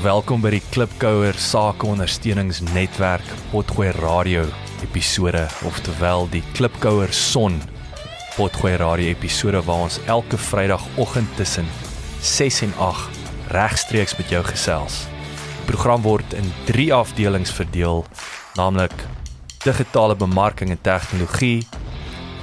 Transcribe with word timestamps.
Welkom 0.00 0.40
by 0.40 0.48
die 0.54 0.62
Klipkouer 0.72 1.36
Sakeondersteuningsnetwerk 1.36 3.26
Potgooi 3.50 3.90
Radio 3.98 4.46
episode, 4.80 5.42
oftewel 5.68 6.24
die 6.32 6.40
Klipkouer 6.56 7.12
Son 7.12 7.58
Potgooi 8.32 8.78
Radio 8.80 9.10
episode 9.12 9.60
waar 9.66 9.84
ons 9.90 9.98
elke 10.08 10.40
Vrydagoggend 10.40 11.28
tussen 11.36 11.68
6 12.24 12.62
en 12.70 12.72
8 12.80 13.52
regstreeks 13.52 14.16
met 14.16 14.32
jou 14.32 14.40
gesels. 14.48 15.02
Die 15.58 15.68
program 15.74 16.00
word 16.08 16.32
in 16.32 16.48
3 16.72 16.88
afdelings 16.96 17.52
verdeel, 17.52 18.06
naamlik 18.56 19.04
digitale 19.68 20.16
bemarking 20.16 20.72
en 20.72 20.80
tegnologie, 20.80 21.60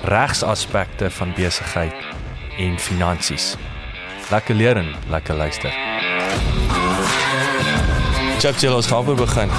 regsaspekte 0.06 1.10
van 1.10 1.34
besigheid 1.34 2.06
en 2.62 2.78
finansies. 2.78 3.56
Lekker 4.30 4.62
leer 4.62 4.86
en 4.86 4.94
lekker 5.10 5.42
luister. 5.42 5.97
Chap 8.38 8.54
chill 8.62 8.70
ons 8.76 8.86
gaan 8.86 9.06
weer 9.06 9.16
begin. 9.16 9.50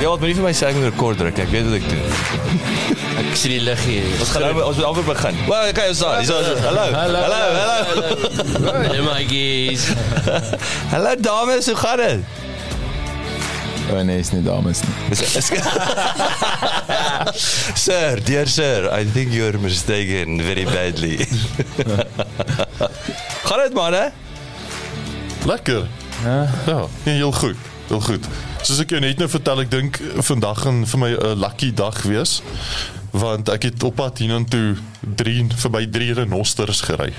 Ja, 0.00 0.08
wat 0.08 0.18
moet 0.20 0.28
nie 0.28 0.34
vir 0.38 0.44
my 0.44 0.52
sê 0.56 0.66
ek 0.70 0.74
moet 0.78 0.84
rekord 0.90 1.18
druk. 1.20 1.38
Ek 1.40 1.48
weet 1.52 1.64
wat 1.68 1.74
ek 1.78 1.86
doen. 1.90 2.02
Ek 3.20 3.36
sien 3.40 3.52
die 3.56 3.60
lig 3.64 3.82
hier. 3.84 4.04
Ons 4.20 4.30
gaan 4.32 4.42
nou 4.46 4.52
ons 4.64 4.76
moet 4.80 4.86
alweer 4.88 5.06
begin. 5.08 5.34
Wel, 5.48 5.64
kyk 5.76 5.88
ons 5.92 6.00
daar. 6.04 6.16
Hierso. 6.20 6.36
Hallo. 6.64 6.84
Hallo. 6.96 7.20
Hallo. 7.28 7.44
Hey 8.88 9.02
my 9.04 9.22
gees. 9.28 9.82
Hallo 10.94 11.12
dames, 11.20 11.64
hoe 11.72 11.78
gaan 11.84 11.98
dit? 12.04 12.20
Oh 13.86 14.00
nee, 14.02 14.18
is 14.18 14.32
nie 14.34 14.42
dames 14.42 14.80
nie. 14.82 14.94
Is, 15.14 15.20
is, 15.38 15.46
sir, 17.86 18.18
dear 18.26 18.46
sir, 18.50 18.90
I 18.90 19.04
think 19.04 19.30
you're 19.32 19.58
mistaken 19.62 20.42
very 20.42 20.64
badly. 20.66 21.22
gaan 23.46 23.62
dit 23.62 23.74
man, 23.78 23.94
hè? 23.94 24.10
Lekker. 25.46 25.86
Ja, 26.24 26.48
ja 26.66 26.86
nee, 27.04 27.14
heel 27.14 27.32
goed. 27.32 27.56
Heel 27.86 28.00
goed. 28.00 28.24
Soos 28.62 28.80
ek 28.82 28.90
jou 28.90 29.00
net 29.00 29.20
nou 29.22 29.28
vertel, 29.30 29.60
ek 29.62 29.70
dink 29.70 30.00
vandag 30.26 30.64
gaan 30.64 30.80
vir 30.90 30.98
my 30.98 31.10
'n 31.14 31.38
lucky 31.38 31.70
dag 31.70 32.02
wees 32.02 32.40
want 33.16 33.48
ek 33.48 33.62
het 33.70 33.82
op 33.86 33.94
pad 33.96 34.18
hiernatoe 34.18 34.74
3 35.16 35.46
verby 35.56 35.86
3 35.90 36.12
renosters 36.18 36.80
gery. 36.80 37.12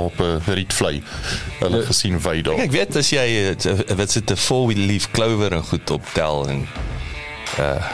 Op 0.00 0.18
'n 0.18 0.40
uh, 0.40 0.54
rietvlei. 0.56 1.02
Hulle 1.60 1.76
ja. 1.76 1.84
gesien 1.84 2.20
wy 2.20 2.40
daar. 2.42 2.58
Ek 2.58 2.72
weet 2.72 2.96
as 2.96 3.10
jy 3.12 3.54
wat 3.96 4.10
sit 4.10 4.30
'n 4.30 4.36
four 4.36 4.66
wheel 4.66 4.86
leaf 4.86 5.10
clover 5.10 5.52
en 5.52 5.62
goed 5.62 5.90
optel 5.90 6.48
en 6.48 6.66
uh 7.60 7.84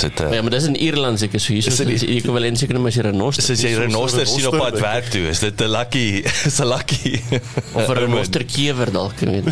sit 0.00 0.20
uh, 0.20 0.32
Ja, 0.34 0.42
maar 0.42 0.50
dis 0.54 0.66
in 0.68 0.76
Ierland 0.76 1.20
seker 1.22 1.42
so 1.42 1.52
hier 1.54 1.66
is 1.70 1.78
die 1.78 2.16
ekwivalent 2.16 2.58
seker 2.60 2.78
net 2.78 2.90
as 2.90 2.98
jy 2.98 3.04
renoster. 3.08 3.46
Dis 3.52 3.62
jy 3.64 3.74
renoster 3.78 4.26
sien 4.30 4.48
op 4.50 4.58
pad 4.58 4.78
werk 4.82 5.10
toe. 5.12 5.26
Is 5.30 5.42
dit 5.44 5.60
'n 5.60 5.70
lucky 5.70 6.06
is 6.50 6.58
'n 6.60 6.68
lucky 6.70 7.14
of 7.74 7.88
'n 7.88 7.98
renoster 8.02 8.44
kewer 8.44 8.92
dalk, 8.94 9.22
ek 9.22 9.30
weet. 9.30 9.46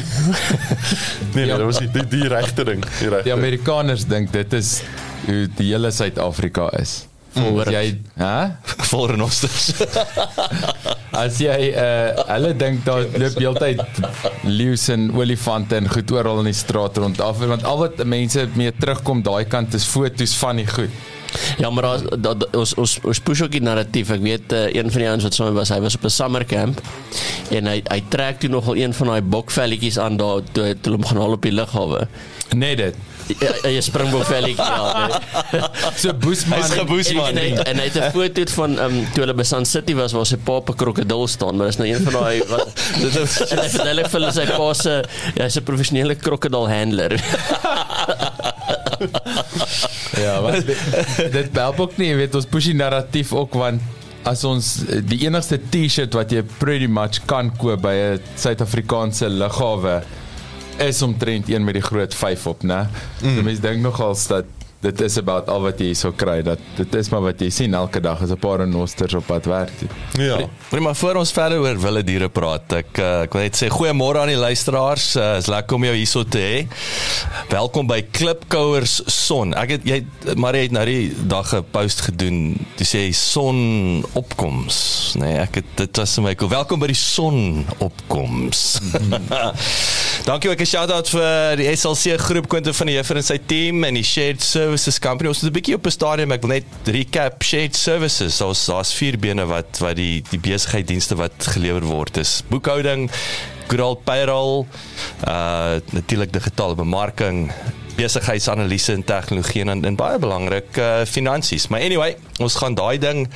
nee, 1.34 1.46
nee, 1.46 1.56
dit 1.56 1.68
was 1.70 1.78
die 1.78 2.08
die 2.16 2.28
regte 2.28 2.64
ding, 2.64 2.82
die 2.98 3.08
regte. 3.08 3.24
Die 3.28 3.36
Amerikaners 3.36 4.06
dink 4.06 4.32
dit 4.32 4.52
is 4.52 4.82
hoe 5.26 5.46
die 5.56 5.70
hele 5.72 5.90
Suid-Afrika 5.94 6.68
is. 6.80 7.11
Voor 7.32 7.70
jy, 7.72 7.84
hè? 8.20 8.36
Vol 8.90 9.06
renosters. 9.14 9.70
As 11.22 11.38
jy 11.40 11.72
uh 11.72 12.26
hulle 12.28 12.52
dink 12.56 12.84
daar 12.86 13.04
loop 13.20 13.38
heeltyd 13.40 13.80
leeu's 14.48 14.86
en 14.92 15.10
olifante 15.16 15.76
en 15.76 15.88
goed 15.92 16.12
oral 16.12 16.42
in 16.42 16.50
die 16.50 16.56
straat 16.56 16.96
rond 17.00 17.20
af 17.20 17.40
want 17.40 17.64
al 17.68 17.82
wat 17.82 18.04
mense 18.04 18.46
mee 18.56 18.72
terugkom 18.72 19.24
daai 19.24 19.44
kant 19.44 19.74
is 19.76 19.88
foto's 19.88 20.36
van 20.40 20.60
die 20.60 20.68
goed. 20.68 21.02
Ja, 21.58 21.70
maar 21.70 21.86
as, 21.88 22.02
dat, 22.20 22.44
ons 22.56 22.74
ons 22.80 22.98
ons 23.08 23.20
push 23.24 23.42
ook 23.44 23.54
die 23.54 23.62
narratief. 23.64 24.10
Ek 24.12 24.24
weet 24.24 24.52
uh, 24.52 24.66
een 24.72 24.90
van 24.92 25.04
die 25.04 25.08
ouens 25.08 25.24
wat 25.26 25.36
saam 25.36 25.54
was, 25.56 25.72
hy 25.72 25.80
was 25.84 25.96
op 25.96 26.04
'n 26.08 26.12
summer 26.12 26.44
camp 26.48 26.80
en 27.50 27.68
hy 27.68 27.78
hy 27.88 28.00
trek 28.12 28.40
toe 28.40 28.50
nogal 28.52 28.76
een 28.76 28.92
van 28.96 29.12
daai 29.12 29.22
bokvelletjies 29.22 29.98
aan 29.98 30.16
daar 30.20 30.44
toe 30.52 30.74
toe 30.80 30.96
hom 30.96 31.06
gaan 31.08 31.22
haal 31.24 31.38
op 31.38 31.42
die 31.42 31.52
lughawe. 31.52 32.08
Nee 32.56 32.76
dit. 32.76 32.96
Ja, 33.40 33.70
jy 33.70 33.80
springbok 33.84 34.24
velletjie 34.28 34.64
ja. 34.64 35.08
Nee. 35.52 35.62
So 36.02 36.12
boesman. 36.12 36.58
Hy's 36.58 36.72
geboesman. 36.76 37.36
En, 37.36 37.38
en, 37.38 37.64
en 37.66 37.80
hy 37.82 37.86
het 37.88 37.98
'n 38.00 38.10
foto 38.14 38.44
van 38.56 38.78
ehm 38.78 38.98
um, 38.98 39.06
toe 39.14 39.24
hulle 39.24 39.34
by 39.34 39.46
Sun 39.46 39.66
City 39.66 39.94
was 39.94 40.12
waar 40.16 40.26
sy 40.26 40.36
pa 40.36 40.52
op 40.60 40.68
'n 40.72 40.76
krokodil 40.76 41.26
staan, 41.28 41.56
maar 41.56 41.66
dis 41.66 41.76
nou 41.80 41.88
een 41.88 42.02
van 42.04 42.12
daai 42.12 42.42
wat 42.52 42.68
dit 43.00 43.14
is 43.16 43.76
hulle 43.78 44.04
vir 44.08 44.32
sy 44.32 44.46
pa 44.50 44.68
se 44.74 44.94
hy's 45.38 45.56
'n 45.56 45.64
professionele 45.64 46.14
krokodil 46.14 46.68
handler. 46.68 47.12
ja, 50.24 50.40
wat 50.42 50.66
dit 51.32 51.48
help 51.52 51.80
ook 51.80 51.96
nie, 51.96 52.14
weet 52.16 52.34
ons 52.34 52.46
push 52.46 52.64
die 52.70 52.78
narratief 52.78 53.32
ook 53.32 53.54
want 53.54 53.80
as 54.28 54.44
ons 54.46 54.84
die 55.08 55.24
enigste 55.26 55.58
T-shirt 55.72 56.14
wat 56.14 56.30
jy 56.30 56.42
pretty 56.60 56.86
much 56.86 57.22
kan 57.26 57.50
koop 57.58 57.82
by 57.82 57.94
'n 57.94 58.20
Suid-Afrikaanse 58.36 59.28
lughawe 59.28 60.02
is 60.76 61.02
omtrent 61.02 61.48
een 61.48 61.64
met 61.64 61.74
die 61.74 61.82
groot 61.82 62.14
5 62.14 62.46
op, 62.46 62.62
né? 62.62 62.86
Mm. 63.22 63.36
So 63.36 63.42
mense 63.42 63.60
dink 63.60 63.80
nogals 63.82 64.26
dat 64.26 64.44
dit 64.82 65.00
is 65.00 65.16
about 65.20 65.46
al 65.52 65.62
wat 65.62 65.80
jy 65.80 65.92
so 65.94 66.10
kry 66.18 66.40
dat 66.42 66.60
dit 66.74 66.94
is 66.98 67.10
maar 67.12 67.22
wat 67.28 67.42
jy 67.42 67.48
sien 67.54 67.74
elke 67.78 68.00
dag 68.02 68.20
is 68.24 68.32
'n 68.34 68.38
paar 68.42 68.58
renosters 68.58 69.14
op 69.14 69.26
pad 69.26 69.44
werk. 69.46 69.72
Ja. 70.18 70.48
Maar 70.70 70.82
maar 70.82 70.96
voor 70.96 71.14
ons 71.14 71.32
verder 71.32 71.58
oor 71.58 71.78
wilde 71.78 72.04
diere 72.04 72.28
praat, 72.28 72.72
ek 72.72 72.98
uh, 72.98 73.22
ek 73.22 73.32
wil 73.32 73.42
net 73.42 73.56
sê 73.56 73.68
goeiemôre 73.70 74.18
aan 74.18 74.32
die 74.32 74.36
luisteraars. 74.36 75.16
Uh, 75.16 75.36
is 75.38 75.46
lekker 75.46 75.76
om 75.76 75.84
jou 75.84 75.94
hierso 75.94 76.24
te 76.24 76.38
hê. 76.38 76.66
Welkom 77.48 77.86
by 77.86 78.02
Klipkouers 78.10 79.02
Son. 79.06 79.54
Ek 79.54 79.76
het 79.76 79.86
jy 79.86 80.02
maar 80.36 80.54
jy 80.54 80.62
het 80.66 80.74
nou 80.74 80.84
die 80.84 81.12
dag 81.30 81.54
'n 81.54 81.64
post 81.70 82.00
gedoen 82.00 82.58
te 82.74 82.84
sê 82.84 83.12
son 83.14 84.04
opkoms, 84.12 85.14
nê? 85.14 85.30
Nee, 85.30 85.38
ek 85.38 85.54
het 85.62 85.70
dit 85.76 85.96
was 85.96 86.14
vir 86.14 86.24
my 86.24 86.34
cool. 86.34 86.50
Welkom 86.50 86.80
by 86.80 86.90
die 86.90 86.98
son 86.98 87.66
opkoms. 87.78 88.80
Dankie 90.28 90.50
ook 90.50 90.60
'n 90.60 90.66
shout-out 90.66 91.08
vir 91.08 91.56
die 91.56 91.70
SLC 91.76 92.18
groep 92.18 92.48
Quentin 92.48 92.74
van 92.74 92.86
die 92.86 92.94
Juffer 92.96 93.16
en 93.16 93.22
sy 93.22 93.38
team 93.46 93.84
en 93.84 93.94
die 93.94 94.04
Shared 94.04 94.42
Services 94.72 94.98
Company. 94.98 95.28
Ons 95.28 95.42
het 95.42 95.50
'n 95.50 95.52
bietjie 95.52 95.74
op 95.74 95.84
'n 95.86 95.90
stadium, 95.90 96.32
ek 96.32 96.40
wil 96.40 96.50
net 96.50 96.64
recap 96.84 97.42
Shared 97.42 97.76
Services. 97.76 98.40
Ons 98.40 98.64
daar's 98.66 98.94
vier 98.94 99.18
bene 99.18 99.44
wat 99.44 99.78
wat 99.80 99.96
die 99.96 100.22
die 100.30 100.38
besigheidsdienste 100.40 101.14
wat 101.14 101.32
gelewer 101.38 101.84
word 101.84 102.16
is 102.16 102.42
boekhouding, 102.48 103.10
good 103.68 103.80
old 103.80 104.04
payroll, 104.04 104.66
uh 105.28 105.76
natuurlik 105.92 106.32
digitale 106.32 106.74
bemarking, 106.74 107.52
besigheidsanalise 107.96 108.92
en 108.92 109.04
tegnologie 109.04 109.60
en 109.60 109.84
en 109.84 109.96
baie 109.96 110.18
belangrik 110.18 110.76
uh 110.76 111.04
finansies. 111.04 111.68
Maar 111.68 111.80
anyway, 111.80 112.16
ons 112.38 112.54
gaan 112.54 112.74
daai 112.74 112.98
ding 112.98 113.28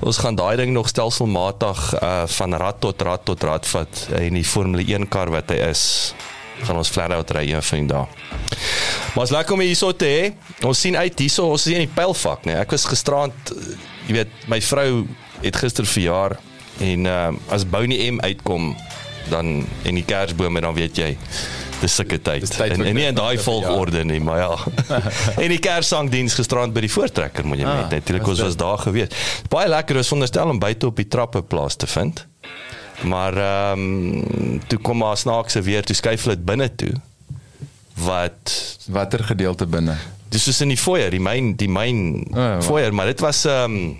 ons 0.00 0.18
gaan 0.18 0.34
daai 0.34 0.56
ding 0.56 0.72
nog 0.72 0.88
stelselmatig 0.88 2.02
uh 2.02 2.26
van 2.26 2.54
rad 2.54 2.80
tot 2.80 3.02
rad 3.02 3.24
tot 3.24 3.42
rad 3.42 3.66
vat 3.66 4.08
in 4.18 4.34
die 4.34 4.44
Formule 4.44 4.82
1 4.82 5.08
kar 5.08 5.30
wat 5.30 5.50
hy 5.50 5.56
is 5.70 6.14
gaan 6.66 6.80
ons 6.80 6.92
flat 6.92 7.12
out 7.16 7.30
ry 7.36 7.46
een 7.50 7.62
van 7.62 7.86
daai. 7.90 8.06
Maar 9.14 9.24
as 9.24 9.34
lekker 9.34 9.56
om 9.56 9.64
hierso 9.64 9.92
te 9.96 10.10
hê. 10.10 10.28
Ons 10.66 10.80
sien 10.84 10.96
uit 10.96 11.18
hierso, 11.18 11.48
ons 11.50 11.66
is 11.66 11.74
in 11.74 11.86
die 11.86 11.94
pylfak, 11.94 12.44
nee. 12.48 12.58
Ek 12.60 12.70
was 12.74 12.86
gisterand, 12.88 13.54
jy 14.06 14.20
weet, 14.20 14.38
my 14.50 14.60
vrou 14.64 14.90
het 15.40 15.56
gister 15.56 15.88
verjaar 15.88 16.38
en 16.80 17.06
ehm 17.06 17.36
uh, 17.36 17.52
as 17.52 17.66
Bounty 17.68 17.98
M 18.10 18.20
uitkom 18.20 18.74
dan 19.30 19.66
en 19.84 19.94
die 19.94 20.04
kersbome 20.04 20.60
dan 20.60 20.74
weet 20.74 20.96
jy 20.96 21.10
dis 21.80 21.94
sulke 21.94 22.18
tyd. 22.20 22.44
En, 22.60 22.84
en 22.84 22.96
nie 22.96 23.06
in 23.08 23.16
daai 23.16 23.38
volgorde 23.40 24.02
nie, 24.04 24.20
maar 24.20 24.40
ja. 24.42 24.56
en 25.44 25.52
die 25.52 25.60
kerssangdiens 25.62 26.36
gisterand 26.36 26.74
by 26.76 26.84
die 26.84 26.92
voortrekker 26.92 27.46
moet 27.48 27.62
jy 27.62 27.68
ah, 27.68 27.78
net 27.82 27.94
natuurlik 28.00 28.28
ons 28.28 28.42
was 28.44 28.58
daar 28.60 28.82
gewees. 28.82 29.14
Baie 29.52 29.70
lekker, 29.70 30.00
ons 30.02 30.12
wonderstel 30.12 30.52
om 30.52 30.60
buite 30.60 30.90
op 30.90 31.00
die 31.00 31.08
trappe 31.08 31.42
plaas 31.42 31.78
te 31.80 31.88
vind. 31.90 32.26
Maar 33.02 33.36
ehm 33.36 33.80
um, 33.80 34.60
toe 34.66 34.78
kom 34.78 34.96
maar 34.96 35.16
snaakse 35.16 35.62
weer 35.62 35.84
toe 35.84 35.96
skuif 35.96 36.22
hulle 36.22 36.36
dit 36.36 36.44
binne 36.44 36.74
toe. 36.74 36.92
Wat 37.94 38.54
watter 38.88 39.24
gedeelte 39.24 39.66
binne? 39.66 39.96
Dis 40.28 40.44
soos 40.46 40.60
in 40.60 40.68
die 40.68 40.78
foyer, 40.78 41.10
die 41.10 41.20
myn, 41.20 41.54
die 41.58 41.68
myn 41.68 42.04
oh, 42.30 42.36
ja, 42.36 42.62
foyer, 42.62 42.94
maar 42.94 43.10
dit 43.10 43.20
was 43.20 43.44
ehm 43.44 43.76
um, 43.80 43.98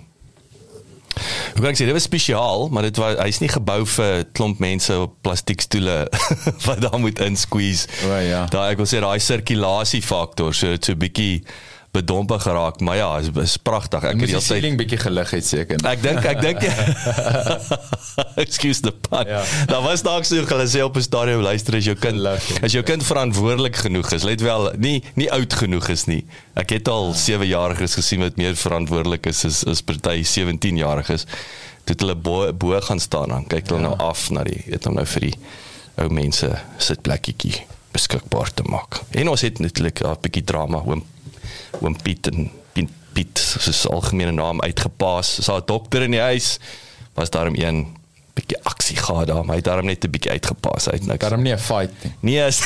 Ek 1.51 1.59
kan 1.59 1.75
sê 1.75 1.85
dit 1.85 1.93
was 1.93 2.05
spesiaal, 2.07 2.69
maar 2.71 2.85
dit 2.87 2.97
was 3.01 3.17
hy's 3.19 3.41
nie 3.43 3.49
gebou 3.51 3.81
vir 3.95 4.23
klomp 4.37 4.61
mense 4.63 4.95
op 4.95 5.17
plastiekstoele 5.25 5.97
wat 6.67 6.79
daar 6.85 6.99
moet 7.03 7.19
insqueeze. 7.21 7.89
O 8.07 8.13
oh, 8.13 8.21
ja. 8.23 8.45
Daai 8.53 8.71
ek 8.71 8.79
wil 8.81 8.89
sê 8.89 9.01
daai 9.03 9.19
sirkulasie 9.21 10.01
faktor 10.05 10.55
so 10.55 10.77
so 10.79 10.95
'n 10.95 11.01
bietjie 11.03 11.43
bedompe 11.91 12.39
geraak, 12.39 12.79
maar 12.79 12.95
ja, 12.95 13.17
is, 13.17 13.27
is 13.35 13.57
pragtig. 13.57 14.03
Ek 14.07 14.21
het 14.23 14.31
die 14.31 14.39
ceiling 14.39 14.77
bietjie 14.79 14.97
gelig 15.01 15.33
het 15.35 15.45
seker. 15.45 15.81
Ek 15.87 15.99
dink 16.03 16.23
ek 16.23 16.39
dink 16.43 16.63
Excuse 18.43 18.79
the 18.85 18.93
pun. 18.95 19.27
Ja. 19.27 19.41
Daar 19.67 19.83
was 19.83 20.03
dalk 20.07 20.23
so 20.27 20.39
hulle 20.39 20.67
sê 20.71 20.83
op 20.85 20.95
'n 20.95 21.03
stadium 21.03 21.43
luister 21.43 21.75
as 21.75 21.89
jou 21.89 21.95
kind 21.99 22.23
as 22.63 22.71
jou 22.71 22.83
kind 22.87 23.03
verantwoordelik 23.03 23.75
genoeg 23.75 24.11
is, 24.15 24.23
let 24.23 24.41
wel, 24.41 24.71
nie 24.77 25.03
nie 25.19 25.27
oud 25.31 25.53
genoeg 25.53 25.91
is 25.91 26.07
nie. 26.07 26.23
Ek 26.55 26.71
het 26.71 26.87
al 26.87 27.11
7 27.13 27.47
jariges 27.47 27.99
gesien 27.99 28.23
wat 28.23 28.39
meer 28.39 28.55
verantwoordelik 28.55 29.27
is 29.27 29.43
as 29.45 29.65
as 29.67 29.83
party 29.83 30.23
17 30.23 30.79
jariges. 30.79 31.27
Dit 31.83 31.99
hulle 31.99 32.15
bo, 32.15 32.53
bo 32.53 32.79
gaan 32.79 32.99
staan 32.99 33.35
dan 33.35 33.47
kyk 33.47 33.67
hulle 33.67 33.83
ja. 33.83 33.87
nou 33.91 33.97
af 33.99 34.29
na 34.31 34.47
die 34.47 34.63
het 34.71 34.87
hom 34.87 34.95
nou 34.95 35.05
vir 35.05 35.27
die 35.27 35.37
ou 35.99 36.07
mense 36.07 36.47
sit 36.77 37.03
plekkietjie 37.03 37.65
beskikbaar 37.91 38.53
te 38.55 38.63
maak. 38.63 39.03
En 39.11 39.27
ons 39.27 39.41
het 39.41 39.59
natuurlik 39.59 39.99
'n 39.99 40.21
bietjie 40.23 40.47
drama 40.47 40.79
oom 40.87 41.03
oom 41.79 42.01
Piet 42.01 42.27
en 42.27 42.51
Piet 43.13 43.37
soos 43.39 43.87
algemene 43.91 44.31
naam 44.31 44.61
uitgepaas. 44.63 45.39
Is 45.39 45.45
daar 45.45 45.61
'n 45.61 45.65
dokter 45.65 46.01
in 46.01 46.11
die 46.11 46.19
huis? 46.19 46.59
Was 47.13 47.29
daar 47.29 47.51
'n 47.51 47.61
een 47.61 47.87
bietjie 48.33 48.57
aksie 48.63 48.95
gehad 48.95 49.27
daar, 49.27 49.45
maar 49.45 49.55
hy 49.55 49.55
het 49.55 49.63
daarom 49.65 49.85
net 49.85 50.03
'n 50.05 50.09
bietjie 50.09 50.31
uitgepas. 50.31 50.85
Hy 50.85 50.91
het 50.91 51.05
niks. 51.05 51.19
Daarom 51.19 51.41
nie 51.41 51.53
'n 51.53 51.57
fight 51.59 51.91
nie. 52.03 52.13
Nee. 52.19 52.45
Is... 52.47 52.57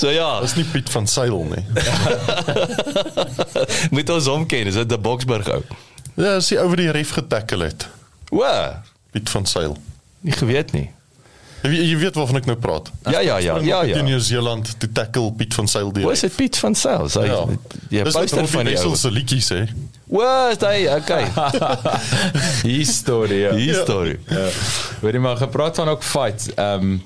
so 0.00 0.08
ja, 0.10 0.40
Dis 0.40 0.54
nie 0.54 0.64
Piet 0.64 0.90
van 0.90 1.06
Sail 1.06 1.44
nie. 1.44 1.64
moet 3.94 4.10
ons 4.10 4.26
hom 4.26 4.46
ken. 4.46 4.66
Is 4.66 4.74
dit 4.74 4.88
die 4.88 4.98
Boksburg 4.98 5.48
ou? 5.48 5.62
Ja, 6.14 6.36
as 6.36 6.50
hy 6.50 6.56
oor 6.62 6.76
die 6.76 6.90
ref 6.90 7.10
getackle 7.10 7.64
het. 7.64 7.88
O, 8.30 8.44
Piet 9.10 9.30
van 9.30 9.46
Sail. 9.46 9.76
nie 10.20 10.32
geweet 10.32 10.72
nie. 10.72 10.90
Jy, 11.64 11.78
jy 11.88 11.96
weet 11.96 12.14
waarvan 12.18 12.36
ek 12.42 12.46
nou 12.50 12.56
praat. 12.60 12.90
Ja 13.08 13.20
ja 13.24 13.38
ja, 13.40 13.56
ja 13.64 13.78
In 13.82 13.88
ja. 13.96 14.02
New 14.02 14.20
Zealand 14.20 14.74
te 14.78 14.88
tackle 14.92 15.30
Piet 15.32 15.54
van 15.56 15.68
Sail 15.68 15.92
die. 15.96 16.02
Hoe 16.04 16.12
is 16.12 16.20
dit 16.20 16.34
Piet 16.36 16.58
van 16.60 16.74
Sail? 16.76 17.08
Sy 17.08 17.24
Ja. 17.24 17.44
net 17.48 18.02
poster 18.12 18.38
Robbie 18.38 18.52
van 18.52 18.64
die 18.68 18.74
Wessel 18.74 18.90
ou. 18.90 18.96
se 18.96 19.10
liedjies 19.10 19.48
hè. 19.48 19.62
Is 20.04 20.60
hy 20.60 20.84
okay. 20.98 21.24
Historie. 22.62 23.38
Ja. 23.46 23.52
Die 23.56 23.72
storie. 23.74 24.18
Ja. 24.28 24.48
Hoorie 25.00 25.20
maar 25.20 25.36
gepraat 25.36 25.76
van 25.76 25.88
ook 25.88 26.02
fights. 26.04 26.50
Ehm 26.54 26.82
um, 26.82 27.02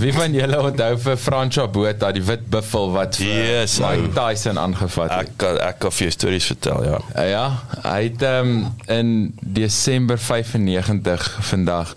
wie 0.00 0.12
van 0.14 0.32
julle 0.32 0.56
onthou 0.64 0.94
vir 0.98 1.16
Francois 1.20 1.68
Botha 1.70 2.08
die 2.14 2.22
wit 2.24 2.46
buffel 2.50 2.88
wat 2.94 3.16
vir 3.20 3.26
Yes, 3.28 3.74
Mike. 3.82 4.08
Tyson 4.16 4.58
aangevat 4.58 5.10
het? 5.10 5.26
Ek 5.28 5.34
kan- 5.36 5.58
ek 5.60 5.78
kan 5.82 5.92
vir 5.92 6.06
jou 6.06 6.10
stories 6.14 6.46
vertel, 6.46 6.84
ja. 6.86 7.00
Uh, 7.16 7.26
ja, 7.30 7.42
hy 7.84 7.98
het 8.06 8.22
um, 8.22 8.54
in 8.88 9.12
Desember 9.42 10.18
95 10.18 11.28
vandag 11.50 11.92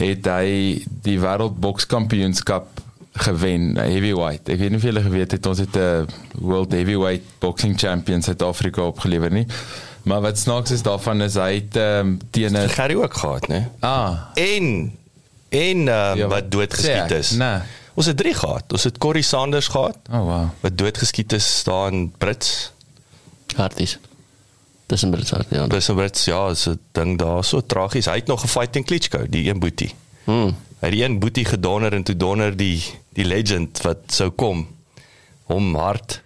het 0.00 0.26
hy 0.26 0.80
die 1.04 1.18
wêreldbokskampioenskap 1.20 2.73
gewen, 3.16 3.76
uh, 3.76 3.82
heavyweight. 3.82 4.48
Ek 4.48 4.58
weet 4.58 4.68
nie 4.70 4.78
of 4.78 4.82
julle 4.82 5.02
geweet 5.02 5.30
het 5.30 5.46
ons 5.46 5.58
het 5.58 5.76
'n 5.76 6.06
world 6.40 6.72
heavyweight 6.72 7.22
boxing 7.38 7.78
champion 7.78 8.22
Suid-Afrika 8.22 8.82
opgelewer 8.82 9.30
nie. 9.30 9.46
Maar 10.02 10.20
wat 10.20 10.38
snaaks 10.38 10.70
is 10.70 10.82
daarvan 10.82 11.22
is 11.22 11.34
hy 11.34 11.54
het 11.54 11.76
um, 11.76 12.18
teen 12.30 12.52
'n 12.56 12.68
Gerry 12.68 12.94
ook 12.94 13.14
gehad, 13.14 13.46
né? 13.48 13.68
ah, 13.80 14.18
En 14.34 14.92
en 15.48 15.76
um, 15.78 15.86
Ja, 15.86 16.14
ja, 16.14 16.26
wat 16.26 16.50
doodgeskiet 16.50 16.90
sê 16.90 17.04
ek? 17.04 17.10
is. 17.10 17.30
Nee. 17.30 17.58
Ons 17.94 18.06
het 18.06 18.16
drie 18.16 18.34
gehad. 18.34 18.72
Ons 18.72 18.84
het 18.84 18.98
Corrie 18.98 19.22
Sanders 19.22 19.68
gehad 19.68 19.96
oh 20.10 20.18
wow. 20.24 20.48
wat 20.60 20.78
doodgeskiet 20.78 21.32
is 21.32 21.62
daar 21.64 21.92
in 21.92 22.12
Brits. 22.18 22.72
Harties. 23.56 23.98
Tussen 24.86 25.10
Britsart, 25.10 25.46
ja. 25.50 25.66
Dis 25.66 25.88
'n 25.88 25.94
Brits, 25.94 26.24
ja, 26.24 26.50
'n 26.50 26.78
ding 26.92 27.18
daar 27.18 27.44
so 27.44 27.60
tragies. 27.66 28.04
Hy 28.06 28.14
het 28.16 28.26
nog 28.26 28.40
gefight 28.40 28.72
teen 28.72 28.84
Klitschko, 28.84 29.26
die 29.28 29.48
een 29.50 29.58
boetie. 29.58 29.94
Hmm. 30.24 30.56
Het 30.84 30.92
die 30.92 31.04
een 31.04 31.18
boetie 31.18 31.44
gedonder 31.48 31.92
en 31.96 32.02
toe 32.04 32.16
donder 32.16 32.52
die 32.56 32.82
die 33.16 33.24
legend 33.24 33.80
wat 33.86 33.98
sou 34.12 34.30
kom 34.30 34.66
hom 35.48 35.74
hard. 35.78 36.20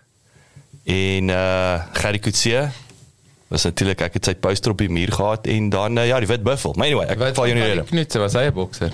En 0.89 1.29
uh 1.29 1.83
Gerry 1.93 2.19
Coetzee 2.19 2.69
was 3.49 3.65
natuurlik 3.65 4.01
ek 4.05 4.19
het 4.19 4.25
sy 4.29 4.35
poster 4.35 4.73
op 4.75 4.79
die 4.83 4.89
muur 4.93 5.13
gehad 5.13 5.47
en 5.49 5.69
dan 5.73 5.97
uh, 5.99 6.07
ja, 6.07 6.19
die 6.21 6.29
wit 6.29 6.43
buffel. 6.45 6.75
Maar 6.77 6.87
anyway, 6.91 7.07
ek 7.09 7.23
val 7.37 7.47
jou 7.49 7.57
nie 7.57 7.65
rede. 7.65 7.85
Knutse 7.89 8.19
was 8.21 8.35
hy 8.37 8.49
'n 8.51 8.53
bokser. 8.57 8.93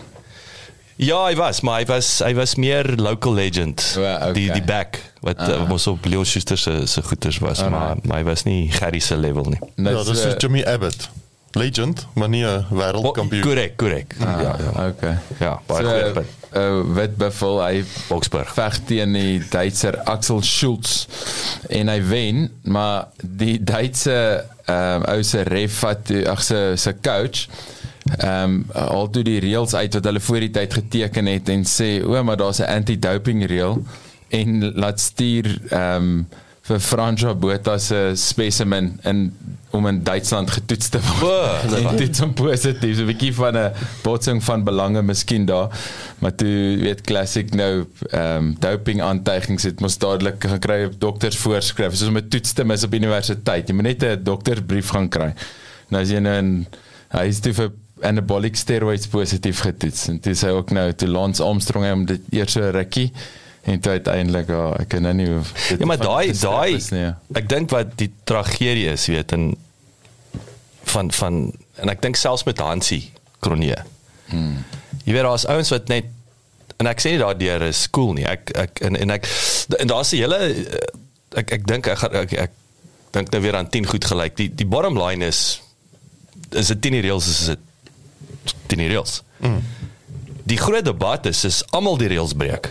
Ja, 0.96 1.24
hy 1.26 1.34
was, 1.34 1.60
maar 1.66 1.80
hy 1.80 1.86
was 1.90 2.20
hy 2.22 2.34
was 2.38 2.54
meer 2.54 2.86
local 2.96 3.34
legend. 3.34 3.82
O, 3.98 4.02
okay. 4.02 4.32
Die 4.32 4.50
die 4.52 4.62
back 4.62 5.00
wat 5.26 5.40
uh, 5.42 5.62
Ah. 5.62 5.68
mos 5.68 5.86
op 5.90 6.04
Leon 6.06 6.24
Schuster 6.26 6.58
se 6.58 6.86
se 6.86 7.02
goeters 7.02 7.38
was, 7.38 7.58
Alright. 7.62 7.78
maar 7.80 7.96
maar 8.04 8.18
hy 8.18 8.24
was 8.24 8.44
nie 8.44 8.70
Gerry 8.70 9.00
se 9.00 9.16
level 9.16 9.44
nie. 9.50 9.58
Ja, 9.90 10.02
dis 10.04 10.24
is 10.24 10.34
Jimmy 10.38 10.62
Abbott. 10.64 11.08
Legend, 11.54 12.06
maar 12.14 12.28
nie 12.28 12.44
'n 12.44 12.64
wêreldkampioen. 12.70 13.42
Korrek, 13.42 13.76
korrek. 13.76 14.14
Ah, 14.20 14.40
Ja, 14.42 14.56
ja. 14.58 14.86
Okay. 14.88 15.18
Ja, 15.38 15.60
baie 15.66 15.84
goeie 15.84 16.10
punt. 16.12 16.26
Uh, 16.56 16.94
wit 16.94 17.16
buffel, 17.16 17.62
hy 17.64 17.84
Boksburg. 18.08 18.52
veg 18.54 18.78
teen 18.86 19.12
die 19.12 19.42
Duitser 19.50 19.98
Axel 20.04 20.42
Schulz 20.42 21.06
en 21.68 21.88
hy 21.88 22.02
wen, 22.02 22.50
maar 22.62 23.08
die 23.22 23.64
Duitse 23.64 24.44
ehm 24.66 25.02
um, 25.02 25.02
ou 25.14 25.22
se 25.22 25.42
ref 25.42 25.80
wat 25.80 26.10
ag 26.26 26.42
se 26.42 26.72
se 26.76 26.94
coach 27.02 27.46
ehm 28.18 28.42
um, 28.44 28.64
al 28.72 29.10
toe 29.10 29.22
die 29.22 29.40
reëls 29.40 29.74
uit 29.74 29.94
wat 29.94 30.04
hulle 30.04 30.20
voor 30.20 30.40
die 30.40 30.50
tyd 30.50 30.72
geteken 30.74 31.26
het 31.26 31.48
en 31.48 31.64
sê 31.64 32.04
o, 32.04 32.22
maar 32.24 32.36
daar's 32.36 32.58
'n 32.60 32.70
anti-doping 32.70 33.46
reël 33.46 33.82
en 34.28 34.72
laat 34.74 35.00
stuur 35.00 35.58
ehm 35.70 35.96
um, 36.02 36.28
vir 36.64 36.80
Francois 36.80 37.36
Botha 37.36 37.76
se 37.78 38.12
specimen 38.16 38.94
in 39.04 39.26
om 39.74 39.86
in 39.90 40.02
Duitsland 40.06 40.52
getoets 40.54 40.88
te 40.88 41.00
word. 41.18 41.72
En 41.74 41.96
dit 41.98 42.14
is 42.14 42.22
positief, 42.38 42.94
so 42.96 43.02
'n 43.02 43.10
bietjie 43.10 43.34
van 43.34 43.58
'n 43.58 43.72
botsing 44.02 44.40
van 44.44 44.64
belange 44.64 45.02
miskien 45.02 45.44
daar. 45.44 45.68
Maar 46.18 46.34
toe 46.34 46.78
weet 46.80 47.00
klassiek 47.00 47.54
nou 47.54 47.84
ehm 48.10 48.36
um, 48.36 48.56
doping 48.58 49.02
aantuigings 49.02 49.62
het 49.62 49.80
mos 49.80 49.98
dadelik 49.98 50.44
gaan 50.44 50.58
kry 50.58 50.84
op 50.84 51.00
dokters 51.00 51.36
voorskrif 51.36 51.96
soos 51.96 52.08
om 52.08 52.16
'n 52.16 52.28
toets 52.28 52.52
te 52.52 52.64
mis 52.64 52.84
op 52.84 52.94
universiteit. 52.94 53.68
Jy 53.68 53.74
moet 53.74 53.84
net 53.84 54.02
'n 54.02 54.22
doktersbrief 54.22 54.88
gaan 54.88 55.08
kry. 55.08 55.34
Nou 55.88 56.02
as 56.02 56.10
jy 56.10 56.18
nou 56.18 56.36
in 56.36 56.66
hy 57.10 57.26
is 57.26 57.40
toe 57.40 57.52
vir 57.52 57.72
anabolic 58.00 58.56
steroids 58.56 59.06
positief 59.06 59.60
getoets 59.60 60.08
en 60.08 60.20
sê 60.22 60.48
hy 60.48 60.54
ook 60.54 60.70
nou 60.70 60.92
toe 60.92 61.08
Lance 61.08 61.42
Armstrong 61.42 61.92
om 61.92 62.04
dit 62.06 62.20
eers 62.30 62.52
so 62.52 62.70
rukkie 62.70 63.12
en 63.64 63.80
toe 63.80 63.92
uiteindelik 63.96 64.48
ja, 64.52 64.64
ek 64.80 64.88
kan 64.92 65.06
nou 65.06 65.14
nie 65.16 65.28
dit 65.28 65.80
Ja, 65.80 65.86
maar 65.88 66.00
daai 66.00 66.32
daai 66.36 66.80
ja. 66.92 67.14
ek 67.32 67.48
dink 67.48 67.72
wat 67.72 67.94
die 68.00 68.10
tragedie 68.28 68.90
is, 68.92 69.06
weet 69.12 69.32
en 69.36 69.52
van 70.94 71.12
van 71.12 71.38
en 71.80 71.92
ek 71.92 72.02
dink 72.04 72.18
selfs 72.20 72.44
met 72.44 72.60
Hansie 72.62 73.12
Kronee. 73.44 73.78
Hmm. 74.30 74.64
Jy 75.04 75.16
weet 75.16 75.26
daar's 75.26 75.46
ouens 75.50 75.72
wat 75.74 75.88
net 75.92 76.12
en 76.80 76.90
ek 76.90 77.02
sê 77.02 77.14
nie 77.14 77.22
daardeur 77.22 77.64
is 77.68 77.84
cool 77.94 78.14
nie. 78.18 78.26
Ek 78.28 78.52
ek 78.58 78.84
en 78.86 78.98
en 79.00 79.14
ek 79.16 79.28
en 79.80 79.90
daar's 79.90 80.12
'n 80.12 80.22
hele 80.22 80.40
eh, 80.52 81.40
ek 81.40 81.52
ek 81.58 81.66
dink 81.66 81.88
ek 81.88 81.98
gaan 81.98 82.16
ek, 82.24 82.32
ek 82.32 82.52
dink 83.14 83.30
nou 83.30 83.42
weer 83.42 83.56
aan 83.56 83.70
10 83.70 83.86
goed 83.86 84.04
gelyk. 84.04 84.36
Die 84.36 84.48
die 84.48 84.66
bottom 84.66 84.98
line 84.98 85.24
is 85.26 85.60
is 86.52 86.68
dit 86.72 86.82
10 86.82 86.98
die 86.98 87.04
reëls 87.08 87.28
is 87.28 87.40
dit 87.54 87.60
10 88.66 88.78
die 88.78 88.88
reëls. 88.92 89.22
Mm. 89.40 89.60
Die 90.44 90.60
groot 90.60 90.84
debat 90.84 91.26
is 91.26 91.44
is 91.44 91.62
almal 91.70 91.96
die 91.96 92.08
reëls 92.12 92.34
breek. 92.36 92.68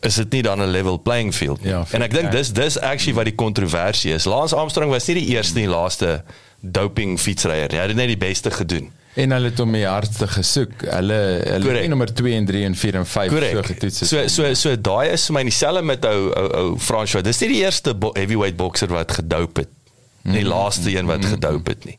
Is 0.00 0.14
dit 0.14 0.32
nie 0.32 0.42
dan 0.42 0.60
'n 0.62 0.70
level 0.70 0.98
playing 0.98 1.34
field? 1.34 1.60
nie? 1.62 1.70
Ja, 1.70 1.84
en 1.90 2.02
ek 2.02 2.10
dink 2.14 2.30
dis 2.32 2.52
dis 2.52 2.78
actually 2.78 3.14
wat 3.14 3.24
die 3.24 3.34
kontroversie 3.34 4.12
is. 4.12 4.24
Lance 4.24 4.56
Armstrong 4.56 4.90
was 4.90 5.06
nie 5.06 5.14
die 5.14 5.26
eerste 5.36 5.60
en 5.60 5.66
die 5.66 5.74
laaste 5.74 6.22
doping 6.60 7.18
fietsryer 7.20 7.68
nie. 7.70 7.78
Hy 7.78 7.86
het 7.86 7.96
net 7.96 8.06
die 8.06 8.16
beste 8.16 8.50
gedoen. 8.50 8.90
En 9.14 9.32
hulle 9.34 9.48
het 9.50 9.58
hom 9.58 9.72
die 9.72 9.84
hardste 9.86 10.26
gesoek. 10.28 10.84
Hulle 10.86 11.42
hulle 11.44 11.64
Correct. 11.64 11.88
nommer 11.88 12.14
2 12.14 12.34
en 12.34 12.46
3 12.46 12.64
en 12.64 12.74
4 12.76 12.94
en 12.94 13.06
5 13.06 13.28
so 13.30 13.34
Korrek. 13.34 13.66
getoets. 13.66 14.08
So 14.08 14.28
so 14.28 14.54
so 14.54 14.76
daai 14.80 15.10
is 15.12 15.26
vir 15.26 15.34
my 15.34 15.42
dieselfde 15.42 15.82
met 15.82 16.04
ou 16.04 16.30
ou 16.36 16.48
ou 16.62 16.78
François. 16.78 17.22
Dis 17.22 17.40
nie 17.40 17.48
die 17.48 17.62
eerste 17.64 17.94
bo 17.94 18.10
heavyweight 18.14 18.56
boxer 18.56 18.88
wat 18.88 19.12
gedoop 19.12 19.56
het. 19.56 19.68
Nie 20.22 20.42
die 20.44 20.48
laaste 20.48 20.96
een 20.96 21.06
wat 21.06 21.24
gedoop 21.24 21.66
het 21.66 21.84
nie. 21.84 21.98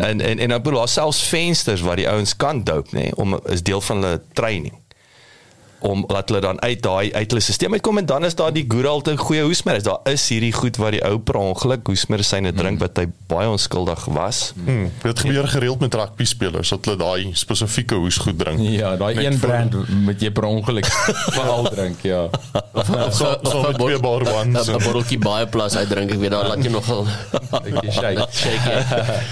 En 0.00 0.20
en 0.20 0.38
en 0.38 0.50
ek 0.50 0.62
bedoel 0.62 0.78
daar 0.78 0.88
selfs 0.88 1.22
vensters 1.28 1.80
waar 1.80 1.96
die 1.96 2.08
ouens 2.08 2.36
kan 2.36 2.64
doop 2.64 2.92
nê 2.92 3.10
om 3.14 3.40
is 3.44 3.62
deel 3.62 3.80
van 3.80 4.02
hulle 4.02 4.20
training 4.32 4.72
om 5.86 6.04
laat 6.10 6.28
hulle 6.28 6.40
dan 6.42 6.60
uit 6.62 6.82
daai 6.82 7.12
uit 7.12 7.30
hulle 7.30 7.42
stelsel 7.42 7.72
uitkom 7.72 7.98
en 7.98 8.06
dan 8.06 8.24
is 8.24 8.34
daar 8.34 8.52
die 8.52 8.64
Goodalt 8.68 9.08
'n 9.08 9.16
goeie 9.16 9.42
hoesmer. 9.42 9.82
Daar 9.82 10.00
is 10.04 10.28
hierdie 10.28 10.52
goed 10.52 10.76
wat 10.76 10.90
die 10.90 11.04
ou 11.04 11.18
per 11.18 11.36
ongeluk 11.36 11.86
hoesmerisyne 11.86 12.52
drink 12.52 12.80
wat 12.80 12.96
hy 12.96 13.06
baie 13.26 13.48
onskuldig 13.48 14.04
was. 14.04 14.52
Hmm, 14.64 14.90
dit 15.02 15.18
gebeur 15.18 15.48
gereeld 15.48 15.80
met 15.80 15.94
rugby 15.94 16.24
spelers 16.24 16.68
dat 16.68 16.84
hulle 16.84 16.96
daai 16.96 17.30
spesifieke 17.32 17.94
hoes 17.94 18.16
goed 18.16 18.38
drink. 18.38 18.60
Ja, 18.60 18.96
daai 18.96 19.26
een 19.26 19.38
brand 19.38 19.88
moet 19.88 20.20
jy 20.20 20.30
per 20.30 20.44
ongeluk 20.44 20.86
veral 21.38 21.70
drink, 21.70 22.02
ja. 22.02 22.28
So 23.10 23.38
so 23.42 23.62
met 23.62 23.78
twee 23.78 23.98
bar 23.98 24.26
ones. 24.32 24.66
'n 24.66 24.72
botteltjie 24.72 25.18
baie 25.18 25.46
plus 25.46 25.76
uitdrink. 25.76 26.10
Ek 26.10 26.18
weet 26.18 26.30
daar 26.30 26.48
laat 26.48 26.64
jy 26.64 26.70
nogal 26.70 27.06
Bietjie 27.62 27.92
shake. 27.92 28.26
shake. 28.42 29.22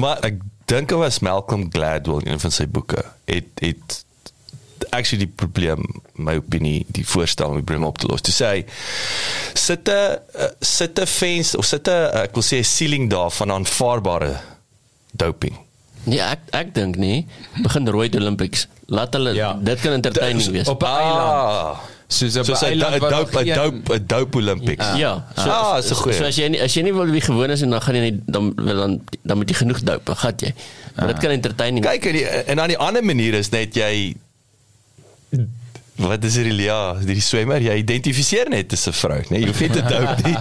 Maar 0.00 0.18
ek 0.20 0.40
dink 0.64 0.88
dit 0.88 0.98
was 0.98 1.18
Malcolm 1.18 1.68
Gladwell 1.72 2.20
in 2.24 2.32
een 2.32 2.40
van 2.40 2.50
sy 2.50 2.66
boeke. 2.68 3.04
Het 3.24 3.46
het 3.60 4.04
actually 4.92 5.24
die 5.26 5.32
probleem 5.34 5.82
my 6.20 6.36
opinie 6.40 6.84
die 6.92 7.04
voorstel 7.08 7.48
om 7.48 7.58
die 7.60 7.64
probleem 7.64 7.88
op 7.88 7.98
te 7.98 8.06
los. 8.10 8.20
Toe 8.24 8.34
sê 8.34 8.46
hy 8.52 8.64
sit 9.58 9.88
'n 9.88 9.92
uh, 9.92 10.48
sit 10.60 10.98
'n 11.00 11.06
fence 11.06 11.56
of 11.58 11.64
sit 11.64 11.88
'n 11.88 12.10
ek 12.24 12.34
wil 12.36 12.42
sê 12.44 12.58
'n 12.60 12.64
ceiling 12.64 13.10
daar 13.10 13.30
van 13.30 13.50
aanvaarbare 13.50 14.36
doping. 15.12 15.56
Nee, 16.04 16.18
ek 16.20 16.40
ek 16.50 16.74
dink 16.74 16.96
nie. 16.96 17.26
Begin 17.62 17.88
rooi 17.88 18.10
Olympics. 18.16 18.66
Laat 18.86 19.12
hulle 19.14 19.34
Ja. 19.34 19.54
dit 19.62 19.80
kan 19.80 19.92
entertaining 19.92 20.50
wees. 20.50 20.68
Op 20.68 20.82
'n 20.82 20.86
eiland. 20.86 21.30
Ah, 21.30 21.78
Soos 22.12 22.36
op 22.36 22.44
soos 22.44 22.60
'n 22.60 22.64
'n 22.64 22.68
eiland 22.68 22.98
waar 23.00 23.10
dope 23.10 23.32
nog 23.32 23.42
'n 23.42 23.54
dope 23.54 23.94
'n 23.94 24.04
dope 24.06 24.36
Olympics. 24.38 24.86
Ja, 24.96 25.24
so, 25.36 25.48
Ah, 25.50 25.78
is 25.78 25.90
'n 25.90 25.94
goeie. 25.94 26.16
So 26.18 26.24
as 26.24 26.36
jy 26.36 26.48
nie, 26.48 26.60
as 26.62 26.74
jy 26.74 26.82
nie 26.82 26.92
wil 26.92 27.06
wie 27.06 27.20
gewoon 27.20 27.50
is 27.50 27.62
en 27.62 27.70
dan 27.70 27.80
gaan 27.80 27.94
jy 27.94 28.00
nie 28.02 28.20
dan 28.26 28.52
wil 28.56 28.76
dan 28.76 29.00
dan 29.22 29.36
moet 29.36 29.48
jy 29.48 29.56
genoeg 29.56 29.80
dope, 29.82 30.14
gaan 30.14 30.34
jy. 30.36 30.52
Maar 30.96 31.06
dit 31.06 31.18
kan 31.18 31.30
entertaining. 31.30 31.84
Kyk 31.84 32.04
en, 32.04 32.12
die, 32.12 32.26
en 32.26 32.56
dan 32.56 32.68
die 32.68 32.76
ander 32.78 33.04
manier 33.04 33.34
is 33.34 33.48
net 33.48 33.74
jy 33.74 34.14
wat 36.02 36.24
is 36.24 36.34
dit 36.34 36.60
ja, 36.64 36.94
die 37.04 37.20
swemmer, 37.22 37.62
jy 37.62 37.74
identifiseer 37.82 38.48
net 38.50 38.72
as 38.72 38.86
'n 38.88 38.96
vrou, 38.96 39.18
nee, 39.30 39.42
jy 39.42 39.50
hoef 39.50 39.60
nie 39.60 39.70
te 39.70 39.82
doop 39.82 40.24
nie. 40.24 40.36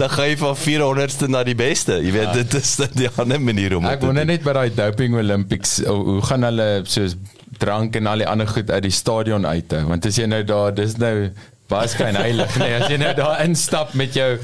dan 0.00 0.10
gaan 0.10 0.28
jy 0.28 0.36
van 0.42 0.56
400ste 0.56 1.28
na 1.28 1.42
die 1.44 1.56
beste. 1.58 1.98
Jy 2.02 2.12
weet 2.14 2.32
dit 2.32 2.54
is 2.54 2.76
die 2.94 3.10
ander 3.16 3.40
manier 3.40 3.76
om 3.76 3.84
Ek 3.84 4.00
wonder 4.00 4.24
net 4.24 4.44
by 4.46 4.52
daai 4.52 4.70
doping 4.74 5.18
Olympics 5.18 5.80
hoe, 5.84 6.20
gaan 6.22 6.46
hulle 6.46 6.70
soos 6.84 7.16
drank 7.58 7.96
en 7.96 8.06
al 8.06 8.24
die 8.24 8.28
ander 8.28 8.48
goed 8.48 8.70
uit 8.70 8.82
die 8.82 8.94
stadion 8.94 9.46
uit? 9.46 9.74
Want 9.90 10.06
as 10.06 10.16
jy 10.16 10.26
nou 10.30 10.42
daar 10.44 10.74
dis 10.74 10.96
nou 10.96 11.30
baie 11.66 11.88
skyn 11.90 12.14
heilig 12.14 12.52
nee 12.60 12.76
as 12.78 12.86
jy 12.90 12.98
nou 13.00 13.12
daar 13.18 13.40
instap 13.42 13.94
met 13.98 14.14
jou 14.14 14.38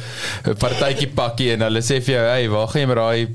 partytjie 0.58 1.06
pakkie 1.14 1.52
en 1.54 1.68
hulle 1.68 1.82
sê 1.84 2.00
vir 2.02 2.16
jou 2.16 2.24
hey 2.26 2.48
waar 2.50 2.66
gaan 2.72 2.82
jy 2.82 2.88
met 2.90 2.98
daai 2.98 3.28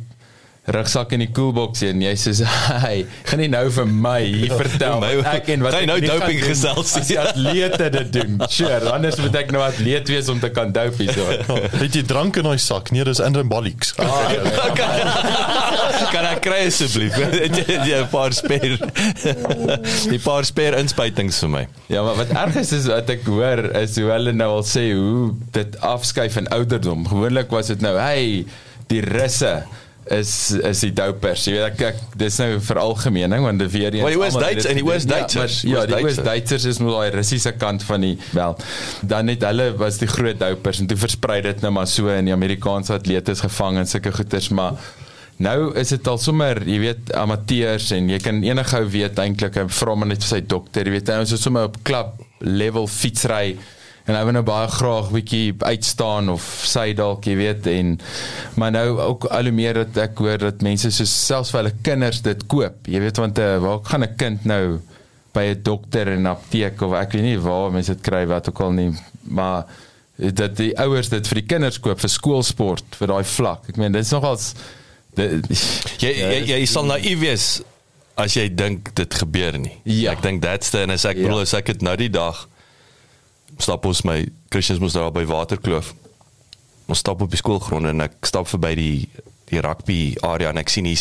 rugsak 0.68 1.14
in 1.16 1.22
die 1.24 1.30
koelbox 1.32 1.82
en 1.88 2.02
jy 2.04 2.12
sê 2.20 2.34
hy 2.86 3.06
gaan 3.30 3.40
nie 3.40 3.48
nou 3.54 3.66
vir 3.72 3.86
my 3.88 4.18
hier 4.26 4.52
vertel 4.62 5.00
My- 5.04 5.14
wat 5.22 5.30
ek 5.40 5.48
en 5.56 5.64
wat 5.64 5.78
jy 5.78 5.84
ek 5.86 5.90
nou 5.92 6.00
doping 6.04 6.42
gesels 6.44 6.96
as 7.00 7.08
die 7.08 7.20
atlete 7.22 7.88
dit 7.94 8.12
doen 8.18 8.42
sure 8.58 8.92
anders 8.92 9.16
moet 9.24 9.36
ek 9.44 9.54
nou 9.56 9.62
atleet 9.64 10.12
wees 10.12 10.28
om 10.34 10.40
te 10.44 10.50
kan 10.52 10.74
dope 10.76 11.00
hier 11.00 11.14
so 11.16 11.56
Het 11.78 11.96
jy 11.96 12.04
drank 12.10 12.36
in 12.42 12.44
daai 12.48 12.58
sak? 12.60 12.92
Nee, 12.92 13.04
dis 13.08 13.20
anabolics. 13.24 13.94
Ah, 14.02 14.28
kan 16.12 16.26
ek 16.30 16.42
kry 16.46 16.60
asseblief? 16.68 17.16
Jy- 17.18 18.02
'n 18.02 18.08
paar 18.12 18.34
spare 18.36 18.78
die 20.12 20.20
paar 20.24 20.46
spare 20.48 20.80
inspuitings 20.82 21.40
vir 21.44 21.50
my. 21.54 21.64
Ja, 21.92 22.04
maar 22.04 22.16
wat 22.20 22.32
erg 22.36 22.56
is 22.64 22.72
is 22.76 22.88
wat 22.92 23.10
ek 23.14 23.26
hoor 23.30 23.64
is 23.82 23.96
hoe 24.00 24.10
hulle 24.12 24.34
nou 24.36 24.50
al 24.60 24.64
sê 24.68 24.88
hoe 24.94 25.34
dit 25.56 25.78
afskuif 25.82 26.38
in 26.38 26.48
ouderdom. 26.56 27.08
Gewoonlik 27.08 27.50
was 27.54 27.68
dit 27.74 27.82
nou, 27.82 27.96
hey, 28.00 28.46
die 28.92 29.02
russe 29.02 29.64
is 30.14 30.32
is 30.66 30.82
die 30.86 30.92
dopers. 30.96 31.46
Jy 31.48 31.54
weet 31.56 31.66
ek, 31.72 31.82
ek 31.92 32.18
dis 32.22 32.38
nou 32.42 32.50
vir 32.68 32.80
algemeening 32.82 33.44
want 33.46 33.60
dit 33.64 33.72
weer 33.72 33.94
eens. 33.94 34.04
Maar 34.06 34.16
die 34.16 34.22
Oos-Duits- 34.22 34.70
en 34.70 34.80
die. 34.80 34.86
Oos-Duitsers. 34.88 35.62
Ja, 35.68 35.82
ja, 35.82 35.86
die 35.92 36.04
Oos-Duitsers. 36.06 36.66
Is 36.66 36.80
nou 36.84 36.92
daai 36.92 37.12
Russiese 37.16 37.54
kant 37.58 37.84
van 37.88 38.02
die 38.02 38.16
wel. 38.32 38.58
Dan 39.02 39.26
net 39.32 39.44
hulle 39.48 39.72
was 39.80 40.00
die 40.02 40.10
groot 40.12 40.40
dopers 40.40 40.80
en 40.84 40.88
toe 40.88 40.98
versprei 40.98 41.42
dit 41.42 41.62
nou 41.66 41.72
maar 41.72 41.88
so 41.88 42.08
in 42.14 42.26
die 42.30 42.36
Amerikaanse 42.36 42.94
atlete 42.94 43.32
is 43.32 43.44
gevang 43.46 43.78
en 43.82 43.90
sulke 43.90 44.12
goeters, 44.12 44.50
maar 44.50 44.80
Nou 45.38 45.70
is 45.78 45.92
dit 45.94 46.08
al 46.10 46.18
sommer, 46.18 46.58
jy 46.66 46.80
weet, 46.82 47.12
amateurs 47.14 47.92
en 47.94 48.08
jy 48.10 48.18
kan 48.18 48.40
enige 48.42 48.80
ou 48.80 48.88
weet 48.90 49.20
eintlik, 49.22 49.60
hy 49.60 49.68
vra 49.70 49.94
maar 49.94 50.10
net 50.10 50.24
vir 50.26 50.32
sy 50.32 50.40
dokter, 50.50 50.90
jy 50.90 50.96
weet, 50.96 51.12
ons 51.14 51.34
is 51.36 51.44
sommer 51.46 51.68
op 51.70 51.78
klub 51.86 52.16
level 52.42 52.88
fietsry 52.90 53.52
en 54.08 54.16
hy 54.16 54.24
wil 54.24 54.34
nou 54.38 54.44
baie 54.48 54.68
graag 54.72 55.10
bietjie 55.12 55.54
uitstaan 55.60 56.30
of 56.32 56.44
sy 56.66 56.94
dalk, 56.96 57.26
jy 57.28 57.36
weet, 57.36 57.68
en 57.68 57.98
maar 58.56 58.72
nou 58.72 58.86
ook 59.04 59.26
al 59.36 59.50
hoe 59.50 59.52
meer 59.52 59.74
dat 59.84 59.98
ek 60.08 60.18
hoor 60.24 60.38
dat 60.38 60.62
mense 60.64 60.92
soos 60.96 61.12
selfs 61.26 61.52
vir 61.52 61.62
hulle 61.64 61.74
kinders 61.84 62.22
dit 62.24 62.46
koop. 62.48 62.88
Jy 62.88 63.00
weet 63.04 63.18
want 63.20 63.40
uh, 63.40 63.58
waar 63.60 63.80
gaan 63.84 64.04
'n 64.08 64.16
kind 64.18 64.46
nou 64.46 64.80
by 65.34 65.44
'n 65.54 65.62
dokter 65.64 66.08
en 66.08 66.26
apteek 66.26 66.82
of 66.82 66.94
ek 66.94 67.12
weet 67.14 67.24
nie 67.24 67.38
waar 67.40 67.72
mense 67.72 67.92
dit 67.94 68.02
kry 68.02 68.26
wat 68.26 68.50
ook 68.50 68.60
al 68.62 68.72
nie, 68.72 68.92
maar 69.28 69.66
dat 70.18 70.56
die 70.58 70.72
ouers 70.80 71.10
dit 71.10 71.28
vir 71.28 71.36
die 71.42 71.46
kinders 71.48 71.78
koop 71.80 72.00
vir 72.00 72.10
skoolsport 72.10 72.96
vir 72.98 73.08
daai 73.08 73.24
vlak. 73.24 73.70
Ek 73.70 73.78
meen 73.78 73.92
dit 73.92 74.02
is 74.02 74.12
nogals 74.12 74.54
dit 75.16 75.46
Jy 76.00 76.14
jy, 76.14 76.40
jy 76.48 76.66
sal 76.66 76.86
naïef 76.86 77.20
wees 77.20 77.62
as 78.18 78.34
jy 78.34 78.48
dink 78.56 78.96
dit 78.96 79.14
gebeur 79.14 79.58
nie. 79.60 79.76
Ja. 79.84 80.12
Ek 80.14 80.22
dink 80.22 80.42
that's 80.42 80.70
the 80.72 80.82
en 80.82 80.90
as 80.92 81.06
ek 81.06 81.18
Ja. 81.18 81.24
bedoel 81.28 81.42
as 81.42 81.54
ek 81.54 81.66
dit 81.66 81.82
nou 81.82 81.96
die 81.96 82.10
dag 82.10 82.48
stap 83.64 83.86
ons 83.86 84.04
my 84.08 84.26
Christians 84.50 84.82
moes 84.82 84.94
daar 84.94 85.12
by 85.12 85.26
Waterkloof. 85.26 85.94
Ons 86.88 87.00
stap 87.04 87.22
op 87.22 87.32
die 87.32 87.40
skoolgrond 87.40 87.90
en 87.90 88.02
ek 88.02 88.20
stap 88.28 88.48
verby 88.48 88.76
die 88.76 89.08
die 89.48 89.62
rugby 89.64 90.18
area 90.28 90.50
en 90.52 90.60
ek 90.60 90.70
sien 90.70 90.88
hier 90.90 91.00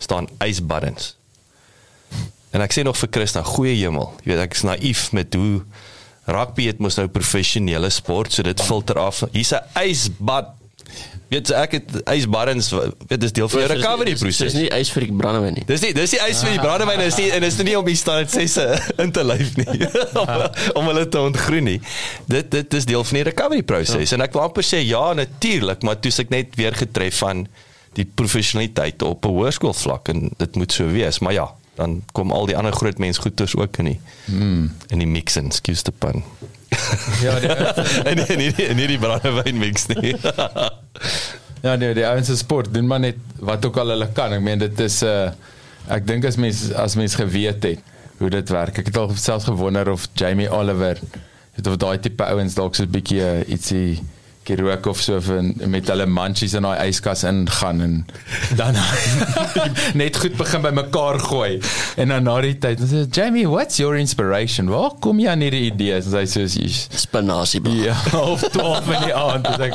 staan 0.00 0.28
ysbuttons. 0.40 1.12
En 2.54 2.62
ek 2.64 2.72
sê 2.72 2.84
nog 2.86 2.96
vir 2.96 3.10
Christa, 3.12 3.42
goeie 3.44 3.74
hemel. 3.76 4.08
Jy 4.22 4.30
weet 4.30 4.44
ek 4.46 4.56
is 4.56 4.64
naïef 4.64 5.08
met 5.16 5.34
hoe 5.36 5.60
rugby 6.24 6.68
het 6.70 6.80
mos 6.80 6.96
nou 6.96 7.08
professionele 7.12 7.90
sport, 7.92 8.32
so 8.32 8.46
dit 8.46 8.62
filter 8.64 9.00
af. 9.02 9.24
Hier's 9.34 9.52
'n 9.52 9.64
ysbad. 9.84 10.54
Weet 11.34 11.50
ek 11.50 11.72
het 11.78 11.94
ysbuttons, 12.14 12.68
weet 13.08 13.20
dis 13.24 13.32
deel 13.34 13.48
van 13.50 13.62
jou 13.64 13.70
recovery 13.72 14.12
Dis 14.14 14.22
proses. 14.22 14.54
nie 14.54 14.68
ys 14.76 14.92
vir 14.94 15.06
die 15.08 15.16
brandewyn 15.18 15.56
nie. 15.58 15.64
Dis 15.66 15.82
nie 15.82 15.90
dis 15.96 16.14
die 16.14 16.20
ys 16.22 16.42
vir 16.44 16.54
die 16.54 16.62
brandewyn 16.62 17.02
is 17.02 17.18
nie 17.18 17.26
en 17.34 17.46
is 17.46 17.58
nie 17.58 17.74
om 17.78 17.88
die 17.88 17.96
standaard 17.98 18.30
6 18.30 18.56
in 19.02 19.14
te 19.14 19.24
lyf 19.26 19.56
nie 19.58 19.88
om, 20.20 20.32
om 20.78 20.90
hulle 20.92 21.04
te 21.10 21.22
ontgroen 21.24 21.66
nie. 21.72 21.80
Dit 22.30 22.52
dit 22.54 22.78
is 22.78 22.86
deel 22.86 23.04
van 23.10 23.20
die 23.20 23.26
recovery 23.30 23.66
proses 23.66 24.14
en 24.14 24.24
ek 24.24 24.36
wil 24.36 24.46
amper 24.46 24.66
sê 24.66 24.82
ja 24.84 25.04
natuurlik, 25.18 25.82
maar 25.82 25.98
toe 25.98 26.14
ek 26.24 26.30
net 26.34 26.54
weer 26.60 26.76
getref 26.78 27.18
van 27.24 27.46
die 27.98 28.06
professionaliteit 28.06 29.02
op 29.02 29.26
'n 29.26 29.34
hoërskoolvlak 29.34 30.08
en 30.14 30.30
dit 30.38 30.56
moet 30.58 30.72
so 30.72 30.86
wees, 30.90 31.18
maar 31.18 31.32
ja, 31.32 31.46
dan 31.78 32.02
kom 32.12 32.30
al 32.32 32.46
die 32.46 32.56
ander 32.56 32.72
groot 32.72 32.98
mens 32.98 33.18
goeters 33.18 33.56
ook 33.56 33.78
in 33.82 33.84
die 33.84 34.00
mm. 34.26 34.70
in 34.88 34.98
die 34.98 35.10
mix 35.10 35.36
en 35.36 35.50
excuse 35.50 35.82
the 35.82 35.92
pun. 35.92 36.22
Ja, 37.26 37.38
die, 37.40 37.48
en 38.10 38.20
nie, 38.22 38.36
nie, 38.36 38.68
nie 38.74 38.88
die 38.94 38.98
brandewyn 38.98 39.58
mix 39.58 39.86
nie. 39.92 40.14
ja, 41.66 41.74
nee, 41.76 41.94
die 41.96 42.06
ouens 42.06 42.30
se 42.30 42.36
sport 42.36 42.72
doen 42.74 42.86
maar 42.90 43.02
net 43.04 43.20
wat 43.38 43.64
ook 43.66 43.80
al 43.82 43.94
hulle 43.94 44.08
kan. 44.16 44.32
Ek 44.36 44.44
meen 44.44 44.62
dit 44.62 44.80
is 44.84 45.02
'n 45.02 45.10
uh, 45.10 45.52
ek 45.96 46.06
dink 46.08 46.24
as 46.24 46.36
mens 46.40 46.70
as 46.72 46.96
mens 46.96 47.14
geweet 47.20 47.62
het 47.62 47.80
hoe 48.18 48.30
dit 48.30 48.48
werk. 48.48 48.78
Ek 48.78 48.88
het 48.90 48.96
al 48.96 49.12
selfs 49.16 49.48
gewonder 49.50 49.90
of 49.90 50.08
Jamie 50.14 50.50
Oliver 50.50 51.00
het 51.54 51.66
of 51.66 51.76
daai 51.76 51.98
tipe 52.00 52.24
ouens 52.24 52.54
dalk 52.54 52.74
so 52.74 52.84
'n 52.84 52.90
bietjie 52.90 53.20
uh, 53.20 53.48
ietsie 53.48 54.02
gerook 54.44 54.86
of 54.90 55.00
so 55.00 55.20
van 55.24 55.52
met 55.72 55.88
hulle 55.92 56.06
munchies 56.06 56.56
in 56.58 56.66
daai 56.66 56.88
yskas 56.88 57.24
ingaan 57.28 57.80
en 57.84 57.96
dan 58.58 58.76
net 60.00 60.16
goed 60.20 60.36
begin 60.40 60.64
by 60.64 60.72
mekaar 60.74 61.20
gooi 61.22 61.60
en 62.00 62.14
dan 62.14 62.28
na 62.28 62.38
die 62.44 62.56
tyd 62.58 62.82
dan 62.82 62.90
sê 62.90 63.04
Jamie 63.08 63.46
what's 63.48 63.80
your 63.82 63.98
inspiration 63.98 64.70
waar 64.72 64.96
kom 65.04 65.22
jy 65.22 65.30
aan 65.32 65.44
hierdie 65.44 65.66
idees 65.70 66.10
en 66.10 66.18
hy 66.20 66.26
sê 66.28 66.44
Spinasie. 66.94 67.60
Ja, 67.68 67.96
of 68.32 68.40
12 68.40 68.88
in 68.88 69.02
die 69.06 69.14
aand 69.14 69.46
as 69.48 69.58
ek 69.58 69.74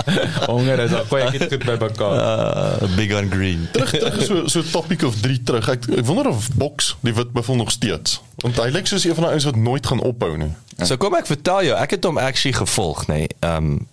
honger 0.50 0.82
is, 0.84 0.92
dan 0.94 1.08
gooi 1.10 1.22
ek 1.24 1.38
dit 1.38 1.46
goed 1.52 1.66
by 1.68 1.76
mekaar. 1.86 2.20
Uh, 2.20 2.96
big 2.96 3.14
on 3.16 3.30
green. 3.32 3.66
terug 3.72 3.90
terug 3.96 4.22
so 4.26 4.46
so 4.52 4.62
topic 4.72 5.04
of 5.06 5.18
3 5.22 5.42
terug. 5.48 5.70
Ek, 5.76 5.88
ek 6.00 6.06
wonder 6.08 6.30
of 6.32 6.50
Boks 6.58 6.94
die 7.06 7.14
wit 7.16 7.34
buffel 7.36 7.58
nog 7.60 7.72
steeds. 7.74 8.20
Want 8.44 8.60
hy 8.60 8.70
lyk 8.74 8.88
soos 8.90 9.06
een 9.06 9.16
van 9.16 9.28
daai 9.28 9.36
ouens 9.36 9.48
wat 9.48 9.60
nooit 9.60 9.86
gaan 9.86 10.02
ophou 10.04 10.34
nie. 10.40 10.52
So 10.84 10.98
kom 11.00 11.16
ek 11.18 11.28
vertel 11.30 11.70
jou, 11.70 11.76
ek 11.80 11.96
het 11.96 12.08
hom 12.08 12.20
actually 12.20 12.56
gevolg, 12.56 13.06
nê. 13.10 13.26
Nee. 13.26 13.36
Ehm 13.42 13.76
um, 13.76 13.84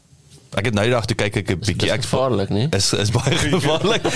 ek 0.60 0.66
het 0.70 0.76
nou 0.78 0.86
die 0.86 0.94
dag 0.94 1.06
toe 1.10 1.18
kyk 1.18 1.36
ek 1.42 1.50
'n 1.50 1.60
bietjie 1.60 1.92
ek 1.92 2.02
gevaarlik, 2.06 2.50
nie? 2.50 2.68
Is 2.72 2.94
is 2.94 3.12
baie 3.12 3.36
gevaarlik. 3.38 4.04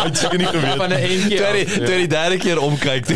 Hy 0.00 0.06
het 0.06 0.36
nie 0.38 0.46
geweet 0.46 0.76
Van 0.76 0.90
'n 0.90 1.00
entjie. 1.00 1.36
Toe 1.36 1.52
die 1.52 1.66
af, 1.66 1.74
toe 1.86 1.96
die 1.96 2.06
derde 2.06 2.36
keer 2.36 2.58
omkyk. 2.60 3.06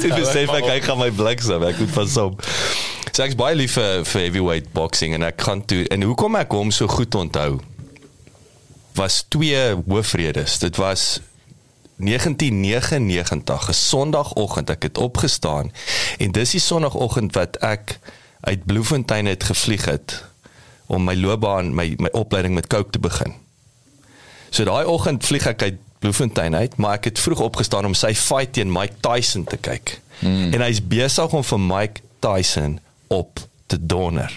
toe 0.00 0.10
besef 0.20 0.48
ek 0.50 0.66
ek 0.78 0.84
gaan 0.84 0.98
my 0.98 1.10
bliksem, 1.10 1.62
ek 1.62 1.78
moet 1.78 1.92
pas 1.92 2.16
op. 2.16 2.42
So 3.14 3.22
ek's 3.22 3.36
baie 3.38 3.54
lief 3.54 3.76
vir 3.78 4.04
vir 4.04 4.20
heavyweight 4.26 4.72
boxing 4.74 5.14
en 5.14 5.22
ek 5.22 5.40
gaan 5.40 5.64
toe 5.64 5.84
en 5.88 6.02
hoekom 6.02 6.36
ek 6.36 6.50
hom 6.50 6.70
so 6.74 6.90
goed 6.90 7.14
onthou 7.14 7.60
was 8.94 9.24
twee 9.28 9.74
hoofredes. 9.86 10.58
Dit 10.58 10.76
was 10.76 11.20
1999, 11.96 13.68
'n 13.68 13.72
Sondagoggend, 13.72 14.70
ek 14.70 14.82
het 14.82 14.98
opgestaan 14.98 15.72
en 16.18 16.32
dis 16.32 16.50
die 16.50 16.60
Sondagoggend 16.60 17.34
wat 17.34 17.56
ek 17.62 17.98
uit 18.44 18.64
Bloemfontein 18.64 19.26
het 19.26 19.44
gevlieg 19.44 19.84
het 19.88 20.24
om 20.86 21.04
my 21.04 21.14
loopbaan, 21.16 21.72
my 21.74 21.94
my 21.98 22.10
opleiding 22.12 22.54
met 22.54 22.66
Coke 22.66 22.90
te 22.90 23.00
begin. 23.00 23.32
So 24.50 24.64
daai 24.68 24.84
oggend 24.86 25.24
vlieg 25.24 25.46
ek 25.48 25.62
uit 25.62 25.78
Bloemfontein 26.04 26.54
uit, 26.54 26.76
maar 26.76 26.98
ek 26.98 27.08
het 27.08 27.22
vroeg 27.22 27.40
opgestaan 27.40 27.88
om 27.88 27.96
sy 27.96 28.12
fight 28.14 28.52
teen 28.58 28.72
Mike 28.72 29.00
Tyson 29.00 29.46
te 29.48 29.56
kyk. 29.56 29.96
Mm. 30.20 30.52
En 30.52 30.64
hy's 30.66 30.82
besig 30.84 31.32
om 31.32 31.44
vir 31.44 31.60
Mike 31.60 32.04
Tyson 32.20 32.78
op 33.08 33.40
te 33.66 33.80
donder. 33.80 34.28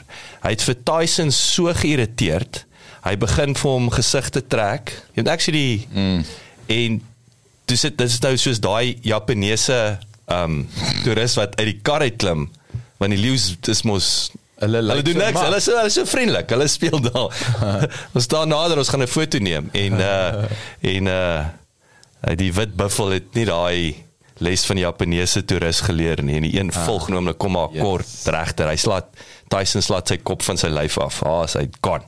Hy 0.45 0.55
het 0.55 0.63
vir 0.63 0.79
Tyson 0.87 1.31
so 1.35 1.73
geïrriteerd. 1.75 2.63
Hy 3.03 3.15
begin 3.19 3.55
vir 3.59 3.71
hom 3.71 3.91
gesig 3.91 4.31
te 4.31 4.41
trek. 4.47 4.95
Jy 5.11 5.21
weet 5.21 5.33
actually 5.35 5.69
mm. 5.91 6.23
en 6.77 6.99
dis 7.67 7.83
dit 7.83 7.97
dis 7.99 8.19
nou 8.23 8.35
soos 8.39 8.63
daai 8.63 8.95
Japaneese 9.03 9.79
ehm 10.27 10.43
um, 10.43 10.63
toerist 11.05 11.37
wat 11.39 11.53
uit 11.59 11.69
die 11.69 11.81
kar 11.83 12.03
uit 12.03 12.17
klim 12.19 12.49
want 12.97 13.11
die 13.13 13.21
leeu's 13.21 13.55
dis 13.61 13.83
mos 13.83 14.31
Hulle 14.57 14.79
Hulle 14.81 14.95
lyk 14.95 15.05
doen 15.05 15.17
niks. 15.21 15.37
Hulle 15.39 15.57
is 15.61 15.65
so 15.69 15.75
hulle 15.77 15.85
is 15.91 15.93
so 15.99 16.05
vriendelik. 16.09 16.49
Hulle 16.49 16.65
speel 16.67 16.97
daar. 17.05 17.29
ons 18.17 18.23
staan 18.25 18.49
nader, 18.49 18.77
ons 18.81 18.89
gaan 18.89 19.03
'n 19.05 19.07
foto 19.07 19.37
neem 19.37 19.69
en 19.73 19.93
uh 20.01 20.45
en 20.81 21.07
uh 21.07 21.45
die 22.41 22.49
wit 22.53 22.73
buffel 22.75 23.09
het 23.13 23.33
nie 23.37 23.45
daai 23.45 23.95
les 24.41 24.65
van 24.65 24.75
die 24.75 24.83
Japaneese 24.85 25.45
toerist 25.45 25.81
geleer 25.85 26.23
nie. 26.23 26.35
En 26.35 26.41
die 26.41 26.57
een 26.59 26.71
volgende 26.73 27.17
oomblik 27.19 27.37
kom 27.37 27.51
maar 27.51 27.69
Yes. 27.71 27.81
kort 27.81 28.07
regter. 28.25 28.67
Hy 28.69 28.75
slaat 28.75 29.05
Tyson 29.47 29.81
slaat 29.81 30.07
sy 30.07 30.17
kop 30.17 30.41
van 30.43 30.57
sy 30.57 30.67
lyf 30.67 30.97
af. 30.97 31.21
Ah, 31.23 31.45
hy 31.53 31.67
gone. 31.81 32.03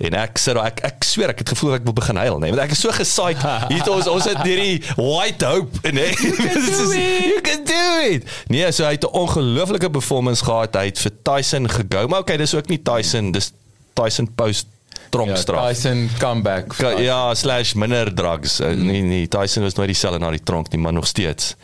En 0.00 0.14
ek 0.16 0.38
sê 0.40 0.54
daar 0.56 0.66
ek 0.70 0.80
ek 0.84 1.04
sweer 1.04 1.28
ek 1.34 1.38
het 1.42 1.48
gevoel 1.52 1.74
ek 1.76 1.84
wil 1.84 1.92
begin 1.92 2.16
huil 2.16 2.38
nê 2.40 2.48
want 2.48 2.62
ek 2.64 2.72
is 2.72 2.80
so 2.80 2.88
gesaai. 2.90 3.34
Hier 3.68 3.84
ons 3.92 4.06
ons 4.08 4.24
het 4.24 4.40
hierdie 4.46 4.80
white 4.96 5.44
hope 5.44 5.76
nê 5.98 6.06
you 6.16 7.40
can 7.44 7.64
do 7.68 7.82
it. 8.08 8.24
nee 8.48 8.70
so 8.72 8.84
hy 8.84 8.92
het 8.96 9.04
'n 9.04 9.12
ongelooflike 9.12 9.90
performance 9.90 10.44
gehad. 10.44 10.74
Hy 10.74 10.84
het 10.88 10.98
vir 10.98 11.12
Tyson 11.22 11.68
gegou 11.68 12.08
maar 12.08 12.20
okay 12.24 12.36
dis 12.36 12.54
ook 12.54 12.68
nie 12.68 12.78
Tyson 12.82 13.32
dis 13.32 13.52
Tyson 13.94 14.28
post 14.34 14.66
tronkstraf 15.10 15.60
Ja, 15.60 15.68
Tyson 15.72 16.08
comeback. 16.18 16.68
Ka- 16.78 16.98
ja 16.98 17.34
slash 17.34 17.74
minder 17.74 18.14
drugs. 18.14 18.58
Nee 18.58 19.02
nee 19.02 19.28
Tyson 19.28 19.62
was 19.62 19.74
nooit 19.74 19.88
dieselfde 19.92 20.18
na 20.18 20.30
die 20.30 20.42
tronk 20.42 20.70
nie 20.72 20.80
maar 20.80 20.92
nog 20.92 21.06
steeds. 21.06 21.56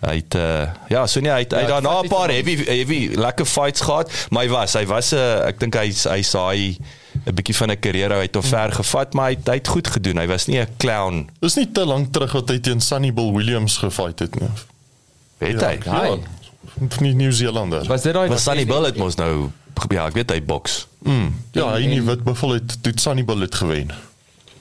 Hy 0.00 0.16
het 0.16 0.34
uh, 0.34 0.68
ja 0.88 1.06
so 1.06 1.20
nee 1.20 1.30
hy 1.32 1.38
het, 1.46 1.52
hy 1.52 1.60
het 1.64 1.68
Ja, 1.68 1.80
daarna 1.80 1.94
vat 2.02 2.04
'n 2.04 2.08
paar 2.08 2.30
heavy 2.30 2.56
heavy 2.64 3.14
lekker 3.14 3.46
fights 3.46 3.80
gehad 3.80 4.10
maar 4.30 4.42
hy 4.44 4.50
was 4.50 4.74
hy 4.74 4.84
was 4.86 5.12
'n 5.12 5.16
uh, 5.16 5.46
ek 5.48 5.60
dink 5.60 5.74
hy 5.74 5.88
hy 5.92 6.22
saai 6.22 6.76
'n 7.26 7.34
bietjie 7.34 7.56
van 7.56 7.70
'n 7.70 7.80
carrière 7.80 8.14
hy 8.14 8.22
het 8.28 8.34
hom 8.34 8.42
ver 8.44 8.72
gevat 8.72 9.14
maar 9.14 9.30
hy, 9.30 9.36
hy 9.44 9.54
het 9.58 9.68
goed 9.68 9.88
gedoen 9.88 10.18
hy 10.18 10.26
was 10.26 10.46
nie 10.46 10.60
'n 10.60 10.68
clown 10.78 11.28
Dis 11.40 11.54
nie 11.56 11.68
te 11.72 11.84
lank 11.84 12.12
terug 12.12 12.32
wat 12.32 12.48
hy 12.48 12.58
teen 12.58 12.80
Sunny 12.80 13.12
Bill 13.12 13.32
Williams 13.32 13.76
gefight 13.78 14.18
het 14.18 14.40
nie. 14.40 14.48
weet 15.38 15.60
hy 15.60 15.78
Ja, 15.84 16.00
Hy. 16.02 16.18
van 16.88 17.02
die 17.06 17.14
Nieu-Zeelander. 17.14 17.84
Was 17.86 18.02
dit 18.02 18.12
daai 18.12 18.28
was 18.28 18.42
Sunny 18.42 18.66
Bill 18.66 18.84
het 18.84 18.96
mos 18.96 19.14
nou 19.16 19.50
ja 19.90 20.06
ek 20.06 20.14
weet 20.14 20.30
hy 20.30 20.42
boks 20.42 20.86
Mm. 21.06 21.34
Ja, 21.52 21.72
hy 21.72 21.86
nie 21.86 22.02
wit 22.02 22.24
buffel 22.24 22.50
het 22.50 22.82
toe 22.82 22.92
Sunny 22.96 23.24
Bill 23.24 23.40
het 23.40 23.54
gewen. 23.54 23.90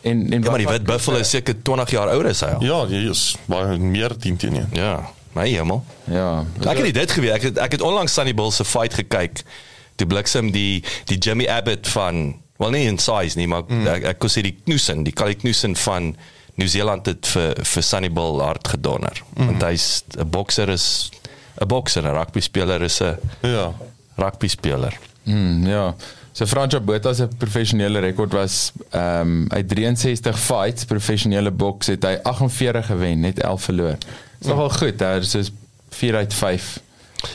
En 0.02 0.32
en 0.32 0.42
Ja, 0.44 0.50
maar 0.50 0.58
die 0.60 0.68
wit 0.68 0.84
buffalo 0.84 1.18
is 1.18 1.30
seker 1.30 1.56
20 1.64 1.90
jaar 1.92 2.10
ouer 2.10 2.28
as 2.28 2.40
hy 2.42 2.48
al. 2.48 2.64
Ja, 2.64 2.86
jy 2.88 3.10
is 3.10 3.36
baie 3.48 3.78
meer 3.78 4.12
10 4.18 4.38
teen 4.38 4.56
1. 4.56 4.68
Ja, 4.74 5.10
my 5.34 5.50
hemel. 5.50 5.84
Ja. 6.04 6.46
Ek 6.62 6.76
het 6.78 6.84
nie 6.84 6.92
dit 6.94 7.12
geweet. 7.12 7.32
Ek 7.34 7.42
het 7.42 7.58
ek 7.58 7.72
het 7.72 7.82
onlangs 7.82 8.14
Sunny 8.14 8.34
Bull 8.34 8.52
se 8.52 8.64
fight 8.66 8.94
gekyk. 8.94 9.42
Toe 9.96 10.08
bliksem 10.08 10.52
die 10.52 10.84
die 11.06 11.18
Jimmy 11.18 11.48
Abbott 11.48 11.88
van 11.88 12.36
wel 12.58 12.70
nie 12.76 12.86
in 12.88 12.98
size 12.98 13.38
nie, 13.38 13.48
maar 13.48 13.66
mm. 13.68 13.88
ek 13.88 14.04
ek 14.14 14.20
kon 14.24 14.32
sê 14.32 14.44
die 14.46 14.56
Knudsen, 14.64 15.04
die 15.04 15.14
Kali 15.14 15.36
Knudsen 15.36 15.76
van 15.76 16.16
Nieu-Seeland 16.56 17.06
het 17.12 17.28
vir 17.28 17.58
vir 17.68 17.84
Sunny 17.84 18.12
Bull 18.12 18.40
hard 18.40 18.68
gedonner. 18.68 19.22
Mm. 19.36 19.46
Want 19.52 19.64
hy's 19.68 20.04
'n 20.18 20.30
bokser 20.30 20.70
is 20.70 21.12
'n 21.62 21.68
bokser, 21.68 22.04
'n 22.04 22.16
rugby 22.16 22.42
speler 22.42 22.82
is 22.82 23.02
'n 23.02 23.18
Ja. 23.42 23.74
rugby 24.16 24.48
speler. 24.48 24.98
Mm, 25.24 25.68
ja. 25.68 25.96
So 26.32 26.46
Franco 26.46 26.80
Botha 26.82 27.14
se 27.14 27.28
professionele 27.38 28.00
rekord 28.00 28.34
was 28.34 28.72
ehm 28.92 29.22
um, 29.22 29.46
uit 29.50 29.70
63 29.70 30.40
fights 30.40 30.86
professionele 30.86 31.52
boks 31.52 31.88
het 31.88 32.04
hy 32.04 32.18
48 32.24 32.86
gewen, 32.86 33.20
net 33.20 33.40
11 33.40 33.64
verloor. 33.64 33.96
Dis 34.40 34.48
nogal 34.48 34.70
goed, 34.70 34.98
daar 35.00 35.24
is 35.24 35.32
soos 35.32 35.52
4 35.90 36.16
uit 36.16 36.34
5. 36.34 36.80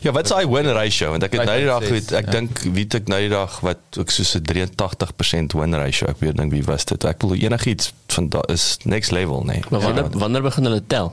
Ja, 0.04 0.12
wat 0.12 0.28
is 0.28 0.34
hy 0.34 0.44
win 0.48 0.68
ratio? 0.76 1.10
Want 1.14 1.24
ek 1.26 1.34
het 1.36 1.48
nou 1.48 1.56
die 1.58 1.68
dag 1.68 1.82
5.6, 1.82 1.94
weet, 1.94 2.12
ek 2.20 2.28
ja. 2.28 2.34
dink 2.36 2.60
wie 2.64 2.84
het 2.84 2.98
ek 3.00 3.08
nou 3.10 3.20
die 3.20 3.32
dag 3.32 3.56
wat 3.66 3.98
ook 3.98 4.12
soos 4.14 4.34
'n 4.38 4.44
83% 4.46 5.56
win 5.58 5.74
ratio. 5.74 6.08
Ek 6.08 6.20
weet 6.20 6.36
dink 6.36 6.52
wie 6.52 6.64
was 6.64 6.84
dit. 6.84 7.04
Ek 7.04 7.18
bedoel 7.18 7.42
enigiets 7.50 7.92
van 8.14 8.28
da 8.28 8.44
is 8.48 8.76
next 8.84 9.10
level, 9.10 9.42
nee. 9.44 9.62
Maar 9.70 9.80
wanneer 9.80 10.10
wanneer 10.10 10.42
begin 10.42 10.64
hulle 10.64 10.82
tel? 10.86 11.12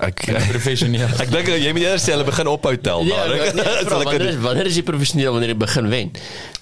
ek 0.00 0.24
Professioneel. 0.48 1.10
ek 1.22 1.30
dink 1.32 1.50
jy 1.52 1.72
moet 1.76 1.84
eers 1.84 2.04
sê 2.04 2.14
hulle 2.14 2.24
begin 2.26 2.48
ophou 2.50 2.72
tel 2.80 3.04
Ja, 3.08 3.26
daar. 3.28 3.52
nee, 3.56 3.66
vra, 3.86 3.98
ek 4.00 4.08
wanneer 4.08 4.24
is 4.30 4.38
wanneer 4.40 4.70
is 4.70 4.78
jy 4.80 4.84
professioneel 4.88 5.36
wanneer 5.36 5.52
jy 5.52 5.58
begin 5.60 5.90
wen? 5.92 6.12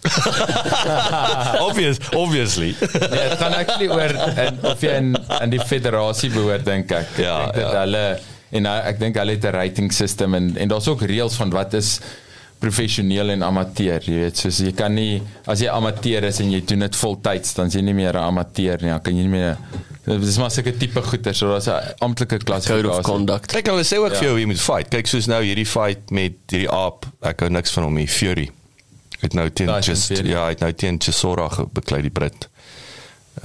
obvious 1.69 2.01
obviously. 2.17 2.73
Nee, 2.81 3.29
dit 3.31 3.39
gaan 3.39 3.57
actually 3.59 3.89
oor 3.93 4.15
in, 4.47 4.61
of 4.67 4.83
jy 4.85 4.97
in 4.99 5.15
in 5.15 5.55
die 5.55 5.63
federasie 5.63 6.33
behoort 6.35 6.67
dink 6.67 6.93
ek. 6.97 7.17
Ja, 7.21 7.37
ek 7.49 7.55
dink 7.55 7.71
dat 7.71 7.79
ja. 7.79 7.85
hulle 7.85 8.05
en 8.52 8.62
nou, 8.62 8.78
ek 8.83 8.99
dink 8.99 9.16
hulle 9.16 9.30
het 9.33 9.45
'n 9.45 9.54
rating 9.54 9.92
system 9.92 10.35
en 10.35 10.57
en 10.57 10.69
daar's 10.69 10.88
ook 10.88 11.02
reëls 11.02 11.35
van 11.37 11.50
wat 11.50 11.75
is 11.75 12.00
professioneel 12.61 13.30
en 13.30 13.42
amateur, 13.42 14.00
jy 14.04 14.19
weet, 14.26 14.37
soos 14.37 14.59
jy 14.59 14.73
kan 14.76 14.92
nie 14.95 15.23
as 15.49 15.61
jy 15.61 15.69
amateur 15.73 16.25
is 16.28 16.40
en 16.40 16.50
jy 16.52 16.61
doen 16.69 16.78
dit 16.80 16.97
voltyds, 16.97 17.54
dan 17.54 17.66
is 17.66 17.75
jy 17.75 17.80
nie 17.80 17.95
meer 17.95 18.12
'n 18.12 18.25
amateur 18.25 18.76
nie, 18.83 18.90
dan 18.90 19.00
kan 19.00 19.14
jy 19.16 19.23
nie 19.23 19.28
meer 19.38 19.57
dit 20.04 20.23
is 20.28 20.38
maar 20.38 20.50
seker 20.50 20.76
tipe 20.76 21.00
goeie, 21.02 21.33
so 21.35 21.49
daar's 21.49 21.69
'n 21.69 21.95
amptelike 22.00 22.38
Code 22.45 22.88
of 22.90 23.02
conduct. 23.02 23.52
Kyk 23.52 23.66
hulle 23.66 23.85
sê 23.85 23.97
ook 23.99 24.12
Ja. 24.12 24.19
vir 24.19 24.25
jou 24.28 24.35
wie 24.37 24.47
moet 24.47 24.61
fight. 24.61 24.88
Kyk 24.90 25.07
soos 25.07 25.26
nou 25.26 25.42
hierdie 25.42 25.66
fight 25.66 26.11
met 26.11 26.33
hierdie 26.49 26.69
aap. 26.71 27.07
Ek 27.23 27.40
hou 27.40 27.49
niks 27.50 27.71
van 27.71 27.85
hom 27.85 27.95
nie, 27.95 28.07
Fury. 28.09 28.50
Het 29.21 29.35
nou 29.35 29.50
teen 29.50 29.69
just 29.80 30.09
ja, 30.25 30.49
het 30.49 30.61
nou 30.61 30.73
teen 30.73 30.99
Chisora 30.99 31.49
beklei 31.73 32.02
die 32.02 32.11
Brit. 32.11 32.49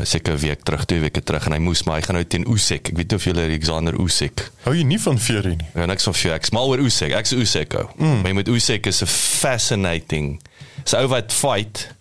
Seker 0.04 0.34
'n 0.34 0.40
week 0.40 0.64
terug, 0.64 0.86
twee 0.86 1.00
weke 1.00 1.24
terug 1.24 1.46
en 1.46 1.52
hy 1.54 1.60
moes 1.60 1.84
maar 1.84 1.96
hy 1.96 2.02
gaan 2.02 2.16
nou 2.16 2.26
teen 2.28 2.46
Usyk. 2.52 2.90
Ek 2.90 2.98
weet 2.98 3.10
nie 3.12 3.16
of 3.18 3.24
julle 3.24 3.42
Alexander 3.46 3.94
Usyk 4.02 4.52
Hou 4.66 4.74
jy 4.76 4.84
nie 4.84 5.00
van 5.00 5.20
Fury 5.20 5.56
nie? 5.56 5.68
Ja, 5.76 5.86
niks 5.86 6.04
van 6.04 6.14
Fury. 6.14 6.34
Ek 6.36 6.46
smal 6.46 6.68
oor 6.68 6.80
Usyk. 6.80 7.12
Ek's 7.12 7.32
Usyk 7.32 7.74
ou. 7.74 7.88
Mm. 7.98 8.22
Maar 8.22 8.32
jy 8.32 8.34
met 8.34 8.48
Usyk 8.48 8.86
is 8.88 9.02
'n 9.02 9.08
fascinating. 9.08 10.40
Sy 10.84 10.98
ou 10.98 11.08
wat 11.08 11.34
fight 11.34 11.96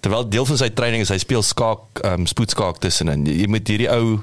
terwyl 0.00 0.24
deel 0.28 0.46
van 0.48 0.56
sy 0.56 0.68
training 0.72 1.02
is 1.04 1.10
hy 1.12 1.18
speel 1.20 1.42
skaak, 1.44 2.00
ehm 2.02 2.20
um, 2.22 2.26
spoedskaak 2.26 2.78
tussenin. 2.80 3.26
Jy, 3.28 3.34
jy 3.42 3.46
moet 3.52 3.68
hierdie 3.68 3.88
ou 3.92 4.22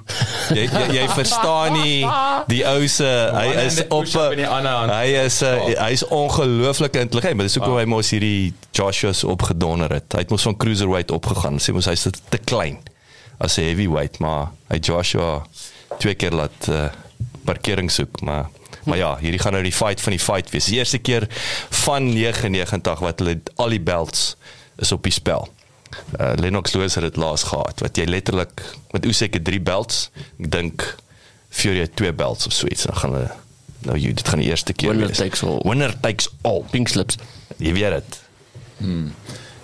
jy, 0.50 0.66
jy 0.66 0.88
jy 0.98 1.06
verstaan 1.14 1.74
nie 1.78 2.02
die 2.50 2.64
ou 2.66 2.88
se 2.88 3.06
hy 3.34 3.48
is 3.66 3.80
op 3.88 4.06
hy 4.10 5.06
is 5.26 5.42
uh, 5.46 5.54
hy 5.78 5.92
is 5.92 6.04
ongelooflik 6.04 6.96
intelligent, 6.96 7.38
maar 7.38 7.46
dis 7.46 7.56
hoekom 7.60 7.78
Ah. 7.78 7.80
hy 7.80 7.86
mos 7.86 8.10
hierdie 8.10 8.54
Joshua's 8.74 9.24
opgedonder 9.24 9.94
het. 9.94 10.14
Hy 10.14 10.26
het 10.26 10.30
mos 10.34 10.42
van 10.44 10.58
cruiserweight 10.58 11.12
opgegaan. 11.12 11.60
Sê 11.62 11.74
mos 11.74 11.86
hy's 11.86 12.08
te 12.30 12.38
klein 12.38 12.78
as 13.38 13.58
'n 13.58 13.64
heavyweight, 13.64 14.20
maar 14.20 14.52
hy 14.68 14.78
Joshua 14.78 15.46
twee 15.98 16.16
keer 16.16 16.32
laat 16.32 16.68
uh, 16.70 16.90
parkering 17.46 17.92
soek, 17.92 18.22
maar 18.22 18.50
maar 18.88 18.98
ja, 18.98 19.18
hierdie 19.20 19.40
gaan 19.40 19.52
nou 19.52 19.64
die 19.64 19.76
fight 19.76 20.02
van 20.02 20.14
die 20.16 20.22
fight 20.22 20.50
wees. 20.50 20.66
Die 20.66 20.78
eerste 20.78 20.98
keer 20.98 21.28
van 21.84 22.08
99 22.14 23.00
wat 23.04 23.20
hulle 23.20 23.40
al 23.56 23.74
die 23.76 23.82
belts 23.84 24.36
is 24.80 24.92
op 24.96 25.04
die 25.04 25.12
spel. 25.12 25.50
Uh, 26.20 26.32
Lennox 26.40 26.74
Lewis 26.74 26.96
het 26.96 27.04
dit 27.04 27.20
laas 27.20 27.44
gehad 27.44 27.84
wat 27.84 27.98
jy 27.98 28.06
letterlik 28.08 28.64
met 28.92 29.06
Usyk 29.06 29.34
het 29.34 29.44
drie 29.44 29.60
belts. 29.60 30.08
Ek 30.40 30.52
dink 30.52 30.86
Fury 31.50 31.84
het 31.84 31.96
twee 32.00 32.14
belts 32.14 32.48
of 32.48 32.56
so 32.56 32.68
iets. 32.68 32.88
Dan 32.88 32.96
gaan 32.96 33.18
hulle 33.18 33.36
nou 33.88 33.98
jy 34.00 34.14
dit 34.14 34.28
gaan 34.28 34.40
die 34.40 34.50
eerste 34.50 34.74
keer 34.74 34.96
Winner 34.96 35.12
wees. 35.12 35.20
takes 35.20 35.44
all. 35.44 35.60
Winner 35.68 35.94
takes 36.00 36.30
all. 36.48 36.64
Pink 36.72 36.88
slips. 36.88 37.20
Jy 37.58 37.74
weet 37.76 38.00
dit. 38.00 38.20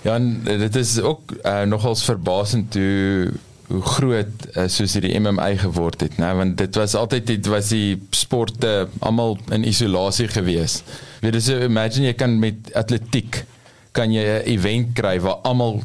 Ja, 0.04 0.16
en 0.16 0.44
dit 0.44 0.76
is 0.76 1.00
ook 1.00 1.32
uh, 1.44 1.62
nogals 1.62 2.04
verbasend 2.04 2.74
hoe 2.74 3.32
hoe 3.68 3.82
groot 3.82 4.46
uh, 4.54 4.68
soos 4.68 4.94
hierdie 4.98 5.16
MMA 5.20 5.50
geword 5.64 6.04
het, 6.04 6.18
né? 6.22 6.34
Want 6.36 6.58
dit 6.60 6.76
was 6.76 6.96
altyd 7.00 7.28
dit 7.28 7.50
was 7.52 7.72
die 7.72 7.96
sporte 8.16 8.88
almal 9.00 9.38
in 9.56 9.66
isolasie 9.68 10.28
gewees. 10.28 10.82
Weet 11.24 11.40
jy, 11.40 11.44
so 11.48 11.68
imagine 11.70 12.10
jy 12.10 12.16
kan 12.20 12.36
met 12.42 12.74
atletiek 12.76 13.44
kan 13.94 14.12
jy 14.12 14.24
'n 14.24 14.48
event 14.56 14.94
kry 14.98 15.20
waar 15.22 15.40
almal 15.48 15.82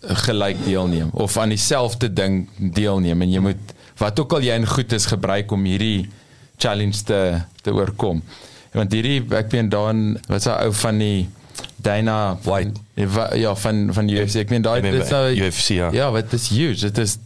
gelyk 0.00 0.64
deelneem 0.64 1.10
of 1.12 1.36
aan 1.38 1.48
dieselfde 1.48 2.12
ding 2.12 2.48
deelneem 2.58 3.22
en 3.22 3.30
jy 3.30 3.40
moet 3.40 3.74
wat 3.98 4.20
ook 4.20 4.32
al 4.32 4.44
jy 4.46 4.54
in 4.54 4.66
goed 4.66 4.92
is 4.92 5.06
gebruik 5.10 5.50
om 5.50 5.64
hierdie 5.64 6.08
challenge 6.56 7.02
te 7.04 7.40
te 7.62 7.74
oorkom. 7.74 8.22
Want 8.72 8.92
hierdie 8.92 9.22
ek 9.34 9.50
weet 9.50 9.70
dan 9.70 10.18
wat 10.28 10.42
se 10.42 10.52
ou 10.54 10.72
van 10.72 10.98
die 10.98 11.28
Dana 11.88 12.36
White. 12.44 12.80
Ja, 12.94 13.34
ja 13.34 13.54
van 13.54 13.88
van 13.96 14.08
die 14.10 14.20
UFC. 14.20 14.42
Ek 14.44 14.52
meen 14.52 14.64
daai 14.66 14.80
dis 14.84 15.12
nou 15.12 15.24
UFC, 15.32 15.68
ja. 15.78 15.90
Ja, 15.96 16.10
wat 16.12 16.32
is 16.36 16.48
huge. 16.52 16.90
Dit 16.90 16.98
is 17.00 17.16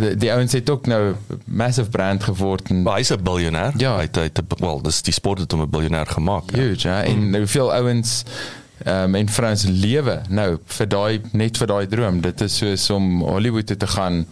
die, 0.00 0.12
die 0.26 0.32
ouens 0.32 0.52
het 0.56 0.70
ook 0.70 0.88
nou 0.90 1.14
massive 1.44 1.90
brand 1.94 2.26
geword 2.26 2.72
en 2.74 2.82
Maar 2.86 3.00
hy's 3.00 3.12
'n 3.14 3.22
biljoenêr. 3.22 3.78
Ja. 3.78 3.96
Hy 3.96 4.08
het, 4.10 4.42
wel, 4.58 4.82
dis 4.82 5.02
die 5.02 5.14
sport 5.14 5.44
het 5.44 5.52
hom 5.52 5.62
'n 5.62 5.70
biljoenêr 5.70 6.08
gemaak. 6.18 6.50
Ja. 6.50 6.62
huge, 6.62 6.88
ja. 6.88 7.02
En 7.04 7.30
nou 7.30 7.44
hoeveel 7.44 7.72
ouens 7.72 8.22
ehm 8.84 9.04
um, 9.04 9.14
en 9.14 9.28
vrouens 9.28 9.62
lewe 9.64 10.20
nou 10.28 10.58
vir 10.64 10.88
daai 10.88 11.20
net 11.32 11.56
vir 11.56 11.66
daai 11.66 11.86
droom. 11.86 12.20
Dit 12.20 12.40
is 12.40 12.56
soos 12.56 12.90
om 12.90 13.22
Hollywood 13.22 13.66
toe 13.66 13.76
te 13.76 13.86
gaan 13.86 14.26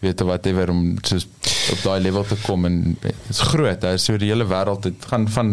weet 0.00 0.20
jy 0.20 0.26
whatever 0.26 0.70
om 0.70 0.96
soos 1.02 1.26
op 1.70 1.82
daai 1.82 2.00
level 2.00 2.24
te 2.24 2.36
kom 2.46 2.64
en 2.64 2.96
dit 3.00 3.14
is 3.28 3.40
groot. 3.40 3.80
Daar 3.80 3.94
is 3.94 4.04
so 4.04 4.16
die 4.16 4.30
hele 4.32 4.46
wêreld 4.46 4.82
dit 4.82 5.04
gaan 5.06 5.28
van 5.28 5.52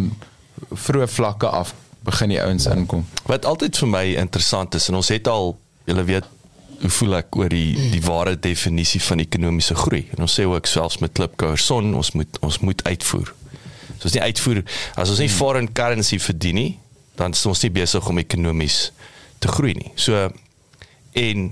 vroeë 0.71 1.07
vlakke 1.07 1.47
af 1.47 1.73
begin 2.09 2.33
die 2.33 2.41
ouens 2.41 2.67
inkom. 2.71 3.05
Wat 3.29 3.45
altyd 3.45 3.77
vir 3.81 3.89
my 3.93 4.03
interessant 4.21 4.75
is 4.77 4.89
en 4.89 4.99
ons 4.99 5.11
het 5.13 5.27
al 5.31 5.55
julle 5.89 6.05
weet 6.09 6.27
hoe 6.79 6.91
voel 6.95 7.17
ek 7.19 7.35
oor 7.35 7.51
die 7.51 7.75
die 7.93 8.01
ware 8.05 8.35
definisie 8.39 9.01
van 9.03 9.21
ekonomiese 9.23 9.75
groei. 9.75 10.05
En 10.15 10.23
ons 10.25 10.35
sê 10.39 10.45
ook 10.47 10.69
selfs 10.69 10.99
met 11.03 11.13
Klipkouer 11.15 11.59
son 11.59 11.93
ons 11.99 12.13
moet 12.15 12.39
ons 12.45 12.59
moet 12.63 12.83
uitvoer. 12.87 13.33
So 13.99 14.07
as 14.07 14.15
nie 14.15 14.23
uitvoer 14.23 14.61
as 14.95 15.11
ons 15.11 15.23
nie 15.23 15.31
foreign 15.31 15.71
currency 15.75 16.19
verdien 16.23 16.59
nie, 16.59 16.71
dan 17.19 17.35
is 17.35 17.45
ons 17.49 17.63
nie 17.65 17.73
besig 17.75 18.07
om 18.07 18.21
ekonomies 18.21 18.79
te 19.43 19.51
groei 19.51 19.75
nie. 19.75 19.91
So 19.99 20.29
en 21.19 21.49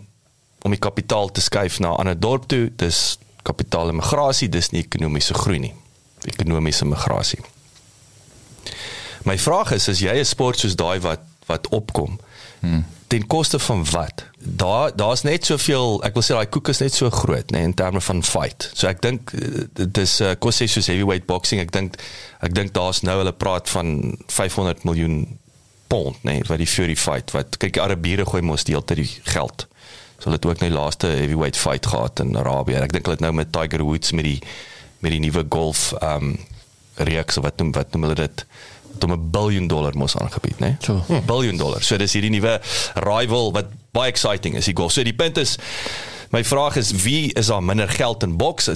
om 0.66 0.74
die 0.74 0.82
kapitaal 0.82 1.32
te 1.32 1.44
skuif 1.44 1.80
na 1.80 1.94
'n 1.94 2.00
ander 2.06 2.20
dorp 2.20 2.48
toe, 2.48 2.72
dis 2.76 3.18
kapitaalemigrasie, 3.44 4.50
dis 4.50 4.72
nie 4.72 4.84
ekonomiese 4.84 5.34
groei 5.34 5.60
nie. 5.60 5.74
Ekonomiese 6.26 6.86
migrasie. 6.86 7.40
My 9.28 9.36
vraag 9.38 9.74
is 9.76 9.90
as 9.92 10.00
jy 10.00 10.14
'n 10.20 10.26
sport 10.26 10.60
soos 10.60 10.76
daai 10.76 11.00
wat 11.04 11.24
wat 11.48 11.68
opkom 11.72 12.20
hmm. 12.60 12.84
ten 13.08 13.28
koste 13.28 13.60
van 13.60 13.86
wat? 13.92 14.26
Daar 14.40 14.96
daar's 14.96 15.22
net 15.24 15.46
soveel, 15.46 16.04
ek 16.04 16.14
wil 16.14 16.24
sê 16.24 16.36
daai 16.36 16.52
koek 16.52 16.72
is 16.74 16.82
net 16.84 16.94
so 16.94 17.10
groot, 17.10 17.52
nê, 17.52 17.58
nee, 17.58 17.68
in 17.72 17.74
terme 17.74 18.02
van 18.02 18.24
fight. 18.24 18.70
So 18.74 18.88
ek 18.88 19.02
dink 19.02 19.32
eh, 19.32 19.64
dit 19.80 19.98
is 20.04 20.20
uh, 20.22 20.34
kos 20.40 20.60
sê 20.60 20.68
soos 20.68 20.88
heavyweight 20.92 21.28
boxing, 21.28 21.64
ek 21.64 21.72
dink 21.72 21.96
ek 22.44 22.56
dink 22.56 22.76
daar's 22.76 23.04
nou 23.08 23.18
hulle 23.22 23.32
praat 23.32 23.70
van 23.70 24.18
500 24.28 24.84
miljoen 24.84 25.38
pond, 25.88 26.20
nê, 26.24 26.40
nee, 26.40 26.48
wat 26.48 26.60
die 26.60 26.68
Fury 26.68 26.96
fight 27.00 27.32
wat 27.36 27.60
kyk 27.60 27.80
die 27.80 27.84
Arabiere 27.84 28.28
gooi 28.28 28.44
mos 28.44 28.68
die 28.68 28.76
hele 28.76 28.88
tyd 28.88 29.04
die 29.04 29.32
geld. 29.32 29.68
So 30.18 30.28
hulle 30.28 30.40
het 30.40 30.46
ook 30.50 30.60
nou 30.60 30.72
die 30.72 30.80
laaste 30.80 31.08
heavyweight 31.08 31.60
fight 31.60 31.88
gehad 31.88 32.20
in 32.24 32.36
Arabië. 32.36 32.82
Ek 32.84 32.96
dink 32.96 33.08
hulle 33.08 33.20
het 33.20 33.24
nou 33.28 33.36
met 33.40 33.52
Tiger 33.56 33.84
Woods 33.88 34.12
met 34.12 34.28
die 34.28 34.40
met 35.00 35.14
die 35.14 35.24
nuwe 35.24 35.46
golf 35.48 35.92
ehm 36.02 36.32
um, 36.32 36.38
reeks 36.98 37.38
of 37.38 37.44
wat 37.46 37.60
noem 37.62 37.72
wat 37.76 37.94
noem 37.94 38.08
hulle 38.08 38.16
dit? 38.26 38.46
Het 38.98 39.06
om 39.06 39.14
'n 39.14 39.30
biljoen 39.32 39.68
dollar 39.68 39.94
mos 39.98 40.18
aangebied, 40.18 40.60
né? 40.60 40.76
So. 40.80 41.04
Hm. 41.08 41.26
Biljoen 41.26 41.58
dollar. 41.58 41.84
So 41.84 41.98
dis 41.98 42.14
hierdie 42.14 42.32
nuwe 42.34 42.60
rival 42.94 43.52
wat 43.54 43.66
baie 43.92 44.10
exciting 44.10 44.56
is, 44.56 44.66
die 44.66 44.76
golf. 44.76 44.92
So 44.92 45.04
die 45.04 45.14
punt 45.14 45.38
is 45.38 45.58
my 46.30 46.44
vraag 46.44 46.76
is 46.76 46.92
wie 46.92 47.34
is 47.34 47.48
daar 47.48 47.64
minder 47.64 47.90
geld 47.90 48.24
in 48.24 48.38
boks? 48.38 48.70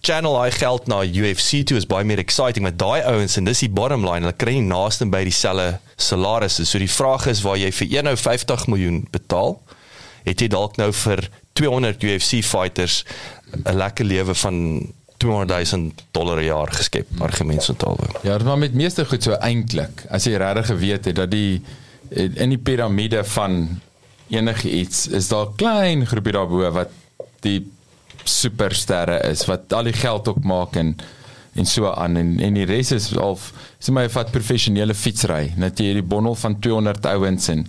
Channel 0.00 0.40
hy 0.42 0.50
geld 0.50 0.86
na 0.86 1.02
UFC 1.06 1.62
toe 1.64 1.76
is 1.78 1.86
baie 1.86 2.04
meer 2.04 2.18
exciting 2.18 2.64
met 2.64 2.78
daai 2.78 3.02
ouens 3.06 3.36
en 3.36 3.44
dis 3.44 3.58
die 3.58 3.70
bottom 3.70 4.04
line. 4.04 4.26
Hulle 4.26 4.36
kry 4.36 4.56
nie 4.58 4.66
naaste 4.66 5.06
by 5.06 5.22
dieselfde 5.24 5.78
salarisse. 5.96 6.66
So 6.66 6.78
die 6.78 6.90
vraag 6.90 7.26
is 7.30 7.42
waar 7.42 7.56
jy 7.56 7.70
vir 7.72 7.92
een 7.96 8.10
nou 8.10 8.16
50 8.16 8.66
miljoen 8.66 9.06
betaal, 9.14 9.60
het 10.26 10.42
jy 10.42 10.48
dalk 10.48 10.76
nou 10.76 10.90
vir 10.92 11.28
200 11.58 12.02
UFC 12.02 12.42
fighters 12.44 13.04
'n 13.64 13.76
lekker 13.76 14.04
lewe 14.04 14.34
van 14.34 14.92
200 15.22 15.70
000 15.72 15.92
dollar 16.10 16.40
'n 16.40 16.44
jaar 16.44 16.72
geskep, 16.72 17.06
argumentsentaalwe. 17.18 18.06
Ja, 18.22 18.38
dit 18.38 18.46
maar 18.46 18.58
met 18.58 18.74
meeste 18.74 19.04
goed 19.06 19.22
so 19.22 19.38
eintlik. 19.38 20.04
As 20.10 20.26
jy 20.26 20.36
regtig 20.36 20.66
geweet 20.66 21.04
het 21.04 21.16
dat 21.16 21.30
die 21.30 21.62
in 22.12 22.50
die 22.52 22.58
piramide 22.58 23.24
van 23.24 23.80
enige 24.28 24.70
iets 24.70 25.06
is 25.08 25.28
daar 25.28 25.46
'n 25.46 25.56
klein 25.56 26.06
groepie 26.06 26.32
daarbo 26.32 26.70
wat 26.70 26.90
die 27.40 27.70
supersterre 28.24 29.18
is 29.30 29.44
wat 29.46 29.72
al 29.72 29.84
die 29.84 29.92
geld 29.92 30.28
ook 30.28 30.44
maak 30.44 30.76
en 30.76 30.96
en 31.54 31.66
so 31.66 31.90
aan 31.90 32.16
en 32.16 32.40
en 32.40 32.54
die 32.54 32.64
res 32.64 32.92
is 32.92 33.16
al 33.16 33.38
sê 33.78 33.92
maar 33.92 34.06
jy 34.06 34.12
vat 34.14 34.30
professionele 34.30 34.94
fietsry 34.94 35.52
net 35.56 35.78
jy 35.78 35.90
hierdie 35.90 36.08
bondel 36.14 36.34
van 36.34 36.58
200 36.58 37.06
ouens 37.06 37.48
en 37.48 37.66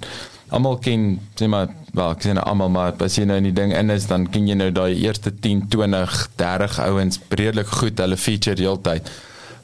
almal 0.54 0.78
ken 0.84 1.18
sê 1.40 1.50
maar 1.52 1.68
wel 1.94 2.16
ek 2.16 2.24
sê 2.26 2.34
nou 2.38 2.46
almal 2.50 2.72
maar 2.74 2.96
as 3.06 3.18
jy 3.18 3.26
nou 3.30 3.38
in 3.42 3.50
die 3.50 3.56
ding 3.56 3.74
in 3.76 3.94
is 3.94 4.08
dan 4.10 4.28
ken 4.34 4.48
jy 4.50 4.58
nou 4.60 4.70
daai 4.76 4.94
eerste 4.96 5.34
10 5.46 5.68
20 5.74 6.18
30 6.42 6.80
ouens 6.88 7.20
redelik 7.30 7.76
goed 7.82 8.02
hulle 8.04 8.18
feature 8.18 8.62
heeltyd 8.62 9.12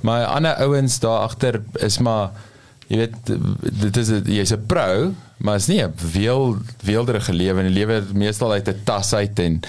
maar 0.06 0.28
ander 0.30 0.62
ouens 0.66 1.00
daar 1.04 1.26
agter 1.30 1.62
is 1.86 2.00
maar 2.06 2.32
jy 2.90 3.04
weet 3.04 3.34
dit 3.86 4.02
is 4.04 4.14
jy's 4.26 4.54
'n 4.56 4.66
pro 4.68 5.12
maar 5.38 5.62
is 5.62 5.68
nie 5.68 5.82
'n 5.84 5.94
weel 6.14 6.58
weelderige 6.84 7.34
lewe 7.34 7.60
en 7.60 7.70
'n 7.72 7.78
lewe 7.80 8.04
meestal 8.14 8.52
uit 8.52 8.68
'n 8.68 8.82
tas 8.84 9.14
uit 9.14 9.40
en 9.40 9.62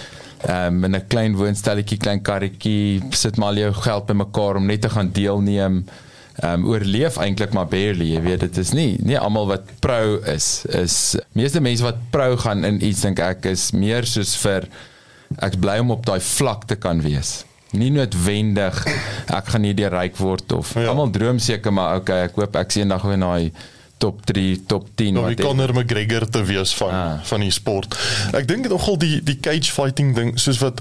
um, 0.48 0.85
in 0.85 0.96
'n 0.96 1.06
klein 1.06 1.37
woonstelletjie, 1.37 1.98
klein 1.98 2.22
karretjie, 2.22 3.02
sit 3.11 3.37
maar 3.37 3.54
jou 3.54 3.72
geld 3.72 4.06
bymekaar 4.06 4.56
om 4.56 4.66
net 4.66 4.80
te 4.80 4.88
gaan 4.88 5.11
deelneem. 5.12 5.76
Ehm 5.76 6.09
um, 6.46 6.66
oorleef 6.68 7.18
eintlik 7.20 7.55
maar 7.57 7.68
barely, 7.70 8.12
jy 8.14 8.22
weet 8.24 8.44
dit 8.46 8.61
is 8.62 8.72
nie 8.76 8.94
nie 9.07 9.18
almal 9.18 9.48
wat 9.50 9.68
pro 9.85 10.18
is 10.31 10.64
is 10.76 10.96
meeste 11.38 11.62
mense 11.64 11.85
wat 11.85 12.00
pro 12.14 12.37
gaan 12.40 12.64
in 12.68 12.81
iets 12.85 13.05
dink 13.07 13.20
ek 13.24 13.50
is 13.53 13.70
meer 13.76 14.09
soos 14.09 14.37
vir 14.42 14.68
ek 15.38 15.59
bly 15.62 15.79
om 15.83 15.92
op 15.94 16.07
daai 16.07 16.20
vlak 16.24 16.66
te 16.70 16.76
kan 16.81 17.03
wees. 17.05 17.44
Nie 17.70 17.92
noodwendig 17.94 18.81
ek 19.31 19.53
gaan 19.53 19.66
hierdie 19.68 19.90
ryk 19.92 20.16
word 20.18 20.57
of 20.57 20.72
ja. 20.74 20.88
almal 20.90 21.12
droom 21.14 21.38
seker 21.42 21.74
maar 21.74 22.00
okay, 22.00 22.24
ek 22.26 22.40
hoop 22.40 22.59
ek 22.59 22.74
sien 22.74 22.88
eendag 22.88 23.07
weer 23.07 23.20
die 23.20 23.53
top 24.00 24.24
3, 24.24 24.64
top 24.66 24.88
10 24.96 25.20
wat 25.20 25.35
ek 25.37 25.44
Conor 25.44 25.74
McGregor 25.76 26.24
te 26.33 26.42
wees 26.48 26.72
van 26.79 26.94
ah. 26.96 27.14
van 27.29 27.44
die 27.44 27.53
sport. 27.55 27.94
Ek 28.37 28.48
dink 28.48 28.68
nogal 28.72 28.96
die 29.00 29.20
die 29.24 29.37
cage 29.44 29.70
fighting 29.74 30.14
ding 30.16 30.35
soos 30.40 30.61
wat 30.64 30.81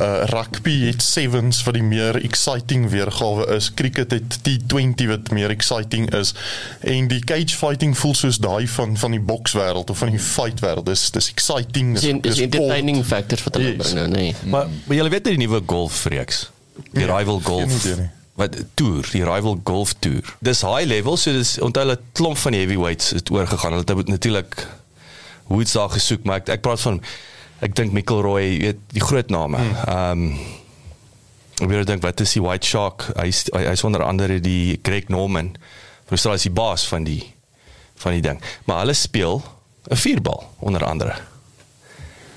uh 0.00 0.24
rugby 0.30 0.74
het 0.86 1.02
sevens 1.02 1.62
wat 1.66 1.74
die 1.74 1.84
meer 1.84 2.18
exciting 2.24 2.88
weergawe 2.90 3.46
is. 3.54 3.70
Cricket 3.74 4.10
het 4.10 4.38
T20 4.48 5.06
wat 5.10 5.30
meer 5.30 5.50
exciting 5.50 6.10
is. 6.14 6.34
En 6.80 7.08
die 7.08 7.22
cage 7.24 7.56
fighting 7.56 7.96
voel 7.98 8.14
soos 8.14 8.38
daai 8.42 8.68
van 8.68 8.96
van 8.96 9.16
die 9.16 9.20
bokswêreld 9.20 9.90
of 9.90 9.98
van 9.98 10.10
die 10.10 10.22
fight 10.22 10.60
wêreld. 10.64 10.86
Dis 10.90 11.10
dis 11.10 11.30
exciting. 11.30 11.94
Dis 11.94 12.04
is 12.34 12.42
entertaining 12.48 13.04
factor 13.04 13.40
vir 13.40 13.58
hulle 13.58 13.72
yes. 13.72 13.80
bring 13.82 13.98
nou, 14.00 14.08
nee. 14.08 14.34
Maar 14.44 14.68
maar 14.84 14.96
jy 14.96 15.08
weet 15.16 15.30
die 15.32 15.40
nuwe 15.40 15.62
golfreeks. 15.66 16.50
Die 16.92 17.06
ja, 17.06 17.16
rival 17.16 17.40
golf. 17.40 17.84
Nee, 17.84 18.10
wat 18.36 18.56
toer, 18.74 19.06
die 19.12 19.24
rival 19.24 19.60
golf 19.64 19.94
toer. 20.04 20.34
Dis 20.44 20.60
high 20.66 20.84
level, 20.84 21.16
so 21.16 21.32
dis 21.32 21.56
onthou 21.64 21.86
hulle 21.86 21.98
klomp 22.12 22.36
van 22.42 22.52
die 22.52 22.60
heavyweights 22.60 23.14
het 23.16 23.30
oorgegaan. 23.32 23.78
Hulle 23.78 23.96
het 23.96 24.12
natuurlik 24.12 24.58
hoe 25.46 25.62
dit 25.62 25.72
daar 25.72 25.90
gesoek, 25.90 26.24
maar 26.24 26.42
ek, 26.42 26.50
ek 26.58 26.60
praat 26.66 26.82
van 26.82 27.00
ek 27.64 27.74
dink 27.74 27.92
McIlroy, 27.92 28.44
jy 28.44 28.58
weet, 28.66 28.80
die 28.92 29.04
groot 29.04 29.30
name. 29.32 29.58
Hmm. 29.58 29.82
Ehm 29.88 30.26
um, 30.26 30.54
ek 31.56 31.70
wil 31.70 31.86
dink 31.88 32.02
wat 32.04 32.20
is 32.20 32.34
die 32.36 32.42
White 32.44 32.68
Shark? 32.68 33.06
Hy's 33.16 33.46
hy's 33.56 33.84
onder 33.88 34.02
andere 34.04 34.40
die 34.44 34.76
Greg 34.84 35.08
Norman. 35.08 35.54
Vir 36.10 36.20
sou 36.20 36.34
as 36.34 36.44
die 36.44 36.52
baas 36.52 36.84
van 36.88 37.06
die 37.08 37.22
van 38.02 38.12
die 38.12 38.20
ding. 38.20 38.42
Maar 38.68 38.84
hulle 38.84 38.94
speel 38.94 39.40
'n 39.88 39.96
vierbal 39.96 40.44
onder 40.60 40.84
andere. 40.84 41.14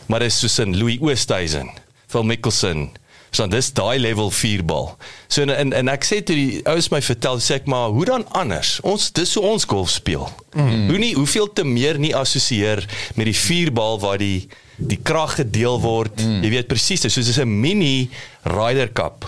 Maar 0.08 0.20
dis 0.20 0.40
soos 0.40 0.60
in 0.60 0.78
Louis 0.78 1.00
Oosthuizen, 1.02 1.70
Phil 2.08 2.24
Mickelson, 2.24 2.90
So 3.32 3.48
dis 3.48 3.74
daai 3.78 4.00
level 4.02 4.32
4 4.34 4.65
bal. 4.65 4.92
So 5.28 5.42
en 5.46 5.54
en, 5.54 5.74
en 5.74 5.92
ek 5.94 6.08
sê 6.08 6.22
toe 6.26 6.36
die 6.36 6.62
ouens 6.65 6.89
my 6.94 7.02
vertel 7.06 7.42
sê 7.44 7.60
ek 7.60 7.70
maar 7.70 7.94
hoe 7.94 8.06
dan 8.10 8.26
anders? 8.38 8.80
Ons 8.82 9.12
dis 9.15 9.32
so 9.38 9.46
ons 9.46 9.68
golf 9.70 9.94
speel. 9.94 10.26
Mm. 10.54 10.88
Hoe 10.89 11.02
nie 11.02 11.13
hoeveel 11.18 11.52
te 11.54 11.63
meer 11.63 12.00
nie 12.02 12.15
assosieer 12.15 12.86
met 13.15 13.30
die 13.30 13.38
4 13.38 13.74
bal 13.76 14.02
waar 14.02 14.18
die 14.22 14.48
die 14.80 15.00
krag 15.04 15.36
gedeel 15.42 15.82
word. 15.84 16.22
Mm. 16.24 16.39
Jy 16.46 16.54
weet 16.54 16.70
presies, 16.72 17.04
soos 17.04 17.28
dis 17.28 17.39
'n 17.39 17.60
mini 17.62 18.10
Ryder 18.48 18.92
Cup. 18.94 19.28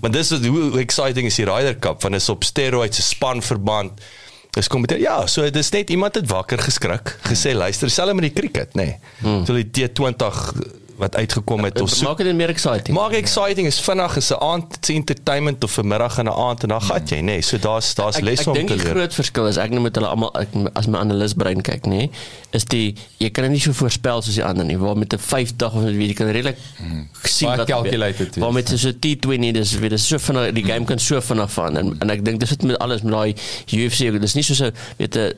Want 0.00 0.12
dis 0.12 0.32
is 0.34 0.46
hoe 0.46 0.78
exciting 0.80 1.26
is 1.26 1.38
die 1.38 1.46
Ryder 1.46 1.78
Cup 1.78 2.02
van 2.02 2.14
is 2.14 2.28
op 2.28 2.44
steroids 2.44 2.96
se 2.96 3.02
spanverband. 3.02 4.00
Dis 4.50 4.66
kom 4.66 4.80
met 4.82 4.96
ja, 4.98 5.26
so 5.26 5.46
dis 5.50 5.70
net 5.70 5.90
iemand 5.90 6.14
het 6.18 6.26
wakker 6.26 6.58
geskrik, 6.58 7.12
gesê 7.22 7.54
luister, 7.54 7.90
selfs 7.90 8.16
met 8.18 8.26
die 8.26 8.34
cricket, 8.34 8.74
nê. 8.74 8.84
Nee. 8.84 8.96
Mm. 9.22 9.44
So 9.46 9.54
die 9.54 9.68
T20 9.70 10.40
wat 11.00 11.16
uitgekom 11.16 11.64
het 11.64 11.80
ons 11.80 12.02
maak 12.04 12.20
dit 12.20 12.34
meer 12.36 12.52
exciting. 12.52 12.96
Maak 12.96 13.14
exciting 13.18 13.66
is 13.70 13.80
vinnig 13.80 14.16
is 14.20 14.30
'n 14.30 14.40
aand 14.44 14.78
se 14.80 14.92
entertainment 14.92 15.64
of 15.64 15.78
'n 15.78 15.86
middag 15.86 16.18
en 16.18 16.26
'n 16.26 16.36
aand 16.46 16.62
en 16.62 16.68
dan 16.68 16.82
gaan 16.82 17.02
jy 17.04 17.16
nê. 17.16 17.22
Nee. 17.22 17.42
So 17.42 17.58
daar's 17.58 17.94
daar's 17.94 18.20
les 18.20 18.46
om 18.46 18.54
te 18.54 18.60
leer. 18.60 18.68
Ek 18.68 18.68
dink 18.68 18.82
die 18.82 18.90
groot 18.90 19.14
verskil 19.14 19.46
is 19.46 19.56
ek 19.56 19.70
nou 19.70 19.80
met 19.80 19.94
hulle 19.94 20.06
almal 20.06 20.32
as 20.72 20.86
my 20.86 20.98
analis 20.98 21.34
brein 21.34 21.62
kyk 21.62 21.86
nê, 21.86 21.88
nee, 21.88 22.10
is 22.50 22.64
die 22.64 22.94
jy 23.18 23.30
kan 23.30 23.50
nie 23.50 23.60
so 23.60 23.72
voorspel 23.72 24.22
soos 24.22 24.34
die 24.34 24.44
ander 24.44 24.64
nie. 24.64 24.78
Waar 24.78 24.96
met 24.96 25.12
'n 25.12 25.18
50 25.18 25.72
of 25.72 25.82
weet 25.82 26.08
jy 26.08 26.14
kan 26.14 26.30
redelik 26.30 26.56
hmm. 26.76 27.08
sien 27.22 27.56
wat 27.56 27.66
calculated 27.66 28.36
is. 28.36 28.42
Waar 28.42 28.52
met 28.52 28.68
so 28.68 28.88
'n 28.88 28.98
T20 29.00 29.52
dis 29.52 29.78
weer 29.78 29.90
dis 29.90 30.06
so 30.06 30.18
vinnig 30.18 30.52
die 30.52 30.64
game 30.64 30.84
kan 30.84 30.98
so 30.98 31.20
vinnig 31.20 31.52
van 31.52 31.76
en 31.76 31.96
en 31.98 32.10
ek 32.10 32.24
dink 32.24 32.40
dis 32.40 32.48
dit 32.48 32.62
met 32.62 32.78
alles 32.78 33.02
met 33.02 33.12
daai 33.12 33.34
UFC 33.72 34.20
dis 34.20 34.34
nie 34.34 34.42
so 34.42 34.64
'n 34.64 34.72
weet 34.96 35.16
'n 35.16 35.32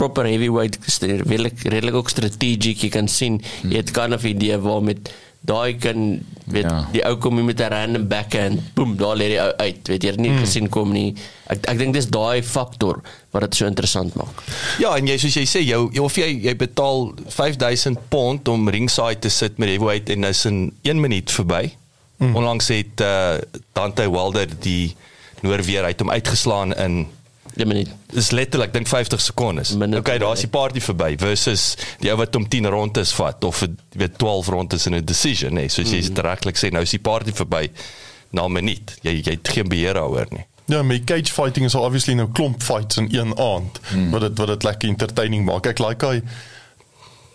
proper 0.00 0.28
heavyweight 0.28 0.78
redelik 1.00 1.66
redelik 1.68 1.98
ook 2.00 2.12
strategies 2.12 2.86
jy 2.86 2.92
kan 2.92 3.08
sien 3.08 3.40
jy 3.62 3.76
het 3.82 3.92
kan 3.96 4.16
'n 4.16 4.26
idee 4.34 4.58
waar 4.64 4.82
met 4.82 5.12
daai 5.40 5.76
kan 5.80 6.20
weet 6.52 6.66
ja. 6.68 6.80
die 6.92 7.00
ou 7.08 7.14
kom 7.16 7.38
met 7.44 7.60
'n 7.60 7.72
random 7.72 8.08
backhand 8.08 8.60
boom 8.74 8.96
daar 8.96 9.16
lê 9.16 9.30
hy 9.32 9.52
uit 9.56 9.88
weet 9.88 10.02
jy 10.04 10.12
nie 10.16 10.30
hmm. 10.30 10.42
gesien 10.44 10.68
kom 10.68 10.92
nie 10.92 11.14
ek 11.48 11.64
ek 11.72 11.78
dink 11.78 11.94
dis 11.96 12.08
daai 12.12 12.42
faktor 12.44 13.00
wat 13.32 13.46
dit 13.46 13.54
so 13.56 13.66
interessant 13.66 14.14
maak 14.20 14.42
ja 14.78 14.92
en 14.96 15.06
jy 15.06 15.16
soos 15.16 15.36
jy 15.40 15.46
sê 15.48 15.64
jou 15.64 15.88
of 16.04 16.16
jy 16.16 16.28
jy 16.44 16.54
betaal 16.54 17.14
5000 17.28 17.96
pond 18.12 18.48
om 18.48 18.68
ringside 18.68 19.20
te 19.20 19.32
sit 19.32 19.58
met 19.58 19.72
heavyweight 19.72 20.10
en 20.10 20.24
is 20.24 20.44
in 20.44 20.72
1 20.82 21.00
minuut 21.00 21.30
verby 21.30 21.70
hmm. 22.18 22.36
onlangs 22.36 22.68
het 22.68 23.00
uh, 23.00 23.38
Dante 23.72 24.10
Wilder 24.10 24.48
die 24.60 24.94
Noorweer 25.40 25.88
uit 25.88 26.00
hom 26.00 26.10
uitgeslaan 26.12 26.76
in 26.76 27.06
Maar 27.66 27.74
nie. 27.74 27.86
Dis 28.12 28.30
letterlik 28.30 28.72
dink 28.72 28.88
50 28.88 29.20
sekondes. 29.20 29.74
Okay, 29.98 30.18
daar's 30.18 30.40
die 30.40 30.48
party 30.48 30.80
verby 30.80 31.14
versus 31.20 31.76
die 32.00 32.10
ou 32.10 32.16
wat 32.20 32.36
om 32.36 32.48
10 32.48 32.66
rondes 32.72 33.12
vat 33.12 33.44
of 33.44 33.64
weet 33.92 34.18
12 34.18 34.48
rondes 34.48 34.86
in 34.86 34.94
'n 34.94 35.04
decision, 35.04 35.54
nee, 35.54 35.68
soos 35.68 35.90
jy 35.90 36.00
mm. 36.00 36.22
regtig 36.24 36.56
sê, 36.56 36.70
nou 36.72 36.82
is 36.82 36.90
die 36.90 37.02
party 37.02 37.32
verby 37.32 37.70
na 38.30 38.46
'n 38.46 38.52
minuut. 38.52 38.96
Jy 39.02 39.20
jy 39.20 39.36
het 39.36 39.48
geen 39.48 39.68
beheer 39.68 39.94
daaroor 39.94 40.26
nie. 40.30 40.46
Ja, 40.70 40.82
my 40.82 41.00
cage 41.04 41.32
fighting 41.32 41.66
is 41.66 41.74
obviously 41.74 42.14
nou 42.14 42.28
klomp 42.32 42.62
fights 42.62 42.96
in 42.96 43.08
een 43.10 43.38
aand. 43.38 43.80
Mm. 43.94 44.10
Wat 44.10 44.20
dit 44.20 44.38
wat 44.38 44.46
dit 44.46 44.62
lekker 44.62 44.88
entertaining 44.88 45.44
maak. 45.44 45.66
Ek 45.66 45.78
like 45.78 46.06
hy 46.06 46.22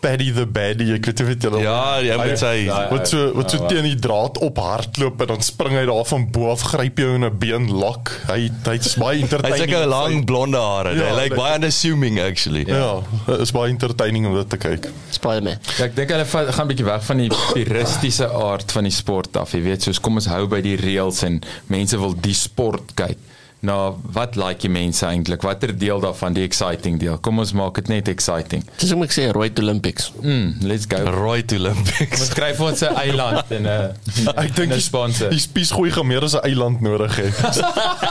Paddy 0.00 0.30
the 0.32 0.44
Baddy, 0.46 0.90
ek 0.96 1.06
weet 1.08 1.20
nie 1.22 1.34
wat 1.34 1.62
Ja, 1.62 1.78
jy 2.04 2.16
moet 2.20 2.40
sê 2.40 2.52
wat 2.90 3.08
so 3.10 3.30
wat 3.36 3.52
so 3.52 3.68
teen 3.70 3.86
die 3.88 3.98
draad 3.98 4.38
op 4.44 4.60
hardloop 4.60 5.22
en 5.24 5.30
dan 5.32 5.44
spring 5.46 5.76
hy 5.78 5.84
daar 5.88 6.06
van 6.08 6.26
bo 6.32 6.50
af 6.52 6.64
gryp 6.72 7.00
jou 7.00 7.14
in 7.16 7.24
'n 7.24 7.38
been 7.38 7.70
lok. 7.72 8.12
Hy 8.28 8.50
hy's 8.68 8.94
baie 9.00 9.22
entertaining. 9.22 9.70
Hy's 9.70 9.84
'n 9.84 9.88
lang 9.88 10.24
blonde 10.24 10.60
hare. 10.60 10.94
Ja, 10.94 11.10
hy 11.10 11.22
lyk 11.22 11.36
baie 11.36 11.58
unassuming 11.58 12.20
actually. 12.20 12.64
Ja, 12.66 13.02
ja 13.26 13.38
is 13.40 13.52
baie 13.52 13.70
entertaining 13.70 14.26
om 14.26 14.34
dit 14.34 14.50
te 14.50 14.56
kyk. 14.56 14.88
Spider-Man. 15.10 15.58
Ja, 15.78 15.84
ek 15.84 15.96
dink 15.96 16.10
hulle 16.10 16.24
gaan 16.24 16.66
'n 16.66 16.68
bietjie 16.68 16.86
weg 16.86 17.04
van 17.04 17.16
die 17.16 17.30
puristiese 17.54 18.28
aard 18.28 18.72
van 18.72 18.84
die 18.84 18.92
sport 18.92 19.36
af. 19.36 19.52
Jy 19.52 19.62
weet, 19.62 19.82
soos 19.82 20.00
kom 20.00 20.14
ons 20.14 20.26
hou 20.26 20.46
by 20.46 20.60
die 20.60 20.76
reëls 20.76 21.22
en 21.22 21.40
mense 21.66 21.98
wil 21.98 22.14
die 22.14 22.34
sport 22.34 22.94
kyk 22.94 23.18
nou 23.66 23.96
wat 24.16 24.36
like 24.38 24.62
die 24.64 24.70
mense 24.72 25.06
eintlik 25.06 25.42
watter 25.46 25.72
deel 25.78 26.00
daarvan 26.00 26.32
die 26.36 26.44
exciting 26.46 26.98
deel? 27.02 27.18
Kom 27.18 27.38
ons 27.42 27.52
maak 27.52 27.74
dit 27.80 27.88
net 27.92 28.08
exciting. 28.12 28.62
Dis 28.80 28.92
hoe 28.94 29.04
ek 29.04 29.12
sê 29.16 29.26
rooi 29.34 29.50
to 29.52 29.62
olympics. 29.66 30.12
Mm, 30.22 30.62
let's 30.70 30.86
go. 30.90 31.02
Rooi 31.16 31.42
to 31.44 31.58
olympics. 31.60 32.20
Ons 32.20 32.30
skryf 32.30 32.60
ons 32.60 32.80
'n 32.86 32.94
eiland 33.02 33.50
en 33.58 33.66
'n 33.66 33.94
ek 34.44 34.54
dink 34.56 34.72
die 34.72 34.80
sponsor. 34.80 35.30
die 35.30 35.42
spies 35.42 35.70
gooi 35.74 35.90
gaan 35.90 36.06
meer 36.06 36.22
as 36.24 36.34
'n 36.38 36.44
eiland 36.46 36.80
nodig 36.80 37.16
het 37.16 37.34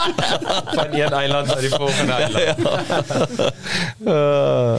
van 0.76 0.88
een 0.92 1.12
eiland 1.12 1.46
na 1.46 1.54
die 1.60 1.70
volgende 1.70 2.12
eiland. 2.12 2.34
Ja. 4.06 4.74
uh, 4.76 4.78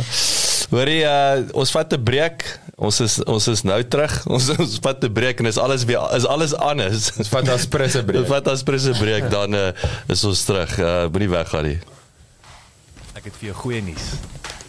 hoorie 0.70 1.04
uh, 1.08 1.44
ons 1.54 1.72
vat 1.72 1.94
'n 1.94 2.04
breek 2.04 2.46
Ons 2.78 3.00
is 3.02 3.16
ons 3.26 3.48
is 3.50 3.64
nou 3.66 3.80
terug. 3.90 4.14
Ons 4.34 4.52
ons 4.54 4.76
vat 4.86 5.02
'n 5.02 5.10
breek 5.10 5.40
en 5.42 5.50
is 5.50 5.58
alles 5.58 5.84
weer 5.90 5.98
is 6.14 6.28
alles 6.30 6.54
anders. 6.54 7.10
Ons 7.18 7.32
vat 7.34 7.50
as 7.50 7.66
presse 7.66 8.04
breek. 8.06 8.22
Ons 8.22 8.30
vat 8.30 8.48
as 8.54 8.62
presse 8.62 8.94
breek 9.02 9.30
dan 9.34 9.58
uh, 9.58 9.72
is 10.08 10.24
ons 10.24 10.46
terug. 10.46 10.78
Uh, 10.78 11.10
Moenie 11.10 11.32
weggaan 11.34 11.66
nie. 11.66 11.80
Ek 13.18 13.26
het 13.26 13.34
vir 13.34 13.50
jou 13.50 13.58
goeie 13.66 13.82
nuus. 13.82 14.14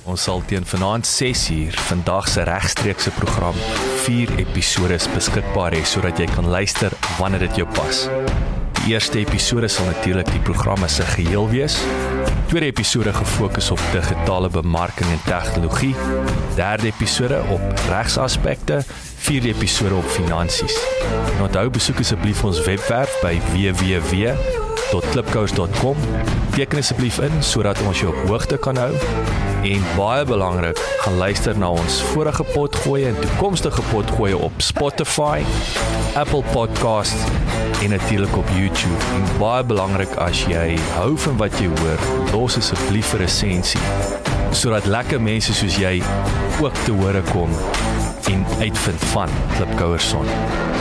Ons 0.09 0.25
sal 0.25 0.41
teen 0.49 0.65
vanaand 0.65 1.05
6uur 1.05 1.77
vandag 1.91 2.33
se 2.33 2.49
regstreekse 2.49 3.13
program 3.21 3.57
4 4.09 4.39
episode 4.41 4.97
beskikbaar 5.13 5.77
hê 5.77 5.85
sodat 5.85 6.17
jy 6.17 6.33
kan 6.33 6.49
luister 6.49 6.97
wanneer 7.21 7.45
dit 7.45 7.61
jou 7.61 7.69
pas. 7.77 8.09
Die 8.88 8.96
eerste 8.96 9.18
episode 9.20 9.68
sal 9.68 9.85
natuurlik 9.85 10.31
die 10.33 10.40
programme 10.40 10.88
se 10.88 11.05
geheel 11.05 11.44
wees 11.51 11.74
tweede 12.48 12.66
episode 12.70 13.12
gefokus 13.12 13.70
op 13.70 13.81
digitale 13.92 14.48
bemarking 14.48 15.11
en 15.12 15.20
tegnologie, 15.27 15.94
derde 16.57 16.87
episode 16.88 17.42
op 17.53 17.61
regsaspekte, 17.90 18.81
vierde 19.29 19.48
episode 19.48 19.94
op 19.94 20.05
finansies. 20.05 20.79
En 21.35 21.42
onthou 21.44 21.70
besoek 21.70 21.98
asseblief 22.01 22.44
ons 22.48 22.64
webwerf 22.64 23.20
by 23.20 23.37
www.klipkous.com. 23.53 25.96
Teken 26.57 26.79
asseblief 26.81 27.20
in 27.29 27.42
sodat 27.44 27.77
ons 27.85 28.01
jou 28.01 28.09
op 28.14 28.20
hoogte 28.33 28.57
kan 28.57 28.77
hou 28.81 28.92
En 29.62 29.83
baie 29.97 30.25
belangrik, 30.25 30.79
gaan 30.99 31.16
luister 31.16 31.59
na 31.59 31.71
ons 31.71 32.03
vorige 32.03 32.44
potgoeie 32.53 33.07
en 33.07 33.21
toekomstige 33.21 33.83
potgoeie 33.90 34.37
op 34.37 34.53
Spotify, 34.57 35.42
Apple 36.14 36.42
Podcasts 36.53 37.25
en 37.83 37.90
natuurlik 37.90 38.37
op 38.37 38.49
YouTube. 38.55 39.05
En 39.14 39.38
baie 39.38 39.64
belangrik 39.64 40.14
as 40.14 40.44
jy 40.47 40.79
hou 40.94 41.16
van 41.18 41.37
wat 41.37 41.59
jy 41.59 41.66
hoor, 41.66 42.07
los 42.33 42.57
asseblief 42.57 43.12
'n 43.14 43.25
resensie 43.25 43.81
sodat 44.51 44.87
lekker 44.87 45.21
mense 45.21 45.53
soos 45.55 45.77
jy 45.77 46.03
ook 46.61 46.75
te 46.85 46.92
hore 46.92 47.23
kom 47.33 47.51
en 48.31 48.47
uitvind 48.61 49.05
van 49.12 49.29
Klipkouerson. 49.57 50.25
Wee 50.25 50.78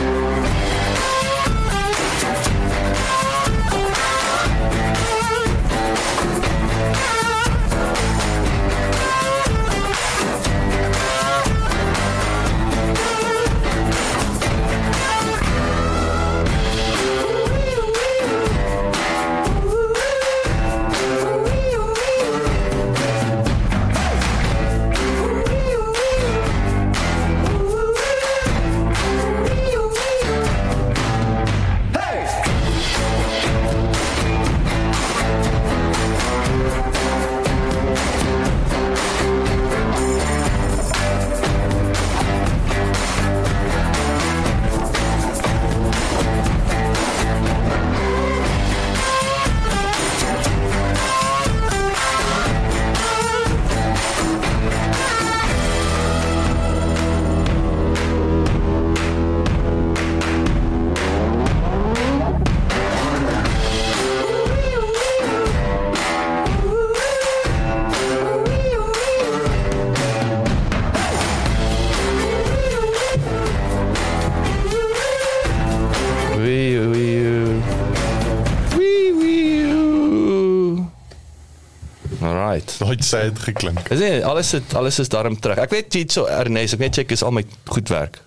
Daai 83.11 83.27
sad 83.29 83.39
geklink. 83.43 83.89
Is 83.93 83.99
nie 83.99 84.25
alles 84.25 84.51
het, 84.51 84.73
alles 84.75 84.99
is 84.99 85.09
daarom 85.09 85.39
terug. 85.39 85.57
Ek 85.57 85.69
weet 85.71 85.93
jy 85.93 86.05
so 86.11 86.25
Ernest, 86.31 86.73
ek 86.77 86.79
weet 86.79 86.95
check 87.01 87.11
is 87.11 87.23
al 87.23 87.31
my 87.31 87.43
goed 87.71 87.89
werk. 87.89 88.19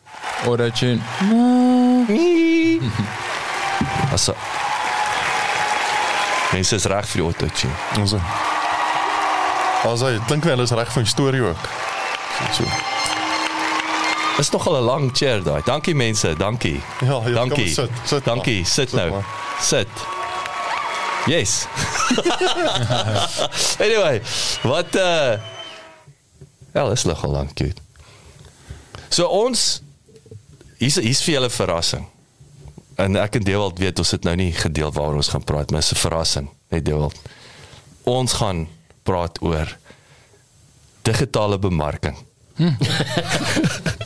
Auto-tune. 0.45 1.01
Asa. 4.15 4.35
Mense 6.53 6.75
is 6.81 6.85
reg 6.91 7.07
vir 7.13 7.21
die 7.21 7.27
autotune. 7.29 7.75
Ons. 8.03 8.15
Ons 9.87 10.03
hy 10.05 10.17
klink 10.29 10.45
wel 10.49 10.65
is 10.65 10.73
reg 10.77 10.91
van 10.93 11.07
die 11.07 11.13
storie 11.13 11.43
ook. 11.47 11.69
So. 12.57 12.65
Dis 14.37 14.51
nog 14.51 14.67
al 14.67 14.77
'n 14.81 14.85
lang 14.85 15.11
chair 15.13 15.43
daai. 15.43 15.63
Dankie 15.65 15.95
mense, 15.95 16.35
dankie. 16.37 16.81
Ja, 17.01 17.21
ja, 17.25 17.35
dankie. 17.35 17.69
sit, 17.69 17.91
sit 18.05 18.25
dankie, 18.25 18.57
maar. 18.57 18.67
sit, 18.67 18.89
Sit 18.89 18.99
nou. 18.99 19.11
maar. 19.11 19.25
Sit. 19.61 19.89
Yes. 21.27 21.67
anyway, 23.85 24.23
wat 24.63 24.97
uh 24.97 25.39
Wel, 26.73 26.91
is 26.91 27.05
nog 27.05 27.25
al 27.25 27.31
lank 27.31 27.55
cute. 27.55 27.81
So 29.09 29.27
ons 29.27 29.83
hier's 30.79 31.01
hier's 31.03 31.23
vir 31.27 31.35
julle 31.35 31.51
verrassing. 31.51 32.07
En 33.01 33.17
ek 33.19 33.41
en 33.41 33.47
Dewald 33.47 33.79
weet 33.83 33.99
ons 33.99 34.13
het 34.15 34.27
nou 34.29 34.37
nie 34.39 34.53
gedeel 34.55 34.93
waaroor 34.95 35.19
ons 35.19 35.33
gaan 35.33 35.45
praat, 35.45 35.71
maar 35.71 35.83
dit 35.83 35.91
is 35.91 35.97
'n 35.97 36.03
verrassing, 36.05 36.49
net 36.71 36.85
Dewald. 36.85 37.19
Ons 38.07 38.33
gaan 38.39 38.69
praat 39.03 39.43
oor 39.43 39.77
digitale 41.03 41.59
bemarking. 41.59 42.17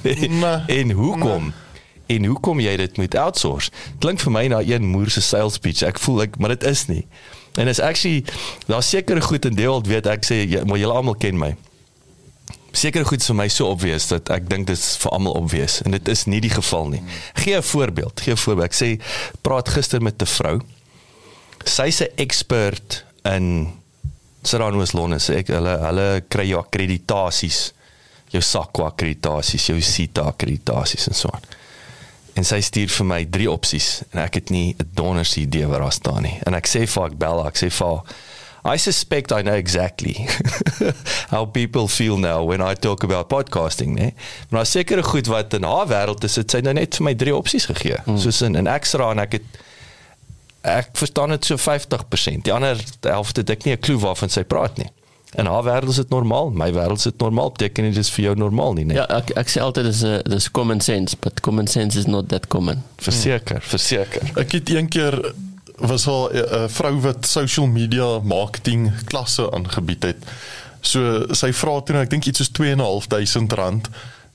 Nee. 0.04 0.28
en 0.66 0.90
hoekom? 0.90 1.52
En 2.06 2.24
hoekom 2.24 2.60
jy 2.60 2.76
dit 2.76 2.96
moet 2.96 3.14
outsource? 3.16 3.70
Klink 3.98 4.20
vir 4.20 4.32
my 4.32 4.46
na 4.46 4.60
een 4.60 4.84
moer 4.84 5.08
se 5.10 5.22
sales 5.24 5.56
pitch. 5.58 5.80
Ek 5.82 5.98
voel 5.98 6.26
ek 6.26 6.36
maar 6.38 6.52
dit 6.52 6.66
is 6.68 6.86
nie. 6.86 7.06
En 7.54 7.68
is 7.68 7.80
actually 7.80 8.24
daar's 8.66 8.88
sekere 8.88 9.20
goed 9.20 9.44
in 9.44 9.54
Dewald 9.54 9.86
weet 9.86 10.06
ek 10.10 10.26
sê 10.26 10.42
jy, 10.42 10.64
maar 10.66 10.80
julle 10.80 10.96
almal 10.96 11.14
ken 11.14 11.38
my. 11.38 11.52
Sekere 12.74 13.06
goed 13.06 13.22
is 13.22 13.30
vir 13.30 13.38
my 13.38 13.46
so 13.52 13.68
obvious 13.70 14.08
dat 14.10 14.30
ek 14.34 14.48
dink 14.50 14.66
dit 14.66 14.78
is 14.78 14.96
vir 15.04 15.14
almal 15.14 15.36
obvious 15.38 15.78
en 15.86 15.94
dit 15.94 16.10
is 16.10 16.24
nie 16.26 16.40
die 16.42 16.50
geval 16.50 16.90
nie. 16.90 17.02
Gee 17.38 17.56
'n 17.56 17.62
voorbeeld, 17.62 18.20
gee 18.20 18.34
'n 18.34 18.36
voorbeeld. 18.36 18.66
Ek 18.66 18.74
sê 18.74 19.00
praat 19.42 19.68
gister 19.68 20.02
met 20.02 20.20
'n 20.20 20.26
vrou. 20.26 20.60
Sy's 21.64 22.02
'n 22.02 22.10
expert 22.16 23.04
in 23.22 23.70
Serrano's 24.42 24.92
Londen. 24.92 25.20
Sê 25.20 25.36
ek 25.36 25.48
hulle 25.48 25.78
hulle 25.78 26.24
kry 26.28 26.48
jou 26.48 26.60
akkreditasies. 26.60 27.72
Jou 28.30 28.42
SAQA 28.42 28.86
akkreditasies, 28.90 29.66
jou 29.66 29.80
CITA 29.80 30.22
akkreditasies 30.22 31.08
en 31.08 31.14
so 31.14 31.28
aan. 31.32 31.42
En 32.34 32.44
sy 32.44 32.60
stuur 32.60 32.88
vir 32.88 33.06
my 33.06 33.24
drie 33.30 33.50
opsies 33.50 34.02
en 34.10 34.20
ek 34.24 34.34
het 34.34 34.50
nie 34.50 34.74
'n 34.78 34.88
donders 34.94 35.36
idee 35.36 35.66
wat 35.66 35.78
daar 35.78 35.92
staan 35.92 36.22
nie. 36.22 36.38
En 36.46 36.54
ek 36.54 36.66
sê 36.66 36.86
vir 36.86 37.02
haar, 37.02 37.10
ek 37.10 37.18
bel 37.18 37.38
haar, 37.38 37.52
ek 37.52 37.56
sê 37.56 37.70
vir 37.70 37.86
haar 37.86 38.02
I 38.66 38.78
suspect 38.78 39.30
I 39.30 39.42
know 39.42 39.52
exactly 39.52 40.26
how 41.30 41.44
people 41.44 41.86
feel 41.86 42.16
now 42.16 42.42
when 42.42 42.62
I 42.62 42.74
talk 42.74 43.02
about 43.04 43.28
podcasting, 43.28 43.94
né? 43.94 44.14
Maar 44.48 44.64
daar 44.64 44.66
sekere 44.66 45.02
goed 45.02 45.26
wat 45.26 45.54
in 45.54 45.62
haar 45.62 45.86
wêreld 45.88 46.24
is, 46.24 46.36
het 46.36 46.50
sy 46.50 46.62
nou 46.64 46.72
net 46.72 46.96
vir 46.96 47.04
my 47.04 47.14
drie 47.14 47.34
opsies 47.36 47.66
gegee. 47.68 47.98
Mm. 48.06 48.18
Soos 48.18 48.40
in 48.40 48.56
'n 48.56 48.66
ekstra 48.66 49.10
en 49.10 49.18
ek 49.18 49.32
het 49.32 49.60
ek 50.64 50.88
verstaan 50.96 51.28
dit 51.28 51.44
so 51.44 51.56
50%. 51.60 52.44
Die 52.44 52.52
ander 52.52 52.80
helfte 53.00 53.40
het 53.40 53.50
ek 53.50 53.64
nie 53.64 53.74
'n 53.76 53.80
klou 53.80 53.98
waarvan 53.98 54.32
sy 54.32 54.44
praat 54.44 54.78
nie. 54.78 54.88
In 55.34 55.46
haar 55.46 55.64
wêreld 55.66 55.90
is 55.90 55.96
dit 55.96 56.08
normaal, 56.08 56.50
my 56.50 56.72
wêreld 56.72 57.00
is 57.02 57.08
dit 57.08 57.18
normaal, 57.18 57.50
beteken 57.50 57.84
nie 57.84 57.92
dis 57.92 58.10
vir 58.14 58.24
jou 58.24 58.34
normaal 58.38 58.76
nie, 58.78 58.84
né? 58.84 58.94
Ja, 59.00 59.06
ek 59.16 59.32
ek 59.40 59.50
sê 59.50 59.62
altyd 59.64 59.88
dis 59.90 60.02
'n 60.04 60.22
dis 60.30 60.50
common 60.50 60.80
sense, 60.80 61.16
but 61.20 61.40
common 61.40 61.66
sense 61.66 61.98
is 61.98 62.06
not 62.06 62.28
that 62.28 62.46
common. 62.48 62.82
Verseker, 63.02 63.60
verseker. 63.60 64.22
Ek 64.38 64.52
het 64.52 64.70
een 64.70 64.88
keer 64.88 65.34
was 65.78 66.06
al 66.06 66.30
'n 66.30 66.68
vrou 66.68 67.00
wat 67.00 67.26
social 67.26 67.66
media 67.66 68.18
marketing 68.22 68.92
klasse 69.04 69.50
aangebied 69.50 70.02
het. 70.02 70.24
So 70.80 71.26
sy 71.32 71.52
vra 71.52 71.80
toe 71.80 71.96
ek 71.96 72.10
dink 72.10 72.26
iets 72.26 72.38
soos 72.38 72.50
2.500 72.50 73.52
rand 73.54 73.88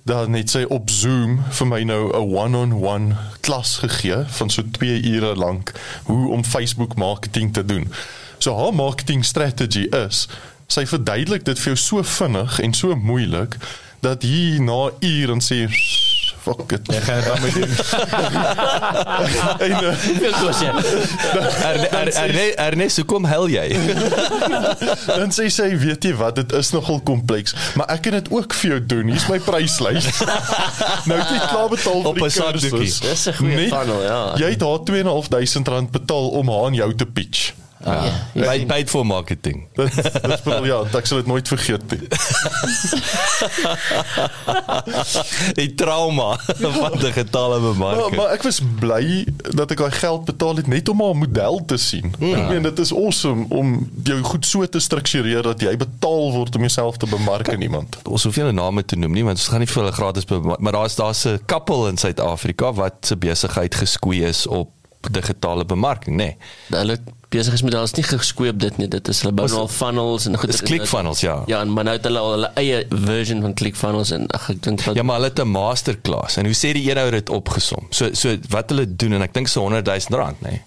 dan 0.03 0.33
het 0.33 0.49
sy 0.49 0.63
op 0.69 0.89
Zoom 0.89 1.39
vir 1.49 1.67
my 1.67 1.83
nou 1.83 2.11
'n 2.11 2.33
one-on-one 2.35 3.15
klas 3.41 3.77
gegee 3.77 4.23
van 4.27 4.49
so 4.49 4.63
2 4.71 5.01
ure 5.01 5.35
lank 5.35 5.71
hoe 6.03 6.31
om 6.31 6.43
Facebook 6.43 6.95
marketing 6.95 7.53
te 7.53 7.65
doen. 7.65 7.91
So 8.37 8.55
haar 8.55 8.73
marketing 8.73 9.25
strategy 9.25 9.87
is 9.91 10.27
sy 10.69 10.85
verduidelik 10.85 11.43
dit 11.47 11.59
vir 11.59 11.73
jou 11.73 11.79
so 11.81 12.03
vinnig 12.03 12.59
en 12.63 12.73
so 12.77 12.95
moeilik 12.95 13.55
dat 14.05 14.21
hier 14.23 14.61
na 14.63 14.89
ure 15.03 15.33
en 15.35 15.41
sê 15.43 15.65
fuck 16.39 16.71
it. 16.71 16.87
Jy 16.87 16.99
gaan 17.03 17.17
dit 17.19 17.25
dan 17.27 17.39
moet 17.43 17.53
doen. 17.53 17.71
en, 19.65 19.71
uh, 19.83 19.89
Hoeveel 20.05 20.35
kos 20.39 20.59
jy? 20.63 20.71
Ernest, 21.91 22.55
Ernest, 22.55 22.95
hoe 23.01 23.05
kom 23.11 23.25
hel 23.27 23.49
jy? 23.51 23.65
dan 25.19 25.33
sê 25.35 25.49
sy 25.51 25.67
weet 25.81 26.07
jy 26.07 26.13
wat 26.21 26.39
dit 26.39 26.55
is 26.59 26.71
nogal 26.71 27.01
kompleks 27.05 27.55
maar 27.75 27.91
ek 27.91 28.05
kan 28.07 28.15
dit 28.19 28.31
ook 28.31 28.55
vir 28.61 28.71
jou 28.71 28.79
doen 28.95 29.11
hier's 29.11 29.27
my 29.31 29.39
pryslys 29.43 30.07
nou 31.09 31.17
het 31.19 31.29
jy 31.35 31.39
klaar 31.51 31.69
betaal 31.75 31.99
Op 32.07 32.15
vir 32.15 32.23
'n 32.23 32.29
die 32.29 32.35
sakdoekie. 32.39 32.71
kursus 32.77 32.99
Dis 33.03 33.27
'n 33.27 33.37
goeie 33.41 33.55
Net- 33.59 33.73
funnel, 33.75 34.01
ja. 34.07 34.21
jy 34.39 34.49
het 34.55 34.63
haar 34.63 34.79
2.500 34.87 35.73
rand 35.75 35.91
betaal 35.91 36.29
om 36.39 36.49
haar 36.55 36.65
aan 36.71 36.79
jou 36.79 36.91
te 36.95 37.05
pitch 37.05 37.51
Ja. 37.85 38.11
Paid, 38.33 38.67
paid 38.67 38.89
for 38.89 39.05
marketing. 39.05 39.67
dit 39.75 39.93
dis 40.27 40.41
briljant 40.43 40.95
ek 40.95 41.05
sal 41.07 41.17
dit 41.21 41.27
nooit 41.31 41.47
vergeet 41.47 41.83
nie 41.91 42.07
Die 45.59 45.69
trauma 45.79 46.35
van 46.81 46.97
digitale 46.99 47.59
maar, 47.59 47.71
bemarking. 47.71 48.15
maar 48.19 48.29
ek 48.35 48.43
was 48.43 48.59
bly 48.79 49.23
dat 49.55 49.71
ek 49.71 49.79
daai 49.83 49.95
geld 49.95 50.25
betaal 50.27 50.55
het 50.59 50.67
net 50.71 50.89
om 50.91 51.01
haar 51.03 51.15
model 51.17 51.61
te 51.71 51.77
sien 51.79 52.11
ek 52.19 52.49
meen 52.51 52.63
dit 52.67 52.79
is 52.83 52.91
awesome 52.95 53.47
om 53.55 53.77
jou 54.03 54.19
goed 54.27 54.45
so 54.45 54.65
te 54.67 54.79
struktureer 54.83 55.43
dat 55.47 55.61
jy 55.63 55.73
betaal 55.79 56.31
word 56.35 56.55
om 56.59 56.63
jouself 56.67 56.99
te 57.01 57.07
bemark 57.09 57.49
aan 57.53 57.63
iemand 57.65 57.95
ons 58.03 58.23
hoef 58.27 58.35
nie 58.35 58.43
hulle 58.45 58.57
name 58.59 58.83
te 58.85 58.99
noem 58.99 59.13
nie 59.15 59.23
want 59.27 59.39
ons 59.39 59.47
gaan 59.53 59.63
nie 59.63 59.69
vir 59.71 59.81
hulle 59.83 59.95
gratis 59.95 60.27
bemark, 60.29 60.59
maar 60.59 60.75
daar's 60.75 60.95
daar's 60.99 61.23
'n 61.27 61.39
koppel 61.47 61.87
in 61.87 61.97
Suid-Afrika 61.97 62.73
wat 62.73 62.95
se 63.07 63.15
besigheid 63.15 63.75
geskoei 63.75 64.23
is 64.23 64.47
op 64.47 64.69
digitale 65.11 65.65
bemarking, 65.65 66.17
nê. 66.17 66.33
Nee. 66.33 66.79
Hulle 66.79 66.97
besigheidsmodel 67.29 67.85
is 67.85 67.93
nie 67.93 68.03
geskoei 68.03 68.49
op 68.49 68.59
dit 68.59 68.77
nie. 68.81 68.87
Dit 68.91 69.07
is 69.07 69.21
hulle 69.23 69.33
bou 69.37 69.45
nou 69.47 69.63
al 69.63 69.71
funnels 69.71 70.25
en 70.25 70.37
goed. 70.37 70.51
Dis 70.51 70.63
ClickFunnels, 70.65 71.21
ja. 71.23 71.37
Ja, 71.51 71.61
en 71.61 71.73
maar 71.73 71.85
nou 71.87 71.95
het 71.97 72.07
hulle 72.09 72.19
al 72.19 72.31
hulle 72.35 72.51
eie 72.59 72.81
version 72.89 73.43
van 73.45 73.53
ClickFunnels 73.53 74.13
en 74.15 74.27
ag 74.35 74.49
ek 74.55 74.63
dink 74.65 74.83
Ja, 74.97 75.05
maar 75.05 75.21
hulle 75.21 75.31
het 75.31 75.39
'n 75.39 75.51
masterclass 75.53 76.37
en 76.41 76.49
hoe 76.49 76.57
sê 76.57 76.73
die 76.73 76.89
eenhou 76.89 77.09
dit 77.11 77.29
opgesom? 77.29 77.87
So 77.89 78.13
so 78.13 78.35
wat 78.49 78.69
hulle 78.73 78.87
doen 78.95 79.13
en 79.13 79.21
ek 79.21 79.33
dink 79.33 79.47
so 79.47 79.61
100 79.61 79.85
000 79.85 80.19
rand, 80.19 80.41
nê. 80.41 80.49
Nee. 80.49 80.61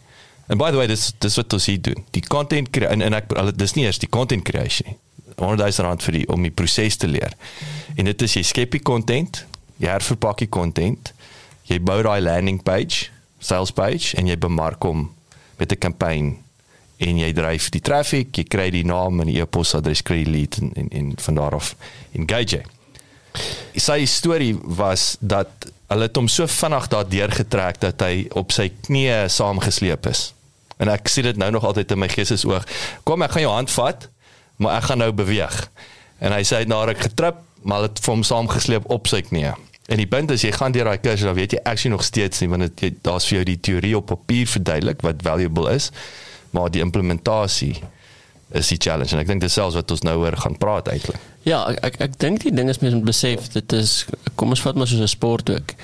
And 0.48 0.58
by 0.58 0.70
the 0.70 0.76
way, 0.76 0.86
dis 0.86 1.12
dis 1.18 1.36
wat 1.36 1.52
ons 1.52 1.66
hier 1.66 1.80
doen. 1.80 2.04
Die 2.10 2.22
content 2.26 2.76
en 2.76 3.02
en 3.02 3.14
ek 3.14 3.32
hulle 3.34 3.52
dis 3.52 3.74
nie 3.74 3.84
eers 3.84 3.98
die 3.98 4.08
content 4.08 4.44
creation 4.44 4.88
nie. 4.88 4.98
100 5.36 5.76
000 5.76 5.88
rand 5.88 6.02
vir 6.02 6.12
die 6.12 6.26
om 6.28 6.42
die 6.42 6.50
proses 6.50 6.96
te 6.96 7.08
leer. 7.08 7.34
En 7.96 8.04
dit 8.04 8.22
is 8.22 8.34
jy 8.34 8.42
skep 8.42 8.76
die 8.76 8.82
content, 8.82 9.44
jy 9.82 9.88
herverpak 9.88 10.38
die 10.44 10.48
content, 10.48 11.12
jy 11.70 11.80
bou 11.80 12.02
daai 12.02 12.20
landing 12.20 12.62
page, 12.62 13.10
sales 13.42 13.74
page 13.74 14.16
en 14.16 14.30
jy 14.30 14.38
bemark 14.38 14.82
hom 14.86 15.10
met 15.58 15.72
'n 15.72 15.78
campaign 15.78 16.36
en 17.02 17.18
jy 17.18 17.32
dryf 17.34 17.68
die 17.74 17.82
traffic, 17.82 18.36
jy 18.36 18.44
kry 18.44 18.70
die 18.70 18.86
naam 18.86 19.20
en 19.20 19.26
die 19.26 19.40
e-posadres, 19.40 20.02
kry 20.02 20.22
die 20.24 20.30
lead 20.30 20.58
en 20.62 20.70
en, 20.74 20.88
en 20.90 21.12
van 21.18 21.34
daar 21.34 21.54
af 21.58 21.74
engage 22.12 22.62
sy 23.80 24.04
storie 24.08 24.54
was 24.78 25.16
dat 25.20 25.68
hulle 25.92 26.08
hom 26.16 26.28
so 26.30 26.48
vinnig 26.48 26.88
daardeur 26.92 27.32
getrek 27.32 27.80
dat 27.82 28.04
hy 28.04 28.26
op 28.38 28.52
sy 28.54 28.68
knieë 28.86 29.26
saamgesleep 29.32 30.08
is. 30.10 30.30
En 30.80 30.90
ek 30.92 31.08
sien 31.12 31.28
dit 31.28 31.38
nou 31.38 31.50
nog 31.54 31.64
altyd 31.68 31.92
in 31.94 32.00
my 32.02 32.08
geestesoog. 32.10 32.66
Kom 33.08 33.24
ek 33.24 33.36
gaan 33.36 33.46
jou 33.46 33.54
hand 33.54 33.72
vat, 33.72 34.08
maar 34.56 34.80
ek 34.80 34.88
gaan 34.90 35.02
nou 35.04 35.12
beweeg. 35.16 35.58
En 36.22 36.34
hy 36.34 36.42
sê 36.46 36.58
hy 36.58 36.64
het 36.64 36.72
na 36.72 36.82
ruk 36.88 37.02
getrip, 37.02 37.42
maar 37.62 37.82
hulle 37.82 37.92
het 37.92 38.02
hom 38.06 38.24
saamgesleep 38.26 38.88
op 38.92 39.10
sy 39.10 39.22
knieë. 39.26 39.54
En 39.92 40.00
die 40.00 40.08
punt 40.08 40.30
is 40.32 40.44
jy 40.46 40.52
gaan 40.56 40.72
deur 40.72 40.88
daai 40.88 41.00
kursus 41.02 41.26
dan 41.28 41.36
weet 41.36 41.52
jy 41.52 41.58
actually 41.68 41.92
nog 41.92 42.04
steeds 42.06 42.40
nie 42.40 42.48
want 42.48 42.70
dit 42.80 43.00
daar's 43.04 43.26
vir 43.28 43.40
jou 43.40 43.48
die 43.50 43.58
teorie 43.68 43.96
op 43.98 44.08
papier 44.08 44.48
verduidelik 44.48 45.02
wat 45.04 45.24
valuable 45.26 45.68
is, 45.72 45.90
maar 46.56 46.72
die 46.72 46.80
implementasie 46.84 47.74
is 48.56 48.70
die 48.72 48.78
challenge 48.80 49.12
en 49.12 49.20
ek 49.20 49.28
dink 49.28 49.44
dis 49.44 49.56
selfs 49.56 49.76
wat 49.76 49.92
ons 49.92 50.04
nou 50.06 50.18
oor 50.22 50.36
gaan 50.40 50.56
praat 50.60 50.88
eintlik. 50.92 51.20
Ja, 51.48 51.64
ek 51.68 51.82
ek, 51.88 51.98
ek 52.06 52.16
dink 52.24 52.44
die 52.46 52.54
ding 52.54 52.70
is 52.72 52.80
mens 52.80 52.96
moet 52.96 53.10
besef 53.10 53.50
dit 53.52 53.76
is 53.76 54.04
kom 54.40 54.54
ons 54.54 54.64
vat 54.64 54.78
maar 54.78 54.88
soos 54.88 55.04
'n 55.04 55.12
sport 55.12 55.52
ook. 55.52 55.74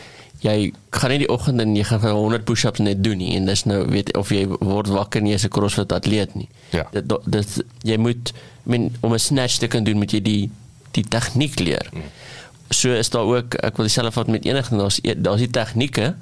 Jy 0.40 0.72
gaan 0.94 1.10
nie 1.10 1.24
die 1.24 1.32
oggend 1.34 1.60
en 1.60 1.74
jy 1.76 1.84
gaan 1.84 2.00
100 2.00 2.44
push-ups 2.46 2.80
net 2.80 3.02
doen 3.04 3.18
nie 3.18 3.34
en 3.36 3.48
dis 3.48 3.64
nou 3.66 3.82
weet 3.90 4.14
of 4.16 4.30
jy 4.30 4.46
word 4.46 4.88
wakker 4.88 5.20
nie 5.20 5.34
as 5.34 5.44
'n 5.44 5.52
CrossFit 5.52 5.92
atleet 5.92 6.34
nie. 6.34 6.48
Ja. 6.72 6.86
Dit 6.92 7.12
dit 7.26 7.64
jy 7.82 7.96
moet 7.96 8.32
I 8.64 8.70
mean 8.70 8.96
om 9.00 9.12
'n 9.12 9.18
snatch 9.18 9.58
te 9.58 9.66
kan 9.66 9.84
doen 9.84 9.98
moet 9.98 10.12
jy 10.12 10.20
die 10.22 10.50
die 10.92 11.04
tegniek 11.04 11.58
leer. 11.60 11.92
So 12.70 12.92
is 12.92 13.10
daar 13.10 13.24
ook 13.24 13.54
ek 13.64 13.76
wil 13.76 13.88
dieselfde 13.88 14.12
vat 14.12 14.28
met 14.28 14.44
enige 14.44 14.76
daar's 14.76 14.98
e- 15.02 15.16
daar's 15.16 15.40
die 15.40 15.50
tegnieke 15.50 16.14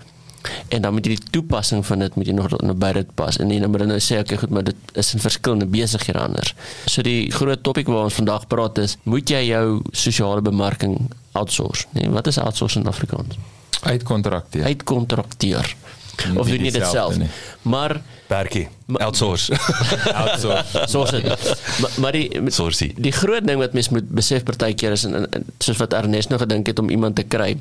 en 0.68 0.82
dan 0.82 0.92
moet 0.94 1.06
jy 1.06 1.16
die 1.16 1.30
toepassing 1.34 1.82
van 1.86 2.04
dit 2.04 2.14
moet 2.14 2.28
jy 2.30 2.34
nog 2.36 2.52
nou 2.62 2.74
by 2.78 2.92
dit 2.92 3.08
pas 3.18 3.38
en 3.42 3.50
dan 3.50 3.70
moet 3.70 3.82
jy 3.82 3.88
nou 3.90 3.98
sê 4.02 4.20
okay 4.22 4.38
goed 4.38 4.52
maar 4.54 4.66
dit 4.68 4.94
is 4.94 5.14
in 5.14 5.22
verskillende 5.22 5.66
besighede 5.66 6.22
anders. 6.22 6.54
So 6.86 7.02
die 7.02 7.30
groot 7.34 7.62
topik 7.66 7.90
waar 7.90 8.06
ons 8.06 8.18
vandag 8.18 8.46
praat 8.46 8.78
is 8.78 8.96
moet 9.02 9.30
jy 9.30 9.42
jou 9.48 9.82
sosiale 9.92 10.44
bemarking 10.44 11.10
outsource. 11.32 11.86
Nee, 11.92 12.08
wat 12.14 12.26
is 12.30 12.38
outsource 12.38 12.78
in 12.78 12.86
Afrikaans? 12.86 13.36
Uitkontrakteer. 13.82 14.64
Uitkontrakteer. 14.64 15.74
Nie 16.24 16.38
Of 16.40 16.46
doen 16.48 16.64
jy 16.64 16.70
dit 16.70 16.86
self? 16.86 17.16
nie. 17.18 17.28
Maar 17.62 18.00
Berkie, 18.28 18.68
outsource. 18.98 19.52
Outsource. 20.22 21.36
maar, 21.80 21.90
maar 21.98 22.12
die 22.12 22.40
Sourcey. 22.50 22.92
die 22.96 23.12
groot 23.12 23.46
ding 23.46 23.58
wat 23.58 23.72
mens 23.72 23.88
moet 23.88 24.08
besef 24.10 24.42
partykeer 24.42 24.92
is 24.96 25.04
en, 25.04 25.14
en, 25.14 25.26
en 25.30 25.44
soos 25.58 25.76
wat 25.76 25.92
Ernest 25.92 26.28
nou 26.28 26.40
gedink 26.40 26.66
het 26.66 26.78
om 26.78 26.90
iemand 26.90 27.14
te 27.16 27.22
kry. 27.22 27.56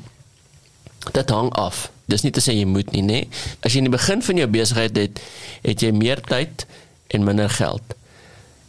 Dit 1.12 1.30
hang 1.30 1.52
af. 1.54 1.90
Dis 2.10 2.22
nie 2.22 2.32
te 2.34 2.40
sê 2.42 2.54
jy 2.54 2.64
moet 2.66 2.90
nie, 2.94 3.02
nê? 3.02 3.20
As 3.62 3.72
jy 3.74 3.78
in 3.84 3.88
die 3.90 3.94
begin 3.94 4.22
van 4.22 4.36
jou 4.42 4.48
besigheid 4.50 4.96
het, 4.98 5.20
het 5.62 5.82
jy 5.82 5.92
meer 5.94 6.20
tyd 6.26 6.66
en 7.14 7.24
minder 7.26 7.50
geld. 7.50 7.94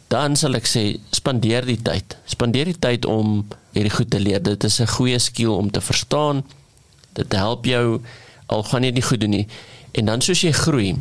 Dan 0.08 0.36
sal 0.38 0.54
ek 0.54 0.66
sê 0.70 0.84
spandeer 1.14 1.66
die 1.66 1.80
tyd. 1.82 2.16
Spandeer 2.30 2.70
die 2.70 2.78
tyd 2.78 3.06
om 3.10 3.42
hierdie 3.74 3.92
goed 3.92 4.10
te 4.10 4.20
leer. 4.22 4.42
Dit 4.42 4.64
is 4.64 4.78
'n 4.80 4.86
goeie 4.86 5.18
skill 5.18 5.50
om 5.58 5.70
te 5.70 5.80
verstaan. 5.80 6.44
Dit 7.12 7.32
help 7.32 7.64
jou 7.66 8.00
al 8.46 8.62
gaan 8.62 8.82
jy 8.82 8.90
dit 8.92 8.94
nie 9.02 9.08
goed 9.10 9.20
doen 9.20 9.30
nie. 9.30 9.46
En 9.98 10.04
dan 10.06 10.22
soos 10.24 10.40
jy 10.46 10.52
groei, 10.54 10.92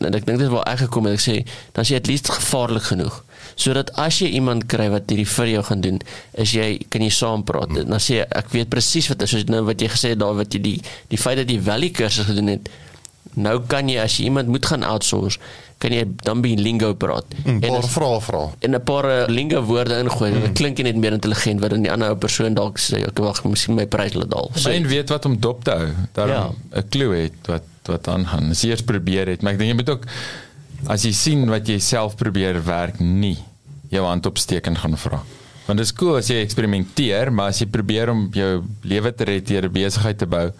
en 0.00 0.14
ek 0.16 0.24
dink 0.28 0.38
dit 0.40 0.46
is 0.48 0.52
waar 0.52 0.68
ek 0.68 0.82
gekom 0.86 1.06
het, 1.08 1.18
ek 1.18 1.24
sê 1.24 1.34
dan 1.76 1.84
is 1.84 1.90
jy 1.92 1.98
at 2.00 2.08
least 2.10 2.30
gevaarlik 2.32 2.86
genoeg 2.92 3.18
sodat 3.60 3.90
as 4.00 4.18
jy 4.22 4.28
iemand 4.38 4.64
kry 4.72 4.86
wat 4.92 5.10
hierdie 5.10 5.26
vir 5.28 5.48
jou 5.50 5.62
gaan 5.68 5.80
doen, 5.84 5.98
is 6.40 6.52
jy 6.56 6.78
kan 6.88 7.02
jy 7.04 7.10
saam 7.12 7.42
praat. 7.44 7.68
Dan 7.74 8.00
sê 8.00 8.20
jy, 8.20 8.26
ek 8.40 8.48
weet 8.54 8.70
presies 8.72 9.08
wat 9.10 9.20
is 9.26 9.30
soos 9.34 9.44
nou 9.52 9.60
wat 9.66 9.80
jy 9.82 9.88
gesê 9.92 10.12
het 10.14 10.20
daar 10.22 10.36
wat 10.38 10.54
jy 10.54 10.60
die 10.64 10.76
die 11.12 11.18
feit 11.20 11.36
dat 11.36 11.50
jy 11.50 11.58
wel 11.66 11.80
die 11.84 11.90
kursus 11.92 12.24
gedoen 12.30 12.48
het. 12.54 12.70
Nou 13.36 13.58
kan 13.68 13.88
jy 13.88 13.98
as 14.00 14.16
jy 14.16 14.24
iemand 14.30 14.48
moet 14.48 14.64
gaan 14.66 14.82
outsource, 14.86 15.36
kan 15.82 15.92
jy 15.92 16.06
dan 16.24 16.40
by 16.44 16.54
lingo 16.56 16.94
praat. 16.94 17.24
'n 17.44 17.58
En 17.58 17.60
paar 17.60 17.82
as- 17.84 17.92
vrae 17.92 18.20
vra. 18.20 18.42
en 18.60 18.74
'n 18.74 18.80
paar 18.84 19.04
eh, 19.10 19.28
lingo 19.28 19.62
woorde 19.62 19.98
ingooi, 20.00 20.30
dan 20.32 20.52
klink 20.54 20.78
jy 20.78 20.84
net 20.84 20.96
meer 20.96 21.12
intelligent 21.12 21.60
wat 21.60 21.70
dan 21.70 21.82
die 21.82 21.92
ander 21.92 22.08
ou 22.08 22.16
persoon 22.16 22.54
dalk 22.54 22.78
sê, 22.78 23.02
ek 23.06 23.18
wag, 23.18 23.44
miskien 23.44 23.74
my 23.74 23.86
prys 23.86 24.14
laat 24.14 24.30
daal. 24.30 24.50
So, 24.54 24.70
en 24.70 24.86
weet 24.86 25.08
wat 25.10 25.24
om 25.26 25.36
dop 25.40 25.64
te 25.64 25.70
hou. 25.70 25.88
Daarom 26.14 26.54
'n 26.72 26.88
klou 26.88 27.12
het 27.14 27.32
wat 27.46 27.62
wat 27.88 28.08
aangaan. 28.08 28.50
As 28.50 28.62
jy 28.62 28.70
eers 28.70 28.84
probeer 28.86 29.28
het, 29.28 29.42
maar 29.42 29.52
ek 29.52 29.58
dink 29.58 29.70
jy 29.70 29.78
moet 29.80 29.90
ook 29.90 30.06
as 30.88 31.04
jy 31.04 31.12
sien 31.12 31.44
wat 31.50 31.68
jy 31.68 31.78
self 31.78 32.16
probeer 32.16 32.60
werk 32.64 33.00
nie 33.00 33.36
jou 33.90 34.04
hand 34.06 34.26
opsteek 34.26 34.66
en 34.70 34.78
gaan 34.78 34.96
vra. 34.96 35.20
Want 35.66 35.78
dit 35.78 35.86
is 35.86 35.94
cool 35.94 36.16
as 36.18 36.30
jy 36.30 36.40
eksperimenteer, 36.42 37.30
maar 37.30 37.52
as 37.52 37.60
jy 37.60 37.68
probeer 37.70 38.10
om 38.10 38.28
jou 38.34 38.62
lewe 38.82 39.12
te 39.12 39.24
red 39.28 39.46
deur 39.46 39.68
'n 39.68 39.72
besigheid 39.72 40.18
te 40.18 40.26
bou 40.26 40.50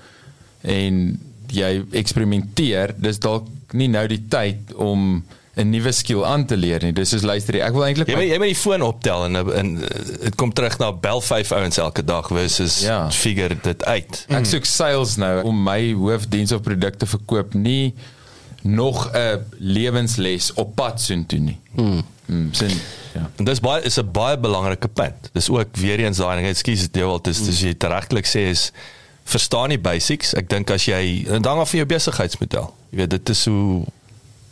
en 0.62 1.18
jy 1.48 1.84
eksperimenteer, 1.92 2.94
dis 2.98 3.18
dalk 3.18 3.48
nie 3.72 3.88
nou 3.88 4.06
die 4.06 4.22
tyd 4.28 4.74
om 4.74 5.22
'n 5.60 5.70
nuwe 5.70 5.92
skill 5.92 6.24
aan 6.24 6.46
te 6.46 6.56
leer 6.56 6.82
nie. 6.82 6.92
Dis 6.92 7.08
soos 7.12 7.22
luister, 7.22 7.54
jy, 7.54 7.60
ek 7.66 7.72
wil 7.76 7.84
eintlik 7.84 8.08
Jy 8.08 8.16
moet 8.16 8.28
jy 8.30 8.38
moet 8.38 8.52
die 8.52 8.60
foon 8.62 8.82
optel 8.82 9.24
en 9.24 9.36
en 9.36 9.74
eh, 9.82 10.04
dit 10.24 10.34
kom 10.40 10.52
terug 10.52 10.78
na 10.78 10.92
bel 10.92 11.20
5 11.20 11.52
ouens 11.52 11.78
elke 11.78 12.04
dag 12.04 12.26
versus 12.28 12.80
Ja. 12.80 12.88
ja. 13.04 13.10
figure 13.10 13.56
dit 13.62 13.84
uit. 13.84 14.24
Ek 14.28 14.46
soek 14.46 14.64
sales 14.64 15.16
nou 15.16 15.42
om 15.44 15.62
my 15.62 15.92
hoofdiens 15.92 16.52
of 16.52 16.62
produkte 16.62 17.06
verkoop 17.06 17.54
nie 17.54 17.94
nog 18.62 19.10
'n 19.12 19.44
lewensles 19.58 20.52
op 20.54 20.74
pad 20.74 21.00
soontoe 21.00 21.38
nie. 21.38 21.58
Mm. 21.74 22.02
Mm, 22.26 22.52
sin, 22.54 22.70
ja. 23.14 23.30
En 23.36 23.44
dis 23.44 23.60
baie 23.60 23.82
is 23.82 23.98
'n 23.98 24.10
baie 24.12 24.38
belangrike 24.38 24.88
punt. 24.88 25.30
Dis 25.32 25.48
ook 25.50 25.76
weer 25.76 25.98
eens 25.98 26.16
daai 26.16 26.36
ding, 26.36 26.48
ekskuus 26.48 26.80
dit 26.80 26.96
wel, 27.02 27.20
dis 27.22 27.44
dis 27.44 27.60
jy 27.60 27.74
regtelik 27.78 28.26
sê 28.26 28.48
is 28.50 28.72
verstaan 29.24 29.68
die 29.68 29.78
basics. 29.78 30.34
Ek 30.34 30.48
dink 30.48 30.70
as 30.70 30.84
jy 30.84 31.26
en 31.28 31.42
dan 31.42 31.58
af 31.58 31.70
van 31.70 31.78
jou 31.78 31.86
besigheidsmodel. 31.86 32.74
Jy 32.90 32.96
weet 32.96 33.10
dit 33.10 33.28
is 33.28 33.44
hoe 33.44 33.84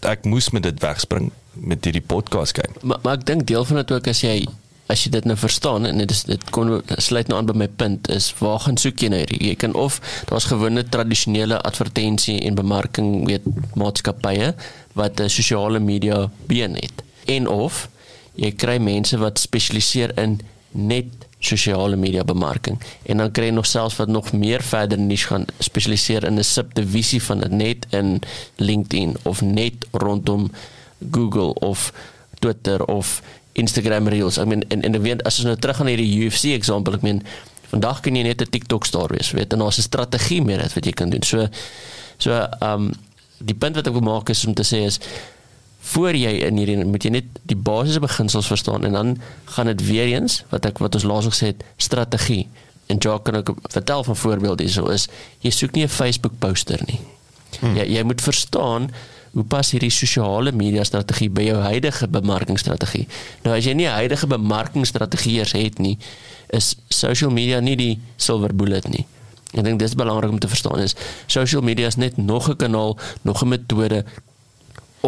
ek 0.01 0.25
moes 0.25 0.51
met 0.51 0.63
dit 0.63 0.81
wegspring 0.81 1.31
met 1.53 1.85
hierdie 1.85 2.05
podcast 2.05 2.59
game. 2.59 2.75
Maar 2.83 2.99
maar 3.03 3.19
ek 3.19 3.27
dink 3.27 3.47
deel 3.47 3.65
van 3.65 3.81
dit 3.83 3.93
ook 3.93 4.09
as 4.11 4.23
jy 4.23 4.47
as 4.89 5.05
jy 5.05 5.11
dit 5.13 5.27
nou 5.29 5.37
verstaan 5.37 5.85
en 5.85 6.01
dit 6.01 6.11
is 6.11 6.23
dit 6.25 6.45
kom 6.55 6.71
sluit 6.97 7.29
nou 7.29 7.39
aan 7.39 7.49
by 7.51 7.57
my 7.65 7.69
punt 7.81 8.09
is 8.13 8.31
waar 8.41 8.63
gaan 8.65 8.79
soek 8.81 9.05
jy 9.05 9.11
nou 9.13 9.21
hierdie? 9.21 9.43
Jy 9.51 9.57
kan 9.61 9.75
of 9.77 10.01
daar's 10.31 10.49
gewone 10.49 10.85
tradisionele 10.89 11.61
advertensie 11.69 12.39
en 12.41 12.57
bemarking 12.57 13.27
weet 13.29 13.45
maatskappye 13.77 14.55
wat 14.97 15.21
'n 15.21 15.29
sosiale 15.29 15.81
media 15.81 16.31
been 16.47 16.75
het. 16.75 17.05
En 17.27 17.49
of 17.49 17.89
jy 18.35 18.53
kry 18.53 18.79
mense 18.79 19.19
wat 19.19 19.39
spesialiseer 19.39 20.19
in 20.19 20.41
net 20.71 21.28
sosiale 21.39 21.97
media 21.97 22.25
bemarking 22.25 22.81
en 23.07 23.17
dan 23.23 23.31
kry 23.31 23.45
jy 23.45 23.55
nog 23.55 23.67
selfs 23.67 23.97
wat 23.97 24.09
nog 24.09 24.33
meer 24.33 24.63
verder 24.63 24.99
niche 24.99 25.27
gaan 25.31 25.47
spesialiseer 25.59 26.25
in 26.25 26.39
'n 26.39 26.45
subdivisie 26.45 27.23
van 27.23 27.41
dit 27.41 27.51
net 27.51 27.87
in 27.91 28.21
LinkedIn 28.57 29.17
of 29.23 29.41
net 29.41 29.87
rondom 29.93 30.51
Google 31.11 31.55
of 31.55 31.93
Twitter 32.39 32.85
of 32.85 33.23
Instagram 33.53 34.09
Reels. 34.09 34.39
Ek 34.39 34.47
meen 34.47 34.65
en 34.69 34.83
en 34.83 34.95
ek 34.99 35.03
weet 35.03 35.23
as 35.29 35.39
ons 35.39 35.51
nou 35.51 35.57
terug 35.57 35.77
gaan 35.81 35.91
hierdie 35.91 36.25
UFC 36.25 36.55
eksempel, 36.55 36.99
ek 36.99 37.07
meen 37.07 37.23
vandag 37.73 38.01
kan 38.05 38.17
jy 38.17 38.23
net 38.23 38.43
'n 38.43 38.51
TikTok 38.51 38.87
star 38.87 39.09
wees, 39.09 39.31
weet 39.31 39.53
en 39.53 39.59
daar's 39.59 39.79
'n 39.79 39.83
strategie 39.83 40.43
meer 40.43 40.63
wat 40.75 40.85
jy 40.85 40.93
kan 40.93 41.11
doen. 41.11 41.23
So 41.23 41.49
so 42.19 42.33
ehm 42.33 42.73
um, 42.73 42.93
die 43.39 43.55
punt 43.55 43.77
wat 43.77 43.87
ek 43.87 43.93
wil 43.93 44.03
maak 44.03 44.29
is 44.29 44.47
om 44.47 44.55
te 44.55 44.65
sê 44.67 44.85
is 44.87 44.99
voor 45.93 46.17
jy 46.17 46.33
in 46.47 46.57
hierdie 46.61 46.85
moet 46.85 47.05
jy 47.05 47.11
net 47.11 47.25
die 47.51 47.57
basiese 47.57 48.01
beginsels 48.01 48.47
verstaan 48.47 48.85
en 48.85 48.93
dan 48.93 49.13
gaan 49.57 49.67
dit 49.67 49.87
weer 49.87 50.07
eens 50.13 50.43
wat 50.51 50.67
ek 50.69 50.79
wat 50.85 50.95
ons 50.95 51.07
laas 51.09 51.29
gesê 51.31 51.53
het 51.53 51.65
strategie 51.77 52.47
en 52.89 52.97
Jacques 52.97 53.23
kan 53.23 53.37
ook 53.37 53.55
vertel 53.63 54.05
van 54.05 54.17
voorbeelde 54.17 54.63
hierso 54.65 54.89
is 54.93 55.09
jy 55.45 55.51
soek 55.51 55.73
nie 55.77 55.85
'n 55.85 55.89
Facebook 55.89 56.33
poster 56.39 56.81
nie. 56.87 57.01
Hmm. 57.61 57.77
Jy 57.77 57.85
jy 57.97 58.03
moet 58.03 58.21
verstaan 58.21 58.91
hoe 59.33 59.45
pas 59.45 59.71
hierdie 59.71 59.91
sosiale 59.91 60.53
media 60.53 60.85
strategie 60.85 61.31
by 61.31 61.43
jou 61.43 61.59
huidige 61.63 62.09
bemarkingsstrategie. 62.09 63.07
Nou 63.45 63.57
as 63.57 63.65
jy 63.65 63.73
nie 63.73 63.87
'n 63.87 63.93
huidige 63.93 64.27
bemarkingsstrategie 64.27 65.39
eers 65.39 65.53
het 65.53 65.79
nie, 65.79 65.99
is 66.51 66.77
social 66.89 67.31
media 67.31 67.61
nie 67.61 67.77
die 67.77 68.01
silver 68.17 68.55
bullet 68.55 68.89
nie. 68.89 69.07
Ek 69.53 69.65
dink 69.65 69.79
dis 69.79 69.95
belangrik 69.95 70.31
om 70.31 70.39
te 70.39 70.49
verstaan 70.49 70.81
is 70.81 70.95
social 71.27 71.63
media 71.63 71.87
is 71.87 71.97
net 71.97 72.17
nog 72.17 72.49
'n 72.49 72.57
kanaal, 72.57 72.99
nog 73.23 73.43
'n 73.43 73.49
metode 73.49 74.05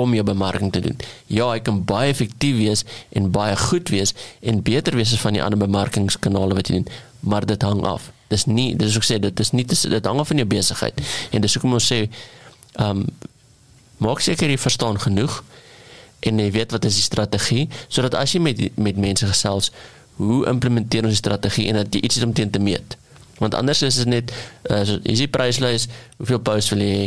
om 0.01 0.15
jou 0.17 0.25
bemarking 0.25 0.73
te 0.73 0.81
doen. 0.85 0.97
Ja, 1.27 1.51
hy 1.53 1.61
kan 1.65 1.83
baie 1.85 2.11
effektief 2.13 2.57
wees 2.57 2.85
en 3.17 3.31
baie 3.35 3.57
goed 3.57 3.93
wees 3.93 4.15
en 4.41 4.63
beter 4.67 4.97
wees 4.97 5.13
as 5.17 5.23
van 5.23 5.37
die 5.37 5.43
ander 5.45 5.61
bemarkingskanale 5.61 6.57
wat 6.59 6.71
jy 6.71 6.81
doen, 6.81 6.89
maar 7.21 7.47
dit 7.47 7.63
hang 7.63 7.83
af. 7.89 8.11
Dis 8.33 8.47
nie 8.49 8.73
dis 8.79 8.97
ook 8.97 9.07
sê 9.07 9.19
dit 9.21 9.41
is 9.45 9.53
nie 9.57 9.67
dis, 9.67 9.83
dit 9.93 10.07
hang 10.07 10.23
af 10.23 10.31
van 10.33 10.41
jou 10.41 10.49
besigheid. 10.49 11.01
En 11.31 11.45
dis 11.45 11.57
hoekom 11.57 11.77
ons 11.81 11.93
sê 11.93 12.05
ehm 12.07 13.05
um, 13.05 13.05
maak 14.01 14.23
seker 14.25 14.49
jy 14.49 14.57
verstaan 14.57 14.97
genoeg 14.97 15.43
en 16.25 16.39
jy 16.41 16.47
weet 16.55 16.71
wat 16.73 16.87
is 16.89 16.97
die 16.97 17.05
strategie 17.05 17.67
sodat 17.93 18.15
as 18.17 18.33
jy 18.33 18.41
met 18.41 18.63
met 18.81 18.97
mense 18.97 19.27
gesels, 19.29 19.69
hoe 20.17 20.47
implementeer 20.49 21.05
ons 21.05 21.17
die 21.17 21.21
strategie 21.21 21.67
en 21.69 21.83
dat 21.83 21.95
jy 21.95 22.01
iets 22.09 22.17
het 22.17 22.25
om 22.25 22.33
teen 22.33 22.51
te 22.51 22.63
meet. 22.63 22.97
Want 23.41 23.55
anders 23.55 23.83
is 23.83 24.01
dit 24.01 24.09
net 24.09 24.33
uh, 24.71 24.83
so 24.85 25.01
is 25.03 25.21
die 25.21 25.29
pryslys, 25.29 25.89
hoeveel 26.17 26.41
posts 26.45 26.73
wil 26.73 26.85
jy 26.85 26.97
hê? 26.97 27.05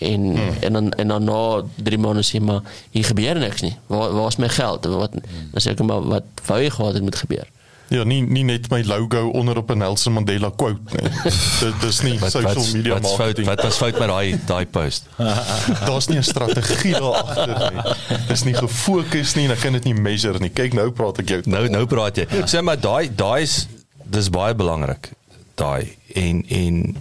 En 0.00 0.26
hmm. 0.36 0.56
en 0.60 0.72
dan 0.72 0.90
en 0.92 1.08
dan 1.08 1.24
na 1.24 1.62
3 1.76 1.98
maande 1.98 2.24
sê 2.24 2.40
maar 2.40 2.60
hier 2.90 3.04
gebeur 3.04 3.38
niks 3.38 3.60
nie. 3.60 3.76
Waar 3.86 4.12
waar 4.12 4.28
is 4.28 4.36
my 4.36 4.48
geld? 4.48 4.84
Wat 4.84 5.12
dan 5.52 5.60
sê 5.60 5.74
ek 5.76 5.82
maar 5.84 6.02
wat 6.08 6.44
wou 6.46 6.60
jy 6.60 6.70
gehad 6.70 6.94
het 6.94 7.02
moet 7.02 7.16
gebeur? 7.16 7.48
Ja, 7.90 8.04
nie 8.06 8.20
nie 8.22 8.44
net 8.46 8.68
my 8.70 8.84
logo 8.86 9.28
onder 9.34 9.56
op 9.58 9.70
'n 9.70 9.78
Nelson 9.78 10.12
Mandela 10.12 10.50
quote 10.56 10.94
nie. 10.94 11.10
dit 11.64 11.82
is 11.88 12.00
nie 12.00 12.18
wat, 12.18 12.30
social 12.30 12.54
wat, 12.54 12.72
media 12.72 12.92
wat 13.00 13.14
fout 13.14 13.40
wat 13.44 13.62
was 13.62 13.76
fout 13.76 13.98
met 13.98 14.08
daai 14.08 14.38
daai 14.46 14.66
post? 14.66 15.08
Daar's 15.88 16.06
nie 16.06 16.18
'n 16.18 16.22
strategie 16.22 16.92
daar 16.92 17.22
agter 17.22 17.72
nie. 17.74 17.94
Dis 18.28 18.44
nie 18.44 18.54
gefokus 18.54 19.34
nie 19.34 19.44
en 19.44 19.50
ek 19.50 19.58
kan 19.58 19.72
dit 19.72 19.84
nie 19.84 19.94
measure 19.94 20.38
nie. 20.38 20.50
Kyk 20.54 20.72
nou 20.72 20.90
praat 20.90 21.18
ek 21.18 21.28
jou. 21.28 21.40
Nou 21.44 21.68
nou 21.68 21.86
praat 21.86 22.16
jy. 22.16 22.26
Sê 22.46 22.62
maar 22.62 22.80
daai 22.80 23.10
daai 23.14 23.42
is 23.42 23.66
dis 24.04 24.30
baie 24.30 24.54
belangrik. 24.54 25.10
Daai 25.54 25.96
en 26.14 26.44
en 26.48 26.96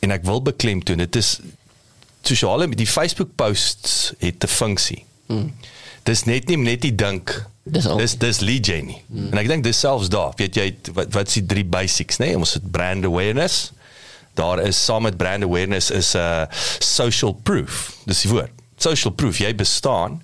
en 0.00 0.10
ek 0.10 0.24
wil 0.28 0.42
beklemtoon 0.42 1.00
dit 1.00 1.16
is 1.16 1.40
sosiale 2.26 2.68
die 2.68 2.86
Facebook 2.86 3.34
posts 3.34 4.12
het 4.18 4.44
'n 4.44 4.48
funksie. 4.48 5.04
Mm. 5.26 5.52
Dis 6.02 6.24
net 6.24 6.48
nie 6.48 6.56
net 6.56 6.82
die 6.82 6.94
dink 6.94 7.46
dis 7.64 7.84
dis, 7.84 8.14
dis 8.18 8.40
lead 8.40 8.66
gen 8.66 8.86
nie. 8.86 9.02
Mm. 9.06 9.32
En 9.32 9.38
ek 9.38 9.48
dink 9.48 9.64
dis 9.64 9.78
selfs 9.78 10.08
daar, 10.08 10.32
weet 10.36 10.54
jy 10.54 10.74
wat 10.92 11.12
wat 11.12 11.26
is 11.28 11.40
die 11.40 11.46
drie 11.46 11.64
basics, 11.64 12.18
nê? 12.18 12.26
Nee? 12.26 12.36
Ons 12.36 12.54
het 12.54 12.70
brand 12.70 13.04
awareness. 13.04 13.72
Daar 14.34 14.60
is 14.62 14.84
saam 14.84 15.02
met 15.02 15.16
brand 15.16 15.42
awareness 15.42 15.90
is 15.90 16.14
'n 16.14 16.18
uh, 16.18 16.44
social 16.78 17.32
proof. 17.32 17.96
Dis 18.04 18.22
die 18.22 18.30
woord. 18.30 18.52
Social 18.76 19.12
proof 19.12 19.38
jy 19.38 19.54
bestaan. 19.54 20.22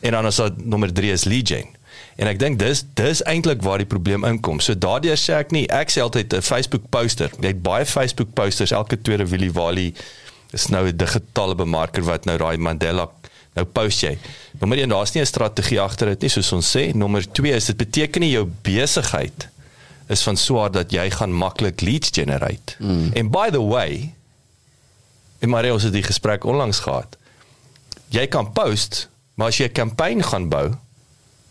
En 0.00 0.12
dan 0.12 0.26
is 0.26 0.36
daar 0.36 0.50
nommer 0.56 0.92
3 0.92 1.10
is 1.10 1.24
lead 1.24 1.48
gen. 1.48 1.66
En 2.16 2.28
ek 2.30 2.38
dink 2.38 2.58
dis 2.58 2.84
dis 2.94 3.22
eintlik 3.22 3.62
waar 3.62 3.80
die 3.82 3.88
probleem 3.90 4.24
inkom. 4.24 4.60
So 4.60 4.78
daardeur 4.78 5.18
sê 5.18 5.38
ek 5.40 5.50
nie 5.50 5.64
ek 5.72 5.90
sê 5.90 6.02
altyd 6.04 6.34
'n 6.34 6.42
Facebook 6.42 6.88
poster. 6.90 7.30
Jy 7.40 7.46
het 7.46 7.62
baie 7.62 7.86
Facebook 7.86 8.34
posters 8.34 8.70
elke 8.70 9.00
tweede 9.00 9.26
Willie 9.26 9.52
Wally 9.52 9.94
is 10.54 10.66
nou 10.70 10.86
'n 10.86 10.96
digitale 10.96 11.54
bemarker 11.54 12.02
wat 12.02 12.24
nou 12.24 12.36
daai 12.38 12.56
Mandela 12.56 13.10
nou 13.54 13.64
post 13.64 14.02
jy. 14.02 14.18
Nommer 14.60 14.78
1 14.78 14.88
daar's 14.88 15.12
nie 15.14 15.22
'n 15.22 15.26
strategie 15.26 15.80
agter 15.80 16.06
dit 16.06 16.20
nie 16.20 16.30
soos 16.30 16.52
ons 16.52 16.76
sê. 16.76 16.94
Nommer 16.94 17.22
2 17.32 17.52
is 17.54 17.66
dit 17.66 17.76
beteken 17.76 18.20
nie 18.20 18.30
jou 18.30 18.46
besigheid 18.62 19.48
is 20.08 20.22
van 20.22 20.36
swaar 20.36 20.70
dat 20.70 20.92
jy 20.92 21.10
gaan 21.10 21.32
maklik 21.32 21.80
leads 21.80 22.10
generate. 22.12 22.74
Mm. 22.78 23.10
En 23.14 23.30
by 23.30 23.50
the 23.50 23.62
way, 23.62 24.14
en 25.38 25.48
maar 25.48 25.70
ons 25.70 25.82
het 25.82 25.92
die 25.92 26.02
gesprek 26.02 26.44
onlangs 26.44 26.78
gehad. 26.78 27.16
Jy 28.08 28.26
kan 28.26 28.52
post, 28.52 29.08
maar 29.34 29.48
as 29.48 29.56
jy 29.56 29.64
'n 29.68 29.72
kampanje 29.72 30.22
gaan 30.22 30.48
bou, 30.48 30.74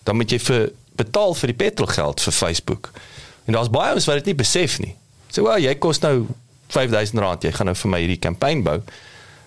dan 0.03 0.15
moet 0.15 0.29
jy 0.29 0.39
vir 0.39 0.71
betaal 0.95 1.33
vir 1.33 1.47
die 1.47 1.55
petrolgeld 1.65 2.21
vir 2.21 2.33
Facebook. 2.33 2.91
En 3.45 3.53
daar's 3.53 3.69
baie 3.69 3.93
ons 3.93 4.05
wat 4.05 4.15
dit 4.15 4.25
nie 4.25 4.35
besef 4.35 4.79
nie. 4.79 4.95
Sê 5.27 5.41
so, 5.41 5.43
wel, 5.43 5.57
jy 5.57 5.75
kos 5.75 5.99
nou 5.99 6.27
R5000, 6.73 7.47
jy 7.47 7.51
gaan 7.51 7.65
nou 7.65 7.75
vir 7.75 7.91
my 7.91 7.99
hierdie 7.99 8.19
kampanje 8.19 8.63
bou. 8.63 8.79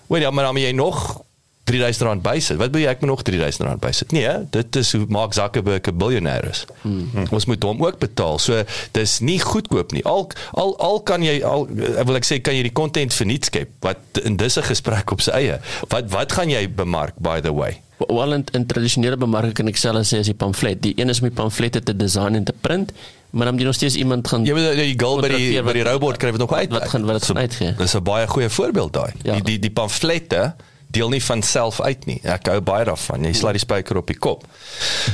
Weet 0.07 0.23
jy, 0.23 0.31
maar 0.31 0.47
dan 0.47 0.55
moet 0.55 0.63
jy 0.63 0.75
nog 0.75 1.25
R3000 1.67 2.21
bysit. 2.23 2.57
Wat 2.61 2.71
wil 2.71 2.81
jy 2.81 2.91
ek 2.91 3.01
moet 3.03 3.11
nog 3.11 3.23
R3000 3.25 3.79
bysit? 3.83 4.13
Nee, 4.15 4.31
dit 4.55 4.75
is 4.79 4.91
hoe 4.95 5.05
Mark 5.11 5.33
Zuckerberg 5.35 5.89
'n 5.91 5.97
biljoenêr 5.97 6.47
is. 6.49 6.65
Hmm. 6.81 7.27
Ons 7.29 7.45
moet 7.45 7.63
hom 7.63 7.83
ook 7.85 7.99
betaal. 7.99 8.39
So 8.39 8.63
dis 8.91 9.19
nie 9.19 9.39
goedkoop 9.39 9.91
nie. 9.91 10.03
Al 10.05 10.31
al 10.51 10.77
al 10.79 11.01
kan 11.01 11.23
jy 11.23 11.43
al 11.43 11.67
wil 12.05 12.15
ek 12.15 12.25
sê 12.25 12.41
kan 12.41 12.55
jy 12.55 12.61
die 12.61 12.71
content 12.71 13.13
verniet 13.13 13.45
skep 13.45 13.69
wat 13.79 13.99
in 14.23 14.37
dis 14.37 14.57
'n 14.57 14.63
gesprek 14.63 15.11
op 15.11 15.21
sy 15.21 15.31
eie. 15.31 15.59
Wat 15.89 16.09
wat 16.09 16.31
gaan 16.31 16.49
jy 16.49 16.69
bemark 16.69 17.13
by 17.17 17.41
the 17.41 17.53
way? 17.53 17.81
Wel 17.97 18.33
in, 18.33 18.45
in 18.51 18.65
tradisionele 18.65 19.17
bemarking 19.17 19.53
kan 19.53 19.67
ek 19.67 19.77
selfs 19.77 20.13
sê 20.13 20.19
as 20.19 20.25
die 20.25 20.33
pamflet. 20.33 20.81
Die 20.81 20.93
een 20.95 21.09
is 21.09 21.19
om 21.19 21.27
die 21.27 21.35
pamflette 21.35 21.83
te 21.83 21.95
design 21.95 22.35
en 22.35 22.43
te 22.43 22.53
print 22.53 22.93
maar 23.29 23.45
dan 23.45 23.53
moet 23.53 23.61
jy 23.61 23.67
nog 23.67 23.75
steeds 23.75 23.95
iemand 23.95 24.27
gaan 24.27 24.45
Jy 24.45 24.53
moet 24.53 24.79
die 24.79 24.99
goal 24.99 25.21
by 25.21 25.27
die 25.33 25.63
by 25.63 25.75
die 25.75 25.83
robot 25.83 26.17
kry 26.17 26.31
wat 26.31 26.39
nog 26.39 26.53
uit. 26.53 26.71
Wat 26.71 26.89
gaan 26.89 27.05
wat 27.05 27.25
gaan 27.25 27.37
uitgee? 27.37 27.75
Dis 27.77 27.93
'n 27.95 28.03
baie 28.03 28.27
goeie 28.27 28.49
voorbeeld 28.49 28.93
daai. 28.93 29.11
Ja. 29.21 29.33
Die 29.33 29.43
die 29.43 29.59
die 29.59 29.71
pamflette 29.71 30.55
deel 30.87 31.09
nie 31.09 31.23
van 31.23 31.41
self 31.43 31.81
uit 31.81 32.05
nie. 32.05 32.17
Ek 32.23 32.47
hou 32.47 32.61
baie 32.63 32.85
daarvan. 32.87 33.25
Jy 33.27 33.33
slaat 33.33 33.57
die 33.57 33.63
spyker 33.63 33.99
op 33.99 34.07
die 34.07 34.17
kop. 34.17 34.45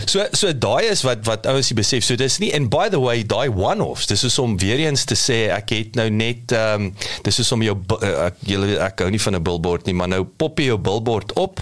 So 0.06 0.26
so 0.32 0.54
daai 0.54 0.86
is 0.92 1.02
wat 1.02 1.26
wat 1.26 1.50
ouens 1.50 1.72
die 1.72 1.78
besef. 1.78 2.06
So 2.06 2.16
dis 2.20 2.38
nie 2.44 2.54
and 2.54 2.70
by 2.70 2.90
the 2.94 3.02
way 3.02 3.24
daai 3.24 3.50
one-offs. 3.50 4.08
Dis 4.12 4.24
is 4.24 4.40
om 4.40 4.58
weer 4.62 4.86
eens 4.86 5.06
te 5.10 5.18
sê 5.18 5.50
ek 5.56 5.70
het 5.70 6.00
nou 6.00 6.10
net 6.10 6.52
ehm 6.52 6.88
um, 6.90 6.96
dis 7.26 7.40
is 7.40 7.52
om 7.52 7.66
jou 7.66 7.78
uh, 8.02 8.30
ek 8.30 8.42
julle 8.54 8.78
ek 8.78 9.06
hou 9.06 9.10
nie 9.10 9.22
van 9.22 9.36
'n 9.36 9.44
billboard 9.44 9.86
nie, 9.86 9.94
maar 9.94 10.08
nou 10.08 10.24
pop 10.24 10.60
jy 10.60 10.66
jou 10.66 10.78
billboard 10.78 11.34
op 11.34 11.60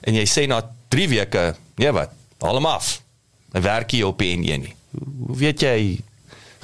en 0.00 0.14
jy 0.14 0.26
sê 0.28 0.46
na 0.46 0.62
3 0.88 1.08
weke, 1.08 1.54
nee 1.76 1.90
wat, 1.92 2.12
haal 2.40 2.54
hom 2.54 2.66
af. 2.66 3.00
Dan 3.50 3.62
werk 3.62 3.90
jy 3.90 4.02
op 4.02 4.18
die 4.18 4.36
N1 4.36 4.60
nie 4.62 4.75
hoe 5.26 5.36
weet 5.36 5.60
jy 5.60 6.00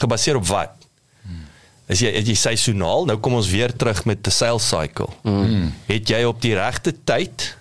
gebaseer 0.03 0.37
op 0.37 0.47
wat? 0.47 0.83
Is 1.93 2.01
jy 2.01 2.13
is 2.23 2.29
jy 2.31 2.35
seisoonaal? 2.39 3.07
Nou 3.11 3.19
kom 3.21 3.35
ons 3.37 3.51
weer 3.51 3.73
terug 3.77 4.05
met 4.09 4.27
'n 4.27 4.31
sales 4.31 4.69
cycle. 4.69 5.09
Mm. 5.23 5.73
Het 5.87 6.09
jy 6.09 6.23
op 6.25 6.41
die 6.41 6.55
regte 6.55 6.95
tyd? 7.05 7.57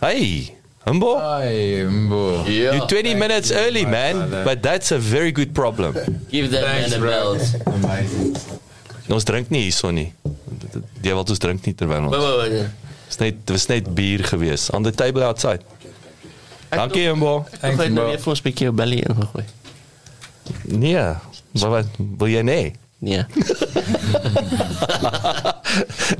Hey, 0.00 0.54
Humbo? 0.84 1.18
Hey, 1.18 1.84
Humbo. 1.84 2.44
Yeah. 2.46 2.74
You're 2.74 2.86
20 2.86 3.14
minutes 3.14 3.50
early, 3.50 3.84
man, 3.84 4.30
but 4.44 4.62
that's 4.62 4.92
a 4.92 4.98
very 4.98 5.32
good 5.32 5.52
problem. 5.52 5.94
Give 6.30 6.48
that 6.50 6.64
Thanks, 6.64 6.90
man 6.90 7.02
a 7.02 7.06
belt. 7.06 7.42
Amazing. 7.66 8.36
Ons 9.08 9.24
drink 9.24 9.50
nie 9.50 9.62
hierson 9.66 9.94
nie. 9.94 10.12
Jy 11.02 11.12
wil 11.12 11.24
ons 11.24 11.38
drink 11.42 11.66
nie 11.66 11.74
terwyl 11.74 12.08
ons. 12.08 12.70
Dis 13.10 13.18
net 13.18 13.46
dis 13.46 13.66
net 13.66 13.94
bier 13.94 14.22
gewees 14.22 14.68
on 14.70 14.82
the 14.86 14.92
table 14.92 15.24
outside. 15.26 15.60
Dankie 16.70 17.08
Embo. 17.08 17.46
Ek 17.60 17.76
het 17.76 17.92
nou 17.92 18.06
weer 18.06 18.20
vir 18.20 18.34
'n 18.34 18.42
bietjie 18.42 18.72
belly 18.72 19.02
ingegooi. 19.06 19.44
Nee. 20.64 21.14
Maar 21.60 21.70
wat 21.70 21.86
wil 22.18 22.28
jy 22.28 22.42
nee? 22.42 22.72
Nee. 23.00 23.24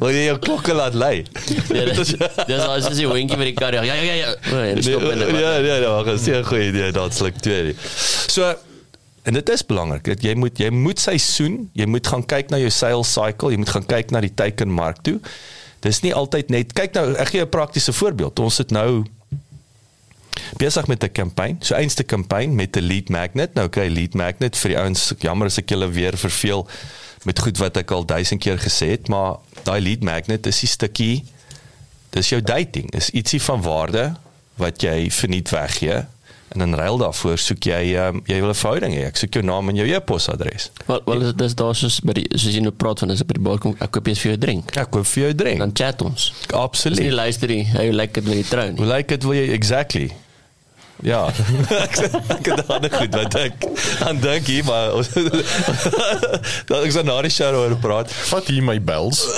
wil 0.01 0.09
jy 0.09 0.23
jou 0.25 0.39
klokke 0.41 0.73
laat 0.73 0.95
lei? 0.97 1.27
Ja, 1.69 1.83
dis 1.93 2.15
dis 2.49 2.63
as 2.65 2.89
jy 2.97 3.05
winkie 3.11 3.37
met 3.37 3.51
die 3.51 3.57
kar. 3.59 3.77
Ja 3.77 3.83
ja 3.85 3.99
ja 4.01 4.15
ja. 4.17 4.31
Nee, 4.49 4.81
stop 4.83 5.05
binne. 5.05 5.29
Ja 5.37 5.53
ja 5.61 5.77
ja, 5.85 5.91
maar 5.93 6.09
dis 6.09 6.25
'n 6.27 6.45
goeie 6.49 6.73
idee, 6.73 6.93
dit 6.93 7.15
sluk 7.15 7.37
twee. 7.45 7.77
So 8.33 8.55
en 9.23 9.33
dit 9.37 9.49
is 9.49 9.67
belangrik 9.67 10.05
dat 10.05 10.23
jy 10.25 10.35
moet 10.35 10.59
jy 10.59 10.71
moet 10.73 11.01
seisoen, 11.01 11.69
jy 11.77 11.87
moet 11.87 12.07
gaan 12.07 12.25
kyk 12.25 12.49
na 12.49 12.57
jou 12.57 12.71
sales 12.71 13.13
cycle, 13.13 13.51
jy 13.53 13.59
moet 13.61 13.75
gaan 13.77 13.87
kyk 13.87 14.11
na 14.11 14.21
die 14.25 14.35
teikenmark 14.35 15.03
toe. 15.05 15.21
Dis 15.85 16.01
nie 16.01 16.15
altyd 16.17 16.49
net 16.49 16.73
kyk 16.73 16.97
nou 16.97 17.13
ek 17.21 17.29
gee 17.29 17.45
'n 17.45 17.49
praktiese 17.49 17.93
voorbeeld. 17.93 18.39
Ons 18.39 18.59
het 18.59 18.71
nou 18.71 19.05
besig 20.57 20.87
met 20.87 21.05
'n 21.05 21.13
kampanje. 21.13 21.57
So 21.61 21.75
eenste 21.75 22.03
kampanje 22.03 22.55
met 22.55 22.77
'n 22.77 22.81
lead 22.81 23.09
magnet. 23.09 23.55
Nou 23.55 23.69
kry 23.69 23.89
lead 23.89 24.15
magnet 24.15 24.57
vir 24.57 24.69
die 24.69 24.79
ouens. 24.79 25.13
Jammer 25.19 25.47
as 25.47 25.59
ek 25.59 25.69
julle 25.69 25.91
weer 25.91 26.17
verveel 26.17 26.69
met 27.25 27.39
goed 27.39 27.59
wat 27.59 27.77
ek 27.77 27.91
al 27.91 28.05
duisend 28.05 28.41
keer 28.41 28.59
gesê 28.59 28.91
het, 28.91 29.09
maar 29.09 29.37
daai 29.63 29.81
lead 29.81 30.03
magnet 30.03 30.47
is 30.47 30.63
'n 30.63 30.67
stukkie 30.67 31.25
dis 32.11 32.29
jou 32.29 32.43
dating. 32.43 32.91
Is 32.95 33.11
ietsie 33.11 33.43
van 33.43 33.63
waarde 33.63 34.15
wat 34.55 34.83
jy 34.83 35.11
verniet 35.11 35.51
weggee. 35.51 36.05
En 36.51 36.61
in 36.61 36.75
ruil 36.75 36.97
daarvoor 36.99 37.39
soek 37.39 37.63
jy 37.71 37.95
um, 38.03 38.19
jy 38.27 38.41
wil 38.43 38.51
'n 38.51 38.59
verhouding 38.59 38.93
hê. 38.95 39.05
Ek 39.07 39.17
soek 39.17 39.35
jou 39.39 39.45
naam 39.47 39.69
en 39.71 39.77
jou 39.79 39.87
e-posadres. 39.87 40.71
Wel 40.87 41.03
wel 41.07 41.19
dit 41.19 41.41
is 41.47 41.55
daar 41.55 41.75
soos 41.79 42.01
by 42.03 42.13
die 42.19 42.27
soos 42.35 42.55
jy 42.55 42.61
nou 42.65 42.73
praat 42.75 42.99
van 42.99 43.11
is 43.15 43.23
by 43.23 43.33
die 43.39 43.45
bar 43.47 43.59
kom 43.63 43.77
ek 43.79 43.91
koop 43.95 44.07
jy 44.11 44.15
vir 44.19 44.31
jou 44.33 44.41
drink. 44.47 44.77
Ek 44.77 44.91
koop 44.91 45.07
vir 45.07 45.23
jou 45.23 45.35
drink. 45.45 45.59
Dan 45.63 45.73
chat 45.75 46.03
ons. 46.03 46.33
Absoluut. 46.51 46.99
Jy 46.99 47.11
luister 47.15 47.49
jy, 47.55 47.63
jy 47.71 47.93
like 47.95 48.13
dit 48.19 48.25
met 48.27 48.35
die 48.43 48.51
trou. 48.51 48.67
Hoe 48.83 48.91
like 48.91 49.09
dit 49.15 49.23
wil 49.23 49.35
jy 49.39 49.47
exactly? 49.55 50.11
Ja. 51.07 51.31
ek 51.87 51.95
het 52.51 52.67
dan 52.67 52.91
goed 52.93 53.15
wat 53.15 53.35
ek 53.39 53.55
aan 54.09 54.19
dink 54.21 54.47
hier 54.51 54.65
maar 54.67 54.91
dat 56.67 56.83
ek 56.83 56.93
so 56.93 57.03
na 57.07 57.23
die 57.23 57.31
show 57.31 57.55
oor 57.55 57.79
praat. 57.79 58.11
Vat 58.33 58.51
hier 58.51 58.63
my 58.67 58.83
bells. 58.83 59.23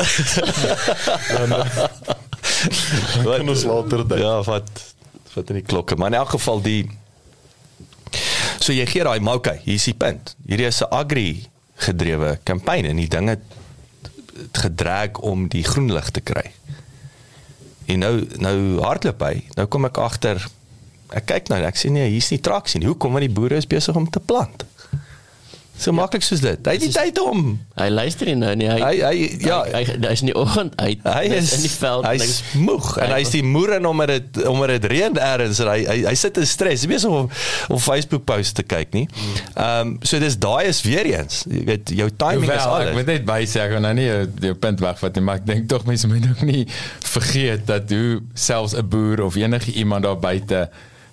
wat 3.28 3.44
ons 3.44 3.68
later 3.68 4.00
dink. 4.08 4.24
Ja, 4.24 4.40
vat 4.48 4.64
vat 5.36 5.52
in 5.52 5.60
die 5.60 5.68
klokke. 5.68 6.00
Maar 6.00 6.16
in 6.16 6.20
elk 6.24 6.32
geval 6.40 6.64
die 6.64 6.88
So 8.62 8.70
jy 8.70 8.86
gee 8.86 9.02
daai 9.02 9.18
maar 9.20 9.40
okay, 9.40 9.58
hier 9.64 9.74
is 9.80 9.88
die 9.90 9.96
punt. 9.98 10.36
Hierdie 10.46 10.68
is 10.70 10.82
'n 10.82 10.90
agri 10.94 11.48
gedrewe 11.82 12.38
kampanje 12.44 12.88
en 12.88 12.96
die 12.96 13.08
dinge 13.08 13.38
gedraag 14.52 15.18
om 15.18 15.48
die 15.48 15.64
groen 15.64 15.92
lig 15.92 16.10
te 16.10 16.20
kry. 16.20 16.52
En 17.86 17.98
nou 17.98 18.26
nou 18.38 18.80
hardloop 18.80 19.20
hy. 19.20 19.44
Nou 19.56 19.66
kom 19.66 19.84
ek 19.84 19.98
agter 19.98 20.46
ek 21.12 21.26
kyk 21.26 21.48
nou 21.52 21.60
ek 21.66 21.76
sê 21.76 21.90
nee 21.92 22.08
hier's 22.08 22.30
nie 22.32 22.40
traksie 22.40 22.80
nie 22.80 22.88
hoekom 22.88 23.12
want 23.12 23.26
die 23.26 23.34
boere 23.34 23.58
is 23.60 23.68
besig 23.68 23.96
om 23.98 24.08
te 24.08 24.20
plant 24.20 24.64
So 25.82 25.92
maklik 25.92 26.22
soos 26.22 26.40
dit. 26.44 26.60
Hy 26.68 26.72
het 26.76 26.84
nie 26.86 26.92
tyd 26.94 27.18
om. 27.22 27.40
Hy 27.80 27.88
luister 27.90 28.28
nie 28.30 28.36
nou 28.38 28.52
nie. 28.56 28.68
Hy 28.70 28.78
Hy 28.82 28.92
hy 29.02 29.14
ja, 29.42 29.56
hy, 29.66 29.80
hy, 29.82 29.96
hy 30.06 30.12
is 30.14 30.20
in 30.22 30.30
die 30.30 30.36
oggend 30.38 30.76
uit. 30.78 31.00
hy 31.02 31.24
is 31.38 31.52
in 31.56 31.64
die 31.64 31.70
veld. 31.72 32.04
en 32.06 32.10
Hy's 32.22 32.36
moeg 32.54 32.90
en 33.02 33.14
hy's 33.16 33.32
die 33.34 33.42
moer 33.42 33.72
en 33.78 33.86
omdat 33.90 34.12
dit 34.14 34.42
omdat 34.46 34.68
dit 34.76 34.84
reën 34.92 35.18
ergens 35.18 35.58
en 35.64 35.70
hy, 35.72 35.80
hy 35.88 35.96
hy 36.06 36.14
sit 36.20 36.38
in 36.38 36.46
stres. 36.46 36.84
Jy 36.86 36.88
weet 36.92 37.04
om 37.10 37.28
op 37.74 37.80
Facebook 37.82 38.24
posts 38.28 38.52
te 38.60 38.62
kyk 38.62 38.94
nie. 38.94 39.08
Ehm 39.56 39.80
um, 39.92 39.96
so 40.06 40.18
dis 40.22 40.38
daai 40.38 40.68
is 40.70 40.82
weer 40.86 41.06
eens. 41.16 41.42
Jy 41.50 41.64
weet 41.72 41.90
jou 41.98 42.08
timing 42.16 42.46
is 42.46 42.54
Wel, 42.54 42.62
ek 42.62 42.70
alles. 42.86 42.94
moet 43.00 43.06
net 43.06 43.24
by 43.26 43.40
sê 43.50 43.64
ek 43.66 43.74
wil 43.76 43.80
nou 43.88 43.94
nie 43.98 44.06
jou, 44.06 44.22
jou 44.48 44.54
punt 44.54 44.80
wegvat 44.86 45.14
nie, 45.18 45.24
maar 45.26 45.42
ek 45.42 45.46
dink 45.50 45.68
tog 45.68 45.84
mense 45.90 46.06
moet 46.06 46.30
ook 46.30 46.42
nie 46.46 46.66
vergeet 47.00 47.66
dat 47.66 47.90
hoe 47.90 48.20
selfs 48.34 48.74
'n 48.78 48.86
boer 48.88 49.22
of 49.26 49.34
enige 49.36 49.72
iemand 49.72 50.04
daar 50.06 50.18
buite 50.18 50.68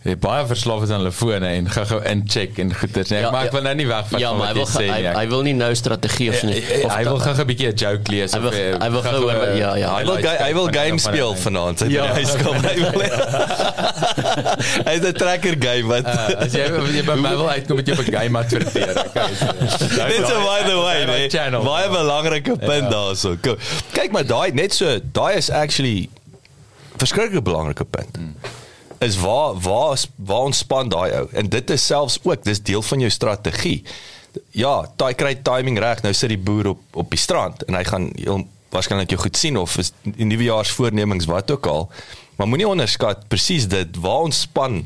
jy 0.08 0.14
baie 0.16 0.46
verslaaf 0.48 0.84
is 0.86 0.90
aan 0.96 1.02
hulle 1.02 1.12
fone 1.12 1.48
en 1.48 1.66
gou-gou 1.70 1.98
incheck 2.08 2.58
en 2.64 2.70
goeders 2.74 3.10
nie. 3.12 3.20
Ja, 3.20 3.32
maar 3.32 3.44
ek 3.46 3.52
ja. 3.52 3.56
wil 3.58 3.62
nou 3.68 3.74
nie 3.76 3.88
wegvat 3.88 4.20
Ja, 4.20 4.30
van 4.30 4.38
wat 4.40 4.54
wil 4.56 4.64
jy 4.64 4.72
sê 4.72 4.86
hy, 4.88 5.00
nie. 5.04 5.12
hy 5.18 5.26
wil 5.28 5.42
nie 5.44 5.54
nou 5.54 5.74
strategie 5.76 6.30
of 6.30 6.36
so 6.40 6.48
nie. 6.48 6.62
Hy- 6.62 6.84
Of 6.86 6.94
hy 6.96 7.04
wil 7.04 7.18
da- 7.18 7.24
gou 7.26 7.34
'n 7.44 7.48
bietjie 7.50 7.68
'n 7.68 7.76
joke 7.76 8.12
lees 8.12 8.32
wil- 8.34 8.48
of 8.48 8.54
eh, 8.56 8.78
hy 8.80 8.90
wil 8.90 9.02
gou-gou 9.02 9.30
gou- 9.30 9.44
een 9.50 9.58
ja, 9.58 9.76
ja. 9.76 9.90
Hy 9.98 10.04
wil 10.06 10.18
ga- 10.24 10.38
hy 10.46 10.54
wil 10.54 10.68
game 10.72 10.98
speel 11.00 11.36
vanaand. 11.36 11.80
Hy 11.84 11.88
Ja. 11.92 12.14
hy 12.14 12.24
kom 12.44 12.56
hy 12.64 12.76
wil. 12.80 13.02
Hy 14.88 14.94
het 14.96 15.04
'n 15.08 15.14
tracker 15.14 15.56
game 15.60 15.88
wat 15.88 16.06
Uh, 16.06 16.44
as 16.48 16.54
jy 16.54 16.64
as 16.64 16.94
jy 16.98 17.04
by 17.04 17.16
my 17.20 17.36
wil 17.36 17.50
uitkom 17.50 17.76
met 17.76 17.86
jou 17.88 17.98
'n 18.00 18.12
game 18.12 18.38
adverteer. 18.40 18.94
Net 20.10 20.24
so 20.28 20.40
by 20.48 20.64
the 20.64 20.78
way, 20.80 21.06
nee. 21.06 21.28
Baie 21.64 21.90
belangrike 21.90 22.56
punt 22.58 22.88
Ja. 22.88 22.90
daarso. 22.90 23.36
Kom. 23.42 23.58
Kyk 23.92 24.12
maar 24.12 24.26
daai 24.26 24.52
net 24.54 24.74
so, 24.74 25.00
daai 25.12 25.36
is 25.36 25.50
actually 25.50 26.10
verskriklik 26.98 27.44
belangrike 27.44 27.84
punt. 27.86 28.18
Is 29.00 29.18
waar 29.18 29.56
waar 29.64 29.98
waar 30.16 30.48
ontspan 30.52 30.90
daai 30.90 31.12
ou 31.22 31.28
en 31.32 31.50
dit 31.50 31.70
is 31.70 31.86
selfs 31.86 32.20
ook 32.24 32.44
dis 32.44 32.62
deel 32.62 32.82
van 32.82 33.00
jou 33.00 33.12
strategie. 33.12 33.84
Ja, 34.52 34.90
daai 34.96 35.14
kry 35.14 35.36
timing 35.36 35.80
reg. 35.80 36.02
Nou 36.04 36.14
sit 36.14 36.30
die 36.30 36.38
boer 36.38 36.74
op 36.76 36.82
op 36.94 37.10
die 37.10 37.20
strand 37.20 37.64
en 37.64 37.80
hy 37.80 37.84
gaan 37.88 38.10
heel 38.16 38.48
waarskynlik 38.70 39.10
jou 39.10 39.22
goed 39.22 39.38
sien 39.38 39.58
of 39.58 39.78
is 39.82 39.92
nuwejaarsvoornemings 40.04 41.26
wat 41.26 41.52
ook 41.52 41.66
al. 41.66 41.90
Maar 42.36 42.48
moenie 42.48 42.68
onderskat 42.68 43.28
presies 43.28 43.68
dit 43.68 43.98
waar 44.00 44.28
ontspan 44.30 44.84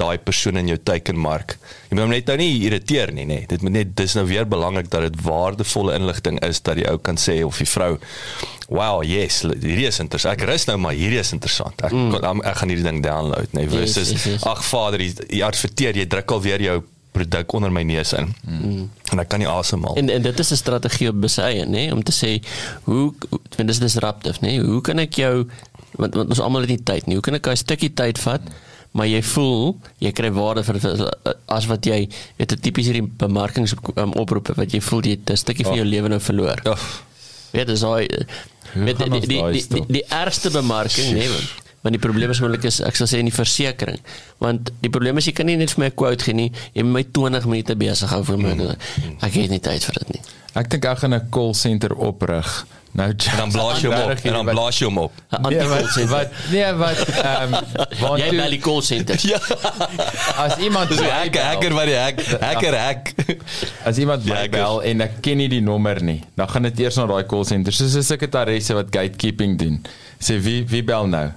daai 0.00 0.18
persoon 0.18 0.56
in 0.56 0.70
jou 0.72 0.78
teikenmark. 0.80 1.56
Jy 1.88 1.96
moet 1.96 2.04
hom 2.04 2.14
net 2.14 2.30
nou 2.30 2.36
nie 2.40 2.64
irriteer 2.66 3.12
nie, 3.12 3.26
nê. 3.28 3.42
Nee. 3.42 3.48
Dit 3.50 3.64
moet 3.64 3.74
net 3.76 3.96
dis 3.98 4.14
nou 4.16 4.24
weer 4.28 4.48
belangrik 4.48 4.90
dat 4.92 5.04
dit 5.06 5.18
waardevolle 5.26 5.96
inligting 5.98 6.40
is 6.46 6.62
dat 6.64 6.80
die 6.80 6.88
ou 6.90 6.98
kan 6.98 7.20
sê 7.20 7.42
of 7.44 7.60
die 7.60 7.68
vrou 7.68 7.96
wow, 8.72 9.02
yes, 9.04 9.42
hierdie 9.44 9.88
is 9.90 10.00
interessant. 10.00 10.38
Ek 10.38 10.46
rus 10.48 10.64
nou 10.70 10.78
maar 10.80 10.96
hierdie 10.96 11.20
is 11.20 11.34
interessant. 11.36 11.76
Ek 11.84 11.92
mm. 11.92 12.16
ek, 12.16 12.40
ek 12.52 12.56
gaan 12.62 12.72
hierdie 12.72 12.88
ding 12.88 13.02
download, 13.04 13.52
nê. 13.52 13.66
Nee, 13.66 13.70
Yes, 13.72 13.94
versus 13.94 14.10
yes, 14.14 14.24
yes. 14.30 14.46
ag 14.48 14.64
vader, 14.64 15.04
jy, 15.04 15.12
jy 15.28 15.44
adverteer, 15.46 16.00
jy 16.00 16.08
druk 16.10 16.34
alweer 16.36 16.64
jou 16.64 16.78
produk 17.12 17.52
onder 17.58 17.72
my 17.72 17.82
neus 17.84 18.14
in. 18.16 18.30
Mm. 18.48 18.86
En 19.12 19.20
ek 19.20 19.28
kan 19.28 19.42
nie 19.42 19.48
asemhaal. 19.48 19.98
En 20.00 20.08
en 20.08 20.24
dit 20.24 20.38
is 20.44 20.52
'n 20.52 20.56
strategie 20.56 21.08
op 21.12 21.20
besye, 21.20 21.66
nê, 21.68 21.90
om 21.92 22.02
te 22.02 22.12
sê 22.16 22.40
hoe 22.88 23.12
want 23.56 23.68
dis 23.68 23.78
disruptive, 23.78 24.40
nê? 24.40 24.56
Hoe 24.64 24.80
kan 24.80 24.98
ek 24.98 25.20
jou 25.20 25.44
want, 26.00 26.14
want 26.14 26.28
ons 26.28 26.40
almal 26.40 26.64
het 26.64 26.72
nie 26.72 26.82
tyd 26.82 27.06
nie. 27.06 27.18
Hoe 27.18 27.24
kan 27.24 27.34
ek 27.34 27.46
'n 27.46 27.56
stukkie 27.56 27.92
tyd 27.92 28.18
vat? 28.18 28.40
Maar 28.92 29.08
jy 29.08 29.22
voel 29.22 29.78
jy 30.04 30.12
kry 30.12 30.30
waarde 30.36 30.64
vir 30.66 30.80
as 31.46 31.66
wat 31.70 31.86
jy 31.88 32.08
weet 32.36 32.52
'n 32.52 32.60
tipies 32.60 32.90
hierdie 32.90 33.08
bemarkings 33.18 33.74
um, 33.96 34.12
oproepe 34.12 34.54
wat 34.56 34.72
jy 34.72 34.80
voel 34.80 35.02
jy 35.02 35.16
'n 35.18 35.36
stukkie 35.36 35.64
van 35.64 35.76
jou 35.76 35.86
lewe 35.86 36.08
nou 36.08 36.20
verloor. 36.20 36.60
Ja. 36.64 36.76
Weet 37.52 37.66
dis 37.66 37.80
daai 37.80 38.08
met 38.74 38.98
die 38.98 39.10
die 39.10 39.26
die, 39.26 39.66
die, 39.68 39.84
die, 39.88 40.04
ergste 40.08 40.50
bemarking 40.50 41.12
nee 41.12 41.28
want 41.82 41.92
die 41.92 42.00
probleem 42.00 42.30
is 42.30 42.40
moontlik 42.40 42.64
is 42.64 42.80
ek 42.80 42.96
sal 42.96 43.06
sê 43.10 43.18
in 43.18 43.28
die 43.28 43.34
versekerings 43.34 44.00
want 44.38 44.70
die 44.80 44.88
probleem 44.88 45.18
is 45.18 45.26
jy 45.26 45.32
kan 45.32 45.46
nie 45.46 45.56
net 45.56 45.74
vir 45.74 45.80
my 45.82 45.88
'n 45.90 45.94
quote 45.94 46.24
gee 46.24 46.32
nie 46.32 46.52
jy 46.72 46.82
moet 46.82 46.92
my 46.92 47.04
20 47.04 47.44
minute 47.44 47.76
besig 47.76 48.10
hou 48.10 48.22
vir 48.24 48.38
my 48.38 48.54
ek 49.20 49.32
het 49.34 49.50
nie 49.50 49.60
tyd 49.60 49.84
vir 49.84 49.98
dit 49.98 50.14
nie 50.14 50.22
Ek 50.52 50.68
dink 50.68 50.84
ek 50.84 50.98
gaan 51.00 51.14
'n 51.14 51.28
call 51.30 51.54
center 51.54 51.94
oprig. 51.96 52.66
Nou 52.92 53.08
En 53.08 53.36
dan 53.36 53.50
blaas 53.56 53.80
jy 53.80 53.88
hom 53.88 54.10
op 54.10 54.18
en 54.24 54.32
dan 54.32 54.44
blaas 54.52 54.78
jy 54.78 54.84
hom 54.86 54.98
op. 54.98 55.12
'n 55.32 55.48
Nee, 55.48 55.68
wat 55.68 56.08
wat 56.10 56.28
nee 56.52 56.72
wat 56.76 56.98
want 58.02 58.20
jy 58.22 58.30
bel 58.36 58.50
die 58.50 58.58
call 58.60 58.82
center 58.82 59.16
Ja. 59.26 59.38
as 60.36 60.56
iemand 60.60 60.88
die 60.92 60.98
hacker, 61.00 61.30
bel- 61.32 61.42
hacker 61.42 61.72
wat 61.72 61.86
die 61.88 61.96
hack, 61.96 62.20
hacker 62.40 62.76
hack. 62.78 63.12
As 63.84 63.96
iemand 63.98 64.24
Ja, 64.24 64.34
my 64.34 64.40
ek 64.44 64.50
bel 64.50 64.82
en 64.82 65.00
ek 65.00 65.20
ken 65.24 65.36
nie 65.40 65.48
die 65.48 65.60
nommer 65.64 66.02
nie, 66.04 66.20
dan 66.36 66.48
gaan 66.48 66.62
dit 66.68 66.78
eers 66.84 66.96
na 67.00 67.06
daai 67.06 67.24
call 67.26 67.44
center. 67.48 67.72
Soos 67.72 67.94
'n 67.96 68.02
sekretaresse 68.02 68.74
wat 68.74 68.86
gatekeeping 68.90 69.56
doen. 69.58 69.80
Sê 70.20 70.36
wie 70.40 70.64
wie 70.68 70.82
bel 70.84 71.06
nou? 71.06 71.30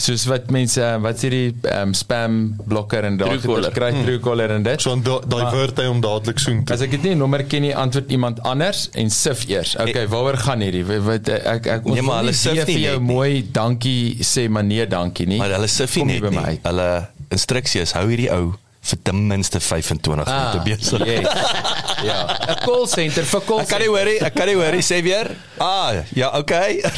Soos 0.00 0.22
wat 0.30 0.48
mense 0.54 0.80
wat 1.04 1.18
sê 1.20 1.28
die 1.32 1.48
um, 1.76 1.90
spam 1.94 2.36
blokker 2.64 3.04
en 3.04 3.18
daai 3.20 3.34
Truecaller. 3.38 3.72
kry 3.76 3.90
Truecaller 4.00 4.54
en 4.56 4.62
dit. 4.64 4.80
So 4.80 4.94
dan 4.96 5.02
da- 5.04 5.20
divert 5.50 5.76
hy 5.82 5.86
hom 5.90 6.00
dadelik 6.00 6.38
soen 6.40 6.62
toe. 6.64 6.74
As 6.78 6.80
ek 6.86 6.94
dit 6.96 7.02
nie 7.10 7.14
nommer 7.20 7.44
ken 7.44 7.62
nie, 7.66 7.74
antwoord 7.76 8.10
iemand 8.16 8.40
anders 8.48 8.86
en 8.96 9.10
sif 9.12 9.44
eers. 9.50 9.74
Okay, 9.76 10.06
waaroor 10.08 10.38
gaan 10.40 10.64
hierdie? 10.64 10.84
Wat, 10.88 11.04
wat 11.10 11.28
ek 11.28 11.66
ek 11.76 11.84
ons 11.86 11.94
Nee, 11.98 12.02
maar 12.06 12.22
hulle 12.22 12.32
nie 12.32 12.40
sif 12.40 12.56
nie 12.56 12.64
vir 12.72 12.80
jou 12.86 12.96
nie. 12.98 13.06
mooi 13.12 13.44
dankie 13.52 14.16
sê 14.24 14.48
maar 14.48 14.64
nee 14.64 14.86
dankie 14.88 15.26
nie. 15.28 15.38
Maar 15.38 15.58
hulle 15.58 15.68
Kom 15.92 16.06
net 16.08 16.20
by 16.24 16.30
nie. 16.32 16.40
my. 16.40 16.58
Hulle 16.64 16.88
instruksie 17.30 17.80
is 17.84 17.92
hou 17.92 18.06
hierdie 18.08 18.30
ou 18.32 18.54
vir 18.80 18.98
ten 19.04 19.18
minste 19.28 19.60
25 19.60 20.24
Ah, 20.24 20.54
minute 20.54 20.60
besig. 20.64 21.04
yes. 21.04 21.26
ja, 22.08 22.24
'n 22.48 22.56
call 22.64 22.86
center 22.88 23.24
vir 23.28 23.40
call 23.44 23.60
Ek 23.60 23.68
kan 23.68 23.78
nie 23.84 23.88
hoorie, 23.92 24.18
ek 24.24 24.34
kan 24.34 24.46
nie 24.48 24.56
hoorie 24.56 24.80
sê 24.82 25.02
weer. 25.04 25.36
Ah, 25.60 25.92
ja, 26.16 26.32
okay. 26.38 26.80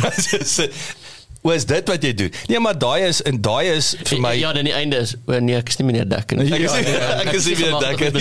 Wat 1.42 1.54
is 1.58 1.64
dit 1.66 1.88
wat 1.90 2.04
jy 2.06 2.12
doen? 2.14 2.34
Nee, 2.46 2.60
maar 2.62 2.76
daai 2.78 3.02
is 3.08 3.18
en 3.26 3.40
daai 3.42 3.72
is 3.72 3.92
vir 4.06 4.20
my 4.22 4.30
ja 4.38 4.52
dan 4.54 4.68
die 4.68 4.74
einde 4.78 5.00
is 5.02 5.16
o 5.26 5.38
nee 5.42 5.56
ek 5.58 5.72
is 5.72 5.78
nie 5.80 5.86
meer 5.88 6.04
dekker 6.06 6.38
nie 6.38 6.52
Ek 6.54 6.66
is 6.68 6.74
nie, 6.76 6.92
ek 7.24 7.32
is 7.34 7.48
nie 7.50 7.56
weer 7.58 7.78
dekker. 7.82 8.12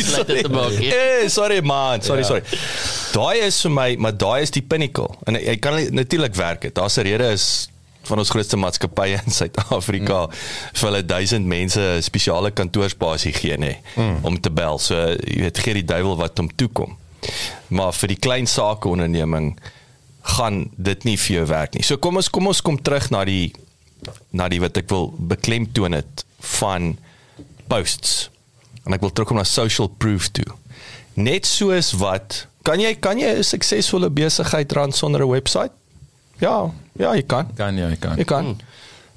nie. 0.79 0.89
Eh, 0.89 1.27
sorry 1.29 1.59
man, 1.61 2.01
sorry, 2.01 2.25
Ja. 2.25 2.27
sorry. 2.27 2.41
Daai 3.13 3.45
is 3.45 3.59
vir 3.61 3.71
my, 3.75 3.89
maar 4.01 4.15
daai 4.17 4.41
is 4.41 4.53
die 4.55 4.63
pinnacle. 4.65 5.13
En 5.29 5.37
jy 5.37 5.55
kan 5.61 5.77
natuurlik 5.93 6.35
werk 6.35 6.61
dit. 6.61 6.73
Daar's 6.75 6.97
'n 6.97 7.05
rede 7.05 7.29
is 7.31 7.69
van 8.09 8.17
ons 8.17 8.29
grootste 8.33 8.57
maatskappye 8.57 9.19
in 9.25 9.31
Suid-Afrika 9.31 10.25
mm. 10.25 10.39
vir 10.73 10.89
hulle 10.89 11.03
1000 11.05 11.45
mense 11.45 11.83
spesiale 12.01 12.51
kantoorspasie 12.51 13.33
gee 13.37 13.57
nê 13.57 13.75
mm. 13.95 14.25
om 14.25 14.39
te 14.41 14.49
bel. 14.49 14.79
So 14.79 14.95
jy 14.97 15.43
weet 15.45 15.61
gee 15.61 15.73
die 15.73 15.85
duiwel 15.85 16.17
wat 16.17 16.41
hom 16.41 16.49
toekom. 16.55 16.97
Maar 17.69 17.93
vir 17.93 18.15
die 18.15 18.19
klein 18.19 18.47
sake 18.49 18.89
onderneming 18.89 19.53
gaan 20.21 20.69
dit 20.77 21.03
nie 21.03 21.17
vir 21.17 21.35
jou 21.35 21.45
werk 21.45 21.73
nie. 21.73 21.83
So 21.83 21.97
kom 21.97 22.15
ons 22.15 22.29
kom 22.29 22.47
ons 22.47 22.61
kom 22.61 22.77
terug 22.81 23.09
na 23.11 23.23
die 23.25 23.53
na 24.33 24.47
die 24.49 24.59
wat 24.61 24.77
ek 24.77 24.89
wil 24.89 25.11
beklemtoon 25.17 25.93
het 25.93 26.25
van 26.39 26.97
posts. 27.67 28.29
En 28.85 28.93
ek 28.93 29.01
wil 29.01 29.11
terugkom 29.13 29.37
na 29.37 29.43
social 29.43 29.87
proof 29.87 30.29
toe. 30.31 30.45
Net 31.13 31.45
soos 31.45 31.91
wat 31.99 32.47
kan 32.63 32.79
jy 32.79 32.95
kan 32.95 33.17
jy 33.19 33.37
'n 33.37 33.43
suksesvolle 33.43 34.09
besigheid 34.09 34.71
ran 34.71 34.91
sonder 34.91 35.21
'n 35.25 35.29
webwerf? 35.29 35.71
Ja, 36.39 36.71
ja, 36.97 37.13
jy 37.15 37.23
kan. 37.23 37.53
kan 37.55 37.77
jy 37.77 37.95
kan. 37.99 38.17
Jy 38.17 38.23
kan. 38.25 38.57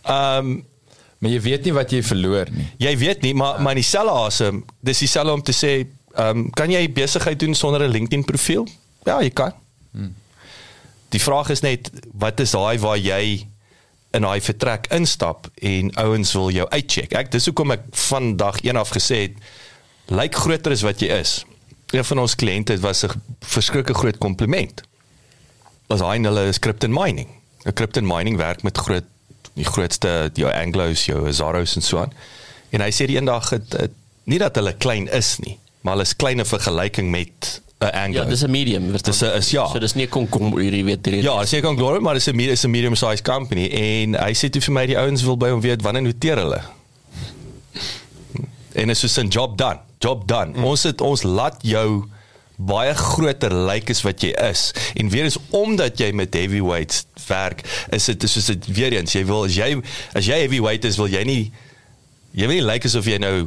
Ehm 0.05 0.39
um, 0.47 0.65
Maar 1.19 1.33
jy 1.33 1.41
weet 1.41 1.65
nie 1.65 1.73
wat 1.73 1.91
jy 1.91 2.03
verloor 2.03 2.51
nie. 2.53 2.67
jy 2.79 2.97
weet 2.99 3.23
nie, 3.23 3.35
maar 3.35 3.61
maar 3.63 3.73
in 3.73 3.81
dieselfde 3.81 4.13
asem, 4.13 4.65
dis 4.81 4.99
dieselfde 4.99 5.33
om 5.33 5.43
te 5.43 5.53
sê, 5.53 5.87
ehm 6.15 6.37
um, 6.39 6.51
kan 6.51 6.71
jy 6.71 6.93
besigheid 6.93 7.39
doen 7.41 7.55
sonder 7.55 7.81
'n 7.83 7.91
LinkedIn 7.91 8.25
profiel? 8.25 8.67
Ja, 9.07 9.23
jy 9.23 9.31
kan. 9.31 9.53
Die 11.15 11.23
vraag 11.23 11.53
is 11.55 11.63
net 11.63 11.91
wat 12.19 12.41
is 12.43 12.55
daai 12.57 12.79
waar 12.83 12.99
jy 12.99 13.47
in 14.15 14.25
daai 14.27 14.41
vertrek 14.43 14.89
instap 14.95 15.47
en 15.63 15.93
ouens 16.03 16.33
wil 16.35 16.51
jou 16.55 16.67
uitcheck. 16.73 17.15
Ek 17.15 17.31
dis 17.31 17.47
hoekom 17.51 17.75
ek 17.75 17.87
vandag 18.09 18.59
een 18.65 18.79
af 18.79 18.91
gesê 18.95 19.21
het 19.29 19.39
lyk 20.11 20.35
groter 20.35 20.75
as 20.75 20.83
wat 20.87 21.03
jy 21.03 21.15
is. 21.15 21.43
Een 21.95 22.07
van 22.07 22.23
ons 22.25 22.35
kliënte 22.39 22.79
was 22.83 23.05
'n 23.07 23.15
verskriklike 23.47 23.95
groot 23.95 24.19
kompliment. 24.19 24.83
Was 25.87 26.01
hy 26.01 26.19
hulle 26.19 26.49
is 26.49 26.59
crypto 26.59 26.89
mining. 26.89 27.29
'n 27.65 27.73
Crypto 27.73 28.01
mining 28.01 28.37
werk 28.37 28.63
met 28.63 28.79
groot 28.79 29.07
die 29.55 29.65
grootste 29.65 30.31
jou 30.35 30.51
Anglos, 30.51 31.07
jou 31.07 31.33
Zaros 31.33 31.77
en 31.77 31.83
so 31.83 31.99
aan. 31.99 32.13
En 32.71 32.81
hy 32.81 32.91
sê 32.91 33.07
die 33.07 33.17
eendag 33.17 33.51
het, 33.51 33.73
het 33.73 33.93
nie 34.25 34.39
dat 34.39 34.57
hulle 34.57 34.73
klein 34.73 35.09
is 35.09 35.39
nie, 35.39 35.59
maar 35.81 35.95
hulle 35.95 36.03
is 36.03 36.17
klein 36.17 36.39
in 36.39 36.47
vergelyking 36.47 37.11
met 37.11 37.63
'n 37.85 37.95
Anglo. 38.05 38.23
ja 38.23 38.29
dis 38.29 38.43
'n 38.43 38.51
medium 38.51 38.91
verstaan? 38.91 39.13
Dis 39.13 39.23
'n- 39.23 39.37
is 39.37 39.51
ja. 39.51 39.67
so 39.67 39.79
dis 39.79 39.95
nie 39.95 40.07
kon 40.07 40.29
kom 40.29 40.53
hierdie 40.59 40.85
weet 40.85 41.05
hierdie 41.07 41.23
Ja, 41.23 41.45
sê 41.45 41.61
kan 41.61 41.77
glory, 41.77 42.01
maar 42.01 42.15
dis 42.15 42.27
'n 42.29 42.41
is 42.41 42.65
'n 42.65 42.71
medium 42.71 42.95
sized 42.95 43.23
company 43.25 43.67
en 43.69 44.15
hy 44.15 44.33
sê 44.33 44.51
toe 44.51 44.61
vir 44.63 44.73
my 44.73 44.87
die 44.87 44.99
ouens 44.99 45.23
wil 45.23 45.37
by 45.37 45.49
hom 45.51 45.61
weet 45.61 45.83
wanneer 45.83 46.03
noteer 46.03 46.37
hulle. 46.37 46.63
En 48.75 48.91
is 48.91 48.99
so 49.01 49.21
'n 49.23 49.29
job 49.29 49.59
done. 49.59 49.79
Job 49.99 50.27
done. 50.29 50.53
Mm. 50.57 50.65
Ons 50.65 50.83
het 50.83 51.01
ons 51.01 51.23
laat 51.23 51.57
jou 51.63 52.05
baie 52.57 52.95
groter 52.95 53.55
lyk 53.55 53.91
as 53.91 54.03
wat 54.03 54.23
jy 54.23 54.31
is. 54.51 54.73
En 54.95 55.09
weer 55.09 55.25
is 55.25 55.37
omdat 55.51 55.99
jy 55.99 56.13
met 56.13 56.35
heavyweights 56.35 57.05
werk, 57.27 57.65
is 57.91 58.05
dit 58.05 58.29
soos 58.31 58.47
dit 58.53 58.67
weer 58.67 58.93
eens, 58.93 59.13
jy 59.13 59.25
wil 59.27 59.45
as 59.45 59.55
jy 59.55 59.81
as 60.15 60.27
jy 60.27 60.39
heavyweight 60.45 60.85
is, 60.85 60.97
wil 60.97 61.11
jy 61.11 61.25
nie 61.27 61.53
jy 62.35 62.47
wil 62.47 62.57
nie 62.57 62.67
lyk 62.67 62.85
asof 62.85 63.07
jy 63.11 63.19
nou 63.19 63.47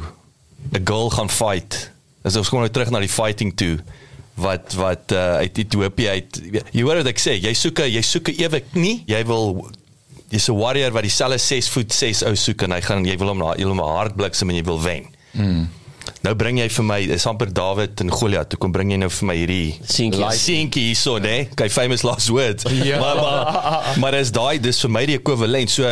'n 0.72 0.84
girl 0.84 1.10
gaan 1.10 1.30
fight. 1.30 1.90
As 2.24 2.36
ons 2.36 2.48
kom 2.48 2.60
nou 2.60 2.70
terug 2.70 2.90
na 2.90 3.00
die 3.00 3.08
fighting 3.08 3.54
toe 3.54 3.78
wat 4.38 4.74
wat 4.78 5.12
uh, 5.12 5.36
uit 5.42 5.58
Ethiopië 5.64 6.08
uit 6.08 6.40
jy 6.72 6.82
hoor 6.86 7.02
wat 7.02 7.10
ek 7.10 7.18
sê, 7.22 7.36
jy 7.42 7.52
soek 7.54 7.80
'n 7.84 7.90
jy 7.92 8.02
soek 8.02 8.28
'n 8.32 8.42
ewe 8.46 8.60
knie, 8.72 9.02
jy 9.06 9.22
wil 9.26 9.70
jy's 10.30 10.48
'n 10.48 10.56
warrior 10.58 10.92
wat 10.92 11.02
dieselfde 11.02 11.38
6 11.38 11.68
voet 11.74 11.92
6 11.92 12.22
ou 12.28 12.34
soek 12.36 12.62
en 12.62 12.72
hy 12.76 12.80
gaan 12.80 13.04
jy 13.04 13.16
wil 13.18 13.28
hom 13.34 13.38
na 13.38 13.54
jy 13.56 13.64
wil 13.66 13.74
hom 13.76 13.82
'n 13.84 13.96
hart 13.98 14.16
bliksem 14.16 14.50
en 14.50 14.56
jy 14.56 14.64
wil 14.64 14.80
wen. 14.82 15.06
Mm. 15.32 15.68
Nou 16.24 16.34
bring 16.34 16.58
jy 16.58 16.68
vir 16.72 16.84
my 16.84 16.98
is 17.14 17.26
amper 17.26 17.50
Dawid 17.52 18.00
en 18.00 18.10
Goliat. 18.10 18.48
Toe 18.48 18.58
kom 18.58 18.72
bring 18.72 18.90
jy 18.90 18.96
nou 18.96 19.10
vir 19.10 19.26
my 19.28 19.34
hierdie 19.36 19.74
Seentjie. 19.84 20.24
seentjie 20.32 20.82
hierso, 20.88 21.18
né? 21.18 21.48
Kyk 21.54 21.70
famous 21.70 22.02
last 22.02 22.28
words. 22.30 22.64
Ja. 22.90 22.98
Maar 22.98 23.16
maar 23.16 23.98
maar 23.98 24.14
is 24.14 24.30
daai 24.32 24.58
dis 24.58 24.80
vir 24.80 24.90
my 24.90 25.04
die 25.06 25.18
ekwivalent. 25.18 25.70
So 25.70 25.84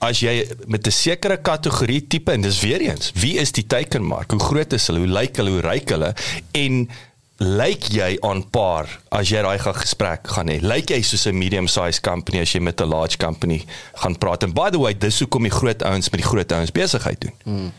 as 0.00 0.20
jy 0.20 0.44
met 0.68 0.86
'n 0.86 0.90
sekere 0.92 1.38
kategorie 1.40 2.06
tipe 2.06 2.32
en 2.32 2.42
dis 2.42 2.60
weer 2.60 2.80
eens, 2.80 3.12
wie 3.14 3.38
is 3.38 3.50
die 3.52 3.64
teikenmark? 3.66 4.30
Hoe 4.30 4.40
groot 4.40 4.72
is 4.72 4.86
hulle? 4.86 4.98
Hoe 4.98 5.08
lyk 5.08 5.36
hulle? 5.36 5.50
Hoe 5.50 5.60
ryk 5.64 5.88
hulle? 5.88 6.14
En 6.52 6.88
lyk 7.42 7.90
jy 7.92 8.16
aan 8.24 8.40
par 8.50 8.88
as 9.12 9.28
jy 9.28 9.42
daai 9.44 9.58
gaan 9.60 9.76
gesprek 9.76 10.28
gaan 10.32 10.48
hê? 10.48 10.60
Lyk 10.64 10.90
jy 10.94 11.02
soos 11.04 11.26
'n 11.26 11.36
medium 11.36 11.68
size 11.68 12.00
company 12.00 12.40
as 12.40 12.52
jy 12.52 12.60
met 12.60 12.80
'n 12.80 12.88
large 12.88 13.16
company 13.18 13.64
gaan 13.94 14.16
praat? 14.18 14.42
And 14.42 14.54
by 14.54 14.70
the 14.70 14.78
way, 14.78 14.94
dis 14.94 15.20
hoekom 15.20 15.42
die 15.42 15.50
groot 15.50 15.82
ouens 15.82 16.10
met 16.10 16.20
die 16.20 16.28
groot 16.28 16.52
ouens 16.52 16.72
besigheid 16.72 17.20
doen. 17.20 17.34
Hmm. 17.44 17.72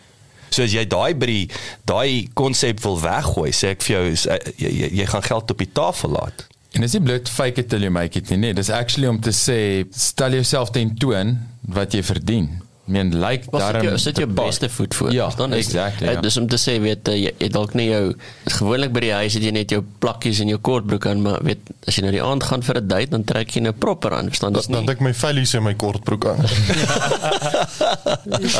So 0.49 0.63
as 0.63 0.73
jy 0.73 0.85
daai 0.87 1.13
by 1.17 1.25
die 1.25 1.49
daai 1.85 2.27
konsep 2.33 2.79
wil 2.83 2.99
weggooi, 3.01 3.51
sê 3.51 3.73
ek 3.75 3.81
vir 3.81 3.95
jou 3.95 4.11
is, 4.11 4.27
uh, 4.27 4.37
jy, 4.57 4.69
jy 4.69 4.89
jy 5.01 5.05
gaan 5.05 5.23
geld 5.23 5.51
op 5.51 5.57
die 5.57 5.71
tafel 5.73 6.09
laat. 6.09 6.47
En 6.73 6.81
dis 6.81 6.93
nie 6.93 7.01
bloot 7.01 7.29
fake 7.29 7.63
it 7.63 7.69
till 7.69 7.81
you 7.81 7.91
make 7.91 8.15
it 8.19 8.29
nie. 8.29 8.37
Nee, 8.37 8.53
dis 8.53 8.69
actually 8.69 9.07
om 9.07 9.19
te 9.19 9.31
sê 9.31 9.85
stel 9.91 10.37
jouself 10.37 10.71
ten 10.75 10.95
toon 10.95 11.37
wat 11.61 11.93
jy 11.93 12.03
verdien. 12.03 12.61
Ek 12.87 12.93
meen 12.95 13.09
lyk 13.19 13.43
Was 13.51 13.51
dit 13.51 13.59
daarom 13.59 13.83
jou 13.83 13.97
sit 13.99 14.17
jou 14.21 14.27
beste 14.31 14.69
voet 14.71 14.95
voor. 14.95 15.09
Ja, 15.11 15.25
verstaan? 15.27 15.53
Is- 15.53 15.65
exactly, 15.65 16.07
eh, 16.07 16.13
ja. 16.13 16.21
Dis 16.23 16.37
om 16.39 16.47
te 16.47 16.55
sê 16.55 16.77
weet 16.79 17.07
eh, 17.11 17.17
jy 17.19 17.31
jy 17.37 17.49
dalk 17.51 17.73
nie 17.75 17.89
jou 17.89 18.13
gewoonlik 18.45 18.93
by 18.95 18.99
die 19.03 19.11
huis 19.11 19.33
het 19.35 19.43
jy 19.43 19.51
net 19.51 19.69
jou 19.75 19.81
plakkies 19.99 20.39
en 20.39 20.47
jou 20.47 20.59
kortbroek 20.63 21.05
aan, 21.11 21.21
maar 21.21 21.43
weet 21.43 21.59
as 21.87 21.95
jy 21.99 22.01
nou 22.05 22.11
die 22.15 22.23
aand 22.23 22.43
gaan 22.47 22.63
vir 22.63 22.79
'n 22.79 22.87
date 22.87 23.09
dan 23.11 23.23
trek 23.27 23.51
jy 23.51 23.61
nou 23.61 23.73
proper 23.73 24.13
aan, 24.15 24.29
verstaan? 24.31 24.53
Dis 24.53 24.67
Dan 24.67 24.71
dan 24.71 24.81
nie. 24.85 24.89
het 24.89 24.97
ek 24.97 25.03
my 25.03 25.13
vellies 25.13 25.53
en 25.53 25.63
my 25.63 25.73
kortbroek 25.75 26.25
aan. 26.25 26.39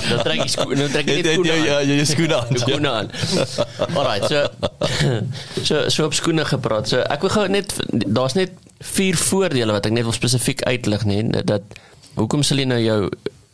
Dan 0.09 0.21
trek 0.23 0.41
jy 0.43 0.47
skoene, 0.51 0.75
dan 0.82 0.89
trek 0.91 1.07
jy 1.09 1.15
Dit 1.21 1.25
net 1.25 1.34
skoene 1.34 1.51
aan. 1.51 1.88
jy 1.88 1.97
jy 1.97 2.05
skoene 2.05 2.36
aan. 2.36 2.47
Jou 2.51 2.59
skoene 2.59 2.89
aan. 2.89 3.09
Alright, 3.95 4.28
so 4.28 4.47
so 5.63 5.89
so 5.89 6.05
op 6.05 6.13
skoene 6.17 6.45
gepraat. 6.45 6.88
So 6.91 6.99
ek 6.99 7.21
wil 7.25 7.30
gou 7.34 7.47
net 7.51 7.73
daar's 8.07 8.34
net 8.38 8.51
vier 8.82 9.15
voordele 9.17 9.71
wat 9.75 9.86
ek 9.89 9.95
net 9.97 10.03
wil 10.07 10.15
spesifiek 10.15 10.61
uitlig 10.67 11.05
nê 11.09 11.21
dat 11.45 11.63
hoekom 12.17 12.43
sal 12.43 12.57
jy 12.61 12.65
nou 12.69 12.80
jou 12.82 12.99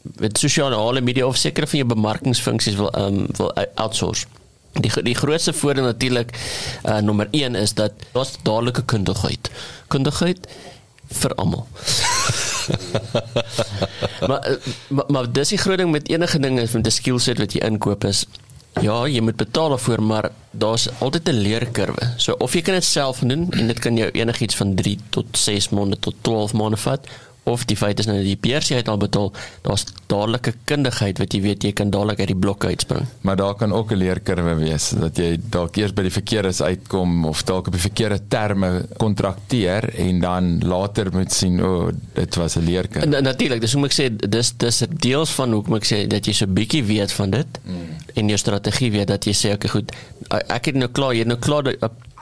met 0.04 0.38
sosiale 0.38 1.02
media 1.02 1.26
of 1.26 1.38
sekere 1.38 1.68
van 1.68 1.80
jou 1.80 1.90
bemarkingsfunksies 1.90 2.76
wil 2.76 2.92
um, 3.00 3.26
wil 3.38 3.54
outsource. 3.76 4.26
Die 4.74 4.92
die 5.06 5.16
grootste 5.16 5.54
voordeel 5.54 5.84
natuurlik 5.84 6.34
uh, 6.86 6.98
nommer 6.98 7.28
1 7.32 7.56
is 7.56 7.74
dat 7.74 7.92
daar's 8.12 8.36
dadelike 8.42 8.84
kundigheid. 8.84 9.50
Kundigheid 9.88 10.48
vir 11.14 11.36
almal. 11.36 11.68
maar, 14.28 14.40
eh, 14.40 14.56
maar 14.88 15.06
maar 15.08 15.32
dis 15.32 15.54
die 15.54 15.58
groot 15.58 15.78
ding 15.78 15.92
met 15.92 16.10
enige 16.10 16.40
ding 16.40 16.60
is 16.60 16.72
met 16.72 16.88
'n 16.88 16.92
skill 16.92 17.20
set 17.20 17.38
wat 17.38 17.54
jy 17.54 17.62
inkoop 17.62 18.04
is 18.04 18.26
ja, 18.82 19.04
jy 19.08 19.22
moet 19.22 19.38
betaal 19.38 19.76
daarvoor, 19.76 20.02
maar 20.02 20.30
daar's 20.52 20.88
altyd 21.00 21.30
'n 21.30 21.42
leerkurwe. 21.42 22.14
So 22.18 22.36
of 22.38 22.54
jy 22.54 22.62
kan 22.62 22.74
dit 22.74 22.84
self 22.84 23.20
doen 23.20 23.52
en 23.52 23.68
dit 23.68 23.80
kan 23.80 23.96
jou 23.96 24.10
enigiets 24.12 24.56
van 24.56 24.76
3 24.76 24.98
tot 25.10 25.26
6 25.32 25.70
maande 25.70 26.00
tot 26.00 26.16
12 26.22 26.54
maande 26.54 26.78
vat 26.78 27.08
of 27.44 27.66
die 27.68 27.76
feit 27.78 28.00
is 28.00 28.08
nou 28.08 28.16
dat 28.18 28.28
die 28.28 28.40
PRC 28.40 28.78
het 28.78 28.88
al 28.88 29.00
betaal, 29.02 29.32
daar's 29.66 29.86
dadelike 30.12 30.54
kundigheid 30.70 31.20
wat 31.20 31.34
jy 31.36 31.42
weet 31.44 31.66
jy 31.68 31.74
kan 31.76 31.92
dadelik 31.92 32.22
uit 32.24 32.32
die 32.32 32.40
blokke 32.40 32.70
uitspring. 32.72 33.08
Maar 33.28 33.40
daar 33.40 33.56
kan 33.60 33.74
ook 33.74 33.92
'n 33.92 34.00
leerkurwe 34.00 34.56
wees 34.56 34.90
dat 34.90 35.18
jy 35.18 35.38
dalk 35.50 35.76
eers 35.78 35.94
by 35.94 36.02
die 36.02 36.12
verkeerdes 36.12 36.62
uitkom 36.62 37.26
of 37.26 37.44
dalk 37.44 37.68
op 37.68 37.74
die 37.74 37.82
verkeerde 37.82 38.20
terme 38.28 38.86
kontrakteer 38.98 39.90
en 39.96 40.20
dan 40.20 40.60
later 40.64 41.12
moet 41.12 41.32
sien 41.32 41.60
o, 41.62 41.88
oh, 41.88 41.90
dit 42.14 42.36
was 42.36 42.56
'n 42.56 42.64
leerkurwe. 42.64 43.08
Na, 43.08 43.20
natuurlik, 43.20 43.62
dis 43.62 43.74
hoe 43.74 43.86
ek 43.86 43.94
sê 43.94 44.30
dis 44.30 44.54
dis 44.58 44.82
'n 44.82 44.96
deels 45.00 45.32
van 45.32 45.52
hoekom 45.52 45.76
ek 45.76 45.86
sê 45.86 46.08
dat 46.08 46.26
jy 46.26 46.34
so 46.34 46.48
bietjie 46.48 46.84
weet 46.84 47.12
van 47.12 47.30
dit 47.30 47.48
mm. 47.66 47.88
en 48.14 48.28
jou 48.28 48.38
strategie 48.38 48.92
weet 48.92 49.08
dat 49.08 49.26
jy 49.26 49.34
sê 49.34 49.54
okay 49.54 49.70
goed, 49.70 49.92
ek 50.30 50.66
het 50.66 50.76
nou 50.76 50.88
klaar, 50.88 51.14
jy 51.14 51.20
het 51.20 51.28
nou 51.28 51.40
klaar 51.40 51.64
'n 51.64 52.13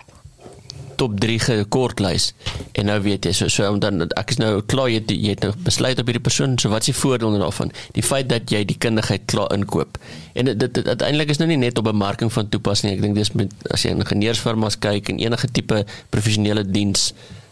top 1.02 1.18
3 1.24 1.39
gekortlys 1.47 2.30
en 2.78 2.86
nou 2.91 2.99
weet 3.02 3.26
jy 3.26 3.34
so 3.34 3.49
so 3.49 3.70
dan 3.82 4.06
ek 4.22 4.34
is 4.36 4.39
nou 4.41 4.52
klaar 4.62 4.89
jy, 4.91 4.99
het- 5.02 5.12
jy 5.16 5.34
het 5.34 5.41
nou 5.47 5.52
besluit 5.66 5.99
op 5.99 6.06
hierdie 6.12 6.24
persoon 6.30 6.58
so 6.62 6.70
wat 6.70 6.86
is 6.86 6.91
die 6.91 6.97
voordeel 7.02 7.39
daarvan? 7.41 7.72
Die 7.97 8.04
feit 8.06 8.30
dat 8.30 8.52
jy 8.54 8.62
die 8.70 8.78
kundigheid 8.78 9.26
klaar 9.32 9.49
inkoop. 9.56 9.97
En 10.38 10.45
dit, 10.45 10.60
dit, 10.60 10.74
dit 10.74 10.88
uiteindelik 10.88 11.30
is 11.34 11.39
nou 11.41 11.47
nie 11.49 11.58
net 11.58 11.78
op 11.82 11.88
bemarking 11.89 12.32
van 12.34 12.49
toepassing 12.54 12.93
ek 12.93 13.02
dink 13.02 13.16
dis 13.18 13.32
met 13.34 13.52
as 13.74 13.84
jy 13.86 13.91
in 13.95 14.04
ingenieursfirmas 14.06 14.78
kyk 14.84 15.10
en 15.10 15.20
enige 15.24 15.49
tipe 15.52 15.82
professionele 16.14 16.64
diens 16.68 17.12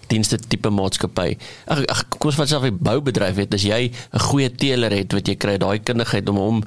dienste 0.09 0.37
tipe 0.37 0.69
maatskappy. 0.73 1.37
Ag 1.69 2.03
kom 2.09 2.29
ons 2.31 2.35
vat 2.39 2.49
self 2.51 2.63
'n 2.67 2.77
boubedryf 2.81 3.35
weet 3.35 3.53
as 3.53 3.63
jy 3.63 3.91
'n 4.13 4.19
goeie 4.19 4.49
teeler 4.49 4.91
het 4.91 5.13
wat 5.13 5.27
jy 5.27 5.35
kry 5.35 5.57
daai 5.57 5.79
kundigheid 5.79 6.29
om 6.29 6.37
hom 6.37 6.63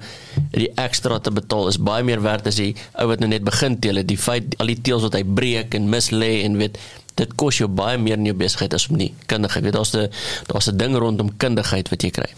die 0.52 0.70
ekstra 0.76 1.18
te 1.18 1.30
betaal 1.30 1.68
is 1.68 1.76
baie 1.78 2.02
meer 2.02 2.22
werd 2.22 2.46
as 2.46 2.56
die 2.56 2.74
ou 2.94 3.06
wat 3.08 3.20
nou 3.20 3.28
net 3.28 3.44
begin 3.44 3.78
teel. 3.80 4.02
Die 4.04 4.16
feit 4.18 4.54
al 4.58 4.66
die 4.66 4.80
teels 4.82 5.02
wat 5.02 5.14
hy 5.14 5.24
breek 5.24 5.74
en 5.74 5.88
mis 5.90 6.10
lê 6.10 6.42
en 6.44 6.56
weet 6.56 6.78
dit 7.16 7.34
kos 7.36 7.58
jou 7.58 7.68
baie 7.68 7.98
meer 7.98 8.16
in 8.16 8.24
jou 8.24 8.34
besigheid 8.34 8.74
as 8.74 8.88
om 8.88 8.96
nie 8.96 9.12
kundigheid. 9.26 9.64
Weet 9.64 9.72
daar's 9.74 9.94
'n 9.94 10.08
daar's 10.46 10.68
'n 10.68 10.76
ding 10.76 10.96
rondom 10.96 11.36
kundigheid 11.36 11.88
wat 11.90 12.02
jy 12.02 12.10
kry. 12.10 12.30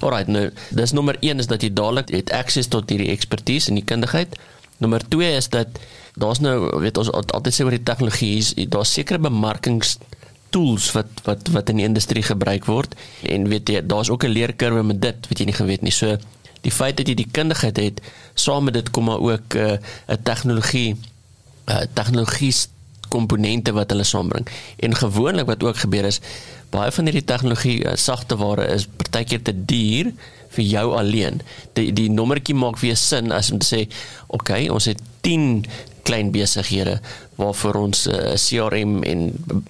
Alrite 0.00 0.30
nou, 0.30 0.50
dis 0.70 0.92
nommer 0.92 1.16
1 1.20 1.38
is 1.38 1.46
dat 1.46 1.62
jy 1.62 1.72
dadelik 1.72 2.08
het 2.10 2.30
access 2.30 2.68
tot 2.68 2.88
hierdie 2.90 3.10
ekspertise 3.10 3.68
en 3.68 3.74
die 3.74 3.84
kundigheid. 3.84 4.36
Nommer 4.78 5.00
2 5.08 5.36
is 5.36 5.48
dat 5.48 5.66
daar's 6.16 6.40
nou 6.40 6.80
weet 6.80 6.98
ons 6.98 7.10
al- 7.10 7.24
altyd 7.32 7.54
sê 7.54 7.64
oor 7.64 7.70
die 7.70 7.82
tegnologie, 7.82 8.68
daar's 8.68 8.92
sekere 8.92 9.18
bemarkings 9.18 9.98
tools 10.54 10.90
wat 10.96 11.24
wat 11.26 11.48
wat 11.54 11.72
in 11.72 11.80
die 11.80 11.88
industrie 11.88 12.22
gebruik 12.26 12.68
word 12.70 12.94
en 13.34 13.48
weet 13.52 13.72
jy 13.72 13.82
daar's 13.86 14.10
ook 14.12 14.24
'n 14.24 14.36
leerkurwe 14.36 14.82
met 14.82 15.00
dit 15.02 15.28
wat 15.28 15.38
jy 15.38 15.46
nie 15.48 15.60
geweet 15.60 15.82
nie. 15.82 15.92
So 15.92 16.16
die 16.62 16.72
feit 16.72 16.96
dat 16.96 17.08
jy 17.08 17.14
die 17.14 17.30
kundigheid 17.30 17.76
het, 17.76 18.02
saam 18.34 18.64
met 18.64 18.74
dit 18.74 18.90
kom 18.90 19.04
maar 19.04 19.20
ook 19.20 19.54
'n 19.54 19.58
uh, 19.58 19.76
'n 20.08 20.22
tegnologie 20.22 20.94
'n 20.94 20.98
uh, 21.72 21.86
tegnologie 21.94 22.54
komponente 23.08 23.72
wat 23.72 23.90
hulle 23.92 24.04
saambring. 24.04 24.46
En 24.76 24.94
gewoonlik 24.94 25.46
wat 25.46 25.62
ook 25.62 25.76
gebeur 25.76 26.04
is 26.04 26.20
baie 26.72 26.92
van 26.92 27.04
hierdie 27.04 27.24
tegnologie 27.24 27.84
uh, 27.84 27.96
sagte 28.00 28.36
ware 28.40 28.66
is 28.72 28.86
partykeer 28.86 29.42
te 29.42 29.54
duur 29.64 30.12
vir 30.56 30.64
jou 30.64 30.86
alleen. 30.96 31.40
Die 31.76 31.92
die 31.92 32.10
nommertjie 32.10 32.56
maak 32.56 32.80
weer 32.80 32.96
sin 32.96 33.32
as 33.32 33.50
om 33.52 33.58
te 33.58 33.68
sê, 33.68 33.80
oké, 34.26 34.34
okay, 34.34 34.68
ons 34.68 34.88
het 34.90 35.00
10 35.20 35.64
klein 36.02 36.30
besighede 36.30 37.00
waarvoor 37.34 37.74
ons 37.74 38.06
'n 38.06 38.14
uh, 38.14 38.34
CRM 38.34 39.02
en 39.02 39.20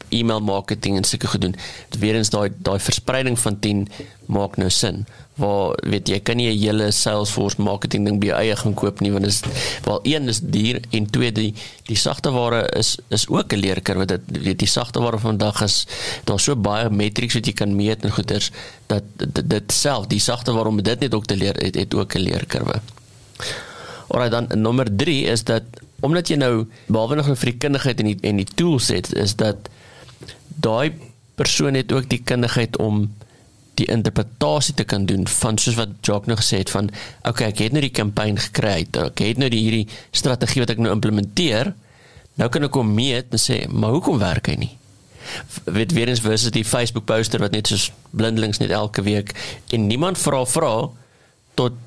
e-mail 0.08 0.40
marketing 0.40 0.96
en 0.96 1.04
sulke 1.04 1.26
gedoen. 1.26 1.54
Weer 1.98 2.14
eens 2.14 2.30
daai 2.30 2.50
daai 2.56 2.78
verspreiding 2.78 3.38
van 3.38 3.58
10 3.58 3.88
maak 4.26 4.56
nou 4.56 4.70
sin. 4.70 5.06
Waar 5.34 5.78
weet 5.88 6.08
jy 6.08 6.20
kan 6.20 6.36
nie 6.36 6.48
'n 6.50 6.58
hele 6.58 6.90
Salesforce 6.90 7.62
marketing 7.62 8.04
ding 8.04 8.20
by 8.20 8.26
jou 8.26 8.38
eie 8.38 8.56
gaan 8.56 8.74
koop 8.74 9.00
nie 9.00 9.12
want 9.12 9.24
dit 9.24 9.32
is 9.32 9.42
wel 9.84 10.00
een 10.02 10.28
is 10.28 10.40
duur 10.40 10.80
en 10.90 11.10
twee 11.10 11.32
die 11.32 11.54
die 11.88 11.96
sagte 11.96 12.30
ware 12.30 12.68
is 12.78 12.96
is 13.08 13.28
ook 13.28 13.52
'n 13.52 13.58
leerkurwe 13.58 14.04
dit 14.04 14.20
weet 14.26 14.58
die 14.58 14.68
sagte 14.68 15.00
ware 15.00 15.18
vandag 15.18 15.62
is 15.62 15.86
daar 16.24 16.40
so 16.40 16.56
baie 16.56 16.90
metrics 16.90 17.34
wat 17.34 17.46
jy 17.46 17.52
kan 17.52 17.76
meet 17.76 18.04
en 18.04 18.10
goeders 18.10 18.50
dat 18.86 19.02
dit, 19.16 19.50
dit 19.50 19.72
self 19.72 20.06
die 20.06 20.20
sagte 20.20 20.52
waarom 20.52 20.82
dit 20.82 21.00
net 21.00 21.14
ook 21.14 21.26
te 21.26 21.36
leer 21.36 21.54
het, 21.54 21.74
het 21.74 21.94
ook 21.94 22.14
'n 22.14 22.18
leerkurwe. 22.20 22.80
Alraai 24.08 24.30
dan 24.30 24.46
nommer 24.60 24.96
3 24.96 25.24
is 25.24 25.44
dat 25.44 25.62
omdat 26.02 26.28
jy 26.28 26.38
nou 26.42 26.66
behalwe 26.86 27.18
nog 27.18 27.30
vir 27.32 27.52
die 27.52 27.60
kundigheid 27.64 28.02
en 28.02 28.10
die 28.12 28.18
en 28.30 28.42
die 28.42 28.48
tools 28.58 28.90
het 28.94 29.12
is 29.14 29.36
dat 29.40 29.70
daai 30.62 30.92
persoon 31.38 31.78
het 31.78 31.92
ook 31.92 32.08
die 32.10 32.22
kundigheid 32.22 32.76
om 32.82 33.06
die 33.80 33.88
interpretasie 33.88 34.74
te 34.76 34.84
kan 34.84 35.06
doen 35.08 35.24
van 35.28 35.58
soos 35.58 35.78
wat 35.78 35.94
Jock 36.04 36.26
nog 36.28 36.42
gesê 36.42 36.60
het 36.60 36.70
van 36.74 36.90
okay 37.28 37.48
ek 37.48 37.62
het 37.64 37.72
nou 37.72 37.82
die 37.84 37.94
kampanje 37.94 38.44
gekry 38.48 38.82
ek 38.84 39.22
het 39.24 39.40
nou 39.40 39.48
die 39.52 39.62
hierdie 39.64 39.86
strategie 40.10 40.62
wat 40.64 40.74
ek 40.74 40.82
nou 40.82 40.92
implementeer 40.92 41.72
nou 42.40 42.48
kan 42.52 42.68
ek 42.68 42.78
hom 42.78 42.92
meet 42.96 43.32
en 43.32 43.40
sê 43.40 43.62
maar 43.68 43.94
hoekom 43.96 44.20
werk 44.20 44.48
hy 44.52 44.56
nie? 44.60 44.72
Weet 45.64 45.92
weer 45.94 46.10
eens 46.10 46.22
versus 46.24 46.52
die 46.54 46.66
Facebook 46.66 47.06
poster 47.08 47.40
wat 47.42 47.54
net 47.54 47.70
soos 47.70 47.90
blindelings 48.10 48.60
net 48.60 48.72
elke 48.74 49.04
week 49.06 49.34
en 49.72 49.86
niemand 49.88 50.20
vra 50.20 50.42
vra 50.48 50.74
tot 51.58 51.78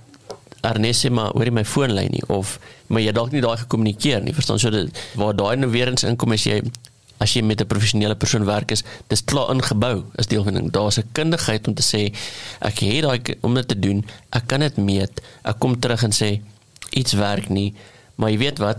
Ernest 0.65 1.05
sê 1.05 1.11
maar 1.13 1.31
hoor 1.33 1.49
jy 1.49 1.53
my 1.55 1.65
foonlyn 1.65 2.11
nie 2.11 2.23
of 2.33 2.57
maar 2.87 3.03
jy 3.03 3.13
dalk 3.15 3.31
nie 3.33 3.43
daai 3.45 3.57
gekommunikeer 3.63 4.23
nie 4.25 4.33
verstaan 4.33 4.59
so 4.61 4.73
dit 4.73 5.01
waar 5.19 5.35
daai 5.37 5.55
nou 5.61 5.71
weer 5.73 5.91
eens 5.91 6.05
inkom 6.07 6.35
as 6.35 6.45
jy 6.47 6.61
as 7.23 7.33
jy 7.35 7.41
met 7.41 7.61
'n 7.61 7.67
professionele 7.67 8.15
persoon 8.15 8.45
werk 8.45 8.71
is 8.71 8.83
dis 9.07 9.23
klaar 9.23 9.53
ingebou 9.53 10.03
as 10.17 10.27
deel 10.27 10.43
van 10.43 10.53
ding 10.53 10.71
daar's 10.71 10.97
'n 10.99 11.09
kundigheid 11.13 11.67
om 11.67 11.73
te 11.73 11.83
sê 11.83 12.11
ek 12.61 12.79
het 12.79 13.03
daai 13.03 13.37
om 13.41 13.53
dit 13.53 13.67
te 13.67 13.79
doen 13.79 14.05
ek 14.31 14.47
kan 14.47 14.59
dit 14.59 14.77
meet 14.77 15.21
ek 15.43 15.59
kom 15.59 15.79
terug 15.79 16.03
en 16.03 16.11
sê 16.11 16.41
iets 16.91 17.13
werk 17.13 17.49
nie 17.49 17.73
maar 18.15 18.29
jy 18.29 18.37
weet 18.37 18.59
wat 18.59 18.77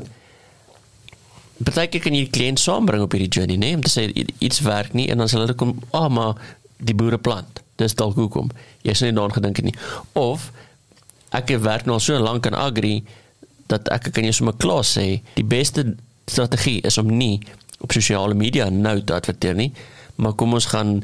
Partykeer 1.57 2.03
kan 2.05 2.13
jy 2.13 2.27
die 2.27 2.33
kliënt 2.33 2.61
saambring 2.61 3.03
op 3.07 3.15
hierdie 3.17 3.33
journey, 3.33 3.57
nee, 3.57 3.73
om 3.75 3.81
te 3.81 3.89
sê 3.89 4.11
iets 4.45 4.61
werk 4.61 4.93
nie 4.93 5.07
en 5.09 5.23
dan 5.23 5.29
sal 5.29 5.41
hulle 5.41 5.55
kom, 5.55 5.79
"Ah, 5.91 6.05
oh, 6.05 6.11
maar 6.13 6.35
die 6.77 6.95
boere 6.95 7.19
plant." 7.19 7.63
Dis 7.77 7.95
dalk 7.95 8.15
hoekom. 8.15 8.51
Jy 8.83 8.91
het 8.91 9.01
nie 9.01 9.13
daaraan 9.13 9.33
gedink 9.33 9.63
nie. 9.63 9.75
Of 10.13 10.53
ek 11.37 11.55
het 11.55 11.63
werk 11.65 11.87
nou 11.89 11.99
so 12.03 12.19
lank 12.21 12.49
in 12.49 12.57
agri 12.57 12.97
dat 13.71 13.89
ek 13.95 14.11
kan 14.15 14.27
jou 14.27 14.35
sommer 14.35 14.57
klaar 14.63 14.85
sê, 14.87 15.21
die 15.37 15.47
beste 15.47 15.97
strategie 16.27 16.81
is 16.87 16.99
om 17.03 17.11
nie 17.11 17.41
op 17.83 17.93
sosiale 17.93 18.35
media 18.35 18.69
nou 18.73 18.99
te 19.05 19.15
adverteer 19.15 19.57
nie, 19.59 19.71
maar 20.17 20.35
kom 20.39 20.55
ons 20.57 20.69
gaan 20.73 21.01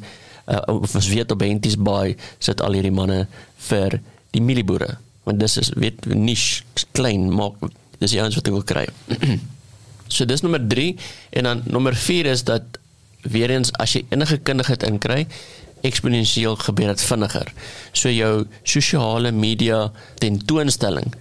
uh, 0.47 0.63
ons 0.73 1.09
weet 1.13 1.33
op 1.35 1.43
Henties 1.45 1.79
Bay 1.79 2.17
sit 2.43 2.63
al 2.65 2.79
hierdie 2.79 2.95
manne 2.95 3.27
vir 3.69 4.01
die 4.33 4.43
mielieboere 4.43 4.97
want 5.27 5.39
dis 5.39 5.59
is 5.61 5.71
weet 5.79 6.07
niche 6.11 6.87
klein 6.97 7.29
maak 7.31 7.59
dis 8.03 8.15
die 8.17 8.21
ouens 8.23 8.35
wat 8.35 8.49
ek 8.51 8.57
wil 8.57 8.65
kry. 8.67 8.87
so 10.13 10.27
dis 10.27 10.43
nommer 10.43 10.63
3 10.67 10.89
en 11.39 11.49
dan 11.49 11.63
nommer 11.71 11.95
4 11.95 12.31
is 12.33 12.43
dat 12.49 12.81
weer 13.23 13.53
eens 13.55 13.71
as 13.79 13.95
jy 13.95 14.03
enige 14.11 14.41
kundigheid 14.43 14.83
inkry, 14.89 15.27
eksponensieel 15.83 16.57
gebeur 16.57 16.93
dit 16.93 17.05
vinniger. 17.09 17.53
So 17.93 18.11
jou 18.13 18.47
sosiale 18.63 19.33
media 19.33 19.91
tentoonstelling 20.23 21.13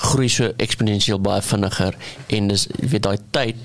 groei 0.00 0.28
so 0.32 0.52
eksponensieel 0.56 1.20
baie 1.22 1.42
vinniger 1.44 1.96
en 2.36 2.48
dis 2.52 2.66
weet 2.80 3.04
daai 3.04 3.18
tyd 3.34 3.56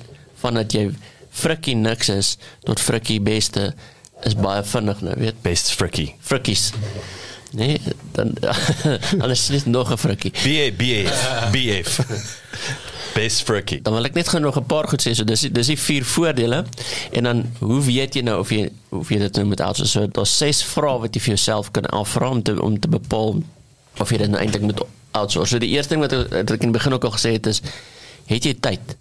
vandat 0.41 0.75
jy 0.75 0.89
frikkie 1.35 1.75
niks 1.79 2.11
is 2.11 2.35
tot 2.67 2.81
frikkie 2.81 3.21
beste 3.23 3.71
is 4.27 4.35
baie 4.39 4.63
vinnig 4.63 5.01
nou 5.05 5.15
weet. 5.19 5.41
Best 5.43 5.73
frikkie. 5.75 6.13
Frikkies. 6.23 6.71
Nee 7.55 7.79
dan 8.15 8.33
alles 9.23 9.49
is 9.49 9.65
nog 9.65 9.91
'n 9.91 9.97
frikkie. 9.97 10.31
BA 10.43 10.71
BF 10.79 11.51
BF 11.51 11.99
best 13.15 13.45
frikkie 13.47 13.81
dan 13.81 13.95
wil 13.97 14.05
ek 14.05 14.17
net 14.19 14.29
gou 14.29 14.41
nog 14.43 14.59
'n 14.59 14.67
paar 14.69 14.87
goed 14.91 15.01
sê 15.01 15.15
so 15.15 15.23
dis 15.23 15.47
dis 15.47 15.71
die 15.73 15.79
vier 15.79 16.05
voordele 16.05 16.65
en 17.11 17.23
dan 17.23 17.45
hoe 17.59 17.81
weet 17.81 18.15
jy 18.15 18.21
nou 18.21 18.39
of 18.39 18.51
jy 18.51 18.69
of 18.91 19.09
jy 19.09 19.19
dit 19.23 19.35
nou 19.35 19.45
met 19.45 19.61
ouers 19.61 19.91
so 19.91 20.07
daar's 20.07 20.37
ses 20.37 20.63
vrae 20.63 20.99
wat 20.99 21.15
jy 21.15 21.21
vir 21.21 21.35
jouself 21.35 21.71
kan 21.71 21.85
afvra 21.85 22.29
om 22.29 22.43
te 22.43 22.61
om 22.61 22.79
te 22.79 22.87
bepaal 22.87 23.41
of 23.99 24.11
jy 24.11 24.17
dit 24.17 24.29
nou 24.29 24.41
eintlik 24.41 24.61
moet 24.61 24.85
outsource. 25.15 25.53
So 25.53 25.63
die 25.63 25.71
eerste 25.75 25.95
ding 25.95 26.03
wat 26.03 26.13
ek, 26.15 26.29
wat 26.33 26.53
ek 26.57 26.67
in 26.67 26.73
die 26.73 26.77
begin 26.77 26.95
ook 26.97 27.07
al 27.07 27.15
gesê 27.15 27.35
het 27.37 27.49
is 27.51 27.61
het 28.29 28.47
jy 28.47 28.55
tyd? 28.59 28.95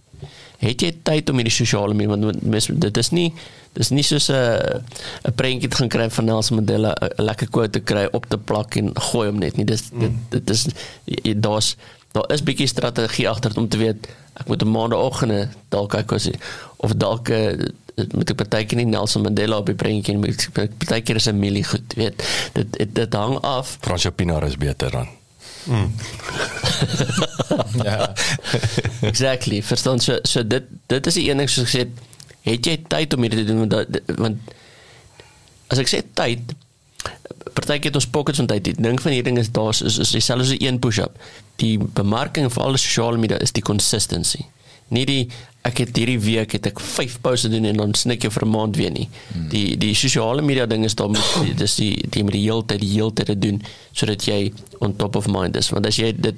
Het 0.62 0.86
jy 0.86 0.90
tyd 1.04 1.30
om 1.30 1.40
hierdie 1.40 1.54
sosiale 1.54 1.96
media 1.96 2.14
want 2.14 2.44
mes, 2.46 2.68
dit 2.70 3.00
is 3.02 3.10
nie 3.16 3.28
dis 3.74 3.90
nie 3.90 4.04
soos 4.06 4.30
'n 4.30 4.84
'n 5.26 5.34
prentjie 5.34 5.68
te 5.68 5.76
gaan 5.76 5.90
kry 5.90 6.08
van 6.10 6.24
Nelson 6.24 6.56
Mandela 6.56 6.94
'n 6.94 7.24
lekker 7.24 7.48
quote 7.50 7.70
te 7.70 7.80
kry 7.80 8.06
op 8.12 8.26
te 8.28 8.38
plak 8.38 8.76
en 8.76 8.94
gooi 8.94 9.28
hom 9.28 9.38
net 9.38 9.56
nie. 9.56 9.66
Dis 9.66 9.90
dit, 9.90 10.12
dit 10.30 10.50
is 10.50 10.68
daar's 11.36 11.76
daar 12.14 12.30
is 12.32 12.44
bietjie 12.46 12.70
strategie 12.70 13.28
agter 13.28 13.56
om 13.58 13.68
te 13.68 13.80
weet 13.80 14.08
ek 14.38 14.46
moet 14.50 14.62
'n 14.62 14.70
maandagooggend 14.70 15.56
dalk 15.74 15.90
kyk 15.90 16.12
as 16.12 16.30
of 16.76 16.94
dalk 16.94 17.30
met 17.94 18.30
'n 18.30 18.34
partytjie 18.34 18.76
nie 18.76 18.86
Nelson 18.86 19.22
Mandela 19.22 19.56
op 19.56 19.66
die 19.66 19.74
prentjie 19.74 20.18
met 20.18 20.48
partytjie 20.52 21.14
is 21.14 21.28
'n 21.28 21.38
milie 21.38 21.64
goed, 21.64 21.94
weet. 21.94 22.22
Dit 22.52 22.72
dit, 22.72 22.94
dit 22.94 23.12
hang 23.12 23.38
af. 23.38 23.78
Fransjo 23.80 24.10
Pinaar 24.10 24.46
is 24.46 24.56
beter 24.56 24.90
dan. 24.90 25.08
Mm. 25.64 25.94
ja. 27.88 28.12
exactly. 29.00 29.62
Verstaan 29.62 30.00
so 30.00 30.18
so 30.22 30.46
dit 30.46 30.62
dit 30.86 31.06
is 31.06 31.14
die 31.14 31.30
een 31.30 31.36
ding 31.36 31.50
soos 31.50 31.74
ek 31.74 31.86
sê, 31.86 31.88
het 32.42 32.66
jy 32.66 32.82
tyd 32.88 33.14
om 33.14 33.20
dit 33.20 33.30
te 33.30 33.44
doen 33.44 33.68
want, 33.68 34.00
want 34.16 34.36
as 35.66 35.78
ek 35.78 35.88
sê 35.88 36.02
tyd 36.12 36.40
partykeer 37.54 37.92
het 37.92 38.00
ons 38.00 38.10
pockets 38.10 38.40
van 38.40 38.48
tyd. 38.50 38.72
Ding 38.78 39.00
van 39.00 39.12
hierdie 39.12 39.30
ding 39.30 39.38
is 39.38 39.50
daar 39.54 39.74
is, 39.74 39.98
is 39.98 40.10
dieselfde 40.10 40.46
so 40.52 40.56
een 40.58 40.78
push-up. 40.78 41.18
Die 41.62 41.78
bemarking 41.78 42.50
vir 42.52 42.62
al 42.62 42.76
die 42.76 42.82
sosiale 42.82 43.20
media 43.20 43.38
is 43.44 43.54
die 43.54 43.64
consistency. 43.64 44.44
Nie 44.94 45.04
die 45.08 45.22
ek 45.64 45.80
het 45.80 45.96
hierdie 45.96 46.18
week 46.20 46.52
het 46.58 46.66
ek 46.68 46.80
5 46.82 47.20
posts 47.24 47.48
doen 47.48 47.64
en 47.64 47.78
dan 47.80 47.94
snik 47.96 48.26
jy 48.26 48.30
vir 48.30 48.44
'n 48.44 48.50
maand 48.50 48.76
weer 48.76 48.90
nie. 48.92 49.08
Hmm. 49.32 49.48
Die 49.48 49.76
die 49.80 49.94
sosiale 49.94 50.42
media 50.42 50.66
ding 50.66 50.84
is 50.84 50.94
daar 50.94 51.10
met 51.10 51.56
dis 51.56 51.76
die 51.76 52.04
die 52.10 52.24
met 52.24 52.32
die 52.32 52.44
hele 52.44 52.64
tyd 52.66 52.80
die 52.80 52.92
hele 52.92 53.12
tyd 53.12 53.26
te 53.26 53.38
doen 53.38 53.62
sodat 53.92 54.24
jy 54.24 54.52
on 54.80 54.96
top 54.96 55.16
of 55.16 55.26
mind 55.26 55.56
is. 55.56 55.70
Want 55.70 55.86
as 55.86 55.96
jy 55.96 56.12
dit 56.12 56.36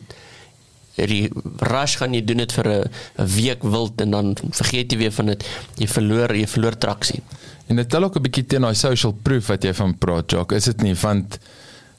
die 0.97 1.31
rush 1.61 1.97
gaan 2.01 2.15
jy 2.15 2.25
doen 2.25 2.37
dit 2.37 2.53
vir 2.53 2.67
'n 2.69 2.91
week 3.37 3.63
wild 3.63 4.01
en 4.01 4.11
dan 4.11 4.37
vergeet 4.51 4.93
jy 4.93 4.99
weer 4.99 5.13
van 5.13 5.27
dit. 5.27 5.45
Jy 5.77 5.87
verloor 5.87 6.35
jy 6.35 6.47
verloor 6.47 6.79
traksie. 6.79 7.23
En 7.69 7.77
dit 7.77 7.89
tel 7.89 8.05
ook 8.05 8.17
'n 8.17 8.23
bietjie 8.23 8.47
teen 8.47 8.61
daai 8.61 8.75
social 8.75 9.13
proof 9.13 9.47
wat 9.47 9.63
jy 9.63 9.75
van 9.75 9.99
praat, 9.99 10.31
Jock. 10.31 10.53
Is 10.53 10.65
dit 10.65 10.83
nie 10.83 10.95
want 10.95 11.39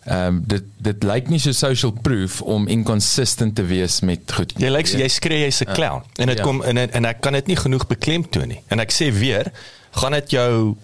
Ehm 0.08 0.28
um, 0.28 0.44
dit 0.48 0.64
dit 0.78 1.04
lyk 1.04 1.28
nie 1.28 1.40
so 1.40 1.52
social 1.52 1.92
proof 1.92 2.42
om 2.42 2.68
inconsistent 2.72 3.56
te 3.56 3.64
wees 3.68 4.00
met 4.08 4.32
goed. 4.32 4.54
Jy 4.56 4.70
lyk 4.72 4.88
jy 4.88 5.08
skree 5.12 5.42
jy's 5.42 5.60
'n 5.66 5.74
clown 5.76 6.00
uh, 6.00 6.22
en 6.24 6.32
dit 6.32 6.38
ja. 6.38 6.44
kom 6.44 6.62
en 6.64 6.78
en 6.80 7.06
ek 7.06 7.20
kan 7.22 7.36
dit 7.36 7.48
nie 7.52 7.58
genoeg 7.60 7.88
beklemtoon 7.88 8.48
nie. 8.48 8.62
En 8.72 8.80
ek 8.80 8.92
sê 8.96 9.12
weer, 9.12 9.52
gaan 9.92 10.16
dit 10.16 10.32
jou 10.32 10.78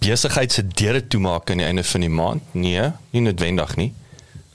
besigheid 0.00 0.52
se 0.52 0.64
deure 0.64 1.06
toemaak 1.06 1.50
aan 1.50 1.60
die 1.60 1.66
einde 1.66 1.84
van 1.84 2.00
die 2.00 2.08
maand? 2.08 2.54
Nee, 2.54 2.88
nie 3.10 3.20
noodwendig 3.20 3.76
nie. 3.76 3.92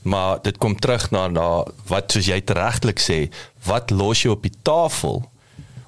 Maar 0.06 0.42
dit 0.46 0.58
kom 0.62 0.76
terug 0.80 1.10
na 1.12 1.28
na 1.28 1.48
wat 1.90 2.14
soos 2.14 2.28
jy 2.30 2.42
regtelik 2.46 3.02
sê, 3.02 3.26
wat 3.66 3.90
los 3.90 4.22
jy 4.22 4.36
op 4.36 4.46
die 4.46 4.54
tafel? 4.62 5.24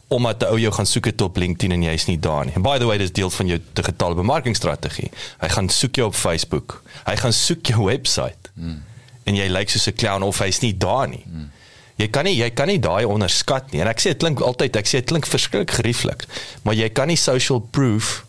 omdat 0.08 0.42
'n 0.42 0.46
ou 0.46 0.60
jou 0.60 0.74
gaan 0.74 0.86
soek 0.86 1.06
het 1.06 1.22
op 1.22 1.38
LinkedIn 1.38 1.72
en 1.72 1.84
jy's 1.84 2.06
nie 2.06 2.20
daar 2.20 2.46
nie. 2.46 2.54
And 2.54 2.64
by 2.64 2.78
the 2.78 2.86
way, 2.86 2.98
dis 2.98 3.12
deel 3.12 3.30
van 3.30 3.48
jou 3.48 3.62
digitale 3.74 4.16
bemarkingstrategie. 4.16 5.12
Hy 5.38 5.50
gaan 5.50 5.70
soek 5.70 5.96
jou 5.96 6.08
op 6.08 6.16
Facebook. 6.16 6.82
Hy 7.04 7.16
gaan 7.16 7.34
soek 7.34 7.66
jou 7.66 7.84
webwerf. 7.84 8.36
Hmm. 8.54 8.84
En 9.24 9.36
jy 9.36 9.48
lyk 9.48 9.70
soos 9.70 9.88
'n 9.88 9.94
clown 9.94 10.24
of 10.24 10.40
hy's 10.40 10.60
nie 10.60 10.78
daar 10.78 11.08
nie. 11.08 11.24
Hmm. 11.26 11.52
Jy 11.96 12.08
kan 12.08 12.24
nie 12.24 12.36
jy 12.36 12.50
kan 12.50 12.68
nie 12.68 12.80
daai 12.80 13.06
onderskat 13.06 13.72
nie. 13.72 13.82
En 13.82 13.88
ek 13.88 14.00
sê 14.00 14.04
dit 14.04 14.18
klink 14.18 14.40
altyd, 14.40 14.76
ek 14.76 14.86
sê 14.86 14.92
dit 14.92 15.06
klink 15.06 15.28
verskriklik 15.28 15.72
gerieflik, 15.72 16.26
maar 16.62 16.74
jy 16.74 16.90
kan 16.90 17.08
nie 17.08 17.18
social 17.18 17.60
proof 17.60 18.26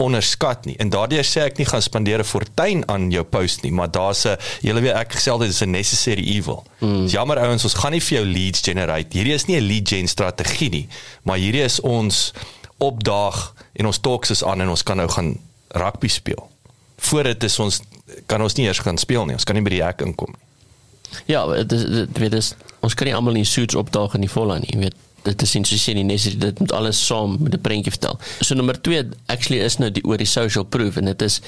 onderskat 0.00 0.64
nie. 0.64 0.76
En 0.80 0.90
daardeur 0.92 1.24
sê 1.26 1.44
ek 1.46 1.58
nie 1.60 1.66
gaan 1.68 1.82
spandeer 1.82 2.20
'n 2.20 2.24
fortuin 2.24 2.88
aan 2.88 3.10
jou 3.10 3.24
post 3.24 3.62
nie, 3.62 3.72
maar 3.72 3.90
daar's 3.90 4.24
'n 4.26 4.36
julle 4.60 4.80
weet 4.80 4.94
ek 4.94 5.12
gesê 5.14 5.38
dit 5.38 5.48
is 5.48 5.60
'n 5.62 5.70
necessary 5.70 6.24
evil. 6.36 6.64
Mm. 6.78 7.06
Jammer 7.06 7.38
ouens, 7.38 7.64
ons 7.64 7.74
gaan 7.74 7.92
nie 7.92 8.00
vir 8.00 8.18
jou 8.18 8.26
leads 8.26 8.60
generate. 8.60 9.16
Hierdie 9.16 9.34
is 9.34 9.46
nie 9.46 9.56
'n 9.56 9.66
lead 9.66 9.88
gen 9.88 10.08
strategie 10.08 10.70
nie, 10.70 10.88
maar 11.22 11.36
hierdie 11.36 11.64
is 11.64 11.80
ons 11.80 12.32
opdaag 12.78 13.54
en 13.72 13.86
ons 13.86 13.98
talks 13.98 14.30
is 14.30 14.44
aan 14.44 14.60
en 14.60 14.68
ons 14.68 14.82
kan 14.82 14.96
nou 14.96 15.08
gaan 15.08 15.38
rugby 15.68 16.08
speel. 16.08 16.50
Voor 16.98 17.22
dit 17.22 17.44
is 17.44 17.58
ons 17.58 17.80
kan 18.26 18.42
ons 18.42 18.54
nie 18.54 18.66
eers 18.66 18.78
gaan 18.78 18.98
speel 18.98 19.24
nie. 19.24 19.34
Ons 19.34 19.44
kan 19.44 19.54
nie 19.54 19.62
by 19.62 19.70
die 19.70 19.84
hek 19.84 20.00
inkom 20.00 20.34
nie. 20.34 20.48
Ja, 21.26 21.46
dit 21.64 21.68
dit 21.68 22.18
weet 22.18 22.32
is 22.32 22.54
ons 22.80 22.94
kan 22.94 23.06
nie 23.06 23.14
almal 23.14 23.34
in 23.34 23.46
suits 23.46 23.74
opdaag 23.74 24.14
in 24.14 24.20
die 24.20 24.30
volle 24.30 24.58
nie, 24.62 24.78
weet 24.78 24.94
dit 25.22 25.42
is 25.42 25.50
soos 25.50 25.70
jy 25.70 25.78
sê 25.78 25.94
nie 25.94 26.04
net 26.04 26.40
dit 26.40 26.60
moet 26.60 26.72
alles 26.72 27.06
saam 27.06 27.36
met 27.40 27.54
'n 27.54 27.60
prentjie 27.60 27.92
vertel. 27.92 28.18
So 28.40 28.54
nommer 28.54 28.80
2 28.80 29.04
actually 29.26 29.60
is 29.64 29.78
nou 29.78 29.90
die 29.90 30.04
oor 30.04 30.16
die 30.16 30.26
social 30.26 30.64
proof 30.64 30.96
en 30.96 31.04
dit 31.04 31.22
is 31.22 31.40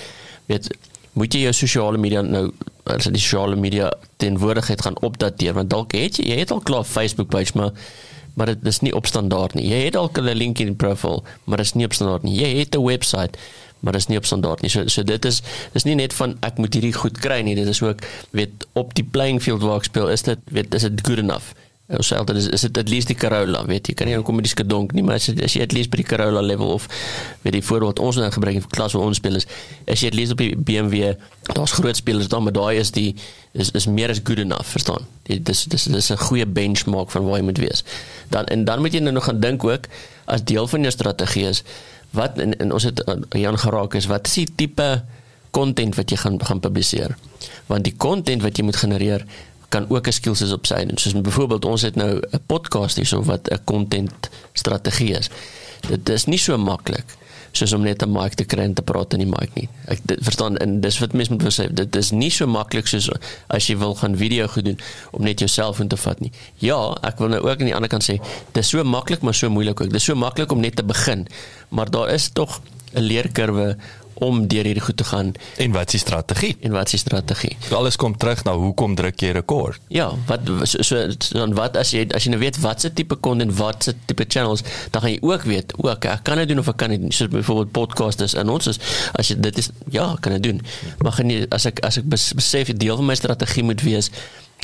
weet 0.47 0.69
moet 1.13 1.35
jy 1.35 1.41
jou 1.41 1.53
sosiale 1.53 1.99
media 1.99 2.23
nou 2.23 2.53
as 2.85 3.05
die 3.05 3.21
sosiale 3.21 3.57
media 3.57 3.93
teenwoordigheid 4.17 4.83
gaan 4.83 5.01
opdateer 5.01 5.55
want 5.55 5.71
dalk 5.71 5.93
het 5.93 6.17
jy 6.17 6.25
jy 6.25 6.39
het 6.39 6.51
al 6.51 6.61
klaar 6.61 6.85
Facebook 6.85 7.29
page 7.29 7.53
maar 7.55 7.73
maar 8.35 8.47
dit 8.47 8.65
is 8.65 8.81
nie 8.81 8.95
op 8.95 9.07
standaard 9.07 9.55
nie. 9.55 9.69
Jy 9.69 9.85
het 9.85 9.93
dalk 9.93 10.19
'n 10.19 10.33
link 10.33 10.59
in 10.59 10.67
die 10.67 10.75
profiel, 10.75 11.23
maar 11.45 11.57
dit 11.57 11.67
is 11.67 11.73
nie 11.73 11.85
op 11.85 11.93
standaard 11.93 12.23
nie. 12.23 12.41
Jy 12.41 12.59
het 12.59 12.75
'n 12.75 12.85
webwerf 12.85 13.31
maar 13.83 13.93
dit 13.93 14.01
is 14.01 14.07
nie 14.07 14.19
op 14.19 14.27
standaard 14.27 14.63
nie. 14.63 14.71
So 14.71 14.87
so 14.87 15.03
dit 15.03 15.25
is 15.25 15.43
dis 15.73 15.85
nie 15.85 15.97
net 15.99 16.15
van 16.15 16.37
ek 16.47 16.61
moet 16.63 16.75
hierdie 16.75 16.95
goed 16.95 17.19
kry 17.19 17.41
nie. 17.43 17.55
Dit 17.59 17.67
is 17.67 17.83
ook 17.83 18.05
weet 18.31 18.67
op 18.79 18.95
die 18.95 19.05
playing 19.05 19.43
field 19.43 19.63
waar 19.63 19.83
ek 19.83 19.91
speel, 19.91 20.09
is 20.09 20.23
dit 20.23 20.39
weet 20.55 20.75
is 20.75 20.87
dit 20.87 21.07
good 21.07 21.19
enough? 21.19 21.51
Ons 21.99 22.09
sê 22.09 22.17
altyd 22.17 22.41
is, 22.41 22.49
is 22.57 22.65
dit 22.67 22.79
at 22.79 22.89
least 22.89 23.11
die 23.13 23.17
Corolla 23.19 23.65
weet 23.69 23.91
jy. 23.91 23.95
Kan 23.99 24.09
nie 24.09 24.19
kom 24.25 24.39
met 24.39 24.47
die 24.49 24.53
skedonk 24.53 24.95
nie 24.97 25.05
maar 25.07 25.21
as, 25.21 25.29
as 25.29 25.57
jy 25.57 25.63
at 25.67 25.75
least 25.77 25.93
by 25.93 26.01
die 26.01 26.09
Corolla 26.09 26.43
level 26.45 26.73
of 26.75 26.89
weet 27.43 27.59
die 27.59 27.65
voorbeeld 27.65 28.01
ons 28.03 28.21
nou 28.21 28.31
gebruik 28.33 28.61
in 28.61 28.67
klas 28.73 28.97
waar 28.97 29.09
ons 29.11 29.21
speel 29.21 29.37
is 29.41 29.49
as 29.87 30.03
jy 30.03 30.13
at 30.13 30.19
least 30.19 30.37
op 30.37 30.43
die 30.43 30.53
BMW 30.57 31.15
daar's 31.53 31.75
groot 31.77 31.99
spelers 31.99 32.31
dan 32.33 32.47
maar 32.47 32.57
daai 32.57 32.81
is 32.81 32.93
die 32.97 33.13
is 33.53 33.73
is 33.77 33.87
meer 33.87 34.13
as 34.13 34.21
good 34.25 34.41
enough 34.41 34.69
verstaan? 34.73 35.07
Die, 35.29 35.39
dis 35.43 35.65
dis 35.69 35.85
dis 35.85 36.11
'n 36.11 36.21
goeie 36.29 36.47
benchmark 36.47 37.11
van 37.11 37.25
waar 37.25 37.39
jy 37.39 37.45
moet 37.45 37.59
wees. 37.59 37.85
Dan 38.29 38.47
en 38.47 38.65
dan 38.65 38.81
moet 38.81 38.93
jy 38.93 39.01
nou 39.01 39.13
nog 39.13 39.25
gaan 39.25 39.41
dink 39.41 39.65
ook 39.65 39.89
as 40.25 40.45
deel 40.45 40.67
van 40.67 40.81
jou 40.81 40.93
strategie 40.93 41.45
is 41.49 41.63
wat 42.11 42.39
en, 42.39 42.57
en 42.59 42.73
ons 42.73 42.83
het 42.83 43.03
uh, 43.09 43.41
Jan 43.41 43.59
geraak 43.59 43.95
is 43.95 44.07
wat 44.07 44.27
is 44.27 44.35
die 44.35 44.49
tipe 44.55 45.05
content 45.51 45.95
wat 45.95 46.11
jy 46.11 46.17
gaan 46.17 46.41
gaan 46.45 46.61
publiseer? 46.61 47.17
Want 47.67 47.85
die 47.85 47.97
content 47.97 48.43
wat 48.43 48.57
jy 48.57 48.65
moet 48.65 48.77
genereer 48.77 49.25
kan 49.73 49.89
ook 49.89 50.07
'n 50.07 50.13
skills 50.13 50.43
is 50.45 50.53
op 50.53 50.67
sy 50.67 50.85
en 50.85 50.99
soos 50.99 51.17
byvoorbeeld 51.21 51.65
ons 51.65 51.83
het 51.83 51.97
nou 51.97 52.21
'n 52.21 52.45
podcast 52.47 52.97
hierso 52.97 53.23
wat 53.23 53.49
'n 53.49 53.65
content 53.65 54.31
strategie 54.53 55.17
is. 55.19 55.31
Dit 55.89 56.09
is 56.09 56.25
nie 56.25 56.39
so 56.39 56.59
maklik 56.59 57.17
soos 57.53 57.73
om 57.73 57.83
net 57.83 58.03
'n 58.03 58.13
mic 58.13 58.35
te 58.35 58.45
kry 58.45 58.63
en 58.63 58.75
te 58.75 58.83
praat 58.83 59.13
in 59.13 59.19
die 59.19 59.29
mic 59.29 59.51
nie. 59.55 59.69
Ek 59.87 59.99
dit, 60.03 60.19
verstaan 60.23 60.57
en 60.57 60.81
dis 60.81 60.99
wat 60.99 61.13
mense 61.13 61.33
moet 61.33 61.43
sê, 61.43 61.73
dit 61.73 61.97
is 61.97 62.11
nie 62.11 62.31
so 62.31 62.47
maklik 62.47 62.87
soos 62.87 63.11
as 63.49 63.67
jy 63.67 63.77
wil 63.77 63.95
gaan 63.95 64.17
video 64.17 64.47
gedoen 64.47 64.79
om 65.11 65.23
net 65.23 65.39
jouself 65.39 65.81
in 65.81 65.89
te 65.89 65.97
vat 65.97 66.21
nie. 66.21 66.33
Ja, 66.59 66.97
ek 67.03 67.19
wil 67.19 67.29
nou 67.29 67.41
ook 67.41 67.61
aan 67.61 67.67
die 67.67 67.75
ander 67.75 67.91
kant 67.91 68.05
sê, 68.05 68.21
dis 68.53 68.69
so 68.69 68.85
maklik 68.85 69.23
maar 69.23 69.35
so 69.35 69.51
moeilik 69.51 69.81
ook. 69.81 69.93
Dis 69.93 70.05
so 70.05 70.15
maklik 70.15 70.53
om 70.53 70.61
net 70.61 70.77
te 70.77 70.83
begin, 70.83 71.27
maar 71.69 71.91
daar 71.91 72.11
is 72.11 72.31
tog 72.33 72.61
'n 72.95 73.01
leerkurwe 73.01 73.77
om 74.23 74.47
deur 74.51 74.69
hierdie 74.69 74.85
goed 74.85 74.97
te 74.97 75.05
gaan. 75.05 75.33
En 75.63 75.75
wat 75.77 75.91
is 75.91 75.99
die 75.99 76.03
strategie? 76.03 76.53
En 76.61 76.75
wat 76.77 76.91
is 76.91 76.97
die 76.97 77.03
strategie? 77.03 77.57
Alles 77.77 77.99
kom 78.01 78.17
terug 78.17 78.45
na 78.47 78.55
hoekom 78.59 78.95
druk 78.99 79.21
jy 79.23 79.33
rekord? 79.37 79.81
Ja, 79.93 80.11
wat 80.29 80.49
so, 80.71 80.83
so 80.83 81.39
dan 81.39 81.57
wat 81.59 81.77
as 81.81 81.93
jy 81.95 82.07
as 82.15 82.27
jy 82.27 82.35
nou 82.35 82.41
weet 82.43 82.61
wat 82.65 82.85
se 82.85 82.93
tipe 82.93 83.19
content, 83.25 83.55
wat 83.59 83.89
se 83.89 83.95
tipe 84.11 84.27
channels, 84.29 84.65
dan 84.95 85.05
gaan 85.05 85.15
jy 85.15 85.21
ook 85.23 85.47
weet, 85.49 85.75
o, 85.79 85.89
okay, 85.91 86.17
ek 86.17 86.27
kan 86.29 86.41
dit 86.43 86.53
doen 86.53 86.63
of 86.63 86.71
ek 86.73 86.79
kan 86.83 86.95
dit 86.95 87.03
nie. 87.03 87.13
Soos 87.15 87.33
byvoorbeeld 87.33 87.75
podcasters 87.77 88.37
en 88.39 88.53
ons 88.53 88.71
is 88.73 88.81
as 89.19 89.33
jy 89.33 89.39
dit 89.43 89.59
is 89.63 89.73
ja, 89.95 90.13
kan 90.21 90.37
dit 90.39 90.51
doen. 90.51 90.63
Maar 91.03 91.21
jy 91.25 91.43
as 91.51 91.69
ek 91.71 91.83
as 91.87 92.01
ek 92.03 92.09
besef 92.13 92.73
'n 92.73 92.79
deel 92.79 92.97
van 92.97 93.11
my 93.13 93.19
strategie 93.19 93.67
moet 93.67 93.83
wees 93.83 94.11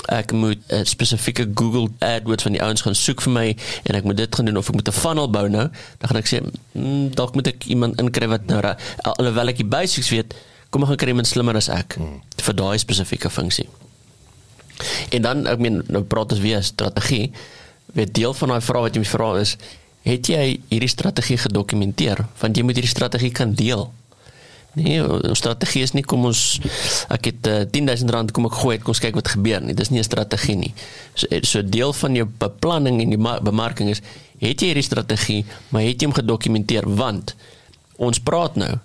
ek 0.07 0.32
moet 0.32 0.59
'n 0.68 0.84
spesifieke 0.84 1.51
Google 1.55 1.88
AdWords 1.99 2.42
van 2.42 2.53
die 2.53 2.62
ouens 2.62 2.80
gaan 2.80 2.94
soek 2.94 3.22
vir 3.22 3.32
my 3.32 3.57
en 3.84 3.94
ek 3.94 4.05
moet 4.05 4.16
dit 4.16 4.34
gaan 4.34 4.44
doen 4.44 4.57
of 4.57 4.68
ek 4.68 4.74
moet 4.74 4.88
'n 4.88 4.92
funnel 4.92 5.30
bou 5.30 5.49
nou 5.49 5.68
dan 5.99 6.09
gaan 6.09 6.16
ek 6.16 6.28
sê 6.28 6.42
mm, 6.72 7.14
dalk 7.14 7.34
moet 7.34 7.46
ek 7.46 7.64
iemand 7.66 8.01
inkry 8.01 8.28
wat 8.28 8.46
nou 8.46 8.62
alhoewel 9.03 9.49
ek 9.49 9.57
die 9.57 9.68
basics 9.68 10.11
weet 10.11 10.34
kom 10.70 10.82
ek 10.82 10.88
gaan 10.88 10.96
kry 10.96 11.09
iemand 11.09 11.26
slimmer 11.26 11.57
as 11.57 11.68
ek 11.68 11.94
hmm. 11.94 12.20
vir 12.36 12.55
daai 12.55 12.78
spesifieke 12.78 13.30
funksie 13.30 13.68
en 15.11 15.22
dan 15.22 15.46
ek 15.46 15.59
meen 15.59 15.82
nou 15.88 16.03
praat 16.03 16.32
ons 16.32 16.40
weer 16.40 16.62
strategie 16.62 17.32
weet 17.92 18.14
deel 18.14 18.34
van 18.34 18.49
daai 18.49 18.61
vraag 18.61 18.86
wat 18.88 18.96
jy 18.96 19.03
my 19.03 19.11
vra 19.11 19.28
is, 19.40 19.55
het 20.07 20.30
jy 20.30 20.42
hierdie 20.70 20.90
strategie 20.90 21.38
gedokumenteer? 21.40 22.24
Want 22.40 22.57
jy 22.57 22.64
moet 22.66 22.78
hierdie 22.78 22.92
strategie 22.92 23.32
kan 23.34 23.55
deel. 23.57 23.88
Nee, 24.77 25.01
ons 25.03 25.39
strategie 25.39 25.83
is 25.83 25.95
nie 25.97 26.05
kom 26.07 26.27
ons 26.29 26.61
ek 27.14 27.31
het 27.31 27.49
uh, 27.51 27.62
10000 27.73 28.11
rand 28.14 28.33
kom 28.37 28.47
ek 28.47 28.59
gooi 28.61 28.77
kom 28.79 28.93
ons 28.93 29.03
kyk 29.03 29.16
wat 29.19 29.33
gebeur 29.33 29.62
nie. 29.64 29.75
Dis 29.75 29.91
nie 29.91 30.01
'n 30.01 30.07
strategie 30.07 30.57
nie. 30.57 30.73
So 31.14 31.27
so 31.43 31.62
deel 31.62 31.93
van 31.93 32.14
jou 32.14 32.27
beplanning 32.27 33.01
en 33.03 33.11
die 33.11 33.23
bemarking 33.43 33.89
is 33.91 34.03
het 34.39 34.61
jy 34.61 34.71
hierdie 34.71 34.87
strategie, 34.87 35.45
maar 35.71 35.83
het 35.83 36.01
jy 36.01 36.07
hom 36.07 36.14
gedokumenteer 36.14 36.87
want 36.87 37.35
ons 37.97 38.21
praat 38.21 38.57
nou 38.57 38.79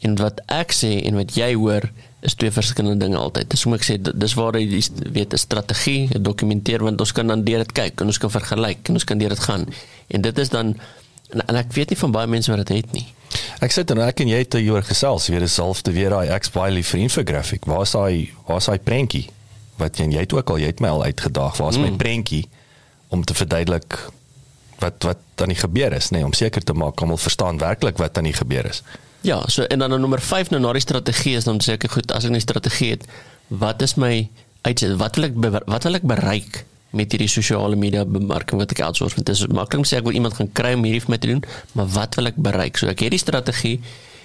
en 0.00 0.16
wat 0.16 0.40
ek 0.48 0.72
sê 0.72 1.04
en 1.06 1.14
wat 1.20 1.36
jy 1.36 1.54
hoor 1.54 1.90
is 2.20 2.34
twee 2.34 2.52
verskillende 2.52 3.00
dinge 3.04 3.16
altyd. 3.16 3.48
Dis 3.52 3.62
hoe 3.64 3.74
ek 3.76 3.84
sê 3.86 3.96
dis 4.00 4.34
waar 4.36 4.56
jy 4.58 4.80
weet 5.12 5.32
'n 5.32 5.40
strategie 5.40 6.08
dokumenteer 6.20 6.82
want 6.82 7.00
ons 7.00 7.12
kan 7.12 7.26
dan 7.26 7.44
deur 7.44 7.64
dit 7.64 7.72
kyk 7.72 8.00
en 8.00 8.06
ons 8.06 8.18
kan 8.18 8.30
vergelyk 8.30 8.88
en 8.88 8.94
ons 8.94 9.04
kan 9.04 9.18
deur 9.18 9.28
dit 9.28 9.44
gaan. 9.48 9.66
En 10.08 10.20
dit 10.20 10.38
is 10.38 10.48
dan 10.48 10.76
en, 11.32 11.42
en 11.46 11.58
ek 11.60 11.72
weet 11.72 11.92
nie 11.92 11.98
van 11.98 12.14
baie 12.14 12.30
mense 12.30 12.52
wat 12.52 12.62
dit 12.66 12.76
het 12.80 12.92
nie. 12.96 13.06
Ek 13.60 13.74
sit 13.74 13.90
en 13.92 14.00
ek 14.02 14.22
en 14.24 14.30
jy 14.30 14.38
het 14.42 14.56
hier 14.58 14.82
gesels, 14.86 15.28
weer 15.30 15.44
dieselfde 15.44 15.92
weer 15.92 16.14
daai 16.14 16.38
X 16.38 16.50
Bailey 16.54 16.82
vir 16.86 17.02
infographic. 17.04 17.66
Waar 17.70 17.84
is 17.86 17.92
daai 17.94 18.30
waar 18.46 18.62
is 18.62 18.70
daai 18.70 18.78
prentjie? 18.78 19.26
Wat 19.80 20.00
jy, 20.00 20.08
jy 20.12 20.24
het 20.24 20.32
ook 20.36 20.50
al 20.50 20.62
jy 20.62 20.72
het 20.72 20.80
my 20.80 20.88
al 20.88 21.04
uitgedaag. 21.10 21.60
Waar 21.60 21.74
is 21.74 21.78
mm. 21.78 21.90
my 21.90 22.00
prentjie 22.00 22.46
om 23.10 23.24
te 23.24 23.34
verduidelik 23.34 23.98
wat 24.80 25.04
wat 25.04 25.20
dan 25.34 25.52
nie 25.52 25.58
gebeur 25.60 25.92
is 25.92 26.08
nie, 26.14 26.24
om 26.24 26.32
seker 26.36 26.64
te 26.64 26.76
maak 26.76 27.00
almal 27.00 27.20
verstaan 27.20 27.60
werklik 27.60 28.00
wat 28.00 28.14
dan 28.16 28.24
nie 28.24 28.36
gebeur 28.36 28.66
is. 28.68 28.82
Ja, 29.26 29.42
so 29.52 29.62
en 29.68 29.78
dan 29.78 30.00
nommer 30.00 30.20
5 30.20 30.50
nou 30.50 30.60
na 30.62 30.72
die 30.72 30.80
strategie 30.84 31.36
is 31.36 31.44
dan 31.44 31.60
seker 31.60 31.92
goed 31.92 32.12
as 32.12 32.24
ek 32.24 32.32
'n 32.32 32.40
strategie 32.40 32.90
het, 32.96 33.04
wat 33.48 33.82
is 33.82 33.94
my 33.94 34.28
uitset? 34.62 34.96
Wat 34.96 35.16
wil 35.16 35.24
ek 35.24 35.64
wat 35.66 35.84
wil 35.84 35.94
ek 35.94 36.02
bereik? 36.02 36.64
Met 36.96 37.12
hierdie 37.14 37.30
sosiale 37.30 37.76
media 37.78 38.04
bemarking 38.04 38.60
wat 38.60 38.72
ek 38.74 38.82
outsource 38.86 39.14
want 39.14 39.26
dit 39.26 39.34
is 39.36 39.46
maklik 39.46 39.82
om 39.82 39.88
sê 39.88 40.00
ek 40.00 40.06
wil 40.08 40.16
iemand 40.18 40.34
gaan 40.38 40.50
kry 40.60 40.72
om 40.74 40.86
hierdie 40.86 41.02
vir 41.04 41.14
my 41.14 41.18
te 41.22 41.30
doen 41.30 41.42
maar 41.78 41.90
wat 41.96 42.16
wil 42.18 42.30
ek 42.30 42.38
bereik? 42.38 42.80
So 42.80 42.90
ek 42.90 43.04
het 43.06 43.14
die 43.14 43.22
strategie 43.22 43.76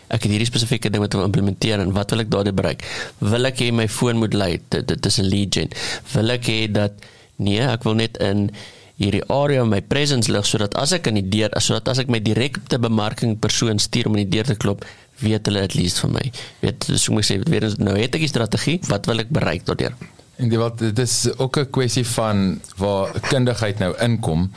ek 0.05 0.26
het 0.26 0.32
hierdie 0.32 0.49
spesifieke 0.49 0.91
ding 0.93 1.01
wat 1.01 1.13
ek 1.13 1.22
wil 1.22 1.30
implementeer 1.30 1.82
en 1.82 1.93
wat 1.95 2.13
wil 2.13 2.24
ek 2.26 2.32
daardie 2.34 2.55
bereik? 2.55 2.86
Wil 3.22 3.49
ek 3.49 3.61
hê 3.63 3.72
my 3.74 3.88
foon 3.89 4.22
moet 4.22 4.38
lei 4.38 4.55
dit 4.70 5.11
is 5.11 5.20
'n 5.20 5.30
lead 5.30 5.53
gen? 5.53 5.70
Wil 6.13 6.38
ek 6.38 6.49
hê 6.49 6.72
dat 6.72 6.93
nee 7.38 7.61
ek 7.61 7.84
wil 7.84 7.95
net 7.95 8.18
in 8.18 8.49
hierdie 8.97 9.24
area 9.30 9.63
my 9.68 9.82
presence 9.82 10.32
lig 10.32 10.45
sodat 10.47 10.76
as 10.80 10.93
ek 10.95 11.07
in 11.07 11.20
die 11.20 11.30
deur 11.30 11.51
sodat 11.59 11.89
as 11.91 11.99
ek 11.99 12.07
my 12.07 12.20
direkte 12.20 12.80
bemarking 12.80 13.36
persoon 13.39 13.80
stuur 13.80 14.07
om 14.07 14.16
in 14.16 14.24
die 14.24 14.38
deur 14.38 14.45
te 14.45 14.55
klop 14.55 14.86
weet 15.20 15.45
hulle 15.47 15.61
at 15.63 15.76
least 15.76 15.99
van 15.99 16.11
my. 16.11 16.32
Weet 16.61 16.88
so 16.95 17.13
moet 17.13 17.24
ek 17.24 17.30
sê 17.30 17.39
weer 17.49 17.68
nou 17.78 17.95
het 17.97 18.16
ek 18.16 18.24
die 18.26 18.32
strategie 18.32 18.80
wat 18.88 19.05
wil 19.05 19.20
ek 19.20 19.30
bereik 19.30 19.66
daardeur 19.66 19.95
En 20.36 20.49
dit 20.49 20.59
wat 20.59 20.79
dit 20.79 20.99
is 20.99 21.38
ook 21.38 21.57
'n 21.57 21.69
kwessie 21.69 22.07
van 22.07 22.61
waar 22.75 23.19
kundigheid 23.19 23.79
nou 23.79 23.95
inkom 23.99 24.51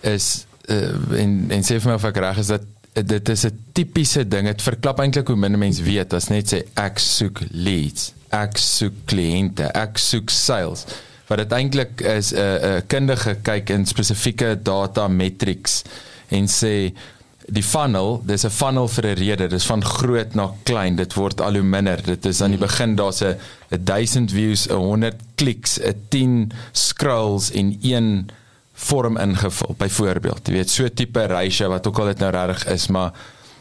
is 0.00 0.46
uh, 0.66 1.20
en 1.20 1.44
en 1.48 1.62
sê 1.62 1.80
vir 1.80 1.90
my 1.90 1.94
of 1.94 2.04
ek 2.04 2.16
reg 2.16 2.38
is 2.38 2.46
dat 2.46 2.62
dit 2.92 3.28
is 3.28 3.44
'n 3.44 3.58
tipiese 3.72 4.28
ding. 4.28 4.46
Dit 4.46 4.62
verklap 4.62 4.98
eintlik 4.98 5.26
hoe 5.26 5.36
min 5.36 5.58
mense 5.58 5.82
weet 5.82 6.12
as 6.12 6.28
net 6.28 6.52
sê 6.52 6.62
ek 6.74 6.98
soek 6.98 7.40
leads, 7.50 8.12
ek 8.28 8.56
soek 8.56 8.94
kliënte, 9.04 9.70
ek 9.72 9.98
soek 9.98 10.30
sales. 10.30 10.84
Wat 11.26 11.38
dit 11.38 11.52
eintlik 11.52 12.00
is 12.00 12.32
'n 12.32 12.38
uh, 12.38 12.76
'n 12.76 12.86
kundige 12.86 13.36
kyk 13.42 13.70
in 13.70 13.86
spesifieke 13.86 14.58
data 14.62 15.08
metrics 15.08 15.82
en 16.28 16.46
sê 16.48 16.92
die 17.46 17.62
funnel, 17.62 18.22
dis 18.24 18.44
'n 18.44 18.50
funnel 18.50 18.88
vir 18.88 19.04
'n 19.06 19.16
rede. 19.16 19.48
Dis 19.48 19.66
van 19.66 19.84
groot 19.84 20.34
na 20.34 20.50
klein. 20.62 20.96
Dit 20.96 21.14
word 21.14 21.40
al 21.40 21.54
hoe 21.54 21.62
minder. 21.62 22.02
Dit 22.02 22.24
is 22.26 22.40
aan 22.40 22.50
die 22.50 22.58
begin 22.58 22.96
daar's 22.96 23.22
'n 23.22 23.36
1000 23.84 24.30
views, 24.30 24.68
'n 24.68 24.74
100 24.74 25.16
kliks, 25.34 25.78
'n 25.78 25.94
10 26.08 26.52
scrolls 26.72 27.50
in 27.50 27.78
een 27.82 28.28
vorm 28.72 29.16
ingevul 29.16 29.74
byvoorbeeld. 29.78 30.46
Jy 30.46 30.52
weet 30.52 30.70
so 30.70 30.88
tipe 30.88 31.26
ratio 31.26 31.68
wat 31.68 31.86
ook 31.86 31.98
al 31.98 32.06
dit 32.06 32.18
nou 32.18 32.30
reg 32.30 32.66
is, 32.66 32.86
maar 32.86 33.12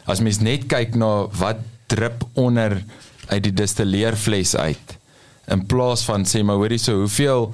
as 0.06 0.20
mens 0.20 0.40
net 0.40 0.66
kyk 0.66 0.96
na 0.96 1.28
wat 1.38 1.58
drup 1.88 2.26
onder 2.34 2.84
uit 3.28 3.44
die 3.44 3.54
distilleerfles 3.54 4.56
uit 4.56 4.98
in 5.52 5.66
plaas 5.68 6.04
van 6.08 6.26
sê 6.28 6.44
maar 6.44 6.60
hoorie 6.62 6.80
so 6.82 7.04
hoeveel 7.04 7.50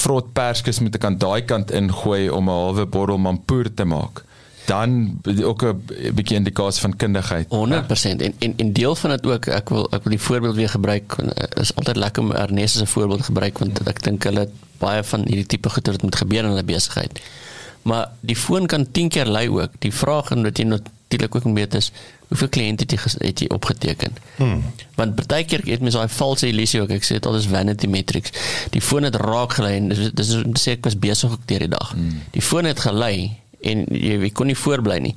vrot 0.00 0.32
perskes 0.34 0.80
moet 0.82 0.98
ek 0.98 1.06
aan 1.06 1.18
daai 1.18 1.42
kant 1.46 1.70
ingooi 1.74 2.28
om 2.30 2.48
'n 2.48 2.58
halwe 2.62 2.86
bottel 2.86 3.18
mampoer 3.18 3.70
te 3.74 3.84
maak 3.84 4.24
dan 4.64 5.20
ook 5.42 5.62
'n 5.62 6.14
bietjie 6.14 6.36
indikasie 6.36 6.80
van 6.80 6.96
kundigheid. 6.96 7.46
100% 7.48 8.22
en 8.22 8.34
en 8.38 8.52
en 8.56 8.72
deel 8.72 8.94
van 8.96 9.10
dit 9.10 9.26
ook 9.26 9.46
ek 9.46 9.68
wil 9.68 9.84
ek 9.90 10.02
wil 10.02 10.12
die 10.12 10.20
voorbeeld 10.20 10.54
weer 10.54 10.68
gebruik 10.68 11.16
is 11.60 11.74
altyd 11.74 11.96
lekker 11.96 12.22
om 12.22 12.32
Ernest 12.32 12.74
as 12.74 12.82
'n 12.82 12.86
voorbeeld 12.86 13.22
gebruik 13.22 13.58
want 13.58 13.88
ek 13.88 14.02
dink 14.02 14.24
hulle 14.24 14.48
baie 14.78 15.04
van 15.04 15.20
hierdie 15.26 15.46
tipe 15.46 15.68
goeie 15.68 15.92
wat 15.92 16.02
moet 16.02 16.16
gebeur 16.16 16.44
in 16.44 16.48
hulle 16.48 16.64
besigheid. 16.64 17.20
Maar 17.82 18.08
die 18.20 18.36
foon 18.36 18.66
kan 18.66 18.90
10 18.90 19.08
keer 19.08 19.26
lui 19.26 19.48
ook. 19.48 19.70
Die 19.78 19.94
vraag 19.94 20.30
en 20.30 20.42
wat 20.42 20.58
jy 20.58 20.64
natuurlik 20.64 21.34
ook 21.34 21.44
moet 21.44 21.56
weet 21.56 21.74
is 21.74 21.92
hoeveel 22.28 22.48
kliënte 22.48 22.84
het 22.86 22.92
jy 22.92 23.26
het 23.26 23.40
jy 23.42 23.46
opgeteken? 23.50 24.16
Hmm. 24.36 24.62
Want 24.94 25.14
partykeer 25.14 25.60
het 25.64 25.80
mens 25.80 25.94
daai 25.94 26.08
valse 26.08 26.46
illusie 26.46 26.80
ook 26.80 26.92
ek 26.94 27.04
sê 27.04 27.18
dit 27.18 27.26
alles 27.26 27.48
vanity 27.50 27.86
metrics. 27.90 28.30
Die 28.70 28.82
foon 28.82 29.02
het 29.02 29.18
raak 29.18 29.56
gelei 29.58 29.76
en 29.80 29.88
dis 29.88 30.12
dis 30.14 30.34
sê 30.62 30.76
ek 30.76 30.86
was 30.86 30.98
besig 30.98 31.32
ook 31.32 31.46
deur 31.50 31.66
die 31.66 31.72
dag. 31.72 31.90
Hmm. 31.96 32.20
Die 32.36 32.42
foon 32.42 32.64
het 32.64 32.80
gelei 32.86 33.40
en 33.62 33.84
jy, 33.88 34.16
jy 34.24 34.30
kon 34.32 34.46
nie 34.46 34.56
voorbly 34.56 34.98
nie. 34.98 35.14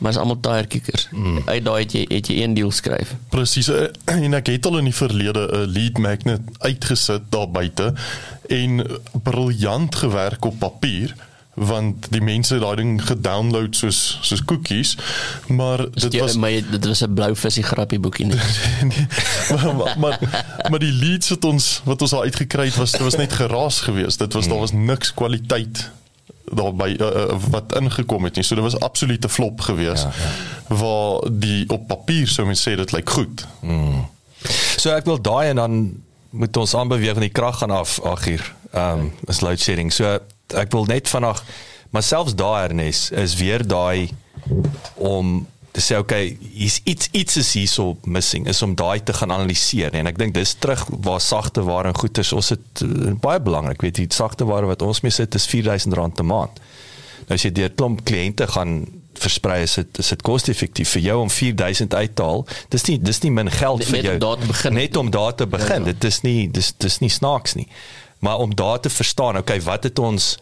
Maar 0.00 0.14
is 0.14 0.16
almal 0.16 0.40
tire 0.40 0.66
kickers. 0.66 1.08
Mm. 1.12 1.42
Uit 1.44 1.64
daai 1.64 1.82
het 1.82 1.92
jy 1.92 2.04
het 2.08 2.28
jy 2.32 2.42
een 2.42 2.54
deal 2.56 2.70
skryf. 2.72 3.14
Presies. 3.28 3.68
Eh, 3.68 3.90
en 4.24 4.34
ek 4.38 4.48
het 4.54 4.66
al 4.66 4.78
in 4.80 4.88
die 4.88 4.96
verlede 4.96 5.48
'n 5.52 5.66
lead 5.68 5.98
magnet 5.98 6.40
uitgesit 6.58 7.28
daar 7.28 7.50
buite 7.50 7.92
en 8.48 8.86
briljant 9.12 9.94
gewerk 9.94 10.44
op 10.44 10.58
papier 10.58 11.14
want 11.54 12.06
die 12.14 12.22
mense 12.22 12.56
daai 12.62 12.76
ding 12.78 12.92
gedownload 13.04 13.76
soos 13.76 14.18
soos 14.22 14.42
koekies 14.44 14.94
maar 15.50 15.82
dit 15.92 16.14
die, 16.14 16.20
was 16.22 16.38
my 16.40 16.52
dit 16.62 16.86
was 16.86 17.02
'n 17.04 17.14
blou 17.14 17.34
visie 17.36 17.62
grappie 17.62 17.98
boekie 17.98 18.26
nie. 18.26 18.40
nee, 18.90 19.06
maar, 19.50 19.76
maar 19.76 19.96
maar 19.98 20.18
maar 20.70 20.78
die 20.78 20.92
leads 20.92 21.28
wat 21.28 21.44
ons 21.44 21.80
wat 21.84 22.02
ons 22.02 22.12
al 22.12 22.22
uitgekry 22.22 22.70
het 22.70 22.76
was 22.76 22.92
dit 22.92 23.00
was 23.00 23.16
net 23.16 23.32
geraas 23.32 23.80
geweest 23.80 24.18
dit 24.18 24.32
was 24.32 24.44
mm. 24.44 24.50
daar 24.50 24.60
was 24.60 24.72
niks 24.72 25.14
kwaliteit 25.14 25.90
daarby 26.44 26.96
uh, 27.00 27.38
wat 27.50 27.74
ingekom 27.78 28.24
het 28.24 28.34
nie. 28.34 28.44
So 28.44 28.54
dit 28.54 28.64
was 28.64 28.78
absolute 28.78 29.28
flop 29.28 29.60
geweest. 29.60 30.02
Ja, 30.02 30.12
ja. 30.68 30.76
Waar 30.76 31.30
die 31.32 31.68
op 31.70 31.86
papier 31.86 32.28
sou 32.28 32.46
mens 32.46 32.62
sê 32.68 32.74
dit 32.76 32.92
lyk 32.92 33.10
goed. 33.10 33.46
Mm. 33.60 34.06
So 34.76 34.90
ek 34.90 35.04
wil 35.04 35.20
daai 35.20 35.48
en 35.48 35.56
dan 35.56 35.80
moet 36.30 36.56
ons 36.56 36.74
aanbeweeg 36.74 37.12
van 37.18 37.26
die 37.26 37.34
krag 37.34 37.58
gaan 37.58 37.74
af 37.74 38.00
agter. 38.00 38.54
Ehm 38.72 38.98
um, 38.98 39.12
is 39.26 39.40
load 39.40 39.60
shedding. 39.60 39.92
So 39.92 40.18
ek 40.54 40.72
wil 40.72 40.84
net 40.84 41.08
vanaand 41.08 41.42
maar 41.90 42.02
selfs 42.02 42.34
daai 42.34 42.68
ernes 42.68 43.10
is 43.10 43.34
weer 43.34 43.66
daai 43.66 44.10
om 44.94 45.46
te 45.70 45.80
sê 45.80 45.98
okay, 45.98 46.36
hier's 46.52 46.80
iets 46.84 47.08
iets 47.12 47.36
is 47.36 47.52
hierso 47.54 47.96
missing 48.04 48.48
is 48.50 48.62
om 48.62 48.74
daai 48.74 49.02
te 49.06 49.14
gaan 49.14 49.30
analiseer 49.30 49.94
en 49.94 50.10
ek 50.10 50.18
dink 50.18 50.34
dis 50.34 50.56
terug 50.58 50.82
waar 51.06 51.20
sagte 51.22 51.62
ware 51.66 51.92
en 51.92 51.98
goeder 51.98 52.26
ons 52.34 52.52
het 52.56 52.82
uh, 52.86 53.12
baie 53.22 53.40
belangrik 53.40 53.82
weet 53.86 54.02
jy 54.02 54.08
sagte 54.14 54.48
ware 54.48 54.66
wat 54.70 54.82
ons 54.82 55.02
mee 55.06 55.14
sit 55.14 55.34
is 55.38 55.46
R4000 55.46 55.94
'n 55.94 56.26
maand. 56.26 56.58
Nou 57.28 57.38
as 57.38 57.44
jy 57.46 57.52
deur 57.54 57.70
klomp 57.70 58.02
kliënte 58.04 58.48
gaan 58.50 58.82
versprei 59.20 59.62
is 59.62 59.74
dit 59.78 59.98
is 60.02 60.08
dit 60.08 60.22
koste-effektief 60.26 60.94
vir 60.96 61.02
jou 61.02 61.16
om 61.20 61.30
4000 61.30 61.94
uit 61.94 62.14
te 62.16 62.22
haal. 62.22 62.46
Dis 62.74 62.86
nie 62.88 62.98
dis 62.98 63.22
nie 63.24 63.30
min 63.30 63.50
geld 63.50 63.84
vir 63.84 64.02
jou. 64.02 64.14
Net 64.14 64.22
om 64.22 64.26
daar 64.26 64.38
te 64.40 64.46
begin. 64.46 64.74
Net 64.74 64.96
om 64.96 65.10
daar 65.10 65.34
te 65.34 65.46
begin. 65.46 65.84
Ja, 65.84 65.86
ja. 65.86 65.92
Dit 65.92 66.04
is 66.04 66.20
nie 66.26 66.48
dis 66.50 66.72
dis 66.78 66.98
nie 67.04 67.12
snaaks 67.12 67.54
nie. 67.54 67.68
Maar 68.20 68.38
om 68.38 68.54
daar 68.54 68.80
te 68.80 68.90
verstaan, 68.90 69.36
okay, 69.36 69.60
wat 69.64 69.84
het 69.88 69.98
ons 69.98 70.36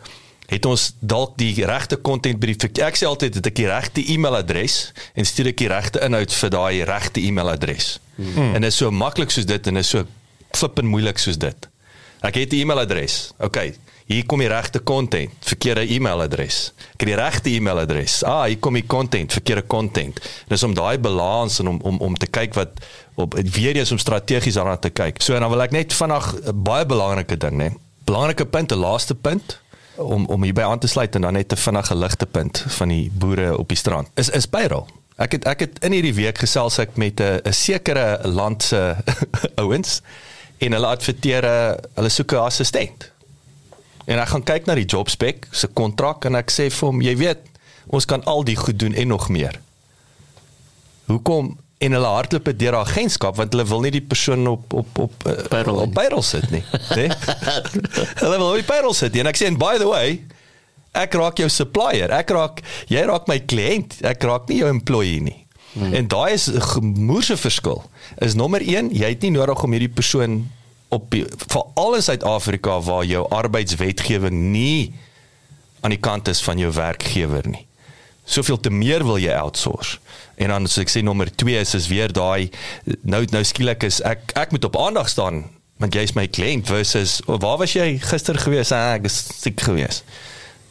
het 0.49 0.67
ons 0.67 0.93
dalk 1.01 1.37
die 1.41 1.53
regte 1.69 1.99
content 2.01 2.41
brief 2.41 2.65
ek 2.65 2.97
sê 2.97 3.09
altyd 3.09 3.39
het 3.39 3.51
ek 3.51 3.59
die 3.59 3.69
regte 3.69 4.05
e-mailadres 4.15 4.79
en 5.15 5.29
stuur 5.29 5.53
ek 5.53 5.61
die 5.61 5.73
regte 5.73 6.01
inhoud 6.05 6.33
vir 6.33 6.55
daai 6.55 6.85
regte 6.89 7.21
e-mailadres. 7.21 7.99
Hmm. 8.19 8.55
en 8.57 8.65
dit 8.65 8.73
is 8.73 8.79
so 8.81 8.91
maklik 8.91 9.31
soos 9.31 9.47
dit 9.47 9.67
en 9.71 9.77
is 9.77 9.91
so 9.95 10.07
flippend 10.57 10.89
moeilik 10.89 11.21
soos 11.21 11.39
dit. 11.39 11.69
Ek 12.25 12.35
het 12.41 12.51
die 12.51 12.65
e-mailadres. 12.65 13.29
Ok 13.39 13.61
hier 14.09 14.25
kom 14.25 14.41
die 14.41 14.49
regte 14.49 14.81
content 14.81 15.45
verkeerde 15.45 15.85
e-mailadres. 15.85 16.71
Ek 16.95 17.03
het 17.05 17.11
die 17.11 17.19
regte 17.19 17.53
e-mailadres. 17.53 18.23
Ah 18.25 18.47
hier 18.47 18.57
kom 18.65 18.79
die 18.79 18.87
content 18.89 19.37
verkeerde 19.37 19.67
content. 19.69 20.17
Dis 20.49 20.65
om 20.65 20.73
daai 20.75 20.97
balans 20.97 21.61
en 21.61 21.75
om 21.75 21.83
om 21.85 22.01
om 22.09 22.17
te 22.17 22.27
kyk 22.27 22.57
wat 22.57 22.81
op 23.21 23.37
weer 23.37 23.77
eens 23.77 23.93
om 23.93 24.01
strategies 24.01 24.57
daarna 24.57 24.79
te 24.81 24.91
kyk. 24.91 25.21
So 25.21 25.37
en 25.37 25.45
dan 25.45 25.53
wil 25.53 25.67
ek 25.67 25.77
net 25.77 25.93
vanaand 25.93 26.49
baie 26.65 26.89
belangrike 26.89 27.37
ding 27.37 27.61
nê 27.61 27.71
belangrike 28.09 28.47
punt 28.49 28.73
'n 28.73 28.81
laaste 28.81 29.15
punt 29.15 29.59
om 29.99 30.27
om 30.27 30.43
hierby 30.43 30.63
aan 30.63 30.79
te 30.79 30.87
sluit 30.87 31.15
en 31.15 31.21
dan 31.21 31.33
net 31.33 31.53
'n 31.53 31.57
vinnige 31.57 31.95
ligtepunt 31.95 32.65
van 32.67 32.89
die 32.89 33.11
boere 33.15 33.59
op 33.59 33.69
die 33.69 33.77
strand. 33.77 34.09
Is 34.15 34.29
is 34.29 34.47
payroll. 34.47 34.87
Ek 35.17 35.33
het 35.33 35.45
ek 35.45 35.61
het 35.61 35.79
in 35.85 35.93
hierdie 35.93 36.15
week 36.15 36.39
gesels 36.39 36.79
ek 36.79 36.97
met 36.97 37.21
'n 37.21 37.41
'n 37.45 37.53
sekere 37.53 38.19
land 38.23 38.63
se 38.63 38.97
ouens 39.63 40.01
en 40.59 40.73
hulle 40.73 40.87
adverteer 40.87 41.43
hulle 41.95 42.09
soek 42.09 42.33
'n 42.33 42.37
assistent. 42.37 43.11
En 44.09 44.19
ek 44.19 44.29
gaan 44.29 44.43
kyk 44.43 44.67
na 44.67 44.75
die 44.75 44.89
job 44.89 45.09
spec, 45.09 45.47
se 45.51 45.67
kontrak 45.67 46.25
en 46.25 46.35
ek 46.35 46.51
sê 46.51 46.71
vir 46.73 46.89
hom, 46.89 47.01
jy 47.05 47.17
weet, 47.17 47.39
ons 47.87 48.05
kan 48.05 48.25
al 48.25 48.45
die 48.45 48.57
goed 48.57 48.79
doen 48.79 48.95
en 48.95 49.09
nog 49.09 49.29
meer. 49.29 49.61
Hoekom 51.05 51.59
en 51.79 51.93
hulle 51.95 52.07
hardloop 52.11 52.49
deur 52.59 52.74
haar 52.74 52.89
agentskap 52.89 53.37
want 53.37 53.53
hulle 53.55 53.66
wil 53.70 53.85
nie 53.85 53.95
die 53.95 54.03
persoon 54.03 54.47
op 54.51 54.72
op 54.72 54.99
op 54.99 55.26
uh, 55.26 55.37
payroll, 55.53 55.85
op 55.85 55.95
payroll 55.95 56.26
sit 56.26 56.51
nie, 56.51 56.64
né? 56.97 57.07
hulle 58.22 58.37
wil 58.37 58.51
op 58.51 58.66
payroll 58.66 58.97
sit. 58.99 59.14
En 59.16 59.31
ek 59.31 59.39
sê 59.39 59.47
and 59.47 59.59
by 59.62 59.76
the 59.79 59.87
way, 59.87 60.18
Ek 60.97 61.14
raak 61.18 61.39
jou 61.39 61.49
supplier. 61.53 62.11
Ek 62.14 62.31
raak 62.33 62.62
jy 62.91 63.03
raak 63.09 63.29
my 63.31 63.39
kliënt. 63.45 64.01
Ek 64.09 64.24
raak 64.24 64.49
nie 64.49 64.62
jou 64.62 64.70
employee 64.72 65.20
nie. 65.22 65.37
Hmm. 65.74 65.93
En 65.95 66.09
daai 66.09 66.33
is 66.33 66.49
'n 66.49 66.61
gemoerse 66.61 67.37
verskil. 67.37 67.85
Is 68.18 68.35
nommer 68.35 68.61
1, 68.61 68.91
jy 68.91 69.09
het 69.09 69.22
nie 69.22 69.31
nodig 69.31 69.62
om 69.62 69.72
hierdie 69.72 69.95
persoon 69.95 70.51
op 70.89 71.14
veral 71.47 71.95
in 71.95 72.03
Suid-Afrika 72.03 72.81
waar 72.81 73.05
jou 73.05 73.29
arbeidswetgewing 73.29 74.51
nie 74.53 74.95
aan 75.81 75.91
die 75.91 76.01
kant 76.01 76.29
is 76.29 76.41
van 76.43 76.59
jou 76.59 76.72
werkgewer 76.72 77.49
nie. 77.49 77.66
Soveel 78.24 78.61
te 78.61 78.70
meer 78.70 79.05
wil 79.05 79.18
jy 79.18 79.33
outsource. 79.33 79.99
En 80.39 80.53
dan 80.55 80.68
as 80.70 80.78
ek 80.80 80.93
sê 80.93 81.03
nommer 81.05 81.30
2 81.30 81.61
is 81.61 81.74
is 81.78 81.89
weer 81.91 82.12
daai 82.14 82.51
nou 83.03 83.24
nou 83.34 83.45
skielik 83.45 83.86
is 83.89 84.01
ek 84.07 84.34
ek 84.39 84.55
moet 84.55 84.68
op 84.68 84.78
aandag 84.78 85.11
staan 85.11 85.47
want 85.78 85.95
jy's 85.95 86.16
my 86.18 86.26
kliënt 86.26 86.66
versus 86.66 87.20
oh, 87.26 87.39
waar 87.39 87.61
was 87.61 87.76
jy 87.76 87.99
gister 88.03 88.39
gewees? 88.39 88.72
Ah, 88.74 88.97
ek 88.99 89.07
was 89.07 89.18
siek 89.39 89.61
gewees. 89.62 90.03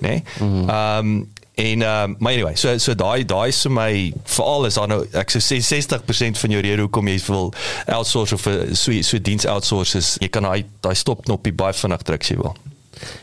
Nee. 0.04 0.24
Ehm 0.40 0.68
um, 1.00 1.18
En 1.58 1.82
uh 1.82 2.04
maar 2.18 2.34
anyway, 2.34 2.56
so 2.56 2.78
so 2.78 2.94
daai 2.96 3.26
daai 3.26 3.48
is 3.50 3.62
vir 3.66 3.72
my 3.74 4.14
veral 4.30 4.68
is 4.68 4.76
dan 4.78 4.92
nou 4.94 5.00
ek 5.18 5.32
sou 5.34 5.40
sê 5.42 5.58
60% 5.58 6.38
van 6.38 6.54
jou 6.54 6.60
rede 6.62 6.84
hoekom 6.86 7.10
jy 7.10 7.16
wil 7.26 7.50
outsource 7.96 8.38
of 8.38 8.46
so 8.78 9.02
so 9.02 9.18
diens 9.18 9.48
outsource 9.50 9.98
is 9.98 10.12
jy 10.22 10.30
kan 10.30 10.46
daai 10.46 10.68
daai 10.86 10.94
stop 10.94 11.26
knoppie 11.26 11.56
baie 11.58 11.74
vinnig 11.74 12.06
druk 12.06 12.28
as 12.28 12.30
jy 12.30 12.38
wil. 12.44 12.54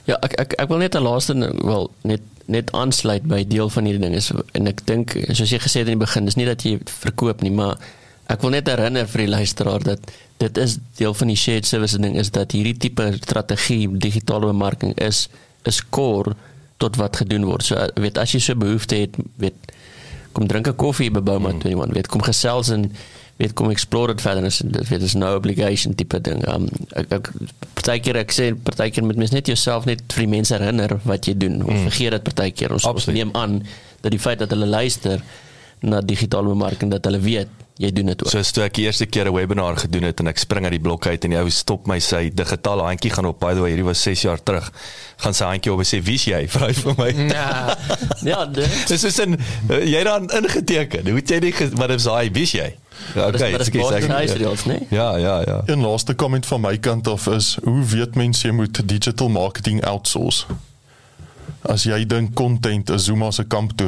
Ja, 0.05 0.19
ek 0.23 0.39
ek 0.41 0.55
ek 0.59 0.69
wil 0.69 0.79
net 0.79 0.95
'n 0.95 1.03
laaste 1.03 1.35
wel 1.65 1.91
net 2.03 2.23
net 2.47 2.73
aansluit 2.73 3.25
by 3.25 3.45
deel 3.49 3.71
van 3.73 3.85
hierdie 3.85 4.03
ding 4.03 4.15
is 4.15 4.31
en 4.53 4.67
ek 4.67 4.85
dink 4.87 5.17
soos 5.33 5.51
jy 5.51 5.59
gesê 5.59 5.81
het 5.81 5.89
in 5.89 5.99
die 5.99 6.05
begin, 6.07 6.25
dis 6.25 6.37
nie 6.37 6.45
dat 6.45 6.63
jy 6.63 6.79
verkoop 6.85 7.41
nie, 7.41 7.51
maar 7.51 7.79
ek 8.29 8.43
wil 8.43 8.51
net 8.51 8.69
herinner 8.69 9.07
vir 9.09 9.25
die 9.25 9.33
luisteraar 9.33 9.83
dat 9.85 10.13
dit 10.39 10.59
is 10.59 10.79
deel 10.99 11.15
van 11.15 11.29
die 11.33 11.37
shared 11.37 11.67
service 11.67 11.99
ding 11.99 12.17
is 12.21 12.31
dat 12.31 12.53
hierdie 12.53 12.77
tipe 12.77 13.07
strategie 13.21 13.89
digitale 13.89 14.47
bemarking 14.53 14.95
is 15.01 15.29
is 15.65 15.81
core 15.91 16.35
tot 16.83 16.97
wat 16.97 17.17
gedoen 17.17 17.47
word. 17.49 17.65
So 17.65 17.79
weet 18.01 18.19
as 18.19 18.35
jy 18.35 18.41
so 18.43 18.59
behoefte 18.59 18.99
het, 18.99 19.17
weet 19.41 19.73
kom 20.35 20.49
drink 20.51 20.69
'n 20.69 20.77
koffie 20.77 21.11
by 21.11 21.21
Bouma 21.21 21.51
hmm. 21.51 21.61
21, 21.63 21.95
weet 21.95 22.09
kom 22.09 22.23
gesels 22.23 22.69
en 22.69 22.91
weet 23.37 23.55
kom 23.59 23.71
explore 23.71 24.15
dit 24.15 24.23
verder 24.23 24.45
is 24.47 24.61
dit 24.63 24.89
weet 24.89 25.03
is 25.03 25.17
no 25.19 25.35
obligation 25.37 25.95
tipe 25.99 26.21
ding. 26.23 26.45
Um 26.51 26.69
ek, 26.95 27.11
ek 27.19 27.31
partykeer 27.75 28.21
ek 28.23 28.35
sê 28.35 28.53
partykeer 28.55 29.07
met 29.07 29.19
mens 29.19 29.35
net 29.35 29.51
jouself 29.51 29.89
net 29.91 30.05
vir 30.15 30.27
die 30.27 30.33
mense 30.37 30.55
herinner 30.55 30.97
wat 31.03 31.27
jy 31.27 31.35
doen. 31.39 31.59
Ons 31.65 31.81
hmm. 31.81 31.89
vergeet 31.91 32.15
dit 32.19 32.29
partykeer. 32.31 32.77
Ons, 32.77 32.87
ons 32.87 33.11
neem 33.11 33.35
aan 33.39 33.59
dat 34.05 34.15
die 34.15 34.23
feit 34.23 34.39
dat 34.43 34.55
hulle 34.55 34.69
luister 34.71 35.23
na 35.85 36.01
digitale 36.01 36.53
bemarking 36.55 36.93
dat 36.95 37.05
hulle 37.11 37.21
weet 37.25 37.64
jy 37.77 37.91
doen 37.93 38.07
dit 38.07 38.23
ook. 38.23 38.31
So 38.31 38.39
as 38.39 38.53
ek 38.63 38.77
die 38.79 38.85
eerste 38.87 39.07
keer 39.07 39.27
'n 39.27 39.35
webinar 39.35 39.77
gedoen 39.77 40.03
het 40.07 40.21
en 40.21 40.29
ek 40.31 40.39
spring 40.39 40.65
uit 40.65 40.73
die 40.73 40.81
blok 40.81 41.07
uit 41.07 41.25
en 41.25 41.31
die 41.31 41.39
ou 41.39 41.51
stop 41.51 41.87
my 41.87 41.99
sy 41.99 42.31
digitale 42.31 42.83
handjie 42.83 43.11
gaan 43.11 43.27
op 43.27 43.41
by 43.41 43.55
the 43.55 43.61
way 43.61 43.71
hierdie 43.71 43.85
was 43.85 44.03
6 44.03 44.23
jaar 44.23 44.43
terug 44.43 44.71
gaan 45.17 45.35
sy 45.35 45.45
handjie 45.45 45.73
op 45.73 45.79
en 45.79 45.85
sê 45.87 46.03
wie's 46.03 46.25
jy 46.25 46.47
vra 46.55 46.67
hy 46.67 46.73
vir 46.73 46.95
my. 46.99 47.11
Ja. 47.33 47.77
ja, 48.31 48.47
dis 48.47 49.05
is 49.05 49.21
'n 49.21 49.39
jy 49.69 50.05
dan 50.05 50.31
ingeteken. 50.31 51.07
Hoe 51.07 51.17
het 51.19 51.29
jy 51.29 51.41
nie 51.41 51.55
wat 51.75 51.91
is 51.91 52.05
hy 52.05 52.31
wie's 52.31 52.53
jy? 52.53 52.75
Ja, 53.15 53.27
okay, 53.27 53.59
dit 53.59 53.73
nice 54.09 54.39
vir 54.39 54.51
ons, 54.51 54.65
nee. 54.65 54.87
Ja, 54.91 55.17
ja, 55.17 55.43
ja. 55.47 55.63
'n 55.67 55.83
Laaste 55.83 56.15
komment 56.15 56.47
van 56.47 56.61
my 56.61 56.79
kant 56.79 57.09
af 57.09 57.27
is 57.27 57.59
hoe 57.65 57.85
weet 57.85 58.15
mense 58.15 58.47
jy 58.47 58.55
moet 58.55 58.89
digital 58.89 59.29
marketing 59.29 59.85
outsource? 59.85 60.47
As 61.63 61.85
jy 61.85 62.07
dink 62.07 62.35
content 62.35 62.91
is 62.91 63.05
Zuma 63.05 63.31
se 63.31 63.45
kamp 63.45 63.73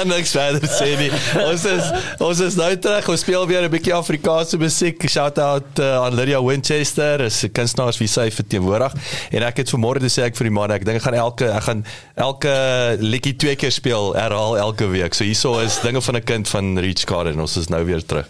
gaan 0.00 0.08
niks 0.08 0.32
verder 0.32 0.64
sê 0.72 0.90
nie. 0.98 1.10
Ons 1.50 1.64
is 1.68 1.88
ons 2.22 2.40
is 2.44 2.56
nou 2.58 2.70
terug. 2.80 3.08
Ons 3.12 3.24
speel 3.24 3.46
weer 3.50 3.66
'n 3.66 3.72
bietjie 3.72 3.94
Afrikaanse 3.94 4.58
musiek. 4.60 5.08
Shout 5.08 5.38
out 5.38 5.80
uh, 5.80 6.04
aan 6.04 6.16
Lydia 6.16 6.40
Winchester. 6.42 7.20
Is 7.26 7.42
'n 7.44 7.52
kunstenaar 7.52 7.92
wie 7.98 8.08
sy 8.08 8.30
verteenwoordig. 8.30 8.96
En 9.30 9.44
ek 9.44 9.62
het 9.62 9.72
vanmôre 9.74 10.00
gesê 10.04 10.24
ek 10.28 10.38
vir 10.38 10.48
die 10.48 10.56
man 10.56 10.72
ek 10.72 10.86
dink 10.88 11.00
ek 11.00 11.08
gaan 11.08 11.18
elke 11.20 11.50
ek 11.50 11.66
gaan 11.68 11.84
elke 12.16 12.54
liedjie 13.00 13.36
twee 13.36 13.56
keer 13.56 13.72
speel, 13.72 14.14
herhaal 14.16 14.56
elke 14.58 14.88
week. 14.88 15.14
So 15.14 15.24
hierso 15.24 15.58
is 15.60 15.80
dinge 15.84 16.00
van 16.00 16.16
'n 16.16 16.24
kind 16.24 16.48
van 16.48 16.78
Rich 16.78 17.04
Garden. 17.06 17.40
Ons 17.40 17.56
is 17.56 17.68
nou 17.68 17.84
weer 17.84 18.04
terug. 18.04 18.28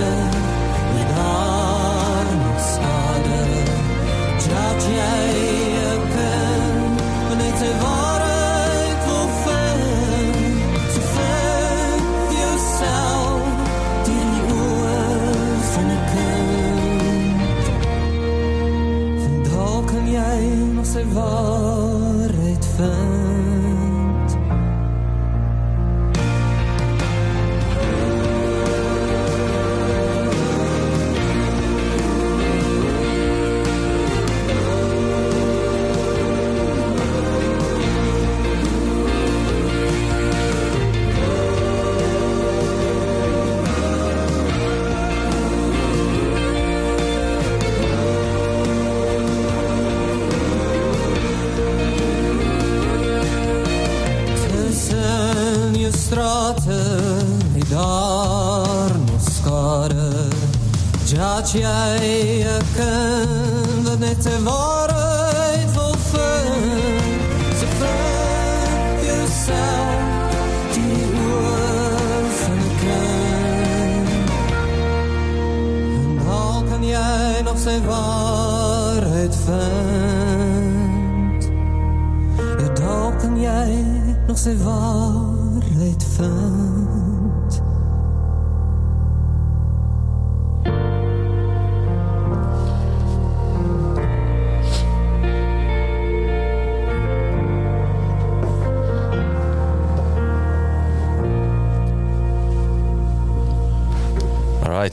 love. 0.00 0.29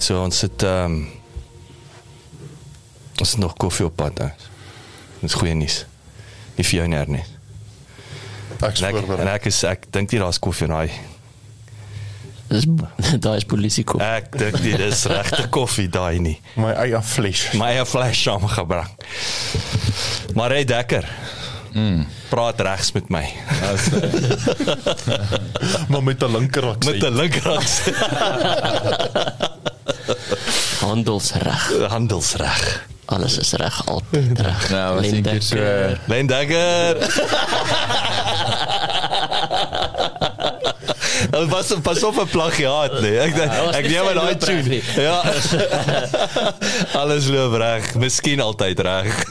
So 0.08 0.22
ons 0.24 0.38
sit 0.46 0.64
ehm 0.64 0.94
um, 0.94 1.08
ons 3.18 3.32
het 3.34 3.40
nog 3.42 3.56
koffie 3.58 3.86
op 3.86 3.96
pad. 3.98 4.20
Dis 5.20 5.34
goeie 5.34 5.56
nuus. 5.58 5.82
Nie 6.56 6.66
vir 6.66 6.78
jou 6.80 6.88
nie. 7.10 7.24
Ek 8.62 8.78
En 8.78 8.86
ek, 8.88 8.98
spoor 9.02 9.22
en 9.24 9.30
ek 9.34 9.48
is 9.50 9.64
ek 9.68 9.88
dink 9.94 10.14
nie 10.14 10.22
daar's 10.22 10.40
koffie 10.40 10.68
in 10.68 10.74
daai. 10.76 10.92
Dis 12.48 12.68
daar 13.26 13.36
is 13.42 13.48
polisie 13.50 13.84
kom. 13.90 14.02
Ek 14.06 14.30
dink 14.38 14.62
nie 14.64 14.78
dis 14.80 15.04
regte 15.12 15.48
koffie 15.54 15.90
daai 15.92 16.22
nie. 16.24 16.38
My 16.56 16.72
eie 16.86 17.02
fles. 17.04 17.48
My 17.58 17.74
eie 17.76 17.86
flash 17.90 18.22
saamgebring. 18.24 18.94
Maar 20.38 20.60
hy 20.60 20.64
dekker. 20.70 21.10
Mm. 21.74 22.06
Praat 22.30 22.62
regs 22.66 22.94
met 22.96 23.12
my. 23.14 23.26
Maar 25.92 26.04
met 26.04 26.22
'n 26.24 26.32
linkerrak. 26.32 26.86
Met 26.86 27.04
'n 27.04 27.16
linkerhand 27.16 27.72
Handelsreg. 30.88 31.72
handelsreg. 31.90 32.64
Alles 33.08 33.38
is 33.40 33.54
reg 33.56 33.78
altyd 33.88 34.40
reg. 34.48 34.70
Nou, 34.74 34.96
was 35.00 35.12
ek 35.12 35.44
so. 35.44 35.68
Len 36.12 36.28
Dagger. 36.28 36.98
Dit 41.40 41.50
was 41.50 41.74
pas 41.84 42.04
op 42.04 42.18
'n 42.22 42.28
plagiaat 42.32 43.02
nee. 43.02 43.18
Ek 43.20 43.36
Ja, 43.36 43.72
ek 43.72 43.88
neem 43.90 44.08
aan 44.08 44.16
daai 44.16 44.34
reg 44.34 44.38
tune. 44.38 44.68
nie. 44.70 44.84
Ja. 44.96 45.22
Alles 47.02 47.28
loop 47.28 47.54
reg, 47.60 47.96
miskien 47.96 48.40
altyd 48.42 48.80
reg. 48.80 49.24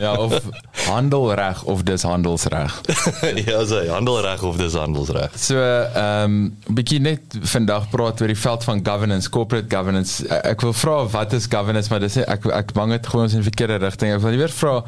ja 0.00 0.12
of 0.14 0.40
handelreg 0.86 1.62
of 1.64 1.82
dis 1.82 2.02
handelsreg. 2.02 2.80
ja, 3.48 3.64
so 3.66 3.80
handelreg 3.88 4.42
of 4.42 4.56
dis 4.56 4.72
handelsreg. 4.78 5.30
So 5.38 5.56
ehm 5.60 6.24
um, 6.30 6.74
bietjie 6.74 7.00
net 7.00 7.20
vandag 7.42 7.88
praat 7.90 8.20
oor 8.20 8.26
die 8.32 8.38
veld 8.38 8.64
van 8.64 8.80
governance, 8.86 9.28
corporate 9.28 9.76
governance. 9.76 10.26
Ek, 10.42 10.60
wil 10.60 10.72
vra 10.72 10.96
wat 11.06 11.32
is 11.32 11.46
governance, 11.50 11.90
maar 11.90 12.00
dis 12.00 12.16
ek 12.22 12.46
ek 12.50 12.72
bang 12.76 12.90
dit 12.96 13.06
gewoon 13.06 13.24
ons 13.28 13.36
in 13.36 13.42
die 13.42 13.48
verkeerde 13.50 13.80
rigting. 13.84 14.14
Ek 14.14 14.20
wil 14.24 14.36
weer 14.40 14.52
vra 14.60 14.80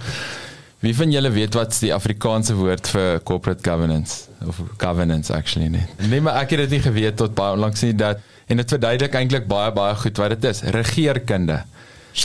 wie 0.83 0.95
van 0.99 1.13
julle 1.15 1.31
weet 1.31 1.55
wat's 1.55 1.79
die 1.83 1.93
Afrikaanse 1.95 2.55
woord 2.59 2.89
vir 2.91 3.21
corporate 3.29 3.63
governance 3.63 4.27
of 4.47 4.59
governance 4.83 5.33
actually 5.33 5.69
nie. 5.71 5.85
Nee, 6.11 6.21
maar 6.21 6.41
ek 6.43 6.57
het 6.57 6.65
dit 6.65 6.77
nie 6.77 6.83
geweet 6.83 7.17
tot 7.21 7.35
baie 7.39 7.55
onlangs 7.55 7.85
nie 7.87 7.95
dat 7.95 8.23
en 8.51 8.59
dit 8.59 8.75
verduidelik 8.75 9.15
eintlik 9.15 9.47
baie 9.51 9.71
baie 9.73 9.95
goed 10.03 10.19
wat 10.19 10.35
dit 10.35 10.49
is. 10.51 10.63
Regeerkunde. 10.75 11.63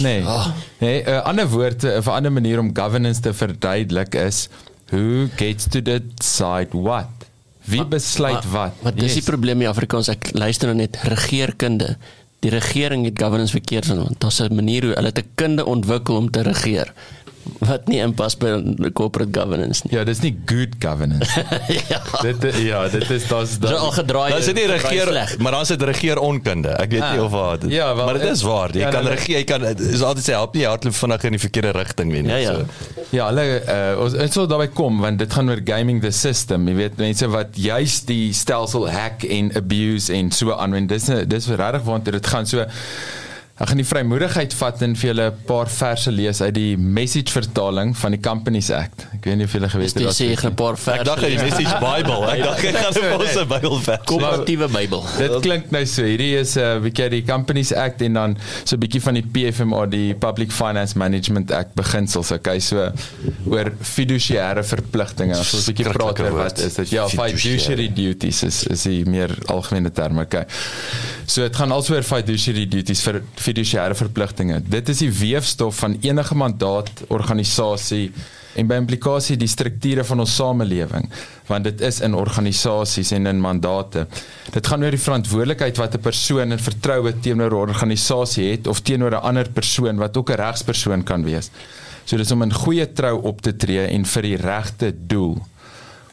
Nee. 0.03 0.23
Nee, 0.79 1.03
'n 1.05 1.21
ander 1.23 1.47
woord, 1.47 1.83
'n 1.83 2.09
ander 2.09 2.31
manier 2.31 2.59
om 2.59 2.75
governance 2.75 3.21
te 3.21 3.33
verduidelik 3.33 4.15
is 4.15 4.49
who 4.89 5.27
gets 5.35 5.67
to 5.69 5.81
decide 5.81 6.69
what? 6.71 7.07
Wie 7.67 7.85
besluit 7.85 8.45
wat? 8.51 8.73
Maar 8.81 8.95
dis 8.95 9.13
die 9.13 9.23
probleem 9.23 9.61
in 9.61 9.67
Afrikaans. 9.67 10.07
Ek 10.07 10.29
luister 10.33 10.67
nou 10.67 10.77
net 10.79 10.97
regeerkunde. 11.03 11.97
Die 12.39 12.51
regering 12.53 13.05
het 13.05 13.19
governance 13.19 13.51
verkeerd 13.51 13.85
van 13.85 13.97
want 13.97 14.19
daar's 14.21 14.39
'n 14.39 14.55
manier 14.55 14.83
hoe 14.83 14.93
hulle 14.93 15.11
'n 15.11 15.29
kunde 15.35 15.65
ontwikkel 15.65 16.15
om 16.15 16.31
te 16.31 16.41
regeer 16.41 16.93
wat 17.59 17.87
nie 17.91 17.99
inpas 18.03 18.35
by 18.39 18.51
corporate 18.97 19.31
governance 19.39 19.83
nie. 19.85 19.93
Ja, 19.97 20.03
dis 20.07 20.19
nie 20.23 20.33
good 20.49 20.75
governance. 20.83 21.43
ja. 21.91 21.99
dit 22.21 22.45
ja, 22.63 22.83
dit 22.93 23.09
is 23.09 23.27
daar's 23.29 23.57
Dis 23.63 23.71
al 23.77 23.91
gedraai. 23.95 24.29
Dan 24.31 24.39
is 24.39 24.49
dit 24.51 24.55
nie 24.59 24.65
regeer 24.71 25.07
sleg. 25.11 25.35
maar 25.43 25.51
dan 25.57 25.61
is 25.67 25.73
dit 25.73 25.81
regeer 25.91 26.19
onkunde. 26.23 26.69
Ek 26.81 26.91
weet 26.91 27.01
Ah. 27.07 27.11
nie 27.13 27.23
of 27.23 27.31
wat. 27.31 27.65
Ja, 27.71 27.95
wel, 27.95 28.05
maar 28.05 28.17
dit 28.19 28.29
is 28.31 28.41
waar. 28.43 28.73
Jy 28.73 28.79
ja, 28.85 28.89
kan 28.91 29.03
nee, 29.03 29.13
regeer, 29.15 29.37
jy 29.37 29.43
kan 29.47 29.65
is 29.65 30.01
altyd 30.01 30.23
sê 30.27 30.35
help 30.35 30.55
nie 30.57 30.65
hardloop 30.67 30.95
vinnig 30.97 31.23
in 31.29 31.37
die 31.37 31.43
verkeerde 31.45 31.71
rigting 31.77 32.11
nie. 32.11 32.23
Ja, 32.27 32.37
ja. 32.43 32.53
So. 32.53 33.05
Ja, 33.15 33.27
hulle 33.29 33.45
uh, 33.61 34.01
ons 34.03 34.17
ons 34.17 34.33
sal 34.39 34.47
daarby 34.51 34.67
kom 34.75 34.99
want 35.03 35.19
dit 35.21 35.31
gaan 35.33 35.49
oor 35.53 35.61
gaming 35.65 36.01
the 36.03 36.11
system. 36.11 36.67
Jy 36.67 36.75
weet 36.81 36.97
mense 36.99 37.29
wat 37.31 37.55
juis 37.55 38.01
die 38.09 38.33
stelsel 38.35 38.89
hack 38.91 39.23
en 39.23 39.53
abuse 39.55 40.11
en 40.13 40.31
so 40.35 40.51
aanwend. 40.57 40.89
Dis 40.91 41.07
dis 41.27 41.47
regtig 41.53 41.85
waantoe 41.87 42.17
dit 42.17 42.27
gaan 42.33 42.45
so 42.49 42.65
Ek 43.57 43.71
gaan 43.71 43.79
die 43.81 43.85
vrymoedigheid 43.89 44.53
vat 44.53 44.81
en 44.85 44.91
vir 44.95 45.07
julle 45.09 45.23
'n 45.31 45.37
paar 45.49 45.65
verse 45.67 46.11
lees 46.11 46.41
uit 46.41 46.53
die 46.53 46.77
message 46.77 47.31
vertaling 47.33 47.95
van 47.97 48.11
die 48.13 48.19
Companies 48.21 48.69
Act. 48.69 49.07
Ek 49.15 49.23
weet 49.25 49.37
nie 49.37 49.45
of 49.45 49.53
julle 49.55 49.69
geweet 49.69 49.95
Dis 49.97 50.05
het 50.05 50.13
sê 50.13 50.27
ek 50.35 50.43
'n 50.51 50.53
paar 50.53 50.77
verse. 50.77 50.99
Ek 51.01 51.05
dink 51.05 51.23
hy 51.25 51.41
message 51.41 51.73
Bible. 51.81 52.21
Ek 52.29 52.43
dink 52.43 52.75
ek 52.75 52.75
gaan 52.77 52.93
'n 52.93 53.47
Bybel 53.49 53.79
vers. 53.81 54.03
komperatiewe 54.05 54.67
Bybel. 54.69 55.01
Dit 55.17 55.41
klink 55.41 55.71
nou 55.71 55.85
so. 55.85 56.03
Hierdie 56.03 56.35
is 56.37 56.55
'n 56.55 56.59
uh, 56.61 56.79
bietjie 56.85 57.09
die 57.09 57.23
Companies 57.25 57.73
Act 57.73 58.01
en 58.01 58.13
dan 58.13 58.37
so 58.63 58.75
'n 58.75 58.79
bietjie 58.79 59.01
van 59.01 59.13
die 59.15 59.25
PFMA, 59.25 59.85
die 59.89 60.13
Public 60.13 60.51
Finance 60.51 60.95
Management 60.97 61.51
Act 61.51 61.73
beginsels. 61.73 62.31
Okay, 62.31 62.59
so 62.59 62.91
oor 63.49 63.71
fiduciêre 63.81 64.63
verpligtinge. 64.63 65.33
Ons 65.35 65.53
'n 65.67 65.73
bietjie 65.73 65.89
praat 65.97 66.19
oor 66.19 66.31
wat 66.43 66.59
is 66.59 66.75
dit? 66.75 66.89
Ja, 66.91 67.07
Fiduciary. 67.07 67.37
fiduciary 67.57 67.87
duties 67.93 68.43
is 68.43 68.63
is 68.69 68.83
die 68.83 69.03
meer 69.05 69.33
algemene 69.47 69.89
term. 69.91 70.19
Okay. 70.19 70.45
So 71.25 71.41
dit 71.41 71.55
gaan 71.55 71.71
also 71.71 71.95
oor 71.95 72.03
fiduciary 72.03 72.67
duties 72.67 73.01
vir 73.01 73.21
fiduciêre 73.47 73.95
verpligtinge. 73.95 74.61
Dit 74.67 74.89
is 74.93 75.03
die 75.05 75.11
weefstof 75.11 75.79
van 75.83 75.97
enige 76.03 76.35
mandaat 76.35 76.91
organisasie 77.07 78.11
en 78.57 78.67
by 78.69 78.77
implikasie 78.81 79.37
die 79.37 79.49
strukture 79.49 80.03
van 80.07 80.23
ons 80.23 80.35
samelewing 80.39 81.05
want 81.47 81.67
dit 81.67 81.81
is 81.87 82.01
in 82.03 82.17
organisasies 82.17 83.13
en 83.15 83.29
in 83.29 83.39
mandate. 83.39 84.07
Dit 84.51 84.67
gaan 84.67 84.83
oor 84.83 84.95
die 84.95 85.03
verantwoordelikheid 85.03 85.77
wat 85.79 85.95
'n 85.95 86.03
persoon 86.03 86.51
in 86.51 86.59
vertroue 86.59 87.13
teenoor 87.21 87.51
'n 87.51 87.63
organisasie 87.69 88.51
het 88.51 88.67
of 88.67 88.81
teenoor 88.81 89.11
'n 89.11 89.25
ander 89.29 89.47
persoon 89.49 89.97
wat 89.97 90.17
ook 90.17 90.31
'n 90.31 90.41
regspersoon 90.41 91.03
kan 91.03 91.23
wees. 91.23 91.49
So 92.05 92.17
dis 92.17 92.31
om 92.31 92.41
in 92.41 92.53
goeie 92.53 92.93
trou 92.93 93.21
op 93.21 93.41
te 93.41 93.55
tree 93.55 93.87
en 93.87 94.05
vir 94.05 94.21
die 94.21 94.35
regte 94.35 94.93
doel 95.07 95.37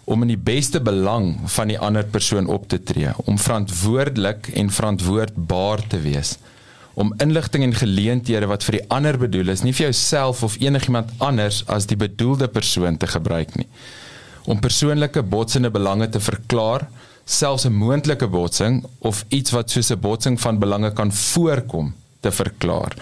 om 0.04 0.22
in 0.22 0.28
die 0.28 0.44
beste 0.52 0.80
belang 0.80 1.38
van 1.46 1.68
die 1.68 1.78
ander 1.78 2.04
persoon 2.04 2.46
op 2.46 2.68
te 2.68 2.82
tree, 2.82 3.12
om 3.24 3.38
verantwoordelik 3.38 4.50
en 4.52 4.70
verantwoordbaar 4.70 5.86
te 5.86 6.00
wees, 6.00 6.36
om 6.94 7.14
inligting 7.22 7.64
en 7.66 7.74
geleenthede 7.74 8.46
wat 8.46 8.64
vir 8.66 8.78
die 8.78 8.84
ander 8.94 9.18
bedoel 9.18 9.52
is, 9.54 9.62
nie 9.62 9.74
vir 9.74 9.88
jouself 9.88 10.42
of 10.46 10.56
enigiemand 10.62 11.10
anders 11.18 11.62
as 11.66 11.88
die 11.90 11.98
bedoelde 11.98 12.48
persoon 12.48 12.96
te 12.96 13.10
gebruik 13.10 13.56
nie. 13.58 13.68
Om 14.44 14.60
persoonlike 14.60 15.22
botsende 15.22 15.70
belange 15.70 16.08
te 16.08 16.20
verklaar, 16.20 16.88
selfs 17.24 17.64
'n 17.66 17.72
moontlike 17.72 18.26
botsing 18.28 18.84
of 18.98 19.24
iets 19.28 19.50
wat 19.50 19.70
soos 19.70 19.90
'n 19.90 20.00
botsing 20.00 20.40
van 20.40 20.58
belange 20.58 20.92
kan 20.92 21.12
voorkom 21.12 21.94
te 22.20 22.30
verklaar. 22.30 22.92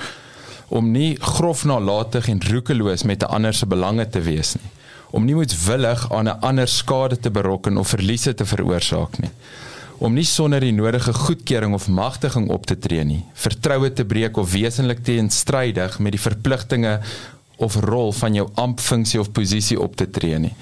Om 0.68 0.90
nie 0.90 1.16
grof 1.20 1.64
nalatig 1.64 2.28
en 2.28 2.40
roekeloos 2.40 3.02
met 3.02 3.22
'n 3.22 3.32
ander 3.34 3.54
se 3.54 3.66
belange 3.66 4.08
te 4.08 4.20
wees 4.20 4.54
nie 4.54 4.70
om 5.12 5.26
nie 5.28 5.36
moetswillig 5.36 6.06
aan 6.12 6.28
'n 6.28 6.40
ander 6.40 6.68
skade 6.68 7.18
te 7.20 7.30
berokken 7.30 7.76
of 7.76 7.88
verliese 7.88 8.34
te 8.34 8.44
veroorsaak 8.44 9.18
nie. 9.18 9.30
Om 10.02 10.16
nie 10.18 10.26
sonder 10.26 10.64
die 10.64 10.74
nodige 10.74 11.12
goedkeuring 11.14 11.76
of 11.76 11.86
magtiging 11.86 12.48
op 12.50 12.64
te 12.66 12.74
tree 12.74 13.04
nie, 13.06 13.20
vertroue 13.38 13.92
te 13.94 14.02
breek 14.08 14.38
of 14.40 14.50
wesenlik 14.50 15.04
teenstrydig 15.06 16.00
met 16.02 16.16
die 16.16 16.22
verpligtinge 16.22 16.96
of 17.62 17.76
rol 17.84 18.10
van 18.18 18.34
jou 18.34 18.48
amptfunksie 18.58 19.20
of 19.22 19.30
posisie 19.30 19.78
op 19.78 19.94
te 19.96 20.08
tree 20.10 20.40
nie. 20.42 20.54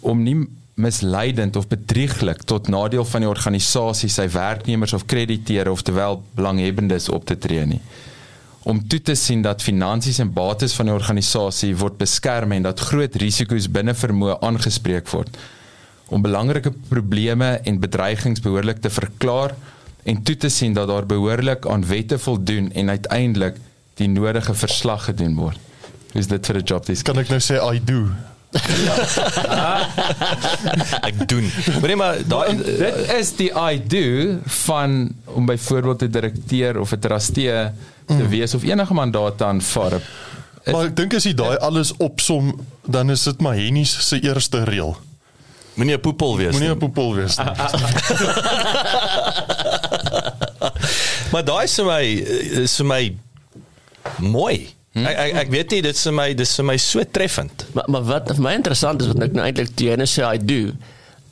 Om 0.00 0.22
nie 0.24 0.38
misleidend 0.80 1.58
of 1.60 1.68
bedrieglik 1.68 2.46
tot 2.48 2.70
nadeel 2.72 3.04
van 3.04 3.26
die 3.26 3.28
organisasie, 3.28 4.08
sy 4.08 4.24
werknemers 4.32 4.96
of 4.96 5.04
krediteure 5.04 5.74
of 5.74 5.84
terwyl 5.84 6.22
belanghebbendes 6.38 7.10
op 7.12 7.28
te 7.28 7.36
tree 7.36 7.66
nie 7.74 7.82
om 8.68 8.80
toe 8.88 9.00
te 9.00 9.14
sien 9.16 9.40
dat 9.42 9.62
finansies 9.64 10.18
en 10.20 10.32
bates 10.36 10.74
van 10.76 10.90
die 10.90 10.94
organisasie 10.94 11.72
word 11.80 11.96
beskerm 12.00 12.52
en 12.52 12.66
dat 12.68 12.82
groot 12.90 13.14
risiko's 13.22 13.70
binne 13.72 13.94
vermoë 13.96 14.36
aangespreek 14.44 15.08
word 15.14 15.38
om 16.10 16.22
belangrike 16.22 16.72
probleme 16.88 17.60
en 17.64 17.80
bedreigings 17.80 18.42
behoorlik 18.42 18.82
te 18.82 18.90
verklaar 18.90 19.54
en 20.02 20.22
toe 20.22 20.36
te 20.36 20.48
sien 20.48 20.74
dat 20.74 20.88
daar 20.90 21.06
behoorlik 21.06 21.66
aan 21.66 21.86
wette 21.86 22.18
voldoen 22.18 22.72
en 22.72 22.88
uiteindelik 22.88 23.56
die 24.00 24.08
nodige 24.08 24.54
verslag 24.54 25.04
gedoen 25.04 25.36
word. 25.38 25.58
Is 26.12 26.26
dit 26.26 26.46
vir 26.46 26.56
'n 26.56 26.64
job 26.64 26.86
dis? 26.86 27.02
Kan 27.02 27.18
ek 27.18 27.28
nou 27.28 27.40
sê 27.40 27.54
I 27.74 27.80
do? 27.84 28.10
Ek 31.08 31.28
doen. 31.30 31.46
Maar 31.80 31.86
nee 31.86 31.96
maar 31.96 32.18
daai 32.26 32.56
dit 32.58 32.96
is 33.14 33.30
die 33.38 33.52
I 33.54 33.78
do 33.78 34.38
van 34.66 35.14
om 35.24 35.46
byvoorbeeld 35.46 36.02
'n 36.02 36.10
direkteur 36.10 36.80
of 36.80 36.92
'n 36.92 36.98
trustee 36.98 37.70
te 38.06 38.28
wees 38.28 38.54
of 38.54 38.62
enige 38.62 38.94
mandaat 38.94 39.38
te 39.38 39.44
aanvaar. 39.44 40.02
Maar 40.66 40.84
ek 40.90 40.96
dink 40.96 41.14
as 41.14 41.24
jy 41.24 41.34
daai 41.34 41.56
alles 41.56 41.96
opsom, 41.96 42.60
dan 42.86 43.10
is 43.10 43.22
dit 43.22 43.40
maar 43.40 43.54
Hennies 43.54 44.08
se 44.08 44.20
eerste 44.20 44.64
reël. 44.64 44.96
Moenie 45.80 45.96
'n 45.96 46.00
poepel 46.04 46.36
wees 46.36 46.52
Moenie 46.52 46.68
nie. 46.68 46.76
'n 46.76 46.82
poepel 46.82 47.14
wees 47.16 47.36
nie. 47.40 47.46
Maar 51.30 51.44
daai 51.46 51.64
is 51.64 51.74
vir 51.78 51.86
my 51.86 52.04
is 52.64 52.76
vir 52.80 52.86
my 52.90 53.02
mooi. 54.18 54.56
Hm? 54.96 55.04
Ek, 55.06 55.18
ek 55.22 55.36
ek 55.44 55.52
weet 55.54 55.74
nie 55.76 55.82
dit 55.86 55.94
is 55.94 56.06
vir 56.08 56.16
my 56.16 56.28
dis 56.34 56.54
vir 56.58 56.66
my 56.72 56.76
so 56.82 57.04
treffend. 57.18 57.66
Maar 57.76 57.86
maar 57.94 58.06
wat 58.08 58.32
vir 58.34 58.42
my 58.46 58.54
interessant 58.58 59.04
is 59.04 59.12
wat 59.12 59.22
ek 59.28 59.36
nou 59.38 59.44
eintlik 59.46 59.70
toe 59.78 59.86
jy 59.92 59.98
nou 60.00 60.08
sê 60.10 60.24
I 60.26 60.40
do. 60.42 60.72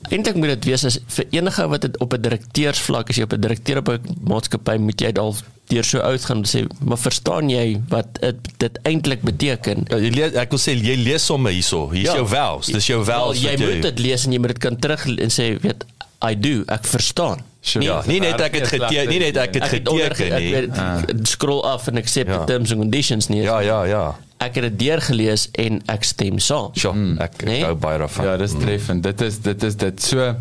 Eintlik 0.09 0.39
moet 0.39 0.53
dit 0.55 0.69
wees 0.71 0.85
as 0.87 0.97
vir 1.17 1.27
enige 1.35 1.67
wat 1.73 1.81
dit 1.87 1.99
op 1.99 2.15
'n 2.15 2.21
direkteursvlak 2.27 3.11
as 3.11 3.19
jy 3.19 3.27
op 3.27 3.35
'n 3.35 3.43
direkteur 3.43 3.77
op 3.83 3.89
'n 3.91 4.15
maatskappy 4.23 4.77
moet 4.79 5.01
jy 5.01 5.11
dalk 5.11 5.43
deur 5.69 5.83
so 5.85 5.99
uitgaan 6.01 6.37
om 6.37 6.43
te 6.43 6.51
sê 6.57 6.61
maar 6.81 6.97
verstaan 6.97 7.49
jy 7.49 7.77
wat 7.91 8.17
dit 8.21 8.35
dit 8.57 8.79
eintlik 8.89 9.21
beteken? 9.21 9.85
Ja, 9.89 9.97
jy 10.01 10.09
lees, 10.15 10.33
ek 10.33 10.49
wil 10.55 10.59
sê 10.61 10.73
jy 10.77 10.95
lees 10.97 11.25
sommer 11.29 11.51
hierso. 11.53 11.89
Hier's 11.93 12.09
Ja. 12.09 12.15
jou 12.21 12.27
vows. 12.27 12.65
Dis 12.73 12.87
jou 12.89 13.03
Wel, 13.05 13.19
vows. 13.27 13.41
jy 13.41 13.51
wat 13.57 13.59
moet 13.67 13.81
dit 13.81 13.99
lees 13.99 14.25
en 14.25 14.31
jy 14.33 14.39
moet 14.39 14.47
dit 14.55 14.57
kan 14.65 14.75
terug 14.79 15.05
en 15.07 15.29
sê 15.29 15.51
weet 15.61 15.85
I 16.25 16.33
do, 16.35 16.63
ek 16.67 16.83
verstaan. 16.83 17.39
Sure. 17.61 17.85
Ja, 17.85 18.01
nie 18.07 18.19
net 18.19 18.41
ek 18.41 18.55
het 18.55 18.67
geteken, 18.67 19.07
nie 19.09 19.19
net 19.19 19.37
ek 19.37 19.53
het 19.53 19.63
Ek 19.63 19.71
het 19.71 19.87
geteken 19.87 20.35
nie. 20.41 20.53
ek 20.55 21.07
weet, 21.07 21.27
scroll 21.27 21.61
af 21.63 21.87
en 21.87 21.97
accept 21.97 22.27
Ja. 22.29 22.39
the 22.39 22.45
terms 22.53 22.71
and 22.71 22.79
conditions 22.81 23.27
nie. 23.29 23.41
Ja, 23.41 23.59
ja, 23.59 23.83
ja. 23.83 24.15
Ek 24.39 24.55
het 24.55 24.63
dit 24.63 24.79
deurgelees 24.79 25.47
en 25.59 25.81
ek 25.87 26.03
stem 26.03 26.39
saam. 26.39 26.71
Sjoe, 26.75 27.15
ek 27.19 27.33
ek 27.39 27.45
Nee? 27.45 27.63
hou 27.63 27.75
baie 27.75 27.99
daarvan. 27.99 28.25
Ja, 28.25 28.37
dis 28.37 28.51
treffend. 28.59 29.03
Dit 29.03 29.21
is 29.21 29.37
dit 29.39 29.63
is 29.63 29.75
dit 29.75 30.01
so 30.01 30.35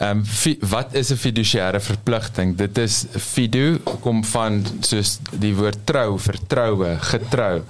ehm 0.00 0.22
um, 0.22 0.56
wat 0.68 0.94
is 0.94 1.10
'n 1.12 1.16
fiduciêre 1.16 1.80
verpligting? 1.80 2.56
Dit 2.56 2.78
is 2.78 3.04
fidu 3.16 3.80
kom 4.00 4.24
van 4.24 4.64
soos 4.80 5.18
die 5.30 5.54
woord 5.54 5.78
trou, 5.84 6.18
vertroue, 6.18 6.96
getrou, 7.00 7.62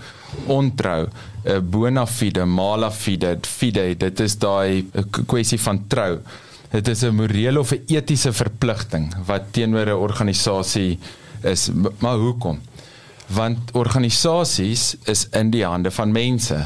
ontrou, 0.47 1.09
'n 1.45 1.71
bona 1.71 2.07
fide, 2.07 2.45
mala 2.45 2.91
fide, 2.91 3.39
fide. 3.43 3.97
Dit 3.97 4.21
is 4.21 4.39
daai 4.39 4.87
eh, 4.93 5.03
kwessie 5.27 5.61
van 5.61 5.87
trou. 5.89 6.21
Dit 6.71 6.89
is 6.89 7.03
'n 7.03 7.15
morele 7.15 7.61
of 7.61 7.73
'n 7.73 7.83
etiese 7.87 8.33
verpligting 8.33 9.15
wat 9.27 9.43
teenoor 9.51 9.87
'n 9.87 10.03
organisasie 10.09 10.99
is. 11.43 11.71
Maar 11.99 12.17
hoekom? 12.17 12.61
want 13.31 13.59
organisasies 13.79 14.97
is 15.05 15.29
in 15.31 15.51
die 15.51 15.65
hande 15.65 15.91
van 15.91 16.13
mense. 16.13 16.57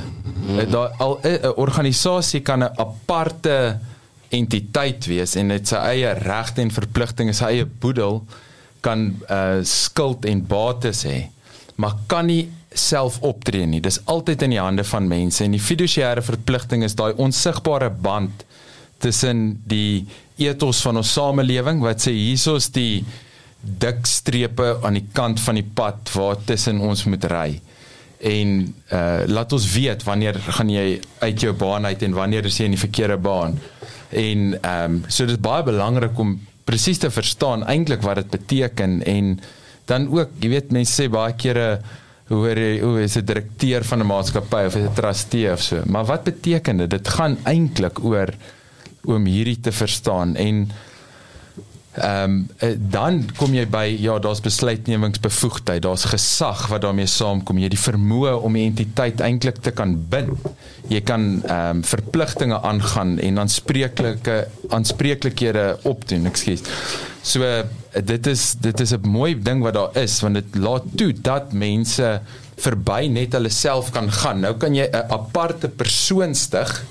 Mm. 0.46 0.70
Daar 0.70 0.94
al 0.98 1.18
'n 1.22 1.52
organisasie 1.56 2.40
kan 2.40 2.62
'n 2.62 2.72
aparte 2.76 3.78
entiteit 4.34 5.06
wees 5.10 5.36
en 5.40 5.52
dit 5.54 5.70
sy 5.70 5.80
eie 5.94 6.14
regte 6.20 6.62
en 6.64 6.72
verpligtinge, 6.74 7.34
sy 7.36 7.52
eie 7.52 7.68
boedel 7.68 8.22
kan 8.84 9.08
uh 9.32 9.62
skuld 9.64 10.26
en 10.28 10.42
bates 10.48 11.04
hê, 11.08 11.24
maar 11.80 11.96
kan 12.10 12.28
nie 12.28 12.48
self 12.74 13.20
optree 13.22 13.66
nie. 13.70 13.80
Dis 13.80 14.00
altyd 14.10 14.42
in 14.44 14.56
die 14.56 14.60
hande 14.62 14.84
van 14.86 15.06
mense 15.08 15.44
en 15.44 15.54
die 15.54 15.62
fiduciêre 15.62 16.24
verpligting 16.26 16.84
is 16.84 16.96
daai 16.98 17.14
onsigbare 17.22 17.90
band 17.90 18.44
tussen 19.02 19.60
die 19.70 20.04
ethos 20.42 20.82
van 20.82 20.98
ons 21.00 21.12
samelewing 21.14 21.82
wat 21.84 22.02
sê 22.02 22.14
hierso's 22.16 22.70
die 22.74 23.04
dik 23.64 24.04
strepe 24.08 24.74
aan 24.84 24.98
die 24.98 25.06
kant 25.16 25.40
van 25.40 25.58
die 25.60 25.66
pad 25.66 26.10
waar 26.16 26.40
tussen 26.44 26.82
ons 26.84 27.06
moet 27.08 27.24
ry. 27.30 27.48
En 28.24 28.54
uh 28.92 29.24
laat 29.28 29.52
ons 29.52 29.66
weet 29.74 30.04
wanneer 30.06 30.38
gaan 30.56 30.70
jy 30.72 31.00
uit 31.20 31.40
jou 31.40 31.52
baan 31.52 31.84
uit 31.84 32.02
en 32.02 32.16
wanneer 32.16 32.48
is 32.48 32.56
jy 32.58 32.70
in 32.70 32.76
die 32.76 32.84
verkeerde 32.86 33.18
baan. 33.20 33.58
En 34.08 34.54
ehm 34.60 34.84
um, 34.84 35.02
so 35.08 35.26
dit 35.26 35.36
is 35.36 35.42
baie 35.42 35.66
belangrik 35.66 36.18
om 36.18 36.38
presies 36.64 36.98
te 36.98 37.10
verstaan 37.12 37.66
eintlik 37.68 38.02
wat 38.02 38.22
dit 38.22 38.30
beteken 38.30 39.02
en 39.04 39.36
dan 39.84 40.08
ook, 40.08 40.38
jy 40.40 40.48
weet 40.48 40.72
mense 40.72 40.94
sê 40.96 41.10
baie 41.12 41.34
kere 41.36 41.82
hoor 42.30 42.56
jy 42.56 42.80
hoe 42.80 43.02
is 43.04 43.16
'n 43.16 43.24
direkteur 43.24 43.84
van 43.84 44.00
'n 44.00 44.06
maatskappy 44.06 44.64
of 44.66 44.76
is 44.76 44.88
'n 44.88 44.94
trustee 44.94 45.52
of 45.52 45.60
so. 45.60 45.82
Maar 45.86 46.04
wat 46.04 46.24
beteken 46.24 46.76
dit? 46.76 46.90
Dit 46.90 47.08
gaan 47.08 47.36
eintlik 47.44 48.04
oor 48.04 48.28
om 49.04 49.24
hierdie 49.24 49.60
te 49.60 49.72
verstaan 49.72 50.36
en 50.36 50.70
Ehm 51.94 52.46
um, 52.60 52.78
dan 52.90 53.20
kom 53.38 53.52
jy 53.54 53.64
by 53.70 53.84
ja, 54.02 54.16
daar's 54.18 54.40
besluitnemingsbevoegdheid, 54.42 55.82
daar's 55.84 56.08
gesag 56.10 56.66
wat 56.72 56.82
daarmee 56.82 57.06
saamkom. 57.06 57.60
Jy 57.62 57.70
die 57.70 57.78
vermoë 57.78 58.32
om 58.42 58.58
die 58.58 58.64
entiteit 58.66 59.22
eintlik 59.22 59.60
te 59.62 59.70
kan 59.70 59.94
bind. 60.10 60.34
Jy 60.90 61.00
kan 61.06 61.28
ehm 61.44 61.78
um, 61.78 61.84
verpligtinge 61.86 62.58
aangaan 62.60 63.18
en 63.22 63.38
aanspreeklike 63.44 64.40
aanspreeklikhede 64.74 65.66
opdoen, 65.86 66.26
ekskuus. 66.26 66.66
So 67.22 67.46
dit 67.94 68.26
is 68.26 68.54
dit 68.60 68.80
is 68.80 68.92
'n 68.92 69.06
mooi 69.06 69.38
ding 69.38 69.62
wat 69.62 69.74
daar 69.74 69.94
is 70.02 70.20
want 70.20 70.34
dit 70.34 70.56
laat 70.58 70.82
toe 70.96 71.12
dat 71.12 71.52
mense 71.52 72.20
verby 72.56 73.06
net 73.06 73.32
hulle 73.32 73.48
self 73.48 73.90
kan 73.90 74.10
gaan. 74.10 74.40
Nou 74.40 74.54
kan 74.56 74.74
jy 74.74 74.88
'n 74.90 75.06
aparte 75.10 75.68
persoon 75.68 76.34
stig 76.34 76.84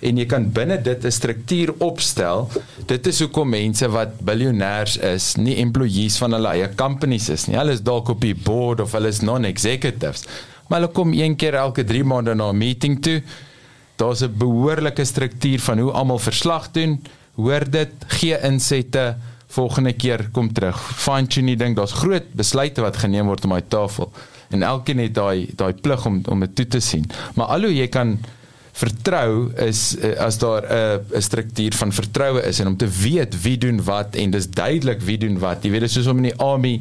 en 0.00 0.16
jy 0.16 0.26
kan 0.26 0.46
binne 0.52 0.78
dit 0.82 1.04
'n 1.04 1.12
struktuur 1.12 1.74
opstel. 1.78 2.48
Dit 2.86 3.06
is 3.06 3.20
hoekom 3.20 3.48
mense 3.48 3.88
wat 3.88 4.20
biljoenêers 4.24 4.96
is, 4.96 5.36
nie 5.36 5.56
employees 5.56 6.18
van 6.18 6.32
hulle 6.32 6.48
eie 6.48 6.68
companies 6.74 7.28
is 7.28 7.46
nie. 7.46 7.56
Hulle 7.56 7.72
is 7.72 7.82
dalk 7.82 8.08
op 8.08 8.20
die 8.20 8.34
board 8.34 8.80
of 8.80 8.92
hulle 8.92 9.08
is 9.08 9.20
non-executives. 9.20 10.24
Maar 10.68 10.80
hulle 10.80 10.92
kom 10.92 11.12
een 11.12 11.36
keer 11.36 11.54
elke 11.54 11.84
3 11.84 12.04
maande 12.04 12.34
na 12.34 12.50
'n 12.50 12.56
meeting 12.56 13.02
toe. 13.02 13.22
Daar's 13.96 14.22
'n 14.22 14.32
behoorlike 14.38 15.04
struktuur 15.04 15.60
van 15.60 15.78
hoe 15.78 15.92
almal 15.92 16.18
verslag 16.18 16.70
doen. 16.70 17.02
Hoor 17.34 17.70
dit, 17.70 17.90
gee 18.06 18.38
insette, 18.42 19.16
volgende 19.46 19.92
keer 19.92 20.28
kom 20.32 20.52
terug. 20.52 20.78
Fine 20.96 21.26
tune 21.26 21.46
die 21.46 21.56
ding. 21.56 21.76
Daar's 21.76 21.92
groot 21.92 22.32
besluite 22.32 22.80
wat 22.80 22.96
geneem 22.96 23.26
word 23.26 23.44
om 23.44 23.50
daai 23.50 23.68
tafel. 23.68 24.12
En 24.50 24.62
elkeen 24.62 24.98
het 24.98 25.14
daai 25.14 25.48
daai 25.54 25.72
plig 25.72 26.06
om 26.06 26.20
om 26.28 26.40
dit 26.40 26.54
toe 26.54 26.66
te 26.66 26.80
sien. 26.80 27.06
Maar 27.34 27.46
alhoewel 27.46 27.76
jy 27.76 27.88
kan 27.88 28.18
vertrou 28.72 29.50
is 29.56 29.96
eh, 29.98 30.16
as 30.18 30.38
daar 30.38 30.62
'n 30.62 31.00
'n 31.16 31.22
struktuur 31.22 31.72
van 31.74 31.92
vertroue 31.92 32.42
is 32.42 32.58
en 32.60 32.66
om 32.66 32.76
te 32.76 32.88
weet 32.88 33.42
wie 33.42 33.58
doen 33.58 33.84
wat 33.84 34.14
en 34.14 34.30
dis 34.30 34.50
duidelik 34.50 35.00
wie 35.00 35.18
doen 35.18 35.38
wat. 35.38 35.62
Jy 35.62 35.70
weet 35.70 35.80
dit 35.80 35.88
is 35.88 35.94
soos 35.94 36.06
om 36.06 36.16
in 36.16 36.30
die 36.30 36.36
army 36.38 36.80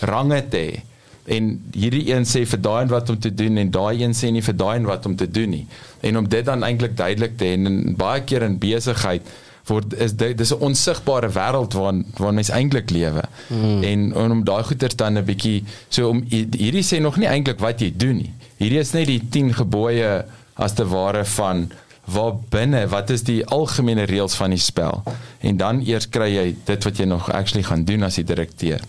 range 0.00 0.48
te 0.48 0.56
hê. 0.56 0.82
En 1.24 1.60
hierdie 1.72 2.12
een 2.12 2.24
sê 2.24 2.44
vir 2.46 2.60
daai 2.60 2.82
en 2.82 2.88
wat 2.88 3.10
om 3.10 3.18
te 3.18 3.34
doen 3.34 3.56
en 3.56 3.70
daai 3.70 4.02
een 4.02 4.12
sê 4.12 4.30
nie 4.30 4.42
vir 4.42 4.56
daai 4.56 4.76
en 4.76 4.84
wat 4.84 5.06
om 5.06 5.16
te 5.16 5.30
doen 5.30 5.50
nie. 5.50 5.66
En 6.00 6.18
om 6.18 6.28
dit 6.28 6.44
dan 6.44 6.62
eintlik 6.62 6.96
duidelik 6.96 7.38
te 7.38 7.44
hê 7.44 7.52
en 7.52 7.96
baie 7.96 8.20
keer 8.20 8.42
in 8.42 8.58
besigheid 8.58 9.22
word 9.68 9.94
is 10.04 10.12
dit 10.12 10.36
dis 10.38 10.52
'n 10.52 10.60
onsigbare 10.60 11.28
wêreld 11.32 11.72
waarin 11.72 12.04
waarin 12.16 12.34
mens 12.34 12.48
eintlik 12.48 12.90
lewe. 12.90 13.22
Hmm. 13.48 13.82
En, 13.82 14.12
en 14.14 14.30
om 14.30 14.44
daai 14.44 14.62
goeters 14.62 14.96
dan 14.96 15.18
'n 15.18 15.24
bietjie 15.24 15.64
so 15.88 16.08
om 16.08 16.24
hierdie 16.28 16.84
sê 16.84 17.00
nog 17.00 17.16
nie 17.16 17.28
eintlik 17.28 17.58
wat 17.58 17.80
jy 17.80 17.92
doen 17.96 18.16
nie. 18.16 18.32
Hierdie 18.56 18.78
is 18.78 18.92
net 18.92 19.06
die 19.06 19.22
10 19.30 19.54
gebooie 19.54 20.24
as 20.54 20.74
te 20.74 20.86
ware 20.86 21.24
van 21.24 21.68
waar 22.04 22.34
binne 22.52 22.84
wat 22.92 23.10
is 23.10 23.24
die 23.24 23.40
algemene 23.46 24.04
reëls 24.08 24.36
van 24.36 24.52
die 24.52 24.60
spel 24.60 25.02
en 25.40 25.56
dan 25.60 25.80
eers 25.86 26.08
kry 26.12 26.28
jy 26.34 26.46
dit 26.68 26.84
wat 26.84 27.00
jy 27.00 27.06
nog 27.08 27.30
actually 27.32 27.64
gaan 27.64 27.84
doen 27.88 28.04
as 28.04 28.18
die 28.20 28.26
direkteur. 28.28 28.82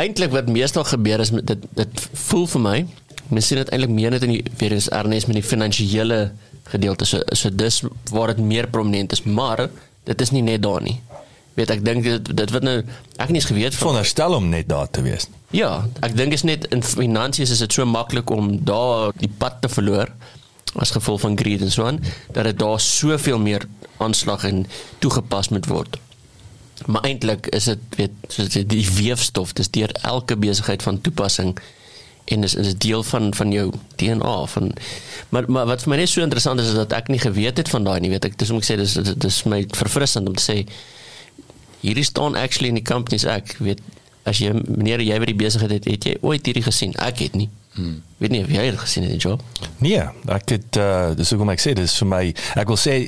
Eintlik 0.00 0.32
wat 0.32 0.48
meestal 0.48 0.86
gebeur 0.88 1.20
is 1.20 1.34
met 1.36 1.46
dit 1.46 1.66
dit 1.76 2.06
voel 2.28 2.46
vir 2.54 2.64
my 2.64 2.78
mens 3.28 3.46
sien 3.46 3.60
dit 3.60 3.68
eintlik 3.70 3.92
meer 3.92 4.14
net 4.14 4.24
in 4.26 4.34
die 4.38 4.44
weer 4.58 4.72
eens 4.74 4.88
erns 4.88 5.28
met 5.28 5.38
die 5.38 5.46
finansiële 5.46 6.20
gedeelte 6.72 7.04
so 7.04 7.20
so 7.36 7.52
dis 7.52 7.82
waar 8.10 8.34
dit 8.34 8.44
meer 8.44 8.70
prominent 8.72 9.12
is 9.12 9.22
maar 9.22 9.68
dit 10.08 10.20
is 10.20 10.32
nie 10.32 10.42
net 10.42 10.62
daar 10.64 10.82
nie. 10.82 10.96
Weet 11.58 11.70
ek 11.74 11.84
dink 11.84 12.06
dit 12.06 12.32
dit 12.36 12.56
wat 12.56 12.64
nou 12.64 12.78
ek 12.80 13.26
het 13.26 13.34
nie 13.34 13.42
eens 13.42 13.50
geweet 13.52 13.76
van 13.76 13.82
Veronderstel 13.84 14.34
om 14.34 14.48
net 14.48 14.68
daar 14.70 14.88
te 14.88 15.04
wees. 15.04 15.28
Ja, 15.52 15.84
ek 16.00 16.16
dink 16.16 16.32
is 16.32 16.46
net 16.46 16.66
in 16.72 16.82
finansies 16.86 17.52
is 17.52 17.60
dit 17.60 17.74
so 17.74 17.84
maklik 17.84 18.30
om 18.30 18.54
daar 18.64 19.12
die 19.20 19.30
pad 19.38 19.60
te 19.60 19.68
verloor 19.68 20.14
as 20.74 20.90
gevolg 20.90 21.20
van 21.20 21.38
greed 21.38 21.60
en 21.60 21.70
so 21.70 21.84
aan 21.84 22.02
dat 22.32 22.44
dit 22.44 22.58
daar 22.58 22.80
soveel 22.80 23.38
meer 23.38 23.66
aanslag 23.96 24.44
en 24.44 24.66
toegepas 24.98 25.48
moet 25.48 25.66
word. 25.66 25.98
Maar 26.86 27.02
eintlik 27.02 27.46
is 27.46 27.64
dit 27.64 27.78
weet 27.96 28.10
soos 28.28 28.48
dit 28.48 28.68
die 28.68 28.86
weefstof, 28.94 29.52
dis 29.52 29.70
deur 29.70 29.92
elke 30.02 30.36
besigheid 30.36 30.82
van 30.82 31.00
toepassing 31.00 31.58
en 32.24 32.40
dis 32.40 32.54
is 32.54 32.76
deel 32.78 33.02
van 33.02 33.34
van 33.34 33.52
jou 33.52 33.70
DNA 33.96 34.46
van 34.46 34.72
maar 35.28 35.44
maar 35.50 35.66
wat 35.66 35.82
vir 35.82 35.90
my 35.90 35.96
net 35.96 36.08
so 36.08 36.22
interessant 36.22 36.60
is 36.60 36.68
is 36.72 36.78
dat 36.78 36.92
ek 36.92 37.08
nie 37.08 37.18
geweet 37.18 37.56
het 37.56 37.68
van 37.68 37.84
daai 37.84 38.00
nie 38.00 38.10
weet 38.10 38.24
ek. 38.30 38.38
Dis 38.38 38.50
om 38.50 38.60
ek 38.62 38.68
sê 38.68 38.76
dis, 38.76 38.94
dis 38.94 39.42
my 39.44 39.64
verfrissend 39.76 40.28
om 40.28 40.36
te 40.38 40.44
sê 40.44 40.58
hierdie 41.80 42.04
staan 42.04 42.36
actually 42.36 42.68
in 42.68 42.78
die 42.78 42.86
companies 42.86 43.24
ek 43.24 43.56
weet 43.58 43.80
as 44.28 44.38
jy 44.38 44.52
meneer 44.52 45.02
jy 45.02 45.18
by 45.18 45.32
die 45.32 45.40
besigheid 45.42 45.72
het 45.78 45.88
het 45.90 46.06
jy 46.06 46.16
ooit 46.20 46.46
hierdie 46.46 46.64
gesien? 46.64 46.94
Ek 47.00 47.24
het 47.24 47.34
nie 47.34 47.48
hmm. 47.74 48.02
weet 48.18 48.30
nie 48.30 48.42
of 48.44 48.50
jy 48.50 48.66
het 48.70 48.78
gesien 48.78 49.08
die 49.08 49.16
job 49.16 49.42
Nee, 49.78 50.02
ek 50.26 50.56
het 50.56 50.76
uh 50.76 51.14
dis 51.16 51.30
hoekom 51.30 51.50
ek 51.54 51.62
sê 51.62 51.74
dis 51.78 51.96
vir 52.02 52.08
my 52.08 52.24
ek 52.56 52.68
wil 52.68 52.80
sê 52.80 52.98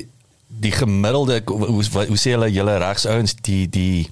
die 0.63 0.71
gemiddelde 0.71 1.41
hoe 1.45 1.65
hoe, 1.65 2.05
hoe 2.07 2.19
sê 2.19 2.35
hulle 2.35 2.49
julle 2.53 2.77
regsouens 2.77 3.35
die 3.41 3.65
die 3.69 4.09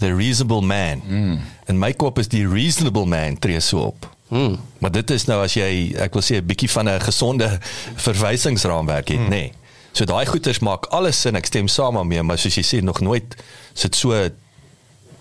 the 0.00 0.14
reasonable 0.14 0.62
man. 0.62 1.02
Mm. 1.06 1.38
En 1.66 1.78
my 1.78 1.92
kop 1.92 2.18
is 2.18 2.30
die 2.30 2.46
reasonable 2.48 3.06
man 3.06 3.38
tree 3.38 3.60
so 3.60 3.90
op. 3.90 4.08
hmm. 4.28 4.58
Maar 4.78 4.92
dit 4.92 5.10
is 5.10 5.24
nou 5.26 5.40
as 5.42 5.56
jy 5.58 5.94
ek 5.98 6.14
wil 6.14 6.22
sê 6.22 6.38
'n 6.38 6.46
bietjie 6.46 6.70
van 6.70 6.88
'n 6.88 7.00
gesonde 7.00 7.58
verwysingsraamwerk 8.06 9.08
het, 9.08 9.18
mm. 9.18 9.28
nê. 9.28 9.42
Nee. 9.50 9.52
So 9.92 10.04
daai 10.04 10.26
goeters 10.26 10.58
maak 10.62 10.86
alles 10.94 11.20
sin, 11.20 11.34
ek 11.34 11.46
stem 11.46 11.68
saam 11.68 11.94
daarmee, 11.98 12.22
maar 12.22 12.38
soos 12.38 12.54
jy 12.54 12.62
sê 12.62 12.82
nog 12.82 13.00
nooit 13.00 13.34
sit 13.74 13.94
so 13.94 14.14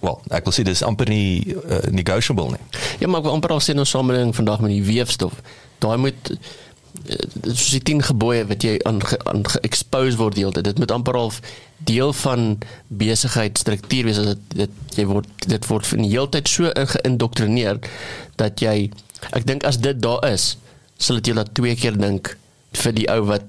wel, 0.01 0.17
ek 0.31 0.45
wil 0.47 0.53
sê 0.55 0.63
dis 0.63 0.83
amper 0.85 1.09
nie 1.11 1.55
uh, 1.55 1.79
negotiable 1.91 2.53
nie. 2.55 2.61
Ja, 3.01 3.07
maar 3.07 3.19
ek 3.21 3.27
wil 3.29 3.33
amper 3.37 3.51
al 3.55 3.59
sê 3.63 3.73
in 3.75 3.79
ons 3.83 3.89
samelewing 3.93 4.33
vandag 4.35 4.59
met 4.63 4.71
die 4.71 4.83
weefstof. 4.87 5.33
Daai 5.83 5.97
moet 5.97 6.31
eh, 6.31 7.17
soos 7.51 7.69
die 7.75 7.81
10 7.91 8.01
gebooie 8.11 8.45
wat 8.49 8.63
jy 8.63 8.77
aan 8.87 9.01
aan 9.29 9.43
ge-expose 9.47 10.17
word 10.19 10.35
die 10.39 10.43
hele 10.45 10.55
tyd. 10.55 10.69
Dit 10.71 10.79
moet 10.79 10.91
amper 10.95 11.15
al 11.19 11.33
deel 11.87 12.13
van 12.13 12.57
besigheidstruktuur 13.13 14.07
wees 14.09 14.19
as 14.21 14.33
dit 14.33 14.57
dit 14.63 14.97
jy 14.99 15.05
word 15.09 15.29
dit 15.51 15.67
word 15.69 15.87
van 15.91 16.03
die 16.03 16.11
hele 16.13 16.29
tyd 16.33 16.49
so 16.51 16.69
in- 16.71 16.89
geïndoktrineer 16.95 17.79
dat 18.41 18.61
jy 18.63 18.89
ek 19.35 19.45
dink 19.47 19.63
as 19.67 19.79
dit 19.83 19.99
daar 20.03 20.23
is, 20.31 20.53
sal 20.97 21.19
dit 21.19 21.31
jou 21.31 21.35
laat 21.39 21.51
twee 21.57 21.75
keer 21.79 21.97
dink 21.99 22.33
vir 22.83 22.95
die 22.95 23.07
ou 23.11 23.21
wat 23.31 23.47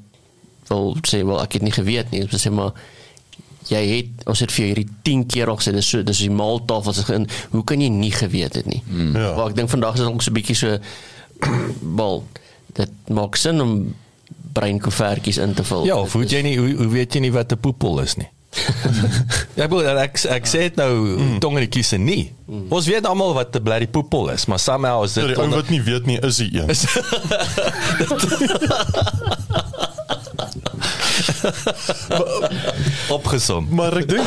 wil 0.70 0.94
sê 1.06 1.22
wel 1.26 1.40
ek 1.42 1.58
het 1.58 1.62
nie 1.66 1.74
geweet 1.74 2.10
nie. 2.14 2.22
Ons 2.26 2.42
sê 2.46 2.50
maar 2.54 2.74
jy 3.70 3.82
het 3.90 4.26
ons 4.30 4.42
het 4.42 4.52
vir 4.52 4.62
jou 4.62 4.68
hierdie 4.72 4.88
10 5.06 5.24
keer 5.30 5.50
al 5.50 5.58
gesê 5.60 5.74
dis 5.74 5.90
so 5.92 6.02
dis 6.06 6.22
die 6.24 6.32
maaltafel 6.34 6.96
se 6.96 7.06
in 7.14 7.26
hoe 7.54 7.64
kan 7.66 7.82
jy 7.82 7.90
nie 7.92 8.12
geweet 8.14 8.58
het 8.60 8.66
nie. 8.70 8.82
Mm. 8.86 9.14
Ja. 9.16 9.32
Maar 9.36 9.52
ek 9.52 9.56
dink 9.60 9.72
vandag 9.72 9.94
is 9.98 10.04
dit 10.04 10.10
ook 10.10 10.22
so 10.22 10.30
'n 10.30 10.38
bietjie 10.38 10.58
so 10.58 10.78
wel 12.00 12.24
dit 12.74 12.90
maak 13.08 13.36
sin 13.36 13.60
om 13.60 13.94
breinkoevertjies 14.52 15.38
in 15.38 15.54
te 15.54 15.64
vul. 15.64 15.86
Ja, 15.86 15.96
of 16.00 16.12
hoe 16.12 16.24
jy 16.26 16.42
nie 16.42 16.58
hoe, 16.58 16.74
hoe 16.82 16.88
weet 16.88 17.14
jy 17.14 17.20
nie 17.20 17.32
wat 17.32 17.52
'n 17.52 17.60
poepel 17.60 18.00
is 18.00 18.16
nie? 18.16 18.28
ja, 19.56 19.62
ek 19.64 19.70
bedoel 19.70 19.98
ek 20.02 20.18
ek 20.26 20.46
sê 20.46 20.58
dit 20.66 20.76
nou 20.76 20.90
mm. 21.14 21.38
tong 21.38 21.54
in 21.54 21.66
die 21.68 21.70
kiese 21.70 21.96
nie. 21.98 22.32
Mm. 22.46 22.66
Ons 22.68 22.86
weet 22.90 23.06
almal 23.06 23.34
wat 23.34 23.54
'n 23.54 23.62
blerrie 23.62 23.88
poepel 23.88 24.30
is, 24.34 24.46
maar 24.46 24.58
somehow 24.58 25.04
is 25.04 25.14
Ja, 25.14 25.26
dit 25.26 25.36
die 25.36 25.42
ou 25.44 25.50
wat 25.54 25.70
nie 25.70 25.82
weet 25.82 26.06
nie 26.06 26.18
is 26.18 26.36
die 26.42 26.50
een. 26.58 26.66
opgesom. 33.16 33.66
Maar 33.70 33.96
ek 34.00 34.08
dink 34.08 34.26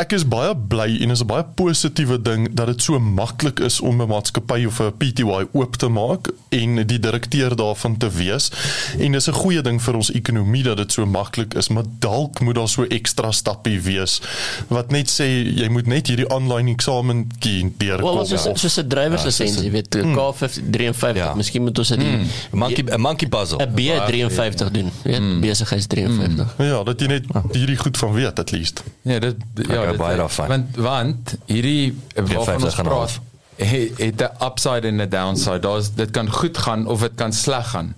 ek 0.00 0.12
is 0.16 0.24
baie 0.28 0.54
bly 0.70 0.88
en 1.04 1.10
is 1.14 1.22
'n 1.22 1.26
baie 1.30 1.44
positiewe 1.56 2.18
ding 2.22 2.48
dat 2.54 2.66
dit 2.66 2.82
so 2.82 2.98
maklik 2.98 3.60
is 3.60 3.80
om 3.80 4.00
'n 4.02 4.08
maatskappy 4.08 4.64
of 4.66 4.80
'n 4.80 4.92
PTY 4.98 5.46
oop 5.52 5.76
te 5.76 5.88
maak 5.88 6.30
en 6.50 6.86
die 6.86 6.98
direkteur 6.98 7.56
daarvan 7.56 7.96
te 7.96 8.08
wees. 8.10 8.50
En 8.98 9.12
dis 9.12 9.26
'n 9.28 9.32
goeie 9.32 9.62
ding 9.62 9.82
vir 9.82 9.94
ons 9.94 10.10
ekonomie 10.12 10.62
dat 10.62 10.76
dit 10.76 10.92
so 10.92 11.06
maklik 11.06 11.54
is, 11.54 11.68
maar 11.68 11.84
dalk 11.98 12.40
moet 12.40 12.54
daar 12.54 12.68
so 12.68 12.84
ekstra 12.84 13.30
stappie 13.32 13.80
wees 13.80 14.20
wat 14.68 14.90
net 14.90 15.08
sê 15.10 15.24
jy 15.56 15.68
moet 15.68 15.86
net 15.86 16.06
hierdie 16.06 16.28
aanlyn 16.28 16.68
eksamentjie 16.68 17.72
deurkom. 17.78 18.04
Wel, 18.04 18.18
ons 18.18 18.32
is 18.32 18.42
soos 18.60 18.76
'n 18.78 18.88
drywerslisensie, 18.88 19.64
jy 19.64 19.70
weet, 19.70 19.88
K53, 19.96 21.16
Ja. 21.16 21.34
miskien 21.34 21.62
moet 21.62 21.78
ons 21.78 21.88
dit 21.88 21.98
die 21.98 22.06
'n 22.08 22.28
monkey 22.58 22.84
'n 22.84 23.00
monkey 23.00 23.28
puzzle. 23.28 23.58
'n 23.62 23.74
B53 23.74 24.70
doen, 24.70 24.90
weet, 25.02 25.40
besigheids 25.40 25.86
53. 25.86 26.09
Ja, 26.58 26.82
dat 26.82 27.00
jy 27.00 27.06
net 27.06 27.24
hierdie 27.52 27.76
goed 27.76 27.96
van 27.96 28.12
weet 28.12 28.38
at 28.38 28.50
least. 28.50 28.82
Ja, 29.02 29.18
dit 29.18 29.36
ja, 29.54 29.86
dit 29.86 29.96
baie 29.96 30.16
daarvan. 30.16 30.48
want 30.48 30.76
want 30.76 31.34
hierdie 31.46 31.96
waarvan 32.14 32.36
ons 32.36 32.74
50 32.74 32.78
en 32.78 32.84
'n 32.84 32.88
praat 32.88 33.20
het 33.60 34.20
'n 34.20 34.44
upside 34.44 34.86
en 34.86 35.00
'n 35.00 35.08
downside. 35.08 35.58
Daar's 35.58 35.94
dit 35.94 36.10
kan 36.10 36.30
goed 36.32 36.58
gaan 36.58 36.86
of 36.86 37.00
dit 37.00 37.14
kan 37.14 37.32
sleg 37.32 37.70
gaan. 37.70 37.94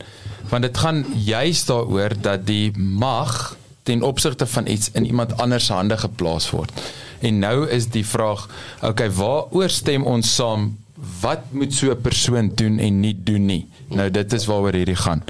Want 0.49 0.63
dit 0.63 0.79
gaan 0.79 1.07
juist 1.15 1.67
daaroor 1.67 2.11
dat 2.21 2.47
die 2.47 2.79
mag 2.79 3.57
ten 3.83 4.03
opsigte 4.03 4.47
van 4.47 4.67
iets 4.67 4.91
in 4.93 5.07
iemand 5.07 5.37
anders 5.37 5.65
se 5.65 5.73
hande 5.73 5.99
geplaas 5.99 6.51
word. 6.51 6.71
En 7.19 7.39
nou 7.39 7.69
is 7.69 7.89
die 7.89 8.07
vraag, 8.07 8.49
okay, 8.81 9.11
waaroor 9.11 9.71
stem 9.71 10.03
ons 10.03 10.35
saam? 10.35 10.79
Wat 11.21 11.39
moet 11.51 11.75
so 11.75 11.91
'n 11.91 12.01
persoon 12.01 12.53
doen 12.55 12.79
en 12.79 13.01
nie 13.01 13.21
doen 13.25 13.45
nie? 13.47 13.69
Nou 13.89 14.11
dit 14.11 14.33
is 14.33 14.47
waaroor 14.47 14.73
hierdie 14.73 14.97
gaan. 14.97 15.23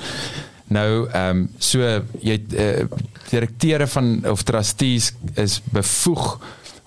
Nou 0.73 1.07
ehm 1.11 1.43
um, 1.43 1.47
so 1.59 1.81
jy 2.25 2.39
uh, 2.57 2.85
direkteure 3.31 3.87
van 3.89 4.11
of 4.29 4.45
trustees 4.49 5.13
is 5.41 5.61
bevoeg 5.73 6.37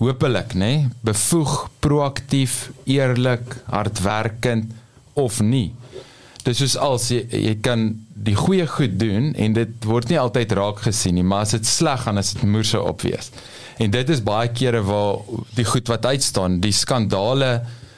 hopelik 0.01 0.53
nê 0.53 0.59
nee, 0.59 0.87
bevoeg 1.07 1.53
proaktief 1.79 2.69
eerlik 2.83 3.55
hardwerkend 3.71 4.73
of 5.13 5.39
nie. 5.39 5.69
Dis 6.43 6.59
soos 6.59 6.75
als 6.77 7.07
jy, 7.13 7.21
jy 7.31 7.55
kan 7.63 7.87
die 8.25 8.35
goeie 8.37 8.67
goed 8.69 8.97
doen 8.99 9.31
en 9.33 9.55
dit 9.55 9.87
word 9.87 10.11
nie 10.11 10.19
altyd 10.19 10.53
raak 10.59 10.83
gesien 10.85 11.15
nie 11.17 11.25
maar 11.25 11.45
as 11.47 11.55
dit 11.55 11.69
sleg 11.69 12.03
gaan 12.05 12.19
is 12.21 12.33
dit 12.35 12.43
moerse 12.49 12.81
opwees. 12.81 13.31
En 13.81 13.91
dit 13.91 14.11
is 14.11 14.23
baie 14.23 14.51
kere 14.55 14.83
waar 14.85 15.23
die 15.55 15.67
goed 15.67 15.89
wat 15.91 16.05
uitstaan 16.05 16.59
die 16.63 16.75
skandale 16.75 17.51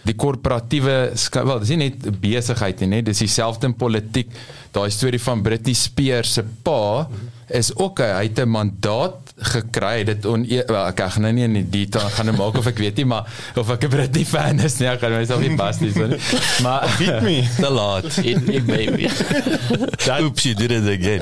die 0.07 0.15
korporatiewe 0.15 0.97
wel 1.33 1.59
dis 1.63 1.73
nie 1.73 1.89
net 1.89 2.05
besigheid 2.21 2.83
nie, 2.87 3.03
dis 3.05 3.23
dieselfde 3.23 3.69
in 3.69 3.75
politiek. 3.77 4.31
Daai 4.75 4.89
storie 4.93 5.21
van 5.21 5.43
Britney 5.45 5.75
Spears 5.77 6.37
se 6.37 6.43
pa 6.63 7.07
is 7.47 7.71
ook 7.75 7.99
hy 8.03 8.27
het 8.27 8.39
'n 8.39 8.49
mandaat 8.49 9.26
gekry 9.37 10.03
dit 10.03 10.25
on 10.25 10.45
wel 10.49 10.85
ek 10.87 10.99
gaan 11.13 11.21
nou 11.21 11.31
nie 11.33 11.43
in 11.45 11.53
die 11.53 11.69
detail 11.69 12.09
gaan 12.09 12.25
nou 12.25 12.35
maak 12.39 12.55
of 12.57 12.65
ek 12.71 12.79
weet 12.81 12.97
nie 12.97 13.05
maar 13.05 13.27
of 13.55 13.69
ek 13.69 13.83
'n 13.85 13.89
Britney 13.89 14.25
fan 14.25 14.59
is 14.59 14.79
nie 14.79 14.87
ek 14.89 14.99
gaan 14.99 15.11
myself 15.13 15.39
nie 15.41 15.55
pas 15.55 15.79
nie 15.79 15.91
so 15.93 16.07
nie. 16.07 16.17
maar 16.63 16.87
Beat 16.99 17.21
me. 17.21 17.35
te 17.63 17.69
laat. 17.69 18.05
It, 18.17 18.49
it 18.49 18.65
baby. 18.65 19.05
Oops, 20.23 20.43
you 20.43 20.55
did 20.55 20.71
it 20.71 20.87
again. 20.89 21.21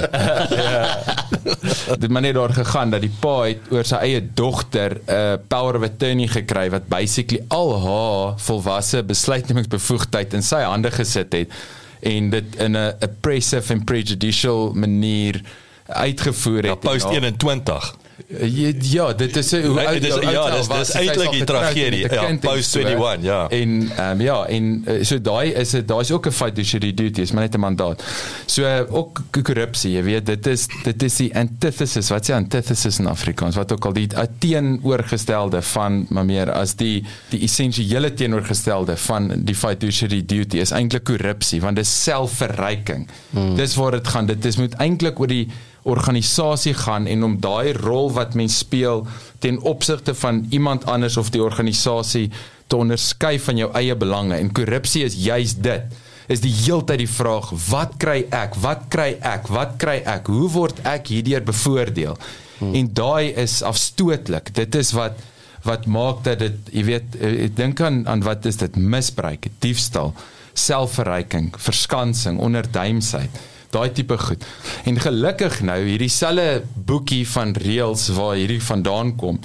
dit 2.00 2.10
maar 2.10 2.22
net 2.22 2.34
daar 2.34 2.54
gegaan 2.54 2.90
dat 2.96 3.02
die 3.04 3.12
pa 3.20 3.36
het 3.50 3.68
oor 3.72 3.84
sy 3.84 3.96
eie 4.08 4.22
dogter 4.34 4.96
'n 4.96 5.12
uh, 5.12 5.36
power 5.48 5.76
of 5.76 5.84
attorney 5.84 6.28
gekry 6.28 6.70
wat 6.70 6.88
basically 6.88 7.44
al 7.50 7.74
haar 7.84 8.40
volwasse 8.40 9.04
besluitnemingsbevoegdheid 9.04 10.34
in 10.34 10.44
sy 10.44 10.62
hande 10.64 10.92
gesit 10.92 11.34
het 11.34 11.52
en 12.00 12.30
dit 12.30 12.56
in 12.64 12.78
'n 12.78 12.94
oppressive 13.04 13.74
and 13.74 13.86
prejudicial 13.86 14.72
manier 14.74 15.42
uitgevoer 15.88 16.64
het. 16.64 16.66
Ja, 16.66 16.76
post 16.76 17.06
En 17.06 17.12
haar- 17.12 17.22
21. 17.22 17.96
Ja, 18.28 18.72
ja, 18.80 19.14
dit 19.14 19.36
is 19.36 19.52
hoe 19.52 19.74
Nee, 19.74 19.88
oud 19.88 20.02
dis- 20.02 20.14
jou 20.14 20.32
ja, 20.32 20.44
dis- 20.56 20.68
dis 20.68 20.88
sy 20.92 21.00
is 21.02 21.08
eintlik 21.10 21.32
die 21.32 21.40
getroud 21.40 21.62
tragedie. 21.62 22.06
'n 22.08 22.14
Ja, 22.14 22.38
post 22.42 22.70
so. 22.70 22.80
21, 22.80 23.24
ja. 23.24 23.50
En 23.50 23.90
ehm 23.98 24.12
um, 24.12 24.22
ja, 24.22 24.46
en 24.48 24.86
uh, 24.88 25.04
so 25.04 25.20
daai 25.22 25.52
is 25.54 25.70
dit 25.70 25.88
daar's 25.88 26.12
ook 26.12 26.28
'n 26.28 26.32
fiduciary 26.32 26.94
duty, 26.94 27.22
is 27.22 27.32
maar 27.32 27.44
net 27.44 27.56
'n 27.56 27.60
mandaat. 27.60 28.04
So 28.46 28.62
uh, 28.64 28.80
ook 28.90 29.22
korrupsie, 29.44 29.92
jy 29.92 30.04
weet, 30.04 30.26
dit 30.26 30.48
is 30.48 30.68
dit 30.84 31.04
is 31.04 31.16
die 31.16 31.36
antithesis, 31.36 32.10
wat 32.10 32.22
is 32.22 32.26
die 32.28 32.36
antithesis 32.36 33.00
in 33.00 33.08
Afrikaans? 33.08 33.56
Wat 33.56 33.72
ook 33.72 33.86
al 33.86 33.94
die 33.94 34.08
uh, 34.14 34.22
teenoorgestelde 34.40 35.62
van 35.62 36.06
maar 36.10 36.26
meer 36.26 36.52
as 36.52 36.76
die 36.76 37.04
die 37.30 37.42
essensiële 37.42 38.14
teenoorgestelde 38.14 38.98
van 38.98 39.32
die 39.44 39.56
fiduciary 39.56 40.24
duty 40.26 40.58
is 40.58 40.72
eintlik 40.72 41.04
korrupsie, 41.04 41.62
want 41.62 41.76
dit 41.76 41.86
is 41.86 42.04
selfverryking. 42.04 43.08
Hmm. 43.30 43.56
Dis 43.56 43.76
waar 43.76 43.92
dit 43.92 44.08
gaan. 44.08 44.26
Dit 44.26 44.46
is 44.46 44.56
moet 44.58 44.74
eintlik 44.74 45.20
oor 45.20 45.28
die 45.28 45.48
organisasie 45.86 46.74
gaan 46.74 47.06
en 47.08 47.24
om 47.24 47.38
daai 47.42 47.74
rol 47.78 48.10
wat 48.16 48.34
mens 48.34 48.58
speel 48.64 49.06
ten 49.40 49.60
opsigte 49.62 50.16
van 50.18 50.46
iemand 50.50 50.86
anders 50.90 51.18
of 51.18 51.30
die 51.30 51.44
organisasie 51.44 52.30
te 52.68 52.76
onderskei 52.76 53.38
van 53.40 53.62
jou 53.62 53.70
eie 53.78 53.96
belange. 53.96 54.36
En 54.36 54.52
korrupsie 54.52 55.04
is 55.06 55.18
juis 55.22 55.54
dit. 55.56 56.02
Is 56.28 56.42
die 56.42 56.54
heeltyd 56.54 57.04
die 57.04 57.12
vraag 57.12 57.52
wat 57.70 58.00
kry 58.02 58.24
ek? 58.34 58.58
Wat 58.64 58.88
kry 58.90 59.12
ek? 59.22 59.52
Wat 59.54 59.78
kry 59.78 60.00
ek? 60.02 60.32
Hoe 60.34 60.50
word 60.50 60.82
ek 60.90 61.14
hierdeur 61.14 61.46
bevoordeel? 61.46 62.18
Hmm. 62.56 62.72
en 62.74 62.90
daai 62.94 63.34
is 63.36 63.62
afstootlik. 63.68 64.54
Dit 64.56 64.76
is 64.76 64.94
wat 64.96 65.20
wat 65.66 65.88
maak 65.90 66.20
dat 66.24 66.40
dit 66.40 66.68
jy 66.78 66.84
weet 66.86 67.16
eh, 67.18 67.48
ek 67.48 67.56
dink 67.58 67.80
aan 67.82 68.04
aan 68.08 68.22
wat 68.24 68.46
is 68.46 68.60
dit? 68.62 68.76
Misbruik 68.78 69.50
diefstal 69.60 70.14
selfverryking 70.56 71.50
verskansing 71.60 72.38
onderduimsheid 72.40 73.42
daai 73.76 73.92
tipe 73.96 74.18
goed. 74.18 74.46
En 74.88 75.00
gelukkig 75.02 75.62
nou 75.68 75.80
hierdie 75.84 76.12
selfe 76.12 76.64
boekie 76.76 77.24
van 77.36 77.54
reëls 77.66 78.08
waar 78.16 78.36
hierdie 78.40 78.64
vandaan 78.64 79.16
kom 79.20 79.40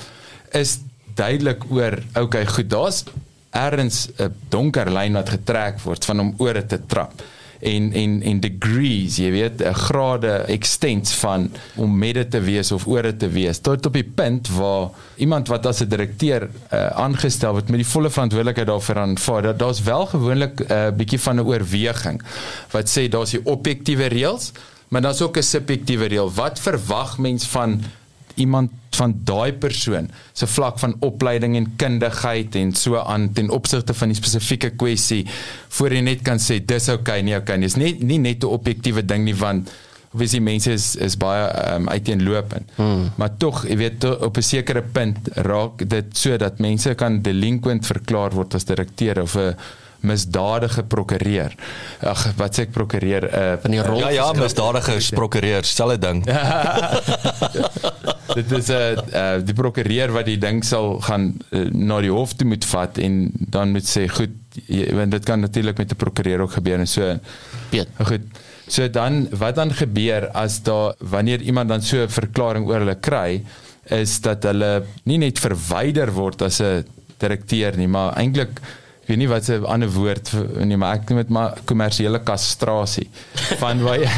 is 0.56 0.78
duidelik 1.18 1.66
oor 1.70 1.98
okay, 2.18 2.46
goed, 2.46 2.70
daar's 2.70 3.04
ergens 3.50 4.08
'n 4.18 4.32
donker 4.48 4.90
lyn 4.90 5.18
wat 5.18 5.30
getrek 5.30 5.80
word 5.82 6.04
van 6.04 6.20
om 6.20 6.34
oor 6.38 6.54
dit 6.54 6.68
te 6.68 6.80
trap 6.86 7.22
en 7.60 7.92
en 7.92 8.22
en 8.22 8.40
degrees, 8.40 9.18
jy 9.20 9.30
weet, 9.34 9.62
grade 9.84 10.32
extents 10.52 11.12
van 11.20 11.50
om 11.76 11.98
met 11.98 12.14
dit 12.14 12.30
te 12.30 12.40
wees 12.40 12.72
of 12.72 12.86
oor 12.86 13.10
te 13.16 13.28
wees 13.28 13.60
tot 13.60 13.86
op 13.86 13.96
die 13.98 14.04
punt 14.04 14.48
waar 14.56 14.90
iemand 15.16 15.48
wat 15.48 15.66
as 15.66 15.82
'n 15.82 15.88
direkteur 15.88 16.48
uh, 16.48 16.86
aangestel 16.86 17.52
word 17.52 17.68
met 17.68 17.82
die 17.82 17.92
volle 17.92 18.10
verantwoordelikheid 18.10 18.66
daarvoor 18.66 18.98
aanvaar. 18.98 19.42
Dat 19.42 19.58
daar's 19.58 19.82
wel 19.82 20.06
gewoonlik 20.06 20.60
'n 20.60 20.72
uh, 20.72 20.90
bietjie 20.90 21.20
van 21.20 21.36
'n 21.36 21.46
oorweging 21.46 22.22
wat 22.70 22.88
sê 22.88 23.08
daar's 23.08 23.30
die 23.30 23.44
objektiewe 23.44 24.06
reëls, 24.06 24.52
maar 24.88 25.02
daar's 25.02 25.20
ook 25.20 25.36
'n 25.36 25.42
subjektiewe 25.42 26.06
reël. 26.06 26.32
Wat 26.32 26.60
verwag 26.60 27.18
mens 27.18 27.44
van 27.46 27.82
iemand 28.34 28.70
van 28.90 29.14
daai 29.24 29.52
persoon 29.52 30.08
se 30.32 30.46
vlak 30.46 30.78
van 30.78 30.96
opleiding 31.00 31.56
en 31.56 31.68
kundigheid 31.76 32.54
en 32.54 32.72
so 32.76 32.98
aan 32.98 33.32
ten 33.32 33.50
opsigte 33.50 33.94
van 33.94 34.08
die 34.08 34.18
spesifieke 34.18 34.70
kwessie 34.76 35.26
voor 35.68 35.94
jy 35.94 36.00
net 36.00 36.22
kan 36.26 36.38
sê 36.38 36.58
dis 36.64 36.88
okay 36.88 37.20
nie 37.22 37.36
okay 37.36 37.56
nie 37.56 37.66
is 37.66 37.76
nie 37.76 38.18
net 38.18 38.44
'n 38.44 38.46
objektiewe 38.46 39.02
ding 39.06 39.24
nie 39.24 39.34
want 39.34 39.70
obviously 40.12 40.40
mense 40.40 40.72
is 40.72 40.96
is 40.96 41.16
baie 41.16 41.44
um, 41.74 41.88
uiteenlopend 41.88 42.70
hmm. 42.76 43.10
maar 43.16 43.36
tog 43.38 43.62
jy 43.68 43.76
weet 43.76 44.00
to- 44.00 44.16
op 44.26 44.36
'n 44.36 44.42
sekere 44.42 44.82
punt 44.82 45.18
raak 45.34 45.88
dit 45.88 46.16
so 46.16 46.36
dat 46.36 46.58
mense 46.58 46.94
kan 46.94 47.22
delinquent 47.22 47.86
verklaar 47.86 48.34
word 48.34 48.54
as 48.54 48.64
direkteur 48.64 49.22
of 49.22 49.36
'n 49.36 49.54
misdadige 50.00 50.82
prokureur. 50.82 51.54
Ag, 52.00 52.24
wat 52.38 52.56
sê 52.56 52.64
ek 52.66 52.74
prokureur? 52.74 53.26
Uh, 53.28 53.54
van 53.62 53.74
die 53.74 53.82
rol 53.84 54.00
Ja 54.00 54.10
ja, 54.14 54.26
misdadigers 54.36 55.10
prokureur, 55.16 55.66
selfe 55.68 55.98
ding. 56.00 56.22
dit 58.38 58.52
is 58.58 58.68
'n 58.68 58.72
uh, 58.72 58.90
uh, 59.22 59.38
die 59.44 59.54
prokureur 59.54 60.12
wat 60.14 60.26
die 60.26 60.38
ding 60.38 60.64
sal 60.64 61.00
gaan 61.00 61.34
uh, 61.50 61.66
na 61.72 62.00
die 62.00 62.12
hof 62.12 62.34
toe 62.34 62.48
moet 62.48 62.64
vat 62.64 62.98
en 62.98 63.30
dan 63.34 63.74
moet 63.74 63.86
sê 63.86 64.06
goed, 64.08 64.36
jy, 64.66 64.86
want 64.94 65.10
dit 65.10 65.24
kan 65.24 65.40
natuurlik 65.40 65.78
met 65.78 65.92
'n 65.92 65.96
prokureur 65.96 66.46
ook 66.46 66.54
gebeur 66.58 66.78
en 66.78 66.86
so. 66.86 67.18
Piet. 67.70 67.88
Goed. 67.98 68.22
So 68.70 68.88
dan 68.88 69.26
wat 69.34 69.54
dan 69.54 69.74
gebeur 69.74 70.30
as 70.30 70.62
daar 70.62 70.94
wanneer 70.98 71.40
iemand 71.40 71.68
dan 71.68 71.82
so 71.82 72.02
'n 72.02 72.08
verklaring 72.08 72.66
oor 72.66 72.78
hulle 72.78 73.00
kry 73.00 73.42
is 73.90 74.20
dat 74.20 74.42
hulle 74.42 74.84
nie 75.04 75.18
net 75.18 75.38
verwyder 75.38 76.12
word 76.12 76.42
as 76.42 76.60
'n 76.60 76.84
direkteur 77.18 77.76
nie, 77.76 77.88
maar 77.88 78.16
eintlik 78.16 78.60
weet 79.10 79.18
nie 79.18 79.28
wat 79.30 79.48
'n 79.48 79.64
ander 79.64 79.90
woord 79.90 80.32
nie, 80.64 80.76
maar 80.76 81.00
ek 81.00 81.08
noem 81.10 81.22
dit 81.22 81.28
maar 81.28 81.58
kommersiële 81.64 82.22
kastrasie 82.22 83.08
van 83.58 83.82
jy 83.82 84.06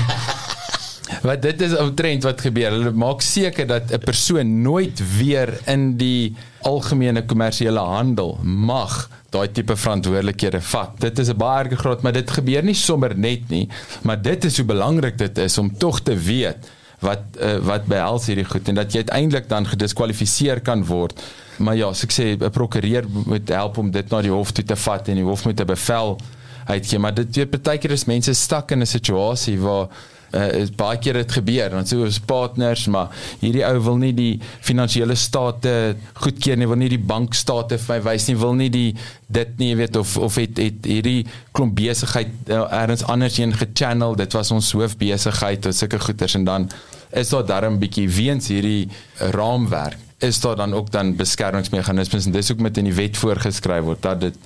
Wat 1.21 1.43
dit 1.43 1.61
is 1.61 1.75
omtrent 1.77 2.25
wat 2.25 2.41
gebeur. 2.41 2.73
Hulle 2.73 2.93
maak 2.97 3.21
seker 3.21 3.67
dat 3.67 3.93
'n 3.93 4.01
persoon 4.01 4.63
nooit 4.63 5.03
weer 5.19 5.61
in 5.67 5.97
die 5.97 6.35
algemene 6.61 7.25
kommersiële 7.25 7.79
handel 7.79 8.39
mag 8.43 9.11
daai 9.31 9.53
tipe 9.53 9.77
verantwoordelikhede 9.77 10.61
vat. 10.61 11.01
Dit 11.01 11.19
is 11.19 11.29
'n 11.29 11.37
baie 11.37 11.65
erge 11.65 11.77
graad, 11.77 12.03
maar 12.03 12.13
dit 12.13 12.31
gebeur 12.31 12.63
nie 12.63 12.75
sommer 12.75 13.19
net 13.19 13.49
nie, 13.49 13.69
maar 14.03 14.23
dit 14.23 14.45
is 14.45 14.57
hoe 14.57 14.67
belangrik 14.67 15.19
dit 15.19 15.39
is 15.39 15.59
om 15.59 15.77
tog 15.79 16.01
te 16.01 16.17
weet 16.17 16.71
wat 17.01 17.23
uh, 17.41 17.57
wat 17.57 17.87
behels 17.87 18.27
hierdie 18.27 18.47
goed 18.47 18.69
en 18.69 18.75
dat 18.75 18.93
jy 18.93 19.03
uiteindelik 19.03 19.49
dan 19.49 19.67
gediskwalifiseer 19.67 20.61
kan 20.61 20.85
word. 20.87 21.23
Maar 21.63 21.77
ja, 21.79 21.93
so 21.95 22.07
ek 22.07 22.15
sê 22.15 22.25
'n 22.35 22.51
prokureur 22.51 23.07
moet 23.09 23.49
help 23.49 23.79
om 23.79 23.91
dit 23.91 24.09
na 24.11 24.21
die 24.21 24.35
hof 24.35 24.51
toe 24.53 24.65
te 24.65 24.77
vat 24.77 25.09
en 25.09 25.21
die 25.21 25.25
hof 25.25 25.45
moet 25.45 25.61
'n 25.61 25.67
bevel 25.67 26.19
uitgee, 26.67 26.99
maar 26.99 27.15
dit 27.15 27.37
weet 27.37 27.63
baie 27.63 27.79
keer 27.79 27.91
is 27.91 28.07
mense 28.07 28.35
stak 28.35 28.71
in 28.71 28.81
'n 28.83 28.87
situasie 28.87 29.59
waar 29.59 29.89
uh, 30.33 30.49
is 30.63 30.71
baie 30.71 30.99
keer 30.99 31.15
dit 31.21 31.33
gebeur. 31.33 31.71
Dan 31.71 31.87
sê 31.89 31.99
ons 32.01 32.19
partners 32.19 32.87
maar 32.93 33.11
hierdie 33.41 33.65
ou 33.67 33.79
wil 33.81 33.99
nie 34.01 34.13
die 34.13 34.41
finansiële 34.61 35.15
state 35.15 35.97
goedkeur 36.15 36.57
nie 36.57 36.69
wil 36.69 36.81
nie 36.81 36.91
die 36.93 36.99
bankstate 36.99 37.79
vir 37.79 37.97
my 37.97 38.01
wys 38.11 38.29
nie 38.29 38.37
wil 38.37 38.55
nie 38.55 38.71
die 38.73 38.95
dit 39.33 39.59
nie 39.59 39.73
jy 39.73 39.77
weet 39.83 39.97
of 39.97 40.17
of 40.17 40.39
het 40.41 40.59
het 40.59 40.89
hierdie 40.89 41.27
klomp 41.53 41.77
besigheid 41.77 42.33
uh, 42.49 42.65
ergens 42.83 43.05
anders 43.05 43.37
heen 43.37 43.53
gechannel. 43.53 44.17
Dit 44.17 44.33
was 44.33 44.51
ons 44.51 44.73
hoofbesigheid 44.73 45.67
of 45.67 45.75
sulke 45.75 46.01
goeders 46.01 46.35
en 46.35 46.45
dan 46.45 46.71
is 47.13 47.29
daar 47.29 47.45
darm 47.47 47.79
bietjie 47.79 48.09
weens 48.09 48.49
hierdie 48.49 48.89
raamwerk 49.19 50.12
is 50.23 50.41
daar 50.41 50.57
dan 50.57 50.75
ook 50.75 50.91
dan 50.91 51.17
beskermingsmeganismes 51.17 52.27
en 52.27 52.33
dis 52.33 52.53
ook 52.53 52.61
met 52.61 52.79
in 52.79 52.91
die 52.91 52.95
wet 52.95 53.17
voorgeskryf 53.17 53.85
word 53.85 54.03
dat 54.03 54.21
dit 54.21 54.37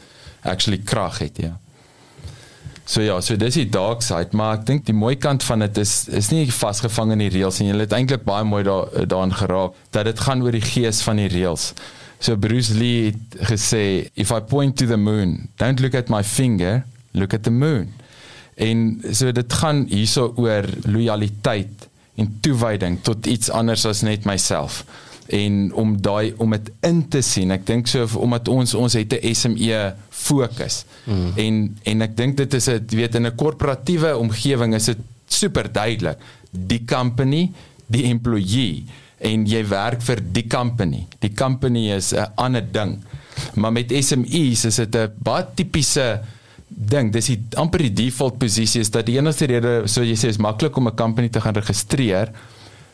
actually 0.43 0.81
krag 0.85 1.19
het 1.19 1.41
ja 1.45 1.57
So 2.87 3.03
ja, 3.03 3.17
so 3.21 3.35
dis 3.35 3.57
die 3.59 3.67
dark 3.67 4.05
side, 4.07 4.31
maar 4.39 4.61
ek 4.61 4.67
dink 4.69 4.85
die 4.87 4.95
mooi 4.95 5.17
kant 5.19 5.43
van 5.43 5.65
dit 5.65 5.81
is 5.83 6.07
is 6.15 6.29
nie 6.31 6.45
vasgevang 6.55 7.17
in 7.17 7.25
die 7.25 7.33
reëls 7.35 7.59
en 7.59 7.67
jy 7.73 7.79
het 7.81 7.95
eintlik 7.97 8.23
baie 8.29 8.47
mooi 8.47 8.63
daar 8.67 9.09
daarin 9.11 9.35
geraak 9.35 9.81
dat 9.97 10.07
dit 10.07 10.23
gaan 10.23 10.45
oor 10.45 10.55
die 10.55 10.63
gees 10.63 11.01
van 11.03 11.19
die 11.19 11.27
reëls. 11.33 11.73
So 12.23 12.39
Bruce 12.39 12.77
Lee 12.79 13.11
het 13.11 13.35
gesê, 13.51 14.07
if 14.15 14.31
I 14.31 14.39
point 14.39 14.79
to 14.79 14.87
the 14.87 14.97
moon, 14.97 15.49
don't 15.59 15.83
look 15.83 15.99
at 15.99 16.13
my 16.15 16.23
finger, 16.23 16.85
look 17.11 17.35
at 17.35 17.43
the 17.43 17.51
moon. 17.51 17.91
En 18.55 19.03
so 19.11 19.35
dit 19.35 19.59
gaan 19.59 19.83
hierso 19.91 20.31
oor 20.39 20.71
lojaliteit 20.87 21.89
en 22.15 22.31
toewyding 22.41 23.01
tot 23.03 23.27
iets 23.27 23.51
anders 23.51 23.83
as 23.91 24.07
net 24.07 24.31
myself 24.31 24.85
en 25.29 25.75
om 25.75 25.97
daai 26.03 26.35
om 26.37 26.51
dit 26.51 26.71
in 26.87 27.09
te 27.09 27.23
sien. 27.23 27.51
Ek 27.51 27.67
dink 27.67 27.89
so 27.91 28.07
omdat 28.21 28.49
ons 28.49 28.75
ons 28.75 28.93
het 28.93 29.13
'n 29.13 29.35
SME 29.35 29.95
fokus. 30.11 30.85
Mm. 31.05 31.33
En 31.37 31.79
en 31.83 32.03
ek 32.03 32.17
dink 32.17 32.37
dit 32.37 32.55
is 32.55 32.69
'n 32.69 32.87
weet 32.89 33.15
in 33.15 33.27
'n 33.27 33.35
korporatiewe 33.35 34.17
omgewing 34.17 34.75
is 34.75 34.85
dit 34.85 34.99
super 35.27 35.73
duidelik. 35.73 36.19
Die 36.51 36.85
company, 36.85 37.51
die 37.87 38.05
employee 38.05 38.85
en 39.19 39.47
jy 39.47 39.67
werk 39.69 40.03
vir 40.03 40.21
die 40.33 40.47
company. 40.47 41.07
Die 41.21 41.33
company 41.33 41.91
is 41.91 42.13
'n 42.13 42.27
ander 42.37 42.65
ding. 42.73 43.03
Maar 43.55 43.73
met 43.73 43.93
SMEs 43.93 44.65
is 44.65 44.77
dit 44.77 44.95
'n 44.95 45.13
baie 45.19 45.45
tipiese 45.55 46.21
ding. 46.69 47.13
Dis 47.13 47.27
die 47.27 47.41
amper 47.57 47.79
die 47.79 47.93
default 47.93 48.39
posisie 48.39 48.81
is 48.81 48.91
dat 48.91 49.07
die 49.07 49.17
enigste 49.19 49.47
rede 49.47 49.83
so 49.87 50.03
jy 50.03 50.15
sê 50.15 50.29
is 50.29 50.39
maklik 50.39 50.77
om 50.77 50.89
'n 50.89 50.97
company 50.97 51.29
te 51.29 51.41
gaan 51.41 51.55
registreer 51.55 52.33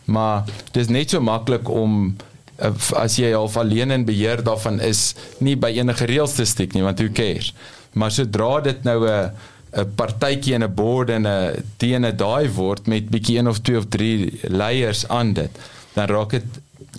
maar 0.05 0.45
dis 0.73 0.89
net 0.89 1.11
so 1.11 1.21
maklik 1.21 1.69
om 1.69 2.17
uh, 2.59 2.73
as 2.99 3.17
jy 3.19 3.33
half 3.33 3.57
alleen 3.57 3.91
in 3.91 4.05
beheer 4.05 4.43
daarvan 4.43 4.81
is 4.81 5.15
nie 5.39 5.57
by 5.57 5.71
enige 5.79 6.07
reëls 6.11 6.37
te 6.37 6.45
stiek 6.45 6.75
nie 6.75 6.83
want 6.83 7.01
who 7.01 7.13
cares? 7.13 7.53
Maar 7.93 8.11
sodra 8.11 8.61
dit 8.61 8.85
nou 8.85 9.07
'n 9.07 9.31
'n 9.73 9.95
partytjie 9.97 10.55
en 10.55 10.65
'n 10.65 10.75
board 10.75 11.11
en 11.11 11.27
'n 11.27 11.65
teen 11.77 12.05
daai 12.17 12.49
word 12.51 12.87
met 12.87 13.09
bietjie 13.09 13.39
een 13.39 13.49
of 13.49 13.61
twee 13.61 13.79
of 13.79 13.87
drie 13.89 14.41
layers 14.43 15.09
aan 15.09 15.33
dit 15.33 15.51
dan 15.95 16.07
raak 16.07 16.31
dit 16.31 16.45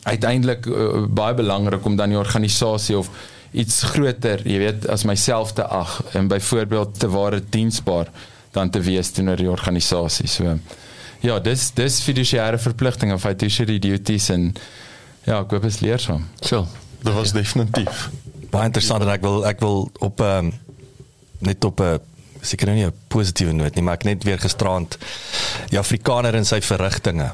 uiteindelik 0.03 0.65
uh, 0.65 1.05
baie 1.09 1.33
belangrik 1.33 1.85
om 1.85 1.95
dan 1.95 2.09
die 2.09 2.17
organisasie 2.17 2.97
of 2.97 3.09
iets 3.51 3.83
groter 3.93 4.41
jy 4.47 4.57
weet 4.57 4.87
as 4.89 5.03
myself 5.03 5.53
te 5.53 5.65
ag 5.65 6.01
en 6.13 6.27
byvoorbeeld 6.27 6.99
te 6.99 7.09
ware 7.09 7.41
diensbaar 7.49 8.09
dan 8.51 8.69
te 8.69 8.81
wees 8.81 9.11
teenoor 9.11 9.37
die 9.37 9.49
organisasie 9.49 10.27
so 10.27 10.57
ja, 11.23 11.39
dis 11.39 11.71
dis 11.77 11.99
fiduciêre 12.03 12.59
verpligtinge 12.59 13.15
of 13.15 13.23
fiduciary 13.23 13.79
duties 13.79 14.29
en 14.33 14.49
ja, 15.23 15.39
ek 15.39 15.55
hoop 15.55 15.67
is 15.69 15.79
leersaam. 15.83 16.25
So. 16.43 16.67
Dit 17.03 17.13
was 17.13 17.33
definitief. 17.35 18.09
Baie 18.51 18.69
interessant 18.69 19.03
en 19.03 19.11
ek 19.11 19.23
wil 19.25 19.43
ek 19.47 19.63
wil 19.63 19.87
op 20.03 20.23
ehm 20.23 20.51
um, 20.51 20.59
net 21.43 21.65
op 21.67 21.81
'n 21.83 21.99
seker 22.43 22.67
nou 22.67 22.75
nie 22.77 22.85
'n 22.85 22.93
positiewe 23.07 23.51
noot 23.51 23.75
nie, 23.75 23.83
maar 23.83 23.99
ek 23.99 24.03
net 24.03 24.23
weer 24.23 24.39
gisterand 24.39 24.97
die 25.69 25.79
Afrikaner 25.79 26.35
in 26.35 26.45
sy 26.45 26.61
verrigtinge. 26.61 27.33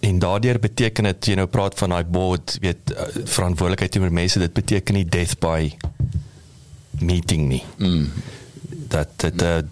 En 0.00 0.18
daardeur 0.18 0.58
beteken 0.58 1.04
dit 1.04 1.26
jy 1.26 1.34
nou 1.34 1.46
praat 1.46 1.74
van 1.78 1.90
daai 1.90 2.04
board, 2.04 2.58
weet 2.60 2.90
uh, 2.90 3.06
verantwoordelikheid 3.24 3.90
teenoor 3.90 4.12
mense, 4.12 4.38
dit 4.38 4.52
beteken 4.52 4.94
nie 4.94 5.04
death 5.04 5.38
by 5.38 5.76
meeting 6.98 7.48
nie. 7.48 7.64
Mm. 7.78 8.10
Dat 8.88 9.08
dit 9.16 9.42
'n 9.42 9.70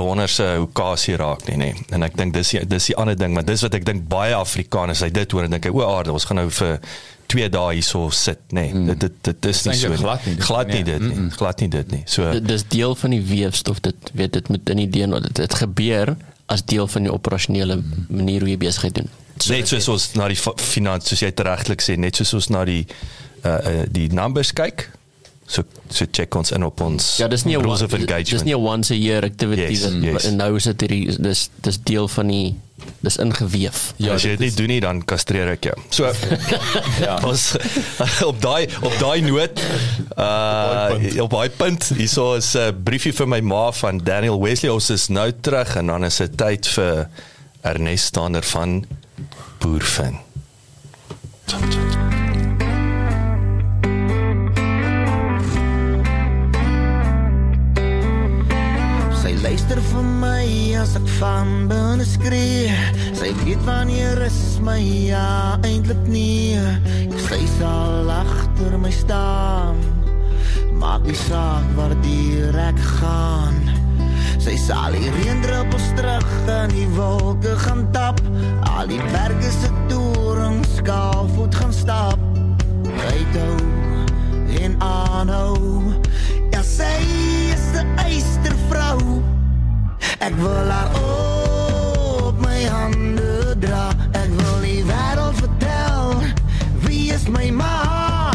uh, 0.00 0.06
donder 0.06 0.28
se 0.28 0.48
okasie 0.60 1.16
raak 1.20 1.46
nie, 1.48 1.56
nê. 1.60 1.70
En 1.94 2.02
ek 2.06 2.16
dink 2.18 2.34
dis 2.34 2.54
die, 2.56 2.64
dis 2.66 2.90
die 2.90 2.96
ander 3.00 3.18
ding, 3.18 3.34
maar 3.36 3.46
dis 3.46 3.62
wat 3.66 3.76
ek 3.78 3.86
dink 3.88 4.08
baie 4.10 4.34
Afrikaners, 4.36 5.04
hy 5.04 5.10
dit 5.14 5.36
hoor 5.36 5.46
en 5.46 5.56
dink 5.56 5.68
hy 5.68 5.74
o, 5.74 5.84
aarde, 5.86 6.14
ons 6.16 6.28
gaan 6.28 6.40
nou 6.42 6.48
vir 6.60 6.78
2 7.30 7.50
dae 7.54 7.76
hierso 7.76 8.08
sit, 8.14 8.40
nê. 8.50 8.66
Nee, 8.70 8.74
mm. 8.74 8.86
Dit 8.90 9.00
dit 9.04 9.30
dit 9.30 9.50
is 9.52 9.62
nie 9.68 9.76
so 9.78 9.92
eintlik 9.92 10.02
glad 10.02 10.26
nie, 10.26 10.36
glad 10.48 10.72
nie 10.72 10.80
nee. 10.80 10.88
dit 10.88 11.04
nie. 11.04 11.14
Mm 11.14 11.22
-mm. 11.28 11.36
Glad 11.36 11.60
nie 11.60 11.68
dit 11.68 11.90
nie. 11.94 12.02
So 12.06 12.32
Dit 12.32 12.48
dis 12.48 12.64
deel 12.68 12.94
van 12.94 13.10
die 13.10 13.22
weefstof 13.22 13.80
dit 13.80 14.10
weet 14.12 14.32
dit 14.32 14.48
moet 14.48 14.70
in 14.70 14.82
die 14.82 14.90
DNA 14.90 15.20
dit, 15.20 15.36
dit 15.36 15.54
gebeur 15.54 16.16
as 16.46 16.64
deel 16.64 16.88
van 16.88 17.02
die 17.06 17.12
operasionele 17.12 17.82
manier 18.08 18.40
hoe 18.40 18.50
jy 18.50 18.58
besigheid 18.58 18.94
doen. 18.94 19.08
net 19.48 19.68
soos 19.68 19.88
ons 19.88 20.12
na 20.12 20.26
die 20.28 20.38
finans 20.56 21.08
soos 21.08 21.20
jy 21.20 21.32
regtelik 21.36 21.80
sê, 21.80 21.94
net 21.96 22.16
soos 22.16 22.34
ons 22.34 22.48
na 22.48 22.64
die 22.64 22.86
uh, 23.44 23.50
uh 23.50 23.84
die 23.88 24.08
numbers 24.12 24.52
kyk. 24.52 24.90
So 25.50 25.64
so 25.90 26.06
check 26.14 26.34
ons 26.38 26.52
in 26.54 26.62
op 26.62 26.80
ons 26.80 27.16
Ja, 27.18 27.26
dis 27.28 27.42
nie 27.44 27.56
'n 27.56 27.62
rules 27.62 27.80
one- 27.82 27.84
of 27.84 27.90
dis 27.90 28.00
engagement. 28.06 28.44
nie 28.44 28.54
'n 28.54 28.60
once 28.62 28.90
a 28.94 28.96
year 28.96 29.24
activity 29.24 29.62
Yes, 29.62 29.82
yes, 29.82 29.92
yes. 30.02 30.24
en 30.24 30.36
nou 30.36 30.54
is 30.56 30.64
dit 30.64 30.80
hierdie 30.80 31.16
dis 31.18 31.48
dis 31.62 31.78
deel 31.82 32.06
van 32.08 32.26
die 32.28 32.54
dis 33.02 33.16
ingeweef. 33.16 33.92
Ja, 33.96 34.12
as 34.14 34.22
jy 34.22 34.30
dit 34.36 34.38
nie 34.40 34.50
doen 34.54 34.66
nie 34.68 34.80
dan 34.80 35.02
kastreer 35.04 35.48
ek 35.48 35.64
jou. 35.64 35.74
So 35.90 36.04
ja. 37.00 37.18
ons 37.24 37.56
op 38.30 38.40
daai 38.40 38.68
op 38.82 38.94
daai 39.00 39.20
noot 39.22 39.60
uh 40.16 41.22
op 41.22 41.30
daai 41.30 41.48
punt 41.50 41.84
hierso 41.96 42.34
is 42.36 42.54
'n 42.54 42.82
briefie 42.84 43.12
vir 43.12 43.26
my 43.28 43.40
ma 43.40 43.70
van 43.72 43.98
Daniel 43.98 44.40
Wesley 44.40 44.70
ons 44.70 44.90
is 44.90 45.08
nou 45.08 45.32
terug 45.40 45.76
en 45.76 45.86
dan 45.86 46.04
is 46.04 46.16
dit 46.16 46.36
tyd 46.36 46.66
vir 46.68 47.08
Ernest 47.62 48.04
Stander 48.06 48.42
van 48.42 48.84
Boerfin. 49.58 50.16
Sy 51.46 51.56
luister 59.42 59.78
vir 59.80 60.04
my 60.20 60.46
as 60.76 60.92
ek 60.98 61.06
van 61.16 61.68
binne 61.70 62.04
skree. 62.04 62.72
Sy 63.16 63.30
weet 63.40 63.60
wanneer 63.64 64.20
is 64.26 64.58
my 64.64 64.80
ja 64.80 65.56
eintlik 65.64 66.02
nie. 66.10 66.58
Sy 67.28 67.40
sal 67.56 68.10
agter 68.12 68.76
my 68.80 68.92
staan. 68.92 69.80
Maak 70.80 71.06
nie 71.08 71.16
saak 71.26 71.66
waar 71.76 71.94
die 72.04 72.42
ek 72.52 72.80
gaan. 73.00 73.56
Sy 74.40 74.56
sal 74.60 74.96
die 74.96 75.12
reendruppels 75.20 75.88
terug 75.96 76.28
in 76.58 76.74
die 76.76 76.88
wolke 76.96 77.56
gaan 77.64 77.86
tap. 77.96 78.20
Al 78.76 78.92
die 78.92 79.00
berge 79.12 79.52
se 79.56 79.72
torings 79.92 80.76
skaalvoet 80.80 81.56
gaan 81.60 81.72
stap. 81.76 82.20
Ryhou 83.06 83.56
en 84.60 84.76
aanhou. 84.84 85.56
Ja, 86.52 86.62
sy 86.62 86.92
is 87.54 87.66
'n 87.76 87.88
eystervrou. 88.04 89.09
Ek 90.20 90.34
wil 90.36 90.68
haar 90.68 90.90
op 91.00 92.40
my 92.44 92.64
hande 92.68 93.56
dra. 93.58 93.86
Ek 94.12 94.28
wil 94.28 94.58
die 94.60 94.82
wêreld 94.84 95.38
vertel 95.40 96.10
wie 96.84 97.06
is 97.14 97.24
my 97.32 97.46
ma. 97.56 98.28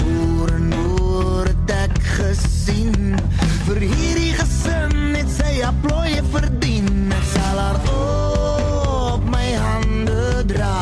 Oor 0.00 0.54
en 0.56 0.72
oor 0.96 1.50
het 1.50 1.72
ek 1.74 1.98
gesien 2.14 3.18
vir 3.66 3.82
hierdie 3.84 4.32
gesin 4.38 4.96
het 5.12 5.28
sy 5.34 5.60
applooie 5.68 6.24
verdien. 6.32 7.12
Ek 7.12 7.28
sal 7.34 7.60
haar 7.60 7.80
op 7.92 9.28
my 9.28 9.50
hande 9.60 10.40
dra. 10.54 10.72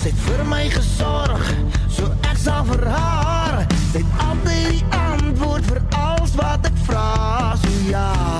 Sy 0.00 0.14
het 0.14 0.22
vir 0.30 0.46
my 0.48 0.62
gesorg, 0.72 1.50
so 1.92 2.08
ek 2.30 2.40
sal 2.40 2.64
vir 2.72 2.88
haar. 2.88 3.60
Sy 3.90 4.00
het 4.00 4.24
altyd 4.30 4.78
die 4.78 5.02
antwoord 5.02 5.68
vir 5.68 5.84
alles 6.00 6.32
wat 6.40 6.72
ek 6.72 6.80
vra. 6.88 7.10
So 7.60 7.76
ja. 7.92 8.33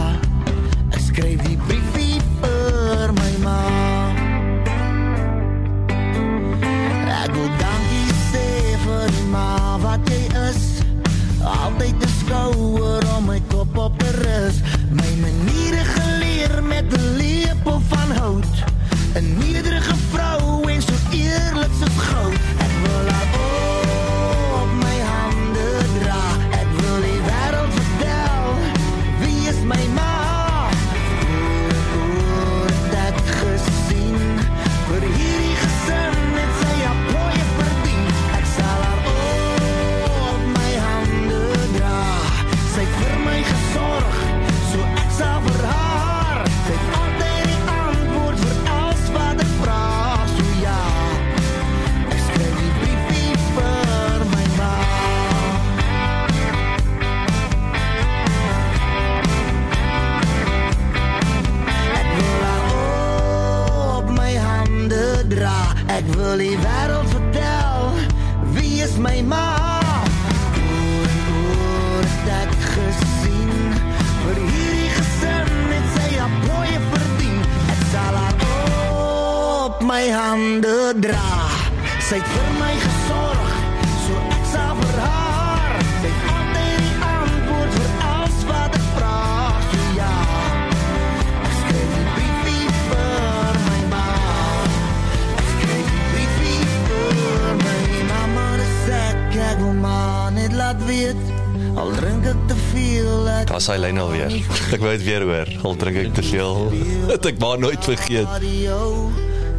Ek 104.75 104.83
wou 104.83 104.91
dit 104.97 105.05
weer 105.07 105.23
hoor. 105.23 105.51
Al 105.69 105.77
drink 105.79 106.01
ek 106.01 106.15
te 106.17 106.23
veel. 106.27 106.57
Het 107.13 107.29
ek 107.31 107.37
maar 107.39 107.61
nooit 107.63 107.85
vergeet. 107.87 108.33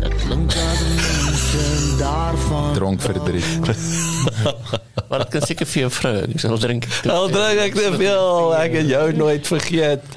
Dit 0.01 0.15
klink 0.25 0.55
as 0.59 0.81
mense 0.89 1.61
daarvan. 2.01 2.73
Dronk 2.75 3.01
verdriet. 3.01 3.69
Maar 5.05 5.21
dit 5.21 5.35
kan 5.35 5.43
seker 5.45 5.67
vir 5.69 5.83
jou 5.83 5.89
vrou. 5.93 6.13
Ek 6.25 6.41
sal 6.41 6.57
drink. 6.59 6.87
Al 7.13 7.27
drink 7.29 7.59
ek 7.61 7.75
te 7.77 7.91
veel. 7.93 8.53
Ek 8.57 8.73
het 8.73 8.87
jou 8.89 9.03
nooit 9.13 9.47
vergeet. 9.47 10.15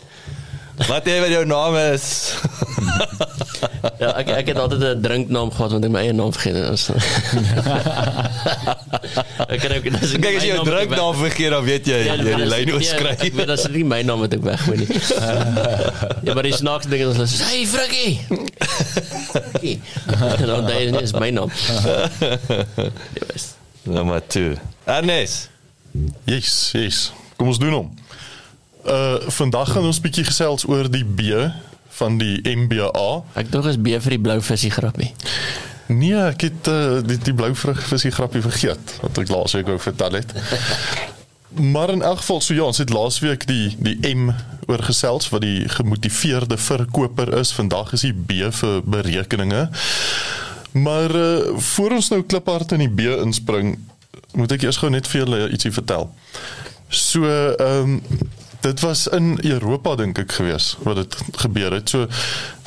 Wat 0.89 1.07
jy 1.11 1.19
met 1.20 1.35
jou 1.35 1.43
naam 1.47 1.77
is. 1.93 2.07
Ja, 4.09 4.14
ek 4.22 4.28
ek 4.32 4.47
het 4.47 4.59
altyd 4.59 4.82
'n 4.82 5.01
drinknaam 5.05 5.51
gehad 5.52 5.70
want 5.70 5.85
ek 5.85 5.90
my 5.90 6.01
eie 6.01 6.12
naam 6.12 6.32
vergeet 6.32 6.55
het. 6.55 6.68
Dus. 6.70 6.89
ek 9.52 9.60
kan 9.60 9.72
ook 9.76 9.82
dis 10.01 10.12
Kyk 10.16 10.36
as 10.36 10.43
jy 10.47 10.52
jou 10.55 10.64
drinknaam 10.64 11.14
vergeet 11.18 11.51
dan 11.52 11.64
weet 11.64 11.86
jy 11.86 11.98
jy 12.06 12.10
het 12.16 12.24
die 12.24 12.47
lyn 12.48 12.72
oorskry. 12.72 13.09
Ek 13.12 13.35
weet 13.36 13.47
dat 13.52 13.62
dit 13.66 13.72
nie 13.76 13.85
my 13.85 14.01
naam 14.09 14.20
wat 14.24 14.32
ek 14.32 14.43
weggooi 14.48 14.76
nie. 14.80 14.89
ja, 16.26 16.32
maar 16.32 16.43
die 16.48 16.56
snaakse 16.56 16.89
ding 16.89 17.01
is 17.05 17.20
hulle 17.20 17.28
sê, 17.28 17.44
"Hey 17.52 17.66
Frikkie." 17.68 18.24
Frikkie. 19.28 19.76
Dan 20.48 20.64
daai 20.64 20.89
is 21.02 21.12
my 21.12 21.30
naam. 21.30 21.51
Ja, 23.12 23.24
bes. 23.28 23.44
Nommer 23.82 24.22
2. 24.26 24.56
Ernest. 24.85 25.51
Yes, 26.24 26.70
yes. 26.72 27.12
Kom 27.36 27.52
ons 27.52 27.59
doen 27.60 27.72
hom. 27.82 27.93
Uh 28.89 29.20
vandag 29.36 29.68
gaan 29.76 29.85
ons 29.85 30.01
bietjie 30.01 30.24
gesels 30.24 30.64
oor 30.64 30.89
die 30.89 31.05
B 31.05 31.20
van 31.99 32.19
die 32.20 32.39
MBA. 32.43 33.09
Ek 33.41 33.51
dink 33.53 33.69
is 33.70 33.81
B 33.81 33.99
vir 33.99 34.16
die 34.16 34.23
blou 34.23 34.39
visie 34.45 34.70
grappie. 34.75 35.12
Nee, 35.89 36.16
ek 36.20 36.49
het 36.49 36.69
uh, 36.69 36.99
die 37.05 37.19
die 37.31 37.35
blou 37.37 37.55
vrug 37.57 37.81
visie 37.91 38.12
grappie 38.12 38.45
vergeet 38.45 38.99
wat 39.03 39.23
ek 39.23 39.33
laasweek 39.33 39.70
wou 39.73 39.79
vertel 39.83 40.20
het. 40.20 40.35
Maar 41.49 41.91
in 41.91 42.03
elk 42.05 42.20
geval 42.20 42.43
so 42.45 42.55
ja, 42.55 42.66
ons 42.69 42.79
het 42.79 42.91
laasweek 42.93 43.47
die 43.49 43.73
die 43.81 43.97
M 44.15 44.29
oorgesels 44.69 45.31
wat 45.33 45.41
die 45.43 45.69
gemotiveerde 45.73 46.59
verkoper 46.61 47.33
is. 47.39 47.55
Vandag 47.57 47.95
is 47.97 48.05
die 48.05 48.12
B 48.12 48.51
vir 48.53 48.83
berekeninge. 48.85 49.70
Maar 50.77 51.15
uh, 51.16 51.57
voor 51.73 51.97
ons 51.97 52.11
nou 52.12 52.20
kliphard 52.23 52.73
in 52.77 52.85
die 52.85 52.93
B 52.93 53.16
inspring, 53.25 53.79
moet 54.37 54.53
ek 54.53 54.69
eers 54.69 54.77
gou 54.83 54.91
net 54.93 55.09
vir 55.09 55.23
julle 55.23 55.41
ietsie 55.49 55.73
vertel. 55.73 56.11
So 56.89 57.25
ehm 57.25 57.97
um, 57.97 58.03
dit 58.60 58.80
was 58.80 59.06
in 59.06 59.39
Europa 59.44 59.94
dink 59.94 60.18
ek 60.18 60.32
gewees 60.39 60.72
wat 60.82 60.97
dit 60.97 61.16
gebeur 61.44 61.72
het. 61.78 61.90
So 61.90 62.06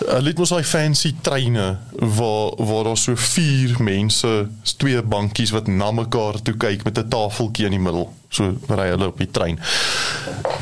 hulle 0.05 0.31
het 0.31 0.39
mos 0.39 0.53
daai 0.53 0.63
fancy 0.67 1.13
treine 1.21 1.65
waar 1.91 2.55
waar 2.57 2.91
daar 2.91 2.99
so 2.99 3.15
vier 3.15 3.75
mense, 3.83 4.31
twee 4.77 5.01
bankies 5.01 5.53
wat 5.55 5.67
na 5.67 5.91
mekaar 5.91 6.41
toe 6.41 6.55
kyk 6.57 6.85
met 6.87 6.97
'n 6.97 7.09
tafeltjie 7.09 7.65
in 7.65 7.77
die 7.77 7.83
middel. 7.83 8.07
So 8.29 8.55
ry 8.67 8.89
hulle 8.93 9.11
op 9.11 9.17
die 9.17 9.31
trein. 9.31 9.59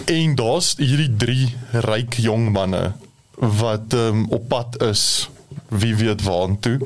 En 0.06 0.36
daar's 0.36 0.74
hierdie 0.78 1.16
drie 1.16 1.56
ryk 1.72 2.18
jong 2.18 2.52
manne 2.52 2.94
wat 3.40 3.94
um, 3.94 4.26
op 4.30 4.48
pad 4.48 4.82
is 4.84 5.30
wie 5.70 5.96
weet 5.96 6.22
waartoe. 6.24 6.80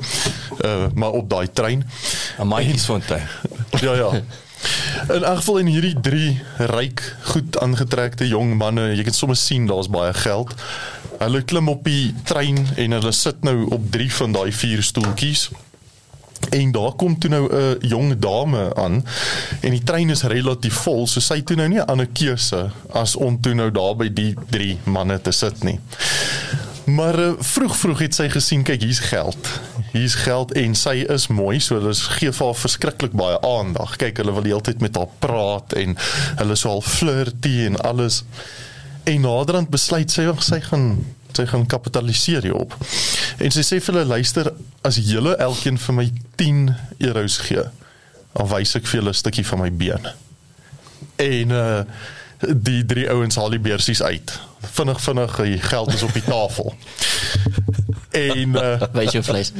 Uh 0.64 0.86
maar 0.94 1.10
op 1.10 1.30
daai 1.30 1.48
trein. 1.52 1.90
Amaiesfontein. 2.38 3.28
Ja 3.80 3.94
ja. 3.94 4.10
In 5.08 5.22
elk 5.24 5.36
geval 5.36 5.58
in 5.58 5.66
hierdie 5.66 6.00
drie 6.00 6.40
ryk, 6.56 7.02
goed 7.22 7.58
aangetrekte 7.58 8.28
jong 8.28 8.56
manne, 8.56 8.94
jy 8.96 9.04
kan 9.04 9.16
sommer 9.16 9.36
sien 9.36 9.66
daar's 9.66 9.90
baie 9.92 10.14
geld. 10.14 10.54
Hulle 11.18 11.42
klim 11.42 11.68
op 11.68 11.84
die 11.84 12.14
trein 12.24 12.64
en 12.76 12.96
hulle 12.98 13.12
sit 13.12 13.44
nou 13.44 13.66
op 13.74 13.90
drie 13.92 14.10
van 14.12 14.32
daai 14.32 14.52
vier 14.52 14.82
stoeltjies. 14.82 15.48
En 16.50 16.72
daar 16.72 16.92
kom 17.00 17.18
toe 17.18 17.30
nou 17.30 17.44
'n 17.52 17.76
jong 17.80 18.18
dame 18.18 18.74
aan 18.74 19.04
en 19.60 19.70
die 19.70 19.82
trein 19.82 20.10
is 20.10 20.22
relatief 20.22 20.74
vol, 20.74 21.06
so 21.06 21.20
sy 21.20 21.36
het 21.36 21.46
toe 21.46 21.56
nou 21.56 21.68
nie 21.68 21.80
'n 21.80 21.86
ander 21.86 22.06
keuse 22.06 22.70
as 22.92 23.16
om 23.16 23.40
toe 23.40 23.54
nou 23.54 23.70
daar 23.70 23.96
by 23.96 24.08
die 24.12 24.34
drie 24.50 24.78
manne 24.84 25.20
te 25.20 25.32
sit 25.32 25.62
nie. 25.64 25.80
Maar 26.84 27.18
uh, 27.18 27.32
vroeg 27.38 27.76
vroeg 27.76 27.98
het 27.98 28.14
sy 28.14 28.26
gesien 28.28 28.62
kyk 28.66 28.82
hier's 28.84 29.00
geld. 29.08 29.48
Hier's 29.92 30.14
geld 30.20 30.52
en 30.52 30.74
sy 30.76 30.98
is 31.08 31.26
mooi 31.32 31.56
so 31.62 31.78
hulle 31.78 31.94
gee 32.18 32.32
vir 32.32 32.46
haar 32.46 32.58
verskriklik 32.60 33.16
baie 33.16 33.38
aandag. 33.46 33.96
Kyk 34.00 34.20
hulle 34.20 34.34
wil 34.36 34.48
heeltyd 34.50 34.84
met 34.84 34.98
haar 35.00 35.08
praat 35.22 35.72
en 35.80 35.96
hulle 36.42 36.56
so 36.60 36.76
al 36.76 36.84
flirty 36.84 37.54
en 37.68 37.80
alles. 37.80 38.22
En 39.08 39.24
naderhand 39.24 39.72
besluit 39.72 40.12
sy 40.12 40.26
ag 40.28 40.44
sy 40.44 40.60
gaan 40.68 40.88
sy 41.34 41.46
gaan 41.50 41.64
kapitaliseer 41.66 42.44
hierop. 42.46 42.76
En 43.42 43.50
sy 43.50 43.64
sê 43.66 43.80
vir 43.82 43.96
hulle 43.96 44.18
luister 44.20 44.52
as 44.86 45.00
julle 45.02 45.34
elkeen 45.42 45.80
vir 45.82 45.96
my 45.96 46.04
10 46.38 46.60
euros 47.08 47.40
gee, 47.48 47.64
dan 48.36 48.50
wys 48.52 48.76
ek 48.78 48.86
vir 48.86 49.00
julle 49.00 49.10
'n 49.10 49.22
stukkie 49.22 49.46
van 49.48 49.64
my 49.64 49.70
been. 49.70 50.12
En 51.18 51.50
uh 51.50 51.84
die 52.44 52.84
drie 52.84 53.06
ouens 53.08 53.36
haal 53.40 53.50
die 53.50 53.62
beursies 53.62 54.02
uit. 54.02 54.32
Vinnig 54.72 55.00
vinnig 55.00 55.36
die 55.36 55.60
geld 55.60 55.94
is 55.94 56.02
op 56.02 56.12
die 56.12 56.22
tafel. 56.22 56.74
En 58.14 58.48
uh 58.48 58.82
Wys 58.92 59.12
jou 59.12 59.24
vleis. 59.24 59.52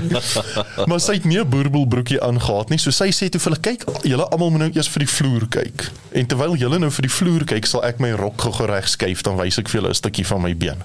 maar 0.90 1.00
sy 1.00 1.12
het 1.18 1.24
nie 1.24 1.38
'n 1.38 1.48
boerboelbroekie 1.48 2.20
aangetree 2.22 2.74
nie. 2.74 2.78
So 2.78 2.90
sy 2.90 3.10
sê 3.14 3.28
toe 3.28 3.40
vir 3.40 3.52
hulle 3.52 3.60
kyk, 3.60 3.84
julle 4.02 4.26
almal 4.28 4.50
moet 4.50 4.60
nou 4.60 4.70
eers 4.74 4.88
vir 4.88 5.04
die 5.04 5.12
vloer 5.12 5.46
kyk. 5.48 5.86
En 6.12 6.26
terwyl 6.26 6.56
julle 6.56 6.78
nou 6.78 6.90
vir 6.90 7.06
die 7.06 7.14
vloer 7.14 7.44
kyk, 7.44 7.66
sal 7.66 7.84
ek 7.84 8.00
my 8.02 8.10
rok 8.18 8.40
gou 8.40 8.66
reg 8.66 8.88
skuif 8.88 9.22
dan 9.22 9.38
wys 9.38 9.58
ek 9.58 9.68
vir 9.68 9.80
julle 9.80 9.94
'n 9.94 10.00
stukkie 10.02 10.26
van 10.26 10.42
my 10.42 10.54
been. 10.56 10.82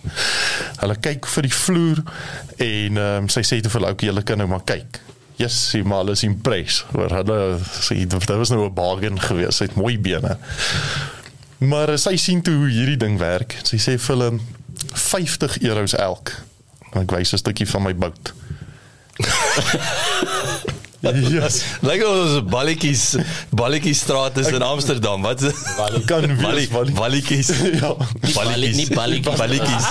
Hulle 0.77 0.95
kyk 0.95 1.25
vir 1.25 1.43
die 1.43 1.55
vloer 1.55 2.03
en 2.57 2.97
um, 2.97 3.29
sy 3.29 3.41
sê 3.41 3.61
toe 3.61 3.71
vir 3.71 3.81
hulle, 3.81 3.91
"Oké, 3.91 4.05
julle 4.05 4.23
kan 4.23 4.37
nou 4.37 4.47
maar 4.47 4.63
kyk." 4.65 5.01
Yes, 5.35 5.55
sy 5.71 5.81
maar 5.83 6.09
is 6.09 6.23
impressed. 6.23 6.85
Maar 6.95 7.09
hulle 7.09 7.57
sê 7.59 8.07
dit 8.07 8.27
was 8.27 8.49
nou 8.49 8.65
'n 8.65 8.73
bargain 8.73 9.19
geweest. 9.19 9.57
Sy 9.57 9.63
het 9.65 9.75
mooi 9.75 9.99
bene. 9.99 10.37
Maar 11.57 11.90
uh, 11.95 11.98
sy 11.98 12.15
sien 12.19 12.41
toe 12.44 12.56
hoe 12.56 12.69
hierdie 12.69 12.99
ding 12.99 13.18
werk. 13.22 13.57
Sy 13.64 13.80
sê 13.82 13.98
vir 13.98 14.15
hulle 14.15 14.40
50 14.91 15.60
euros 15.64 15.95
elk. 15.95 16.34
Ek 16.95 17.11
wys 17.11 17.34
'n 17.34 17.41
stukkie 17.44 17.68
van 17.68 17.84
my 17.84 17.95
bout. 17.95 18.34
yes. 21.14 21.64
Lyk 21.88 22.03
of 22.06 22.15
ons 22.22 22.49
balletjies 22.49 23.15
balletjies 23.49 23.99
straat 23.99 24.38
is 24.38 24.48
in 24.48 24.61
Amsterdam. 24.61 25.22
Wat 25.22 25.44
kan 26.06 26.26
wees 26.38 26.69
balletjies. 26.94 27.52
ja. 27.82 27.95
Balletjies. 28.34 28.76
nie 28.76 28.88
balletjies. 28.95 29.38
Balletjies. 29.38 29.88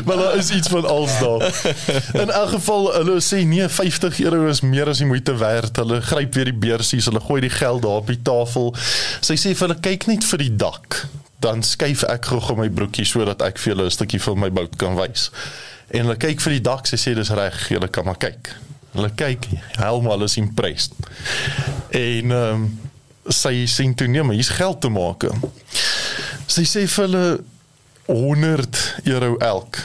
maar 0.06 0.16
daar 0.16 0.36
is 0.36 0.50
iets 0.50 0.68
van 0.68 0.88
als 0.88 1.18
daar. 1.18 1.64
In 2.12 2.30
elk 2.30 2.48
geval 2.48 2.92
hulle 2.92 3.20
sê 3.20 3.42
nee, 3.44 3.68
50 3.68 4.20
euro 4.20 4.46
is 4.46 4.60
meer 4.60 4.88
as 4.88 4.98
die 5.02 5.06
moeite 5.06 5.36
werd. 5.36 5.76
Hulle 5.76 6.00
gryp 6.00 6.34
weer 6.34 6.50
die 6.50 6.58
beursies, 6.66 7.04
hulle 7.10 7.20
gooi 7.20 7.40
die 7.40 7.50
geld 7.50 7.82
daar 7.82 8.02
op 8.02 8.06
die 8.12 8.22
tafel. 8.22 8.74
Sy 9.20 9.36
sê 9.36 9.54
vir 9.54 9.68
hulle 9.68 9.80
kyk 9.80 10.06
net 10.10 10.24
vir 10.26 10.44
die 10.46 10.54
dak. 10.56 11.02
Dan 11.40 11.62
skuif 11.64 12.04
ek 12.04 12.32
gou 12.34 12.56
my 12.58 12.68
broekie 12.68 13.06
sodat 13.08 13.42
ek 13.42 13.58
vir 13.58 13.74
julle 13.74 13.88
'n 13.88 13.96
stukkie 13.96 14.20
van 14.20 14.38
my 14.38 14.50
bout 14.52 14.76
kan 14.76 14.96
wys. 14.96 15.30
En 15.90 16.06
hulle 16.06 16.18
kyk 16.20 16.42
vir 16.44 16.56
die 16.56 16.64
dak, 16.64 16.86
sy 16.86 16.98
sê 17.00 17.14
dis 17.18 17.32
reg, 17.34 17.64
julle 17.72 17.88
kan 17.90 18.06
maar 18.06 18.18
kyk. 18.22 18.52
Hulle 18.94 19.10
kyk, 19.18 19.48
helemaal 19.78 20.26
is 20.26 20.38
impressed. 20.40 20.94
En 21.90 22.36
ehm 22.36 22.62
um, 22.64 22.70
sy 23.30 23.66
sê 23.70 23.84
toe 23.94 24.08
nee, 24.10 24.22
maar 24.26 24.34
hier's 24.34 24.50
geld 24.56 24.80
te 24.82 24.88
maak. 24.90 25.26
Sy 26.50 26.64
sê 26.66 26.86
vir 26.88 27.04
hulle 27.04 27.24
100 28.10 28.80
euro 29.12 29.36
elk. 29.44 29.78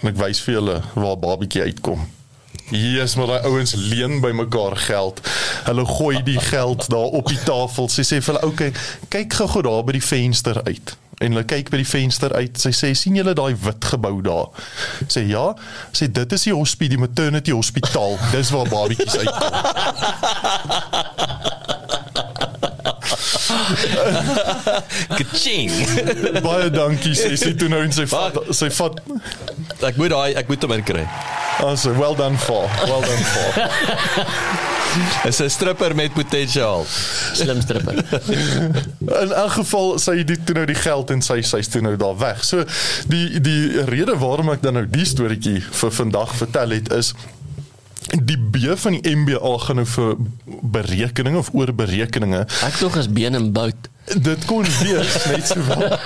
En 0.00 0.12
ek 0.12 0.20
wys 0.20 0.40
vir 0.46 0.58
julle 0.58 0.76
waar 0.94 1.18
babietjie 1.20 1.66
uitkom. 1.68 2.06
Jesus, 2.70 3.14
maar 3.14 3.26
daai 3.26 3.42
ouens 3.42 3.74
leen 3.74 4.20
by 4.20 4.30
mekaar 4.30 4.76
geld. 4.76 5.20
Hulle 5.64 5.86
gooi 5.86 6.22
die 6.22 6.40
geld 6.40 6.88
daar 6.88 7.12
op 7.20 7.28
die 7.28 7.42
tafel. 7.44 7.88
Sy 7.88 8.02
sê 8.02 8.22
vir 8.22 8.34
hulle, 8.34 8.46
"Oké, 8.46 8.72
kyk 9.08 9.32
gou-gou 9.32 9.62
daar 9.62 9.84
by 9.84 9.92
die 9.92 10.02
venster 10.04 10.62
uit." 10.64 10.96
En 11.18 11.32
hulle 11.32 11.44
kyk 11.44 11.70
by 11.70 11.76
die 11.76 11.88
venster 11.88 12.32
uit. 12.32 12.60
Sy 12.60 12.70
sê, 12.70 12.92
"Sien 12.92 13.14
julle 13.14 13.34
daai 13.34 13.56
wit 13.60 13.84
gebou 13.84 14.20
daar?" 14.22 14.48
Sê, 15.06 15.26
"Ja." 15.26 15.56
Sê, 15.92 16.12
"Dit 16.12 16.32
is 16.32 16.42
die 16.42 16.54
hospitaal, 16.54 16.88
die 16.88 16.98
maternity 16.98 17.50
hospitaal. 17.50 18.18
Dis 18.30 18.50
waar 18.50 18.68
babietjies 18.68 19.16
uitkom." 19.16 19.52
Kaching. 25.18 25.70
Baie 26.46 26.70
dankie 26.70 27.14
sê 27.18 27.34
sy 27.40 27.54
toe 27.58 27.68
nou 27.72 27.82
en 27.84 27.92
sy 27.94 28.06
vat 28.10 28.38
sy 28.54 28.70
vat 28.80 29.00
Ek 29.84 29.96
moet 30.00 30.12
daai 30.12 30.34
ek 30.40 30.48
moet 30.48 30.62
hom 30.64 30.72
inkry. 30.78 31.06
also 31.62 31.92
well 31.94 32.14
done 32.14 32.36
for. 32.36 32.66
Well 32.88 33.00
done 33.00 33.24
for. 33.32 33.50
Is 35.28 35.40
'n 35.40 35.50
stripper 35.50 35.94
met 35.94 36.12
potensiaal. 36.12 36.84
Slim 37.32 37.60
stripper. 37.60 37.94
In 39.22 39.32
elk 39.32 39.52
geval 39.52 39.98
sy 39.98 40.16
het 40.22 40.46
toe 40.46 40.54
nou 40.54 40.66
die 40.66 40.78
geld 40.78 41.10
en 41.10 41.22
sy 41.22 41.40
sy's 41.42 41.68
toe 41.68 41.80
nou 41.82 41.96
daar 41.96 42.18
weg. 42.18 42.44
So 42.44 42.64
die 43.10 43.40
die 43.40 43.82
rede 43.90 44.16
waarom 44.18 44.50
ek 44.54 44.62
dan 44.62 44.78
nou 44.78 44.86
die 44.86 45.04
storieetjie 45.06 45.62
vir 45.70 45.90
vandag 45.90 46.34
vertel 46.36 46.70
het 46.78 46.92
is 46.92 47.14
die 48.10 48.38
B 48.38 48.76
van 48.76 48.92
die 48.92 49.16
MBA 49.16 49.58
gaan 49.58 49.76
nou 49.80 49.86
vir 49.86 50.14
berekeninge 50.62 51.38
of 51.38 51.50
oorberekeninge. 51.52 52.44
Ek 52.66 52.78
tog 52.80 52.96
is 53.00 53.08
been 53.12 53.34
en 53.34 53.52
bout. 53.52 53.88
Dit 54.04 54.44
kon 54.44 54.66
wees 54.82 55.14
net 55.30 55.46
so 55.48 55.64
wel. 55.64 55.98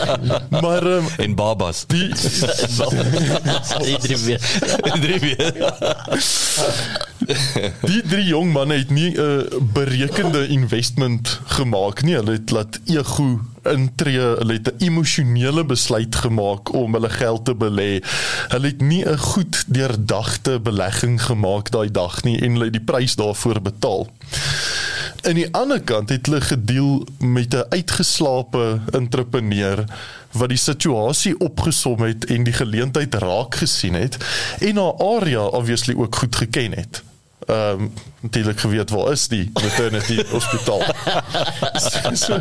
Maar 0.62 0.84
um, 0.86 1.06
En 1.16 1.34
babas. 1.34 1.86
die 1.86 2.08
Die 3.80 3.98
drie 3.98 4.18
weer. 4.18 4.40
Drie 5.00 5.20
weer. 5.20 5.54
die 7.90 8.02
drie 8.06 8.24
jong 8.26 8.52
manne 8.52 8.78
het 8.80 8.90
nie 8.90 9.10
'n 9.10 9.20
uh, 9.20 9.60
berekende 9.72 10.46
investment 10.48 11.40
gemaak 11.44 12.02
nie. 12.02 12.14
Hulle 12.14 12.38
het 12.38 12.50
laat 12.50 12.80
ego 12.86 13.40
intree, 13.62 14.20
hulle 14.20 14.52
het 14.52 14.68
'n 14.68 14.84
emosionele 14.84 15.64
besluit 15.64 16.14
gemaak 16.14 16.72
om 16.72 16.92
hulle 16.92 17.10
geld 17.10 17.44
te 17.44 17.54
belê. 17.54 18.02
Hulle 18.48 18.66
het 18.66 18.80
nie 18.80 19.04
'n 19.04 19.18
goed 19.18 19.64
deurdagte 19.66 20.60
belegging 20.60 21.22
gemaak 21.22 21.70
daai 21.70 21.90
dag 21.90 22.22
nie 22.22 22.38
en 22.40 22.52
hulle 22.52 22.64
het 22.64 22.78
die 22.78 22.88
prys 22.92 23.16
daarvoor 23.16 23.62
betaal. 23.62 24.08
Aan 25.26 25.34
die 25.34 25.54
ander 25.54 25.80
kant 25.80 26.08
het 26.08 26.26
hulle 26.26 26.40
gedeel 26.40 27.06
met 27.18 27.54
'n 27.54 27.66
uitgeslaapte 27.68 28.80
entrepreneur 28.90 29.84
wat 30.36 30.48
die 30.48 30.60
situasie 30.60 31.38
opgesom 31.38 32.02
het 32.02 32.24
en 32.24 32.44
die 32.44 32.52
geleentheid 32.52 33.14
raak 33.14 33.54
gesien 33.54 33.94
het 33.94 34.16
en 34.58 34.76
haar 34.76 34.96
area 35.02 35.44
obviously 35.44 35.94
ook 35.94 36.16
goed 36.16 36.36
geken 36.36 36.72
het. 36.72 37.02
Ehm 37.46 37.80
um, 37.80 37.92
natuurlik 38.20 38.60
geweet 38.60 38.90
waar 38.90 39.12
is 39.12 39.28
die 39.28 39.50
maternity 39.52 40.24
hospitaal. 40.30 40.82
so, 41.90 42.14
so, 42.14 42.40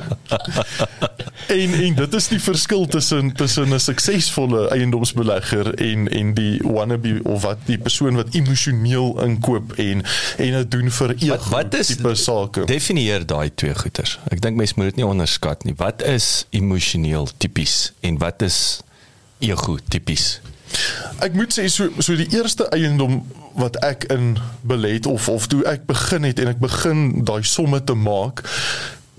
en 1.47 1.73
en 1.73 1.95
dit 1.95 2.13
is 2.13 2.27
die 2.27 2.39
verskil 2.41 2.85
tussen 2.87 3.33
tussen 3.33 3.73
'n 3.73 3.79
suksesvolle 3.79 4.67
eiendomsbelegger 4.69 5.73
en 5.73 6.07
en 6.09 6.33
die 6.33 6.59
wannabe 6.63 7.19
of 7.23 7.41
wat 7.41 7.57
die 7.65 7.77
persoon 7.77 8.15
wat 8.15 8.33
emosioneel 8.33 9.21
inkoop 9.23 9.73
en 9.73 10.03
en 10.37 10.51
dit 10.51 10.71
doen 10.71 10.91
vir 10.91 11.15
ego 11.15 11.27
Wat 11.27 11.47
wat 11.49 11.73
is 11.73 11.87
tipe 11.87 12.15
sake. 12.15 12.65
Definieer 12.65 13.25
daai 13.25 13.51
twee 13.55 13.75
goeters. 13.75 14.19
Ek 14.29 14.41
dink 14.41 14.55
mense 14.55 14.73
moet 14.75 14.85
dit 14.85 14.95
nie 14.95 15.05
onderskat 15.05 15.63
nie. 15.63 15.73
Wat 15.77 16.01
is 16.01 16.45
emosioneel 16.49 17.29
tipies 17.37 17.93
en 17.99 18.17
wat 18.17 18.41
is 18.41 18.81
ego 19.39 19.77
tipies? 19.87 20.41
Ek 21.23 21.33
moet 21.33 21.53
sê 21.53 21.67
so 21.71 21.89
so 21.99 22.15
die 22.15 22.29
eerste 22.35 22.67
eiendom 22.75 23.23
wat 23.55 23.77
ek 23.85 24.03
in 24.11 24.37
belê 24.61 24.97
het 24.97 25.05
of 25.05 25.29
of 25.29 25.47
toe 25.47 25.63
ek 25.69 25.85
begin 25.85 26.23
het 26.27 26.39
en 26.39 26.51
ek 26.51 26.59
begin 26.59 27.23
daai 27.25 27.43
somme 27.43 27.83
te 27.83 27.93
maak 27.93 28.43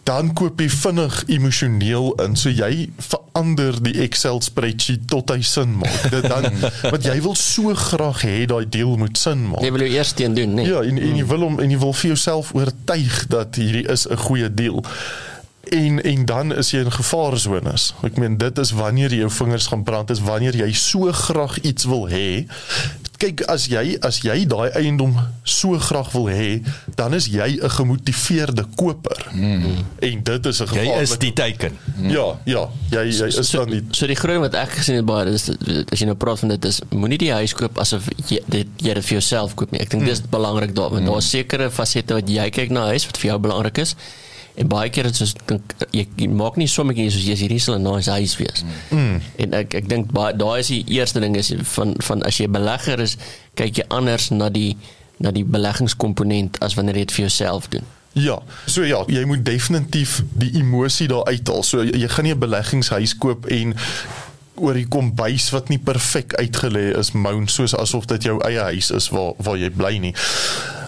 dan 0.07 0.31
koop 0.39 0.61
jy 0.62 0.69
vinnig 0.70 1.16
emosioneel 1.35 2.12
in 2.23 2.37
so 2.39 2.53
jy 2.53 2.87
verander 3.09 3.78
die 3.83 3.97
Excel 4.05 4.39
spreadsheet 4.45 5.09
tot 5.11 5.33
hy 5.35 5.41
sin 5.43 5.74
maak 5.81 6.09
dit 6.12 6.28
dan 6.31 6.47
want 6.93 7.09
jy 7.09 7.16
wil 7.24 7.35
so 7.41 7.74
graag 7.74 8.23
hê 8.27 8.37
daai 8.47 8.65
deal 8.70 8.95
moet 9.01 9.19
sin 9.19 9.49
maak 9.51 9.65
Jy 9.66 9.73
wil 9.74 9.87
jou 9.87 9.93
eers 9.99 10.12
teen 10.15 10.35
doen, 10.37 10.55
nee. 10.55 10.69
Ja, 10.70 10.85
en, 10.87 11.01
en 11.03 11.16
jy 11.19 11.27
wil 11.27 11.47
hom 11.49 11.59
en 11.62 11.73
jy 11.73 11.78
wil 11.83 11.95
vir 11.97 12.12
jouself 12.15 12.55
oortuig 12.55 13.23
dat 13.33 13.59
hierdie 13.59 13.87
is 13.91 14.07
'n 14.07 14.20
goeie 14.28 14.51
deal. 14.55 14.85
En 15.74 16.03
en 16.03 16.24
dan 16.24 16.55
is 16.55 16.70
jy 16.70 16.85
in 16.85 16.93
gevaarsones. 16.93 17.95
Ek 18.07 18.16
meen 18.23 18.37
dit 18.39 18.59
is 18.59 18.70
wanneer 18.70 19.15
jou 19.15 19.31
vingers 19.31 19.66
gaan 19.66 19.83
brand 19.83 20.11
is 20.11 20.20
wanneer 20.23 20.55
jy 20.55 20.73
so 20.73 21.11
graag 21.12 21.59
iets 21.59 21.85
wil 21.91 22.07
hê. 22.09 22.47
Kyk 23.17 23.47
as 23.49 23.67
jy 23.73 23.97
as 24.05 24.21
jy 24.25 24.45
daai 24.49 24.69
eiendom 24.77 25.15
so 25.47 25.79
graag 25.81 26.11
wil 26.13 26.27
hê, 26.29 26.61
dan 26.99 27.15
is 27.17 27.29
jy 27.33 27.59
'n 27.63 27.71
gemotiveerde 27.71 28.67
koper. 28.77 29.27
Mm. 29.33 29.87
En 30.01 30.23
dit 30.23 30.47
is 30.47 30.61
'n 30.61 30.65
Jy 30.65 30.69
gevaarlike 30.69 31.03
is 31.03 31.19
die 31.19 31.33
teiken. 31.33 31.79
Ja, 32.09 32.27
ja, 32.45 32.69
jy 32.91 33.05
jy 33.09 33.27
is 33.27 33.49
so, 33.49 33.59
dan 33.65 33.71
nie 33.71 33.83
so 33.91 34.07
die 34.07 34.17
groot 34.17 34.41
wat 34.41 34.55
ek 34.55 34.71
gesien 34.71 34.97
het 34.97 35.07
baie 35.07 35.25
dis 35.25 35.49
as 35.93 35.99
jy 35.99 36.07
nou 36.07 36.17
praat 36.17 36.39
van 36.39 36.49
dit 36.49 36.65
is 36.65 36.81
moenie 36.91 37.19
die 37.19 37.33
huis 37.33 37.55
koop 37.55 37.79
asof 37.79 38.09
jy 38.29 38.41
dit 38.47 38.69
jy 38.77 38.95
dit 38.95 39.05
vir 39.05 39.19
jouself 39.19 39.55
koop 39.55 39.71
nie. 39.73 39.81
Ek 39.81 39.91
dink 39.91 40.05
dis 40.05 40.21
belangrik 40.21 40.75
daar 40.75 40.91
want 40.91 41.07
daar's 41.07 41.31
sekere 41.31 41.71
fasette 41.71 42.15
wat 42.15 42.29
jy 42.29 42.51
kyk 42.51 42.71
na 42.71 42.87
huis 42.93 43.07
wat 43.07 43.17
vir 43.17 43.31
jou 43.31 43.39
belangrik 43.39 43.79
is. 43.79 43.97
En 44.57 44.69
baie 44.69 44.91
keer 44.91 45.05
is 45.05 45.19
dit 45.19 45.41
dink 45.51 45.73
jy, 45.93 46.07
jy 46.16 46.28
maak 46.33 46.57
nie 46.57 46.69
sommetjies 46.70 47.12
soos 47.12 47.27
jy's 47.28 47.43
hierdie 47.45 47.61
sal 47.61 47.77
'n 47.77 47.85
nice 47.85 48.11
huis 48.11 48.37
wees. 48.41 48.65
Mm. 48.91 49.20
En 49.45 49.53
ek 49.53 49.74
ek 49.74 49.89
dink 49.89 50.12
baie 50.12 50.37
daai 50.37 50.61
is 50.61 50.73
die 50.73 50.85
eerste 50.97 51.20
ding 51.20 51.37
is 51.37 51.53
van 51.77 51.95
van 52.09 52.23
as 52.23 52.39
jy 52.41 52.49
belegger 52.49 53.01
is, 53.01 53.16
kyk 53.55 53.83
jy 53.83 53.85
anders 53.89 54.31
na 54.31 54.49
die 54.49 54.77
na 55.20 55.31
die 55.31 55.45
beleggingskomponent 55.45 56.59
as 56.65 56.74
wanneer 56.74 56.97
jy 56.97 57.05
dit 57.05 57.12
vir 57.12 57.27
jouself 57.28 57.69
doen. 57.69 57.85
Ja, 58.16 58.39
so 58.66 58.85
ja, 58.85 59.03
jy 59.12 59.24
moet 59.28 59.45
definitief 59.45 60.23
die 60.33 60.55
emosie 60.57 61.09
daar 61.09 61.27
uithaal. 61.28 61.62
So 61.62 61.83
jy, 61.85 61.93
jy 62.01 62.09
gaan 62.09 62.24
nie 62.24 62.33
'n 62.33 62.39
beleggingshuis 62.39 63.16
koop 63.19 63.47
en 63.47 63.77
oor 64.57 64.73
die 64.73 64.89
kombuis 64.89 65.51
wat 65.53 65.69
nie 65.69 65.78
perfek 65.78 66.33
uitgelê 66.41 66.97
is, 66.97 67.12
moan 67.12 67.49
soos 67.49 67.77
asof 67.77 68.07
dit 68.07 68.23
jou 68.23 68.41
eie 68.49 68.61
huis 68.73 68.91
is 68.91 69.09
waar 69.12 69.35
waar 69.37 69.59
jy 69.61 69.70
bly 69.70 69.99
nie. 69.99 70.15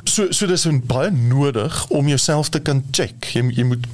So 0.09 0.31
so 0.33 0.47
dis 0.49 0.65
baie 0.89 1.11
nodig 1.11 1.87
om 1.93 2.09
jouself 2.09 2.49
te 2.49 2.61
kan 2.65 2.81
check. 2.97 3.27
Jy 3.35 3.43
jy 3.59 3.65
moet 3.69 3.87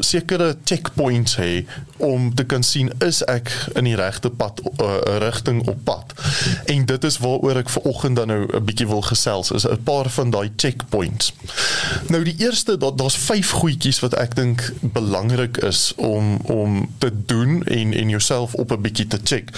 sekere 0.00 0.54
checkpoints 0.64 1.36
hê 1.36 1.66
om 2.04 2.30
te 2.34 2.44
kan 2.48 2.62
sien 2.64 2.88
is 3.04 3.18
ek 3.28 3.50
in 3.76 3.84
die 3.84 3.96
regte 3.98 4.30
pad 4.30 4.62
uh, 4.64 4.94
rigting 5.20 5.60
op 5.68 5.82
pad. 5.84 6.14
En 6.72 6.86
dit 6.88 7.04
is 7.04 7.18
waaroor 7.20 7.60
ek 7.60 7.72
ver 7.74 7.88
oggend 7.90 8.16
dan 8.16 8.32
nou 8.32 8.46
'n 8.46 8.64
bietjie 8.64 8.86
wil 8.88 9.02
gesels 9.04 9.50
is 9.50 9.66
'n 9.68 9.82
paar 9.84 10.08
van 10.08 10.30
daai 10.30 10.48
checkpoints. 10.56 11.32
Nou 12.08 12.22
die 12.24 12.36
eerste 12.38 12.78
daar 12.78 12.96
daar's 12.96 13.18
vyf 13.28 13.50
goedjies 13.60 14.00
wat 14.00 14.14
ek 14.14 14.36
dink 14.36 14.72
belangrik 14.80 15.56
is 15.56 15.92
om 15.96 16.36
om 16.48 16.88
te 16.98 17.12
doen 17.26 17.64
en 17.64 17.92
en 17.92 18.08
jouself 18.08 18.54
op 18.54 18.72
'n 18.72 18.80
bietjie 18.80 19.06
te 19.06 19.20
check. 19.24 19.52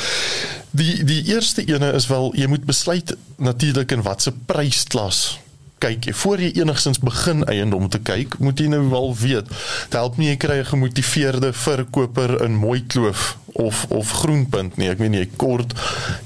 Die 0.70 1.04
die 1.04 1.22
eerste 1.24 1.64
ene 1.64 1.92
is 1.92 2.06
wel 2.06 2.34
jy 2.34 2.46
moet 2.46 2.64
besluit 2.64 3.16
natuurlik 3.36 3.92
in 3.92 4.02
watter 4.02 4.32
prysklas 4.46 5.38
kyk 5.81 6.11
jy 6.11 6.15
voor 6.23 6.43
jy 6.44 6.51
enigstens 6.61 7.01
begin 7.05 7.44
eiendom 7.51 7.89
te 7.89 8.01
kyk, 8.05 8.39
moet 8.39 8.61
jy 8.61 8.69
nou 8.73 8.82
wel 8.93 9.15
weet. 9.16 9.48
Dit 9.89 9.98
help 9.98 10.19
nie 10.20 10.31
jy 10.31 10.36
kry 10.36 10.59
'n 10.61 10.73
gemotiveerde 10.73 11.52
verkoper 11.52 12.43
in 12.44 12.59
Mooikloof 12.61 13.36
of 13.52 13.85
of 13.89 14.11
Groenpunt 14.23 14.77
nie. 14.77 14.89
Ek 14.90 14.98
meen 14.98 15.15
jy 15.15 15.27
kort 15.40 15.74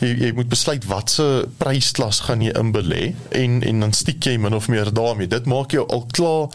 jy, 0.00 0.12
jy 0.26 0.32
moet 0.36 0.48
besluit 0.48 0.84
watse 0.90 1.46
prysklas 1.58 2.20
gaan 2.26 2.42
jy 2.44 2.52
inbelê 2.58 3.14
en 3.30 3.62
en 3.62 3.80
dan 3.86 3.92
stiek 3.92 4.24
jy 4.24 4.36
min 4.38 4.54
of 4.54 4.68
meer 4.68 4.92
daarmee. 4.92 5.30
Dit 5.30 5.46
maak 5.46 5.72
jou 5.72 5.86
al 5.88 6.06
klaar 6.12 6.48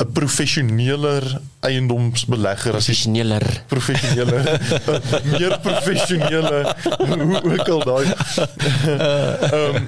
'n 0.00 0.12
professioneler 0.12 1.40
eiendomsbelegger 1.62 2.74
as 2.74 2.86
Professioneler. 2.86 3.62
professionele 3.68 4.58
meer 5.32 5.58
professionele 5.62 6.74
hoe 6.98 7.42
ook 7.52 7.68
al 7.68 7.84
daai 7.84 8.06
ehm 9.52 9.86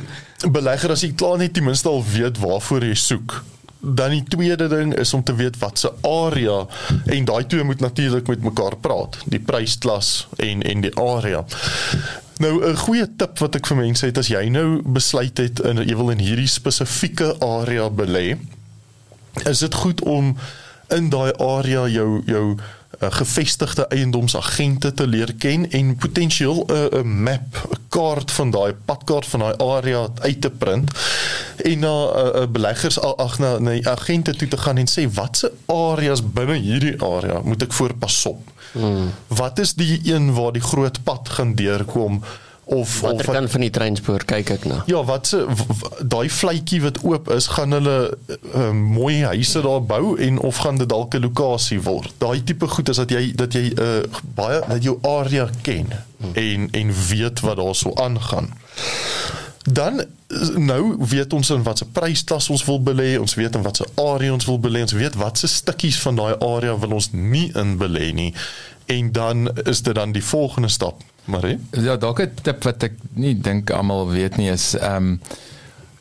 belegger 0.53 0.91
as 0.91 1.03
jy 1.05 1.13
klaar 1.13 1.39
net 1.39 1.55
ten 1.55 1.65
minste 1.65 1.89
al 1.89 2.05
weet 2.05 2.39
waarvoor 2.39 2.85
jy 2.85 2.95
soek 2.95 3.43
dan 3.85 4.11
die 4.11 4.25
tweede 4.29 4.69
ding 4.69 4.95
is 4.97 5.13
om 5.15 5.23
te 5.23 5.35
weet 5.35 5.59
wat 5.61 5.79
se 5.79 5.91
area 6.09 6.65
en 7.05 7.25
daai 7.25 7.47
twee 7.47 7.65
moet 7.65 7.81
natuurlik 7.81 8.27
met 8.27 8.43
mekaar 8.43 8.77
praat 8.81 9.19
die 9.29 9.41
prysklas 9.41 10.27
en 10.37 10.63
en 10.63 10.81
die 10.81 10.95
area. 11.01 11.45
Nou 12.39 12.65
'n 12.65 12.77
goeie 12.77 13.07
tip 13.17 13.39
wat 13.39 13.55
ek 13.55 13.67
vir 13.67 13.77
mense 13.77 14.07
het 14.07 14.19
as 14.19 14.29
jy 14.29 14.49
nou 14.49 14.83
besluit 14.83 15.39
het 15.39 15.61
in 15.61 15.77
jy 15.77 15.97
wil 15.97 16.11
in 16.11 16.19
hierdie 16.19 16.49
spesifieke 16.49 17.37
area 17.41 17.91
belê 17.91 18.39
is 19.45 19.59
dit 19.59 19.75
goed 19.75 20.01
om 20.03 20.37
in 20.89 21.11
daai 21.11 21.33
area 21.39 21.89
jou 21.89 22.23
jou 22.27 22.57
uh, 23.05 23.11
gevestigde 23.13 23.87
eiendomsagente 23.89 24.93
te 24.95 25.07
leer 25.07 25.35
ken 25.39 25.71
en 25.71 25.97
potensieel 25.97 26.65
'n 26.67 26.73
uh, 26.73 27.01
'n 27.03 27.23
map, 27.23 27.69
'n 27.71 27.79
kaart 27.89 28.33
van 28.33 28.51
daai 28.51 28.73
padkaart 28.85 29.27
van 29.27 29.41
daai 29.41 29.57
area 29.57 30.09
uit 30.21 30.41
te 30.41 30.51
print 30.51 30.91
en 31.65 31.79
na 31.79 31.95
'n 31.95 32.27
uh, 32.27 32.41
uh, 32.41 32.47
beleggers 32.49 33.01
al 33.01 33.19
ag 33.19 33.39
na 33.39 33.59
na 33.59 33.71
die 33.71 33.89
agente 33.89 34.37
toe 34.37 34.49
te 34.49 34.57
gaan 34.57 34.77
en 34.77 34.89
sê 34.89 35.09
watse 35.13 35.53
areas 35.67 36.23
binne 36.33 36.59
hierdie 36.59 37.03
area 37.03 37.41
moet 37.45 37.63
ek 37.63 37.73
voor 37.73 37.95
pas 37.95 38.27
op. 38.27 38.51
Hmm. 38.73 39.13
Wat 39.27 39.59
is 39.59 39.75
die 39.75 40.01
een 40.05 40.35
waar 40.35 40.53
die 40.53 40.63
groot 40.63 41.03
pad 41.03 41.29
gaan 41.29 41.55
deurkom 41.55 42.23
of 42.65 43.01
Watter 43.01 43.31
kant 43.33 43.51
van 43.51 43.61
die 43.61 43.71
treinspoor 43.71 44.25
kyk 44.29 44.51
ek 44.57 44.65
na? 44.69 44.83
Ja, 44.91 45.03
wat 45.05 45.27
se 45.27 45.45
daai 46.01 46.29
vletjie 46.33 46.81
wat 46.85 47.03
oop 47.05 47.29
is, 47.35 47.51
gaan 47.57 47.77
hulle 47.77 47.97
uh, 48.55 48.71
mooi 48.73 49.23
huise 49.25 49.61
daar 49.65 49.85
bou 49.85 50.17
en 50.17 50.41
of 50.41 50.63
gaan 50.65 50.81
dit 50.81 50.89
dalk 50.89 51.15
'n 51.15 51.27
lokasie 51.27 51.81
word. 51.83 52.13
Daai 52.19 52.45
tipe 52.45 52.69
goed 52.69 52.89
is 52.89 52.97
dat 52.97 53.11
jy 53.11 53.33
dat 53.37 53.53
jy 53.53 53.73
uh, 53.77 54.03
baie 54.35 54.61
dat 54.69 54.83
jou 54.83 54.99
area 55.03 55.49
ken 55.63 55.93
en 56.33 56.69
en 56.73 56.93
weet 57.09 57.41
wat 57.41 57.57
daar 57.57 57.75
so 57.75 57.95
aangaan. 57.95 58.53
Dan 59.65 60.01
eh, 60.01 60.07
nou 60.57 60.97
weet 60.99 61.33
ons 61.33 61.51
in 61.51 61.63
watse 61.63 61.87
prysklas 61.89 62.51
ons 62.51 62.65
wil 62.65 62.83
belê, 62.83 63.15
ons 63.21 63.35
weet 63.35 63.55
in 63.55 63.63
watse 63.63 63.87
area 63.95 64.33
ons 64.33 64.45
wil 64.45 64.61
belê, 64.61 64.81
ons 64.85 64.93
weet 64.93 65.15
watse 65.15 65.49
stukkies 65.49 66.01
van 66.05 66.17
daai 66.21 66.35
area 66.39 66.79
wil 66.79 66.99
ons 66.99 67.11
nie 67.13 67.51
in 67.57 67.77
belê 67.81 68.13
nie. 68.13 68.35
En 68.87 69.13
dan 69.13 69.49
is 69.65 69.83
dit 69.83 69.95
dan 69.95 70.13
die 70.13 70.25
volgende 70.25 70.69
stap, 70.69 71.01
Marie. 71.25 71.59
Ja, 71.71 71.97
dalk 71.97 72.21
'n 72.21 72.31
tip 72.43 72.65
wat 72.65 72.83
ek 72.83 72.93
nie 73.15 73.35
dink 73.35 73.71
almal 73.71 74.11
weet 74.11 74.37
nie 74.37 74.51
is 74.51 74.75
ehm 74.75 74.97
um, 74.97 75.21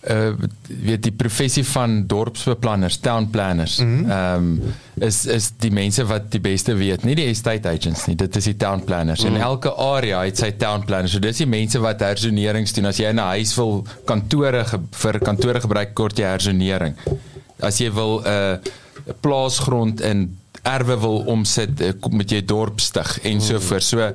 uh 0.03 0.33
weet 0.67 1.03
die 1.03 1.13
professie 1.15 1.63
van 1.63 2.07
dorpsbeplanners, 2.07 2.97
town 2.99 3.29
planners. 3.29 3.79
Ehm 3.79 4.03
mm 4.03 4.11
um, 4.11 4.73
is 4.99 5.25
is 5.25 5.51
die 5.59 5.71
mense 5.71 6.05
wat 6.05 6.29
die 6.31 6.39
beste 6.39 6.75
weet, 6.75 7.03
nie 7.03 7.15
die 7.15 7.29
estate 7.29 7.69
agents 7.69 8.05
nie. 8.07 8.15
Dit 8.15 8.35
is 8.35 8.43
die 8.43 8.57
town 8.57 8.83
planners. 8.83 9.23
Mm. 9.23 9.35
En 9.35 9.41
elke 9.41 9.71
area 9.71 10.23
het 10.23 10.37
sy 10.37 10.51
town 10.51 10.83
planners. 10.85 11.11
So 11.11 11.19
dis 11.19 11.37
die 11.37 11.47
mense 11.47 11.79
wat 11.79 11.99
hersonerings 11.99 12.73
doen. 12.73 12.85
As 12.85 12.99
jy 12.99 13.11
'n 13.13 13.17
huis 13.17 13.55
wil 13.55 13.85
kantore 14.05 14.65
vir 14.91 15.19
kantore 15.19 15.61
gebruik 15.61 15.93
kort 15.93 16.17
jy 16.17 16.25
hersonering. 16.25 16.95
As 17.59 17.79
jy 17.79 17.91
wil 17.91 18.21
'n 18.21 18.27
uh, 18.27 19.13
plaasgrond 19.21 20.01
in 20.01 20.37
erwe 20.63 20.97
wil 20.99 21.17
omsit 21.33 21.81
uh, 21.83 21.91
met 22.11 22.31
jy 22.31 22.41
dorp 22.47 22.79
stig 22.83 23.17
en 23.27 23.41
so 23.43 23.59
voort. 23.59 23.83
So 23.83 24.09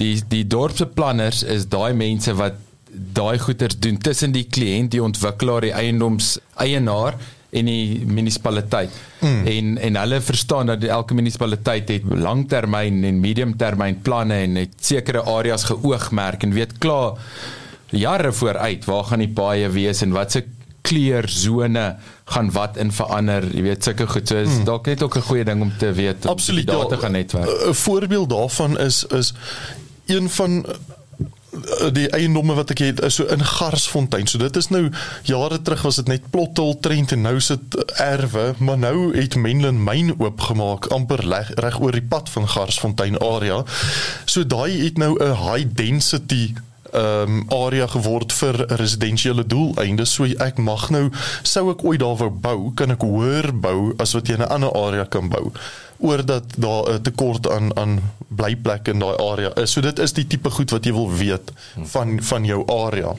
die 0.00 0.14
die 0.28 0.44
dorpsbeplanners 0.48 1.44
is 1.56 1.68
daai 1.68 1.92
mense 1.94 2.34
wat 2.38 2.58
daai 2.90 3.38
goeders 3.38 3.78
doen 3.78 3.98
tussen 4.02 4.32
die 4.34 4.46
kliënt, 4.50 4.90
die 4.94 5.02
ontwikkelaar, 5.02 5.68
die 5.68 5.76
eiendoms 5.76 6.38
eienaar 6.58 7.18
en 7.50 7.66
die 7.66 8.06
munisipaliteit. 8.06 8.94
Mm. 9.20 9.46
En 9.52 9.78
en 9.88 9.98
hulle 10.00 10.20
verstaan 10.24 10.70
dat 10.72 10.84
elke 10.88 11.14
munisipaliteit 11.14 11.88
het 11.88 12.06
langtermyn 12.06 13.04
en 13.04 13.20
mediumtermyn 13.20 14.00
planne 14.06 14.42
en 14.46 14.60
het 14.62 14.76
sekere 14.80 15.22
areas 15.22 15.66
geoogmerk 15.70 16.46
en 16.46 16.54
weet 16.56 16.78
klaar 16.78 17.18
jare 17.90 18.32
vooruit 18.32 18.84
waar 18.86 19.04
gaan 19.04 19.24
die 19.24 19.34
paaie 19.34 19.68
wees 19.74 20.02
en 20.02 20.14
watse 20.14 20.44
kleursone 20.82 21.96
gaan 22.24 22.50
wat 22.54 22.76
in 22.76 22.92
verander, 22.92 23.46
jy 23.54 23.62
weet 23.62 23.84
sulke 23.84 24.06
goed. 24.10 24.28
So 24.28 24.38
is 24.40 24.54
hmm. 24.54 24.68
dalk 24.68 24.86
net 24.86 25.02
ook 25.02 25.16
'n 25.16 25.28
goeie 25.28 25.44
ding 25.44 25.62
om 25.62 25.72
te 25.78 25.92
weet 25.92 26.24
om 26.24 26.30
Absoluut, 26.30 26.66
daar 26.66 26.86
te 26.86 26.94
ja, 26.94 27.00
gaan 27.00 27.12
netwerk. 27.12 27.68
'n 27.68 27.74
Voorbeeld 27.74 28.30
daarvan 28.30 28.78
is 28.78 29.04
is 29.04 29.34
een 30.06 30.30
van 30.30 30.64
eh, 30.66 31.92
die 31.92 32.08
eiendomme 32.08 32.54
wat 32.54 32.70
ek 32.70 32.78
het 32.78 33.02
is 33.02 33.14
so 33.14 33.24
in 33.24 33.44
Garsfontein. 33.44 34.26
So 34.26 34.38
dit 34.38 34.56
is 34.56 34.68
nou 34.68 34.90
jare 35.22 35.62
terug 35.62 35.82
was 35.82 35.96
dit 35.96 36.06
net 36.06 36.30
Plothol 36.30 36.78
Trent 36.80 37.12
en 37.12 37.20
nou 37.20 37.36
is 37.36 37.46
dit 37.46 37.76
erwe, 37.98 38.54
maar 38.58 38.78
nou 38.78 39.16
het 39.16 39.34
Menlyn 39.34 39.84
myn 39.84 40.14
oopgemaak 40.18 40.86
amper 40.86 41.20
reg, 41.26 41.50
reg 41.54 41.80
oor 41.80 41.92
die 41.92 42.08
pad 42.08 42.30
van 42.30 42.48
Garsfontein 42.48 43.18
area. 43.18 43.64
So 44.24 44.46
daai 44.46 44.84
het 44.84 44.98
nou 44.98 45.16
'n 45.18 45.34
high 45.34 45.66
density 45.74 46.54
ehm 46.92 47.38
um, 47.40 47.44
area 47.66 47.86
geword 47.86 48.32
vir 48.32 48.64
residensiële 48.66 49.46
doeleindes. 49.46 50.14
So 50.14 50.24
ek 50.24 50.58
mag 50.58 50.90
nou 50.90 51.10
sou 51.42 51.70
ek 51.70 51.84
ooit 51.84 52.00
daar 52.00 52.16
wou 52.16 52.30
bou, 52.30 52.72
kan 52.74 52.90
ek 52.90 53.02
hoër 53.06 53.52
bou 53.54 53.92
as 53.98 54.14
wat 54.14 54.28
jy 54.28 54.34
in 54.34 54.42
'n 54.42 54.52
ander 54.56 54.72
area 54.72 55.04
kan 55.04 55.28
bou 55.28 55.52
oordat 56.00 56.44
daar 56.56 56.94
'n 56.94 57.02
tekort 57.02 57.50
aan 57.50 57.76
aan 57.76 58.00
blyplekke 58.28 58.90
in 58.90 58.98
daai 58.98 59.16
area 59.16 59.54
is. 59.54 59.72
So 59.72 59.80
dit 59.80 59.98
is 59.98 60.12
die 60.12 60.26
tipe 60.26 60.50
goed 60.50 60.70
wat 60.70 60.84
jy 60.84 60.92
wil 60.92 61.12
weet 61.12 61.52
van 61.82 62.22
van 62.22 62.44
jou 62.44 62.66
area. 62.66 63.14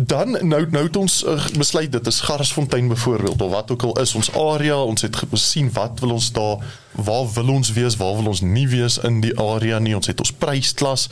Dan 0.00 0.30
nou 0.46 0.66
nou 0.70 0.84
het 0.84 0.96
ons 0.96 1.24
uh, 1.26 1.46
besluit 1.58 1.92
dit 1.92 2.06
is 2.06 2.20
Garsfontein 2.20 2.88
byvoorbeeld 2.88 3.42
of 3.42 3.50
wat 3.50 3.70
ook 3.70 3.82
al 3.82 4.00
is 4.00 4.14
ons 4.14 4.30
area, 4.34 4.76
ons 4.82 5.02
het 5.02 5.16
gesien 5.16 5.72
wat 5.72 5.98
wil 6.00 6.10
ons 6.10 6.32
daar 6.32 6.62
waar 6.92 7.26
wil 7.34 7.48
ons 7.48 7.72
wees, 7.72 7.96
waar 7.96 8.14
wil 8.16 8.30
ons 8.30 8.40
nie 8.40 8.68
wees 8.68 8.98
in 9.02 9.20
die 9.20 9.34
area 9.38 9.78
nie. 9.78 9.96
Ons 9.96 10.06
het 10.06 10.20
ons 10.22 10.32
prysklas. 10.32 11.08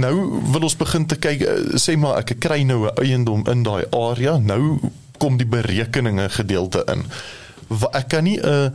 Nou 0.00 0.40
wil 0.52 0.64
ons 0.64 0.76
begin 0.76 1.06
te 1.06 1.20
kyk 1.20 1.44
uh, 1.44 1.58
sê 1.76 1.98
maar 2.00 2.22
ek 2.22 2.38
kry 2.40 2.62
nou 2.64 2.86
'n 2.86 2.96
eiendom 3.04 3.44
in 3.52 3.62
daai 3.68 3.84
area. 3.92 4.38
Nou 4.38 4.80
kom 5.18 5.36
die 5.36 5.48
berekeninge 5.48 6.28
gedeelte 6.28 6.84
in. 6.88 7.04
Ek 7.92 8.08
kan 8.08 8.24
nie 8.24 8.40
'n 8.40 8.48
uh, 8.48 8.70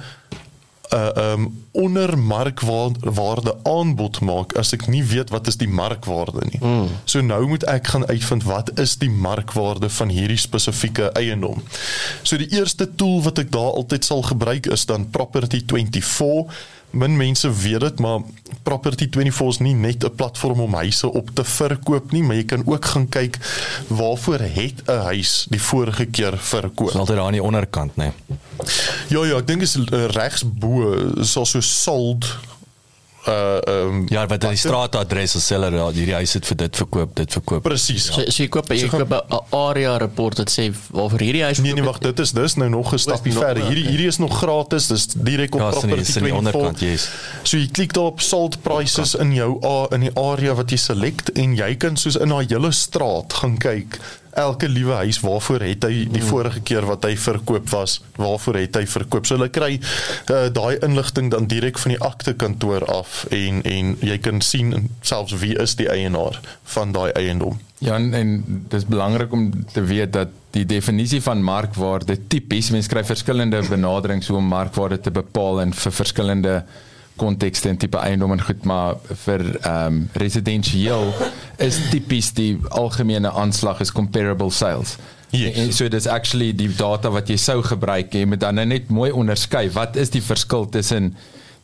'n 0.89 0.95
uh, 0.95 1.31
um 1.31 1.65
onder 1.72 2.18
markwaarde 2.18 3.55
aanbod 3.64 4.19
maak 4.19 4.55
as 4.57 4.73
ek 4.73 4.88
nie 4.88 5.03
weet 5.03 5.30
wat 5.30 5.47
is 5.47 5.57
die 5.57 5.68
markwaarde 5.68 6.41
nie. 6.51 6.59
Mm. 6.61 6.88
So 7.03 7.22
nou 7.22 7.47
moet 7.47 7.64
ek 7.64 7.88
gaan 7.88 8.07
uitvind 8.07 8.43
wat 8.43 8.80
is 8.80 8.97
die 8.97 9.09
markwaarde 9.09 9.89
van 9.89 10.09
hierdie 10.09 10.38
spesifieke 10.38 11.11
eiendom. 11.11 11.64
So 12.22 12.38
die 12.38 12.49
eerste 12.49 12.95
tool 12.95 13.22
wat 13.22 13.38
ek 13.38 13.51
daar 13.51 13.77
altyd 13.77 14.05
sal 14.05 14.22
gebruik 14.22 14.65
is 14.65 14.85
dan 14.85 15.09
Property 15.09 15.61
24 15.65 16.47
min 16.89 17.18
mense 17.18 17.51
weet 17.51 17.80
dit 17.80 17.99
maar 17.99 18.19
Property24 18.69 19.47
is 19.47 19.59
nie 19.59 19.73
net 19.73 20.03
'n 20.03 20.15
platform 20.15 20.59
om 20.59 20.73
huise 20.73 21.11
op 21.11 21.30
te 21.34 21.43
verkoop 21.43 22.11
nie 22.11 22.23
maar 22.23 22.35
jy 22.35 22.43
kan 22.43 22.64
ook 22.65 22.85
gaan 22.85 23.09
kyk 23.09 23.38
waarvoor 23.88 24.39
het 24.39 24.84
'n 24.85 25.03
huis 25.11 25.45
die 25.49 25.61
vorige 25.61 26.05
keer 26.05 26.38
verkoop. 26.38 26.88
Dis 26.88 26.99
altyd 26.99 27.15
daar 27.15 27.26
aan 27.26 27.31
die 27.31 27.43
onderkant, 27.43 27.95
né? 27.95 28.03
Nee. 28.03 28.38
Ja 29.07 29.26
ja, 29.26 29.38
ek 29.38 29.47
dink 29.47 29.61
is 29.61 29.76
uh, 29.76 30.05
regs 30.05 30.43
bo 30.43 30.95
sal 31.22 31.45
so 31.45 31.61
sold 31.61 32.38
uh 33.27 33.59
um, 33.67 34.05
ja, 34.09 34.25
wat 34.27 34.41
die 34.41 34.55
straatadres 34.55 35.35
of 35.35 35.41
seller 35.41 35.73
ja, 35.75 35.87
hierdie 35.91 36.13
huis 36.15 36.33
het 36.33 36.45
vir 36.45 36.57
dit 36.57 36.75
verkoop, 36.77 37.15
dit 37.15 37.33
verkoop. 37.33 37.63
Presies. 37.63 38.05
So, 38.13 38.23
so 38.31 38.43
jy 38.43 38.47
koop 38.49 38.71
jy 38.71 38.87
koop 38.87 39.11
'n 39.11 39.39
area 39.57 39.97
report 39.97 40.37
wat 40.37 40.49
sê 40.51 40.69
waarvoor 40.91 41.19
hierdie 41.19 41.43
huis 41.43 41.59
Nee 41.59 41.73
nee, 41.73 41.83
wag, 41.83 41.99
dit 41.99 42.19
is 42.19 42.31
dis 42.31 42.55
nou 42.55 42.69
nog 42.69 42.93
'n 42.93 42.97
stapie 42.97 43.33
verder. 43.33 43.65
Hierdie 43.67 43.87
hierdie 43.87 44.07
is 44.07 44.17
nog 44.17 44.37
gratis, 44.37 44.87
dis 44.87 45.07
direk 45.07 45.55
op 45.55 45.61
Ja, 45.61 45.69
is 45.69 45.75
in 45.75 45.79
die- 45.81 45.87
property 45.87 46.09
is 46.09 46.15
in 46.17 46.23
die 46.23 46.31
24. 46.31 46.61
onderkant, 46.61 46.79
yes. 46.79 47.09
So 47.43 47.57
jy 47.57 47.67
klik 47.71 47.93
daar 47.93 48.03
op 48.03 48.21
sold 48.21 48.61
prices 48.61 49.15
in 49.15 49.33
jou 49.33 49.59
a- 49.65 49.87
in 49.95 49.99
die 50.01 50.15
area 50.15 50.53
wat 50.55 50.69
jy 50.71 50.77
select 50.77 51.31
en 51.31 51.55
jy 51.55 51.75
kan 51.75 51.97
soos 51.97 52.15
in 52.15 52.29
daai 52.29 52.45
hele 52.49 52.71
straat 52.71 53.33
gaan 53.33 53.57
kyk 53.57 53.99
elke 54.38 54.69
liewe 54.69 54.93
huis 55.01 55.19
waarvoor 55.23 55.65
het 55.65 55.84
hy 55.88 56.05
die 56.05 56.22
Hmm. 56.22 56.30
vorige 56.30 56.61
keer 56.61 56.85
wat 56.85 57.03
hy 57.03 57.15
verkoop 57.18 57.69
was, 57.73 58.01
waarvoor 58.15 58.55
het 58.61 58.76
hy 58.76 58.85
verkoop. 58.85 59.26
So 59.26 59.35
hulle 59.35 59.49
kry 59.49 59.80
uh, 59.80 60.47
daai 60.53 60.77
inligting 60.85 61.31
dan 61.34 61.47
direk 61.47 61.80
van 61.81 61.95
die 61.95 62.01
akte 62.01 62.34
kantoor 62.34 62.85
af 62.85 63.26
en 63.34 63.64
en 63.64 63.95
jy 64.01 64.18
kan 64.18 64.41
sien 64.41 64.89
selfs 65.01 65.34
wie 65.41 65.55
is 65.57 65.76
die 65.76 65.89
eienaar 65.89 66.39
van 66.64 66.91
daai 66.91 67.11
eiendom. 67.11 67.59
Ja, 67.80 67.95
en, 67.95 68.14
en 68.14 68.43
dis 68.69 68.85
belangrik 68.85 69.31
om 69.31 69.51
te 69.73 69.84
weet 69.85 70.14
dat 70.14 70.34
die 70.55 70.65
definisie 70.65 71.22
van 71.22 71.43
markwaarde 71.43 72.18
tipies 72.27 72.72
mense 72.73 72.89
kry 72.89 73.03
verskillende 73.05 73.61
benaderings 73.69 74.27
hoe 74.27 74.38
om 74.38 74.47
markwaarde 74.49 74.99
te 74.99 75.11
bepaal 75.14 75.61
en 75.61 75.73
vir 75.73 75.93
verskillende 75.93 76.64
kontekste 77.19 77.69
en 77.69 77.77
tipe 77.81 77.99
eiendom 77.99 78.31
en 78.35 78.41
goed, 78.41 78.64
maar 78.69 78.98
vir 79.26 79.44
ehm 79.57 79.85
um, 79.85 79.99
residensieel 80.14 81.11
is 81.64 81.80
tipies 81.91 82.31
die 82.38 82.57
algemene 82.69 83.31
aanslag 83.31 83.81
is 83.84 83.91
comparable 83.91 84.52
sales. 84.52 84.98
Yes. 85.30 85.57
En 85.60 85.73
so 85.73 85.89
dis 85.91 86.07
actually 86.07 86.53
die 86.56 86.69
data 86.72 87.11
wat 87.11 87.27
jy 87.30 87.35
sou 87.41 87.60
gebruik 87.65 88.14
en 88.14 88.23
jy 88.23 88.30
moet 88.31 88.44
dan 88.45 88.56
nou 88.56 88.65
net 88.69 88.88
mooi 88.94 89.10
onderskei 89.11 89.68
wat 89.76 89.99
is 89.99 90.14
die 90.14 90.23
verskil 90.23 90.69
tussen 90.72 91.11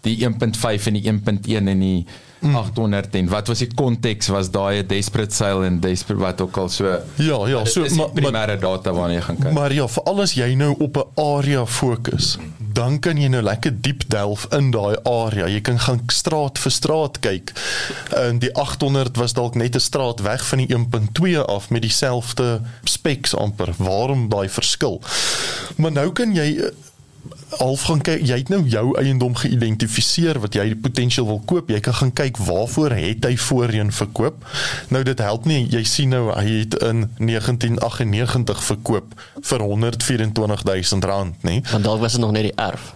die 0.04 0.18
1.5 0.28 0.90
en 0.92 1.00
die 1.00 1.06
1.1 1.08 1.72
en 1.72 1.80
die 1.80 2.06
mm. 2.44 2.56
800 2.56 3.16
en 3.16 3.30
wat 3.32 3.48
was 3.48 3.64
die 3.64 3.70
konteks 3.74 4.28
was 4.28 4.52
daai 4.52 4.82
'n 4.84 4.88
desperate 4.88 5.36
sale 5.36 5.66
en 5.66 5.80
desperate 5.80 6.24
wat 6.24 6.42
ook 6.42 6.58
al 6.58 6.70
so 6.70 6.86
Ja, 7.16 7.48
ja, 7.48 7.66
so 7.66 7.86
maar 7.96 8.10
primêre 8.14 8.58
data 8.60 8.92
waarna 8.94 9.14
jy 9.14 9.22
gaan 9.22 9.38
kyk. 9.38 9.52
Maar 9.52 9.74
ja, 9.74 9.88
veral 9.88 10.22
as 10.22 10.34
jy 10.34 10.54
nou 10.54 10.76
op 10.80 10.98
'n 10.98 11.22
area 11.22 11.66
fokus, 11.66 12.38
dan 12.74 13.00
kan 13.00 13.18
jy 13.18 13.28
nou 13.28 13.42
lekker 13.42 13.82
diep 13.82 14.04
delf 14.08 14.48
in 14.52 14.72
daai 14.72 14.96
area. 15.04 15.48
Jy 15.48 15.62
kan 15.62 15.80
gaan 15.80 16.02
straat 16.08 16.60
vir 16.60 16.72
straat 16.72 17.20
kyk. 17.20 17.54
En 18.18 18.40
die 18.40 18.54
800 18.54 19.18
was 19.18 19.34
dalk 19.34 19.56
net 19.56 19.76
'n 19.76 19.80
straat 19.80 20.22
weg 20.22 20.46
van 20.48 20.58
die 20.58 20.74
1.2 20.74 21.46
af 21.46 21.70
met 21.70 21.82
dieselfde 21.82 22.62
specs 22.84 23.36
amper. 23.36 23.74
Waarom 23.78 24.30
daai 24.30 24.50
verskil? 24.50 25.02
Maar 25.76 25.92
nou 25.92 26.12
kan 26.12 26.34
jy 26.36 26.72
half 27.58 27.82
gaan 27.90 28.02
kyk 28.06 28.24
jy 28.28 28.38
het 28.42 28.50
nou 28.50 28.62
jou 28.70 28.86
eiendom 29.00 29.36
geïdentifiseer 29.36 30.40
wat 30.44 30.56
jy 30.58 30.66
potensieel 30.76 31.28
wil 31.28 31.42
koop. 31.46 31.70
Jy 31.70 31.80
kan 31.84 31.98
gaan 32.00 32.14
kyk 32.14 32.38
waarvoor 32.38 32.96
het 32.98 33.26
hy 33.28 33.36
voorheen 33.38 33.92
verkoop. 33.92 34.46
Nou 34.94 35.04
dit 35.04 35.20
help 35.20 35.46
nie. 35.50 35.64
Jy 35.72 35.84
sien 35.88 36.14
nou 36.16 36.26
hy 36.32 36.60
het 36.64 36.80
in 36.82 37.08
1998 37.20 38.64
verkoop 38.64 39.16
vir 39.42 39.68
124000 39.70 41.04
rand 41.06 41.48
nê? 41.48 41.62
Want 41.72 41.84
dalk 41.84 42.04
was 42.04 42.18
dit 42.18 42.22
nog 42.22 42.36
net 42.36 42.52
die 42.52 42.58
erf. 42.60 42.94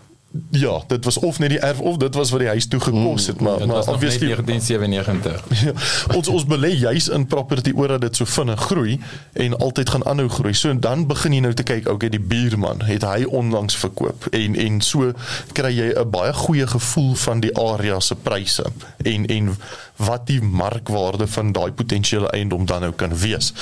Ja 0.52 0.82
dit 0.88 1.06
was 1.06 1.18
of 1.20 1.40
net 1.40 1.50
die 1.50 1.60
erf 1.60 1.80
of 1.80 1.98
dit 1.98 2.16
was 2.16 2.30
wat 2.30 2.40
die 2.40 2.48
huis 2.48 2.68
toe 2.68 2.80
gekos 2.80 3.28
het 3.28 3.40
maar 3.42 3.58
Dit 3.58 3.68
maar 3.68 3.78
net 3.78 3.88
obviously 3.88 4.28
1997. 4.28 5.46
Ja, 5.64 5.72
ons 6.16 6.28
ons 6.28 6.46
belê 6.46 6.68
juis 6.68 7.08
in 7.08 7.28
property 7.28 7.72
omdat 7.76 8.02
dit 8.02 8.16
so 8.16 8.26
vinnig 8.26 8.60
groei 8.60 9.00
en 9.34 9.58
altyd 9.58 9.90
gaan 9.90 10.06
aanhou 10.06 10.30
groei. 10.30 10.54
So 10.54 10.80
dan 10.80 11.08
begin 11.08 11.34
jy 11.34 11.40
nou 11.40 11.54
te 11.54 11.64
kyk, 11.64 11.90
okay, 11.90 12.10
die 12.10 12.22
buurman 12.22 12.84
het 12.86 13.06
hy 13.08 13.24
onlangs 13.24 13.78
verkoop 13.78 14.28
en 14.32 14.56
en 14.56 14.82
so 14.82 15.14
kry 15.58 15.72
jy 15.74 15.90
'n 15.96 16.10
baie 16.10 16.34
goeie 16.34 16.68
gevoel 16.68 17.16
van 17.16 17.40
die 17.40 17.56
area 17.58 18.00
se 18.00 18.16
pryse 18.16 18.64
en 19.04 19.26
en 19.26 19.58
wat 19.98 20.28
die 20.28 20.42
markwaarde 20.42 21.28
van 21.28 21.52
daai 21.52 21.72
potensiële 21.72 22.30
eiendom 22.30 22.66
dan 22.66 22.82
nou 22.82 22.92
kan 22.92 23.18
wees. 23.18 23.54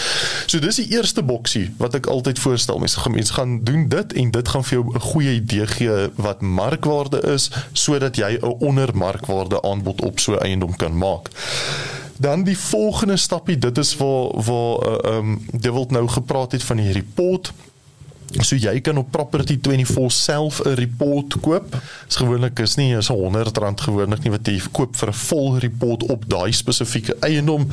So 0.45 0.60
dis 0.60 0.76
die 0.76 0.90
eerste 0.91 1.24
boksie 1.24 1.74
wat 1.78 1.95
ek 1.95 2.10
altyd 2.12 2.40
voorstel. 2.40 2.80
Mense 2.80 2.99
gaan 2.99 3.16
mense 3.16 3.34
gaan 3.34 3.60
doen 3.64 3.88
dit 3.90 4.14
en 4.14 4.32
dit 4.32 4.48
gaan 4.48 4.64
vir 4.64 4.78
jou 4.78 4.95
'n 4.95 4.99
goeie 4.99 5.34
idee 5.34 5.68
gee 5.68 6.10
wat 6.16 6.41
markwaarde 6.41 7.22
is 7.34 7.52
sodat 7.74 8.16
jy 8.16 8.38
'n 8.41 8.56
ondermarkwaarde 8.60 9.62
aanbod 9.62 10.02
op 10.02 10.20
so 10.20 10.34
'n 10.34 10.44
eiendom 10.44 10.76
kan 10.76 10.98
maak. 10.98 11.30
Dan 12.18 12.44
die 12.44 12.57
volgende 12.57 13.18
stapie, 13.18 13.57
dit 13.57 13.78
is 13.78 13.95
waar 13.98 14.44
waar 14.44 14.88
uh, 14.88 15.18
um 15.18 15.45
Devil 15.52 15.86
nou 15.90 16.07
gepraat 16.07 16.52
het 16.52 16.64
van 16.64 16.78
die 16.78 16.91
report. 16.91 17.53
So 18.41 18.57
jy 18.57 18.80
kan 18.81 18.97
op 18.97 19.11
Property 19.11 19.57
24 19.61 20.11
self 20.11 20.61
'n 20.65 20.73
report 20.76 21.39
koop. 21.41 21.77
Dis 22.07 22.15
gewoonlik 22.15 22.60
is 22.60 22.76
nie 22.76 22.95
is 22.95 23.10
R100 23.10 23.81
gewoonlik 23.81 24.23
nie 24.23 24.31
wat 24.31 24.47
jy 24.47 24.60
koop 24.72 24.95
vir 24.95 25.10
'n 25.10 25.14
vol 25.14 25.57
report 25.60 26.03
op 26.03 26.23
daai 26.27 26.52
spesifieke 26.52 27.15
eiendom. 27.19 27.68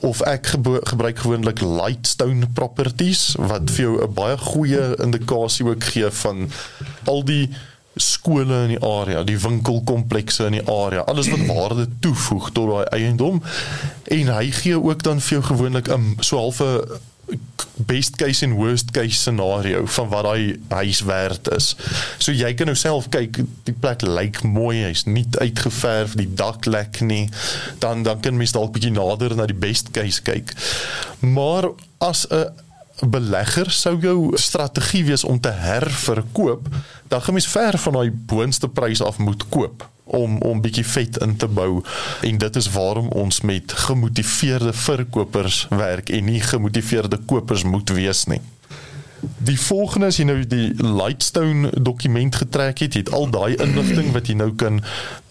Of 0.00 0.20
ek 0.20 0.46
gebruik 0.82 1.18
gewoonlik 1.18 1.60
Lightstone 1.60 2.46
Properties 2.52 3.34
wat 3.38 3.70
vir 3.70 3.84
jou 3.84 4.02
'n 4.02 4.14
baie 4.14 4.38
goeie 4.38 4.96
indikasie 5.02 5.66
ook 5.66 5.84
gee 5.84 6.10
van 6.10 6.50
al 7.04 7.24
die 7.24 7.48
skole 7.96 8.62
in 8.62 8.68
die 8.68 8.84
area, 8.84 9.22
die 9.24 9.38
winkelkomplekse 9.38 10.44
in 10.44 10.52
die 10.58 10.68
area, 10.68 11.00
alles 11.00 11.28
wat 11.28 11.46
waarde 11.46 11.88
toevoeg 12.00 12.50
tot 12.52 12.68
daai 12.68 12.84
eiendom. 12.84 13.42
En 14.04 14.26
hy 14.36 14.50
gee 14.50 14.80
ook 14.80 15.02
dan 15.02 15.20
vir 15.20 15.38
jou 15.38 15.42
gewoonlik 15.42 15.88
'n 15.88 16.16
so 16.20 16.36
half 16.36 16.60
'n 16.60 16.80
best 17.76 18.16
case 18.16 18.44
en 18.44 18.52
worst 18.52 18.90
case 18.90 19.18
scenario 19.18 19.86
van 19.86 20.08
wat 20.08 20.24
daai 20.24 20.60
huis 20.68 21.00
werd 21.00 21.50
is. 21.54 21.76
So 22.18 22.32
jy 22.32 22.54
kan 22.56 22.70
nou 22.70 22.76
self 22.78 23.08
kyk, 23.12 23.42
die 23.68 23.74
plek 23.76 24.04
lyk 24.06 24.40
mooi, 24.42 24.80
hy's 24.86 25.04
nie 25.08 25.26
uitgeverf, 25.38 26.16
die 26.16 26.28
dak 26.38 26.66
lek 26.66 27.00
nie. 27.04 27.26
Dan 27.82 28.02
dan 28.06 28.20
kan 28.24 28.38
mens 28.38 28.54
dalk 28.56 28.72
bietjie 28.76 28.94
nader 28.96 29.36
na 29.36 29.48
die 29.50 29.58
best 29.58 29.92
case 29.96 30.22
kyk. 30.24 30.54
Maar 31.20 31.70
as 31.98 32.26
'n 32.30 33.10
belegger 33.10 33.70
sou 33.70 33.98
jou 34.00 34.32
strategie 34.40 35.04
wees 35.04 35.24
om 35.24 35.40
te 35.40 35.52
herverkoop, 35.52 36.68
dan 37.08 37.22
gaan 37.22 37.34
mens 37.34 37.48
ver 37.48 37.78
van 37.78 37.92
daai 37.92 38.10
boonste 38.10 38.68
prys 38.68 39.02
af 39.02 39.18
moet 39.18 39.48
koop 39.48 39.84
om 40.06 40.38
om 40.38 40.60
bietjie 40.62 40.86
vet 40.86 41.18
in 41.24 41.36
te 41.36 41.48
bou 41.50 41.82
en 42.22 42.38
dit 42.38 42.56
is 42.56 42.70
waarom 42.70 43.08
ons 43.08 43.40
met 43.40 43.72
gemotiveerde 43.86 44.72
verkopers 44.72 45.66
werk 45.70 46.10
en 46.14 46.30
nie 46.30 46.40
gemotiveerde 46.40 47.18
kopers 47.26 47.64
moet 47.66 47.90
wees 47.90 48.24
nie. 48.30 48.40
Die 49.20 49.58
volgende 49.58 50.10
as 50.12 50.20
jy 50.20 50.26
nou 50.28 50.38
die 50.46 50.68
Lightstone 50.78 51.70
dokument 51.82 52.36
getrek 52.36 52.84
het, 52.84 52.94
jy 52.94 53.02
het 53.06 53.12
al 53.16 53.30
daai 53.32 53.56
inligting 53.56 54.12
wat 54.14 54.28
jy 54.30 54.36
nou 54.38 54.52
kan 54.54 54.82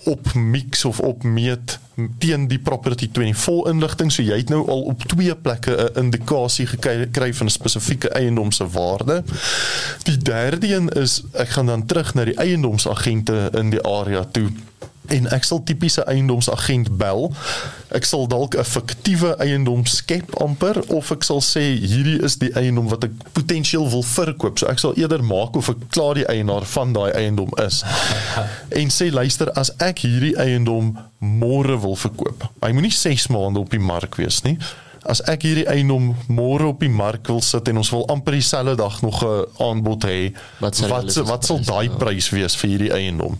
opmix 0.05 0.85
of 0.85 0.99
opmeet 0.99 1.79
teen 2.17 2.47
die 2.47 2.59
Property 2.59 3.09
24 3.11 3.71
inligting, 3.71 4.11
so 4.11 4.23
jy 4.23 4.37
het 4.41 4.49
nou 4.51 4.61
al 4.69 4.81
op 4.91 5.03
twee 5.07 5.35
plekke 5.35 5.75
'n 5.75 5.99
indikasie 5.99 6.67
gekry 6.67 7.33
van 7.33 7.47
'n 7.47 7.49
spesifieke 7.49 8.09
eiendom 8.09 8.51
se 8.51 8.67
waarde. 8.67 9.23
Die 10.03 10.17
derde 10.17 10.75
een 10.75 10.89
is 10.89 11.23
ek 11.31 11.49
gaan 11.49 11.65
dan 11.65 11.85
terug 11.85 12.13
na 12.13 12.23
die 12.23 12.35
eiendomsagente 12.35 13.49
in 13.53 13.69
die 13.69 13.83
area 13.83 14.25
toe 14.31 14.51
en 15.13 15.27
ek 15.35 15.43
sal 15.47 15.61
tipiese 15.63 16.03
eiendomsagent 16.09 16.91
bel. 16.99 17.29
Ek 17.95 18.05
sal 18.05 18.27
dalk 18.27 18.55
'n 18.55 18.63
fiktiewe 18.63 19.35
eiendom 19.39 19.85
skep 19.85 20.35
amper 20.41 20.81
of 20.89 21.11
ek 21.11 21.23
sal 21.23 21.41
sê 21.41 21.77
hierdie 21.79 22.21
is 22.23 22.37
die 22.37 22.51
eiendom 22.55 22.89
wat 22.89 23.03
ek 23.03 23.11
potensieel 23.33 23.89
wil 23.89 24.03
verkoop. 24.03 24.59
So 24.59 24.67
ek 24.67 24.79
sal 24.79 24.93
eerder 24.95 25.23
maak 25.23 25.55
of 25.55 25.69
ek 25.69 25.89
klaar 25.89 26.15
die 26.15 26.27
eienaar 26.27 26.65
van 26.65 26.93
daai 26.93 27.11
eiendom 27.11 27.51
is. 27.65 27.83
En 28.75 28.89
sê 28.89 29.11
luister, 29.11 29.51
as 29.55 29.71
ek 29.79 29.99
hierdie 29.99 30.35
eiendom 30.37 30.97
môre 31.19 31.79
wil 31.81 31.95
verkoop. 31.95 32.43
Hy 32.61 32.71
moenie 32.71 32.91
6 32.91 33.27
maande 33.33 33.59
op 33.59 33.69
die 33.71 33.79
mark 33.79 34.17
wees 34.19 34.41
nie. 34.43 34.57
As 35.05 35.21
ek 35.29 35.43
hierdie 35.45 35.67
eiendom 35.69 36.15
môre 36.33 36.65
op 36.71 36.79
die 36.81 36.89
mark 36.89 37.27
wil 37.29 37.41
sit 37.45 37.67
en 37.69 37.77
ons 37.77 37.91
wil 37.93 38.07
amper 38.09 38.33
dieselfde 38.39 38.73
dag 38.79 39.01
nog 39.05 39.21
'n 39.23 39.45
aanbod 39.61 40.03
hê, 40.09 40.33
Wat 40.59 40.75
sal 40.75 40.89
wat 40.89 41.13
wat 41.29 41.45
sal 41.45 41.59
daai 41.61 41.87
wees? 41.89 41.97
prys 41.97 42.29
wees 42.29 42.55
vir 42.55 42.69
hierdie 42.69 42.91
eiendom. 42.91 43.37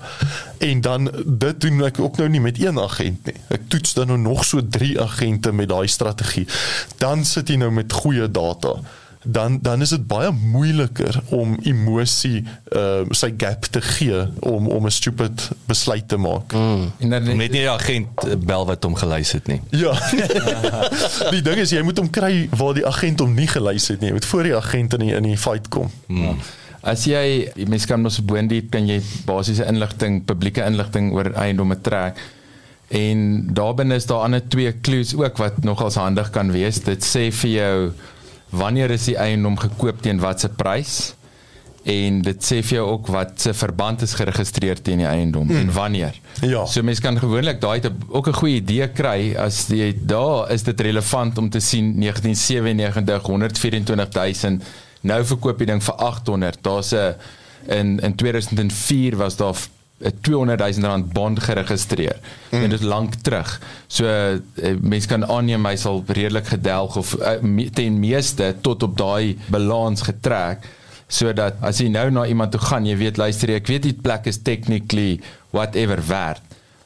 En 0.60 0.82
dan 0.82 1.10
dit 1.26 1.62
doen 1.62 1.82
ek 1.84 2.00
ook 2.00 2.18
nou 2.18 2.30
nie 2.30 2.40
met 2.42 2.60
een 2.62 2.80
agent 2.80 3.26
nie. 3.26 3.36
Ek 3.50 3.62
toets 3.70 3.94
dan 3.94 4.08
nou 4.08 4.18
nog 4.18 4.46
so 4.46 4.62
3 4.62 5.02
agente 5.02 5.52
met 5.52 5.70
daai 5.70 5.88
strategie. 5.88 6.48
Dan 6.98 7.26
sit 7.26 7.48
jy 7.50 7.56
nou 7.56 7.72
met 7.72 7.92
goeie 7.94 8.32
data. 8.32 8.76
Dan 9.26 9.60
dan 9.62 9.82
is 9.82 9.90
dit 9.90 10.08
baie 10.08 10.32
moeiliker 10.32 11.22
om 11.34 11.58
emosie 11.64 12.44
uh 12.76 13.04
sy 13.10 13.32
gap 13.38 13.66
te 13.66 13.82
gee 13.82 14.26
om 14.40 14.68
om 14.68 14.86
'n 14.86 14.92
stupid 14.92 15.50
besluit 15.66 16.08
te 16.08 16.18
maak. 16.18 16.54
Mm. 16.54 16.92
En 16.98 17.10
dan 17.10 17.24
Net 17.24 17.38
nie 17.38 17.50
die 17.50 17.70
agent 17.70 18.26
eh, 18.26 18.36
bel 18.38 18.66
wat 18.66 18.84
hom 18.84 18.96
gelys 18.96 19.32
het 19.32 19.48
nie. 19.48 19.62
Ja. 19.70 19.94
die 21.36 21.42
ding 21.42 21.58
is 21.58 21.74
jy 21.74 21.82
moet 21.82 21.98
hom 21.98 22.10
kry 22.10 22.48
waar 22.56 22.74
die 22.74 22.86
agent 22.86 23.20
hom 23.20 23.34
nie 23.34 23.48
gelys 23.48 23.88
het 23.88 24.00
nie. 24.00 24.08
Jy 24.08 24.14
moet 24.20 24.26
voor 24.26 24.44
die 24.44 24.56
agent 24.56 24.94
in 24.94 25.00
die 25.00 25.14
in 25.16 25.24
die 25.24 25.38
fight 25.38 25.68
kom. 25.68 25.92
Hmm. 26.08 26.40
As 26.86 27.08
jy 27.10 27.50
mens 27.66 27.86
kan 27.90 28.02
mos 28.02 28.20
boondiep 28.22 28.70
kan 28.72 28.86
jy 28.86 29.02
basiese 29.26 29.66
inligting, 29.66 30.22
publieke 30.26 30.62
inligting 30.62 31.12
oor 31.16 31.32
eiendomme 31.34 31.82
trek. 31.82 32.20
En 32.94 33.48
daarbinne 33.58 33.96
is 33.98 34.06
daar 34.06 34.28
ander 34.28 34.48
twee 34.48 34.70
clues 34.86 35.16
ook 35.16 35.38
wat 35.42 35.64
nogals 35.64 35.98
handig 35.98 36.30
kan 36.30 36.52
wees. 36.54 36.84
Dit 36.86 37.02
sê 37.06 37.32
vir 37.34 37.50
jou 37.50 37.78
wanneer 38.56 38.92
is 38.96 39.06
die 39.10 39.18
eiendom 39.18 39.58
gekoop 39.58 40.02
teen 40.02 40.20
watter 40.20 40.50
prys? 40.50 41.14
En 41.86 42.22
dit 42.26 42.42
sê 42.42 42.64
vir 42.66 42.80
jou 42.80 42.86
ook 42.96 43.08
wat 43.14 43.36
se 43.42 43.54
verband 43.54 44.02
is 44.02 44.16
geregistreer 44.18 44.80
teen 44.82 45.04
die 45.04 45.08
eiendom 45.08 45.48
hmm. 45.48 45.58
en 45.58 45.74
wanneer. 45.76 46.18
Ja. 46.42 46.64
So 46.66 46.82
mense 46.82 47.02
kan 47.02 47.20
gewoonlik 47.22 47.62
daai 47.62 47.82
ook 48.10 48.28
'n 48.28 48.40
goeie 48.42 48.56
idee 48.62 48.88
kry 48.90 49.36
as 49.38 49.68
jy 49.70 49.94
daar 50.02 50.52
is 50.52 50.64
dit 50.64 50.82
relevant 50.82 51.38
om 51.38 51.50
te 51.50 51.60
sien 51.60 51.94
1997 52.00 53.30
124000 53.30 54.64
nou 55.02 55.22
verkoop 55.26 55.58
die 55.58 55.68
ding 55.70 55.84
vir 55.84 55.96
800. 55.96 56.58
Daar's 56.62 56.92
'n 56.94 57.16
in 57.68 58.00
in 58.00 58.16
2004 58.16 59.16
was 59.18 59.36
daar 59.36 59.56
200 59.98 60.60
000 60.60 60.88
rand 60.88 61.14
bond 61.14 61.40
geregistreer. 61.40 62.20
Mm. 62.50 62.64
En 62.64 62.70
dit 62.70 62.80
is 62.80 62.86
lank 62.86 63.14
terug. 63.22 63.62
So 63.88 64.06
uh, 64.06 64.74
mense 64.82 65.08
kan 65.08 65.26
aanneem 65.26 65.66
hy 65.66 65.76
sal 65.80 66.04
redelik 66.08 66.48
gedelg 66.52 66.98
of 67.00 67.16
uh, 67.20 67.38
me, 67.42 67.70
ten 67.70 68.00
meeste 68.00 68.56
tot 68.62 68.84
op 68.84 68.98
daai 68.98 69.38
balans 69.48 70.04
getrek 70.08 70.68
sodat 71.08 71.60
as 71.62 71.80
jy 71.80 71.88
nou 71.94 72.08
na 72.10 72.26
iemand 72.26 72.52
toe 72.56 72.60
gaan, 72.66 72.88
jy 72.90 72.96
weet 72.98 73.20
luister 73.22 73.52
ek 73.54 73.70
weet 73.70 73.86
die 73.86 73.94
plek 73.94 74.26
is 74.26 74.42
technically 74.42 75.20
whatever 75.54 76.02
werd. 76.08 76.42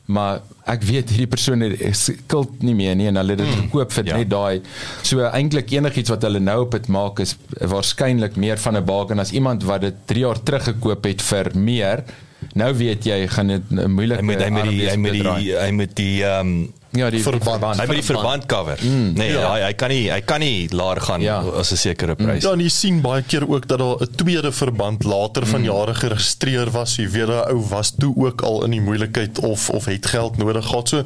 Maar 0.09 0.41
ek 0.69 0.83
weet 0.85 1.11
hierdie 1.13 1.29
persoon 1.29 1.61
het 1.63 1.81
skuld 1.97 2.63
nie 2.65 2.73
meer 2.77 2.95
nie 2.97 3.07
en 3.11 3.19
hulle 3.21 3.35
het 3.35 3.43
dit 3.43 3.59
gekoop 3.63 3.93
vir 3.93 4.07
ja. 4.09 4.17
net 4.17 4.31
daai. 4.31 4.61
So 5.05 5.25
eintlik 5.27 5.71
enigiets 5.75 6.11
wat 6.13 6.25
hulle 6.25 6.41
nou 6.41 6.63
op 6.65 6.73
dit 6.77 6.89
maak 6.93 7.21
is 7.23 7.35
waarskynlik 7.61 8.37
meer 8.41 8.57
van 8.61 8.77
'n 8.77 8.85
bargain 8.85 9.21
as 9.21 9.31
iemand 9.31 9.63
wat 9.69 9.85
dit 9.85 10.01
3 10.13 10.25
jaar 10.25 10.41
terug 10.43 10.65
gekoop 10.73 11.05
het 11.05 11.21
vir 11.21 11.51
meer. 11.55 12.03
Nou 12.53 12.73
weet 12.77 13.03
jy 13.05 13.27
gaan 13.27 13.47
dit 13.47 13.61
'n 13.69 13.91
moeilike 13.91 14.19
Hy 14.19 14.25
moet 14.25 14.41
hy 14.41 14.49
moet 14.49 14.63
die 14.69 14.89
hy 14.89 14.95
moet 14.97 15.11
die 15.11 15.55
hy 15.57 15.71
moet 15.71 15.95
die 15.95 16.23
ehm 16.23 16.39
um, 16.47 16.73
ja, 16.91 17.09
die 17.09 17.21
Verband. 17.21 17.77
hy 17.77 17.85
moet 17.85 17.95
die 17.95 18.03
verband 18.03 18.45
cover. 18.45 18.77
Mm, 18.81 19.13
nee, 19.13 19.31
Ja. 19.31 19.51
hy 19.53 19.59
hy 19.61 19.73
kan 19.73 19.89
nie 19.89 20.09
hy 20.11 20.21
kan 20.21 20.39
nie 20.39 20.67
laer 20.73 21.01
gaan 21.01 21.21
Ja. 21.21 21.43
as 21.59 21.71
'n 21.71 21.77
sekere 21.77 22.15
prys. 22.15 22.43
Ja, 22.43 22.51
en 22.51 22.59
jy 22.59 22.69
sien 22.69 23.01
baie 23.01 23.21
keer 23.21 23.45
ook 23.49 23.67
dat 23.67 23.77
daar 23.79 23.95
'n 24.01 24.07
tweede 24.15 24.51
verband 24.51 25.03
later 25.03 25.45
van 25.45 25.63
jare 25.63 25.93
geregistreer 25.93 26.71
was. 26.71 26.95
Jy 26.95 27.09
weet 27.09 27.27
daai 27.27 27.51
ou 27.53 27.61
was 27.69 27.91
toe 27.99 28.13
ook 28.15 28.41
al 28.41 28.63
in 28.65 28.71
die 28.71 28.81
moeilikheid 28.81 29.39
of 29.39 29.69
of 29.69 29.85
het 29.85 30.05
geld 30.05 30.37
nodig 30.37 30.65
gehad. 30.65 30.87
So 30.89 31.03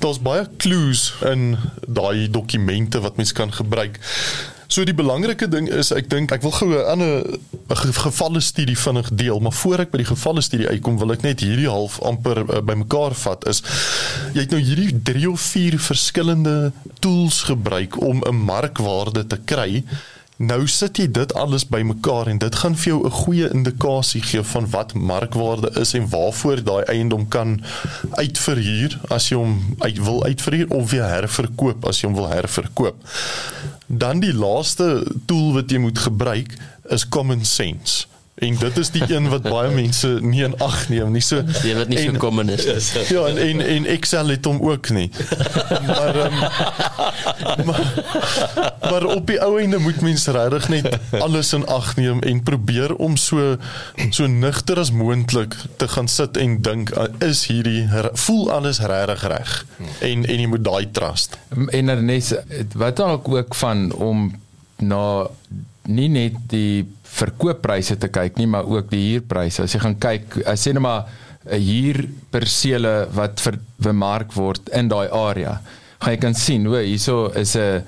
daar's 0.00 0.20
baie 0.20 0.46
clues 0.58 1.14
in 1.24 1.56
daai 1.88 2.28
dokumente 2.30 3.00
wat 3.00 3.16
mens 3.16 3.32
kan 3.32 3.52
gebruik. 3.52 3.98
So 4.72 4.86
die 4.88 4.94
belangrike 4.96 5.50
ding 5.52 5.66
is 5.68 5.90
ek 5.92 6.06
dink 6.08 6.30
ek 6.32 6.40
wil 6.46 6.54
gou 6.56 6.70
'n 6.72 6.86
ander 6.88 7.26
gevalle 7.76 8.40
studie 8.40 8.76
vinnig 8.78 9.10
deel, 9.12 9.40
maar 9.40 9.52
voor 9.52 9.82
ek 9.84 9.90
by 9.92 9.98
die 10.00 10.08
gevalle 10.08 10.40
studie 10.40 10.68
uitkom, 10.68 10.96
wil 10.96 11.12
ek 11.12 11.26
net 11.26 11.44
hierdie 11.44 11.68
half 11.68 11.98
amper 12.00 12.40
uh, 12.40 12.60
bymekaar 12.64 13.12
vat 13.12 13.44
is 13.52 13.60
jy 14.32 14.46
het 14.46 14.54
nou 14.56 14.60
hierdie 14.64 14.96
3 15.10 15.28
of 15.28 15.44
4 15.44 15.76
verskillende 15.76 16.72
tools 17.04 17.42
gebruik 17.50 18.00
om 18.00 18.24
'n 18.24 18.44
markwaarde 18.48 19.26
te 19.26 19.36
kry. 19.44 19.84
Nou 20.36 20.64
sit 20.66 20.96
jy 20.96 21.04
dit 21.12 21.34
alles 21.36 21.66
bymekaar 21.68 22.26
en 22.32 22.38
dit 22.40 22.54
gaan 22.54 22.76
vir 22.76 22.88
jou 22.88 23.04
'n 23.06 23.10
goeie 23.10 23.48
indikasie 23.52 24.22
gee 24.22 24.42
van 24.42 24.70
wat 24.70 24.94
markwaarde 24.94 25.70
is 25.80 25.94
en 25.94 26.08
waarvoor 26.08 26.64
daai 26.64 26.84
eiendom 26.84 27.28
kan 27.28 27.60
uitverhuur 28.10 29.00
as 29.08 29.28
jy 29.28 29.36
hom 29.36 29.76
uit 29.78 29.98
wil 29.98 30.24
uitverhuur 30.24 30.70
of 30.70 30.90
weer 30.90 31.08
herverkoop 31.08 31.86
as 31.86 32.00
jy 32.00 32.08
hom 32.08 32.16
wil 32.16 32.28
herverkoop. 32.28 32.96
Dan 33.86 34.20
die 34.20 34.34
laaste 34.34 35.04
tool 35.26 35.52
wat 35.52 35.70
jy 35.70 35.78
moet 35.78 35.98
gebruik 35.98 36.56
is 36.88 37.08
common 37.08 37.44
sense. 37.44 38.06
En 38.42 38.56
dit 38.58 38.78
is 38.80 38.90
die 38.90 39.04
een 39.14 39.28
wat 39.30 39.42
baie 39.46 39.70
mense 39.74 40.08
nie 40.20 40.42
in 40.42 40.54
ag 40.64 40.88
neem 40.90 41.12
nie. 41.14 41.20
So 41.22 41.42
Die 41.62 41.74
wat 41.78 41.88
nie 41.92 41.98
so 42.02 42.08
en- 42.10 42.16
common 42.18 42.48
is. 42.50 42.64
Ja, 43.08 43.26
en 43.30 43.38
en, 43.38 43.60
en 43.62 43.86
Excel 43.86 44.28
het 44.34 44.44
hom 44.44 44.58
ook 44.70 44.88
nie. 44.90 45.10
maar, 45.86 46.16
um, 46.26 46.38
maar 47.66 47.86
maar 48.90 49.04
op 49.04 49.26
die 49.26 49.38
ou 49.42 49.60
einde 49.60 49.78
moet 49.78 50.00
mens 50.00 50.26
regtig 50.26 50.68
net 50.68 50.98
alles 51.20 51.52
in 51.56 51.66
ag 51.66 51.92
neem 51.96 52.20
en 52.22 52.42
probeer 52.42 52.94
om 52.96 53.16
so 53.16 53.56
so 54.10 54.26
nugter 54.26 54.78
as 54.82 54.90
moontlik 54.92 55.54
te 55.76 55.88
gaan 55.88 56.08
sit 56.08 56.36
en 56.36 56.58
dink 56.62 56.90
uh, 56.96 57.06
is 57.28 57.44
hierdie 57.46 57.86
voel 58.26 58.50
alles 58.52 58.80
regtig 58.80 59.22
reg 59.32 59.54
en 60.00 60.26
en 60.26 60.40
jy 60.44 60.46
moet 60.50 60.64
daai 60.66 60.90
trust. 60.92 61.38
en 61.68 61.88
Ernest, 61.88 62.34
wat 62.74 62.96
dan 62.96 63.10
ook 63.10 63.28
ook 63.28 63.54
van 63.54 63.92
om 63.92 64.32
na 64.82 65.26
nie 65.86 66.08
net 66.08 66.36
die 66.50 66.84
verkooppryse 67.12 67.98
te 68.00 68.08
kyk 68.08 68.38
nie, 68.40 68.46
maar 68.46 68.64
ook 68.64 68.90
die 68.90 69.02
huurpryse. 69.10 69.62
As 69.62 69.74
jy 69.74 69.80
gaan 69.82 69.98
kyk, 69.98 70.40
as 70.46 70.66
sê 70.66 70.72
net 70.72 70.82
maar 70.82 71.06
'n 71.44 71.60
huurpersele 71.60 73.08
wat 73.12 73.40
ver, 73.40 73.58
bemark 73.78 74.32
word 74.32 74.68
in 74.72 74.88
daai 74.88 75.08
area, 75.10 75.60
Jy 76.02 76.16
kan 76.18 76.34
sien, 76.34 76.64
hoor, 76.66 76.82
hierso 76.82 77.28
is 77.38 77.54
'n 77.56 77.82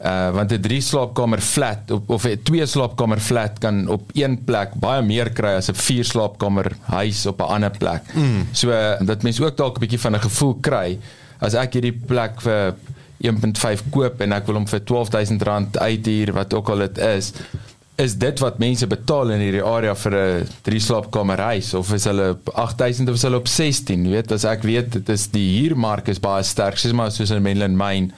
uh 0.00 0.30
want 0.32 0.52
'n 0.52 0.62
drie 0.62 0.80
slaapkamer 0.80 1.40
flat 1.40 1.90
op 1.90 2.10
of 2.10 2.24
'n 2.24 2.40
twee 2.42 2.66
slaapkamer 2.66 3.20
flat 3.20 3.58
kan 3.60 3.86
op 3.88 4.10
een 4.14 4.44
plek 4.44 4.72
baie 4.74 5.02
meer 5.02 5.30
kry 5.30 5.54
as 5.60 5.68
'n 5.68 5.74
vier 5.74 6.04
slaapkamer 6.04 6.72
huis 6.88 7.26
op 7.26 7.40
'n 7.40 7.52
ander 7.54 7.70
plek. 7.70 8.02
Mm. 8.14 8.48
So 8.52 8.70
uh, 8.70 8.98
dat 9.00 9.22
mense 9.22 9.44
ook 9.44 9.56
dalk 9.56 9.76
'n 9.76 9.80
bietjie 9.80 10.00
van 10.00 10.14
'n 10.14 10.20
gevoel 10.20 10.54
kry 10.60 10.98
as 11.38 11.54
ek 11.54 11.72
hierdie 11.72 12.00
plek 12.06 12.40
vir 12.40 12.74
1.5 13.20 13.82
koop 13.90 14.20
en 14.20 14.32
ek 14.32 14.46
wil 14.46 14.54
hom 14.54 14.66
vir 14.66 14.80
R12000 14.80 15.78
uithuur 15.78 16.32
wat 16.32 16.54
ook 16.54 16.68
al 16.68 16.78
dit 16.78 16.98
is 16.98 17.32
is 18.00 18.16
dit 18.16 18.40
wat 18.40 18.58
mense 18.62 18.86
betaal 18.88 19.34
in 19.34 19.42
hierdie 19.44 19.64
area 19.64 19.94
vir 19.94 20.14
'n 20.16 20.48
drie 20.66 20.80
slaapkamer 20.80 21.38
huis? 21.52 21.74
Of 21.74 21.92
is 21.92 22.04
hulle 22.04 22.30
op 22.30 22.48
8000 22.54 23.08
of 23.08 23.14
is 23.14 23.22
hulle 23.22 23.36
op 23.36 23.48
16 23.48 24.04
jy 24.04 24.10
weet 24.10 24.32
as 24.32 24.44
ek 24.44 24.62
weet 24.62 24.92
dit 24.92 25.08
is 25.08 25.28
die 25.28 25.60
huurmark 25.60 26.08
is 26.08 26.20
baie 26.20 26.42
sterk. 26.42 26.78
Soos 26.78 26.92
maar 26.92 27.10
soos 27.10 27.30
in 27.30 27.42
Menlyn 27.42 27.76
Mine 27.76 28.10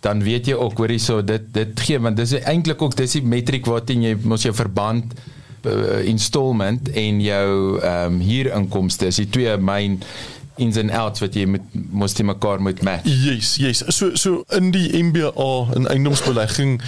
dan 0.00 0.22
weet 0.22 0.46
jy 0.46 0.54
ook 0.56 0.78
hoorie 0.78 0.98
so 0.98 1.22
dit 1.22 1.42
dit 1.52 1.80
gee 1.80 1.98
want 1.98 2.16
dis 2.16 2.32
eintlik 2.32 2.82
ook 2.82 2.96
dis 2.96 3.12
die 3.12 3.22
metriek 3.22 3.66
waarteen 3.66 4.02
jy 4.02 4.16
mos 4.24 4.42
jou 4.42 4.54
verband 4.54 5.14
uh, 5.68 6.00
installment 6.08 6.88
en 6.88 7.20
jou 7.20 7.80
ehm 7.80 8.14
um, 8.14 8.20
huurinkomste. 8.20 9.06
Is 9.06 9.20
die 9.20 9.28
twee 9.28 9.56
myn 9.56 10.00
ins 10.60 10.76
and 10.80 10.92
outs 10.94 11.22
wat 11.24 11.36
jy 11.38 11.46
moet 11.50 11.74
mos 12.02 12.14
te 12.16 12.24
mekaar 12.26 12.60
moet 12.62 12.82
match. 12.86 13.08
Yes, 13.08 13.54
yes. 13.60 13.82
So 13.96 14.14
so 14.14 14.44
in 14.56 14.70
die 14.74 14.88
MBA 15.02 15.50
in 15.78 15.88
eiendomsbelegging 15.90 16.78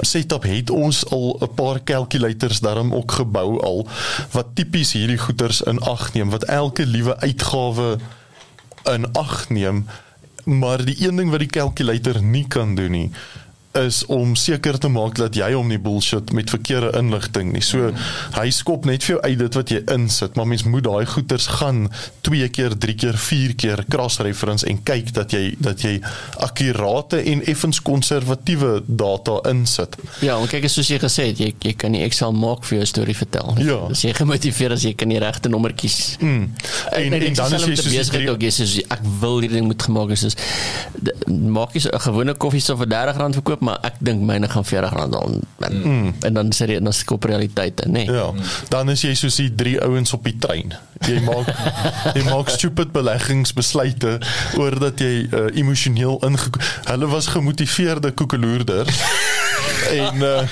setup 0.00 0.46
het 0.48 0.70
ons 0.70 1.02
al 1.10 1.38
'n 1.40 1.54
paar 1.56 1.82
calculators 1.84 2.60
daarom 2.60 2.94
ook 2.94 3.18
gebou 3.22 3.60
al 3.60 3.86
wat 4.30 4.54
tipies 4.54 4.92
hierdie 4.92 5.18
goeders 5.18 5.62
in 5.62 5.80
ag 5.80 6.12
neem 6.12 6.30
wat 6.30 6.44
elke 6.44 6.86
liewe 6.86 7.16
uitgawe 7.20 7.98
in 8.94 9.12
ag 9.12 9.48
neem 9.48 9.86
maar 10.44 10.84
die 10.84 10.96
een 11.08 11.16
ding 11.16 11.30
wat 11.30 11.38
die 11.38 11.54
calculator 11.54 12.22
nie 12.22 12.46
kan 12.48 12.74
doen 12.74 12.90
nie 12.90 13.10
is 13.78 14.02
om 14.06 14.34
seker 14.36 14.78
te 14.78 14.88
maak 14.92 15.16
dat 15.16 15.36
jy 15.36 15.52
hom 15.54 15.68
nie 15.70 15.80
bullshit 15.80 16.32
met 16.36 16.50
verkeerde 16.52 16.92
inligting 16.98 17.52
nie. 17.54 17.62
So 17.64 17.92
hy 18.36 18.48
skop 18.54 18.86
net 18.88 19.04
vir 19.06 19.16
jou 19.16 19.20
uit 19.22 19.38
dit 19.40 19.58
wat 19.58 19.72
jy 19.72 19.80
insit, 19.94 20.36
maar 20.36 20.48
mens 20.50 20.64
moet 20.68 20.84
daai 20.86 21.06
goeters 21.08 21.48
gaan 21.58 21.86
2 22.26 22.48
keer, 22.54 22.76
3 22.78 22.96
keer, 22.98 23.18
4 23.18 23.54
keer 23.58 23.84
cross 23.92 24.20
reference 24.24 24.66
en 24.68 24.80
kyk 24.82 25.12
dat 25.16 25.34
jy 25.34 25.54
dat 25.62 25.84
jy 25.84 25.98
akkurate 26.44 27.22
en 27.32 27.44
effens 27.50 27.82
konservatiewe 27.84 28.82
data 28.86 29.38
insit. 29.50 29.96
Ja, 30.24 30.38
en 30.38 30.50
kyk 30.50 30.68
soos 30.72 30.90
jy 30.92 31.00
gesê 31.02 31.30
het, 31.32 31.42
jy 31.42 31.52
jy 31.62 31.74
kan 31.78 31.94
nie 31.94 32.02
Excel 32.06 32.34
maak 32.36 32.66
vir 32.68 32.80
jou 32.80 32.88
storie 32.92 33.16
vertel 33.16 33.54
nie. 33.56 33.68
Ja. 33.70 33.78
As 33.92 34.04
jy 34.04 34.12
gemotiveer 34.16 34.74
as 34.76 34.86
jy 34.86 34.94
kan 34.98 35.12
die 35.12 35.20
regte 35.22 35.52
nommertjies. 35.52 36.16
Mm. 36.20 36.48
En, 36.92 37.12
en, 37.12 37.18
en 37.28 37.38
dan 37.38 37.56
is 37.58 37.66
jy 37.68 37.76
soos 37.78 37.92
besig 37.92 38.28
ook 38.32 38.46
jy 38.48 38.52
sê 38.54 38.86
ek 38.92 39.04
wil 39.22 39.40
hierdie 39.40 39.58
ding 39.58 39.68
moet 39.70 39.82
gemaak 39.82 40.12
is 40.16 40.26
soos 40.26 40.36
maak 41.28 41.74
jy 41.76 41.86
'n 41.88 42.04
gewone 42.06 42.34
koffie 42.34 42.60
so 42.62 42.76
vir 42.76 42.88
R30 42.92 43.40
verkoop, 43.42 43.61
maar 43.62 43.78
ek 43.86 44.00
dink 44.02 44.24
myne 44.26 44.48
gaan 44.50 44.66
R40 44.66 45.16
al 45.18 45.36
en, 45.62 45.76
mm. 45.82 46.08
en 46.26 46.38
dan 46.38 46.50
sê 46.56 46.66
jy 46.72 46.80
dan 46.82 46.94
skop 46.96 47.24
realiteite, 47.30 47.86
nê. 47.86 48.04
Nee. 48.08 48.16
Ja, 48.18 48.30
dan 48.72 48.90
is 48.90 49.04
jy 49.06 49.14
soos 49.18 49.38
die 49.38 49.50
drie 49.54 49.76
ouens 49.82 50.12
op 50.16 50.26
die 50.26 50.34
trein. 50.42 50.74
Jy 51.06 51.20
maak 51.26 51.50
jy 52.16 52.24
maak 52.26 52.50
stupid 52.54 52.92
beleggingsbesluite 52.94 54.18
oor 54.58 54.78
dat 54.82 55.02
jy 55.02 55.26
uh, 55.30 55.48
emosioneel 55.58 56.18
inge 56.26 56.50
hulle 56.90 57.10
was 57.10 57.30
gemotiveerde 57.32 58.12
koekeloerders 58.18 59.02
en 60.02 60.22
uh, 60.32 60.42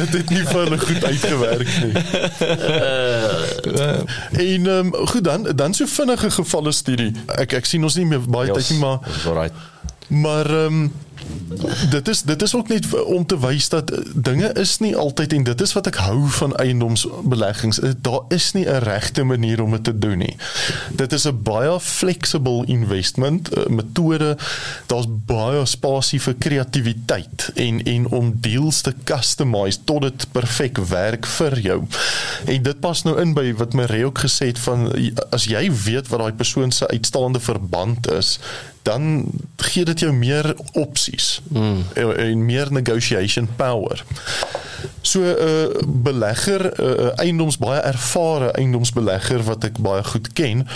dit 0.00 0.16
het 0.18 0.30
nie 0.30 0.44
vir 0.46 0.60
hulle 0.64 0.78
goed 0.78 1.04
uitgewerk 1.04 1.68
nie. 1.82 1.92
en 4.46 4.66
um, 4.76 4.94
goed 5.12 5.24
dan 5.24 5.48
dan 5.56 5.74
so 5.76 5.86
vinnige 5.86 6.30
gevalle 6.30 6.72
studie. 6.72 7.12
Ek 7.40 7.52
ek 7.60 7.68
sien 7.68 7.84
ons 7.84 7.98
nie 8.00 8.08
meer 8.08 8.24
baie 8.24 8.52
tyd 8.52 8.74
nie, 8.74 8.80
maar 8.82 8.98
Dis 9.06 9.26
alright. 9.26 9.54
Maar 10.10 10.50
ehm 10.50 10.82
um, 10.82 10.92
dit 11.90 12.08
is 12.08 12.22
dit 12.22 12.42
is 12.42 12.54
ook 12.54 12.68
net 12.68 13.02
om 13.04 13.26
te 13.26 13.38
wys 13.38 13.68
dat 13.68 13.90
eh, 13.90 13.98
dinge 14.14 14.52
is 14.52 14.78
nie 14.78 14.96
altyd 14.96 15.32
en 15.32 15.44
dit 15.44 15.60
is 15.60 15.72
wat 15.72 15.86
ek 15.86 15.98
hou 16.04 16.28
van 16.28 16.54
eiendomsbeleggings. 16.56 17.80
eh, 17.80 17.90
Daar 18.00 18.20
is 18.28 18.52
nie 18.52 18.66
'n 18.66 18.82
regte 18.84 19.24
manier 19.24 19.62
om 19.62 19.70
dit 19.70 19.84
te 19.84 19.98
doen 19.98 20.18
nie. 20.18 20.36
Dit 20.92 21.12
is 21.12 21.24
'n 21.26 21.42
baie 21.42 21.80
flexible 21.80 22.66
investment 22.66 23.56
uh, 23.56 23.66
metode. 23.66 24.36
Daar's 24.86 25.06
baie 25.08 25.66
spasie 25.66 26.20
vir 26.20 26.34
kreatiwiteit 26.34 27.50
en 27.54 27.82
en 27.82 28.06
om 28.06 28.32
deals 28.40 28.80
te 28.80 28.94
customize 29.04 29.78
tot 29.84 30.02
dit 30.02 30.26
perfek 30.32 30.78
werk 30.78 31.26
vir 31.26 31.60
jou. 31.60 31.82
En 32.46 32.62
dit 32.62 32.80
pas 32.80 33.02
nou 33.02 33.20
in 33.20 33.34
by 33.34 33.54
wat 33.54 33.72
Marie 33.72 34.04
ook 34.04 34.18
gesê 34.18 34.46
het 34.46 34.58
van 34.58 34.92
as 35.30 35.44
jy 35.44 35.72
weet 35.72 36.08
wat 36.08 36.20
daai 36.20 36.32
persoon 36.32 36.72
se 36.72 36.88
uitstaande 36.88 37.40
verband 37.40 38.10
is, 38.10 38.38
dan 38.82 39.24
gee 39.56 39.84
dit 39.84 40.00
jou 40.00 40.12
meer 40.12 40.54
opsies 40.72 41.40
mm. 41.48 41.84
en, 41.94 42.16
en 42.16 42.44
meer 42.44 42.72
negotiation 42.72 43.48
power. 43.56 44.04
So 45.00 45.20
'n 45.20 45.36
uh, 45.38 45.82
belegger, 45.86 46.72
'n 46.76 46.82
uh, 46.82 47.10
eiendoms 47.14 47.58
baie 47.58 47.80
ervare 47.80 48.50
eiendomsbelegger 48.50 49.42
wat 49.44 49.64
ek 49.64 49.78
baie 49.78 50.04
goed 50.04 50.32
ken, 50.32 50.68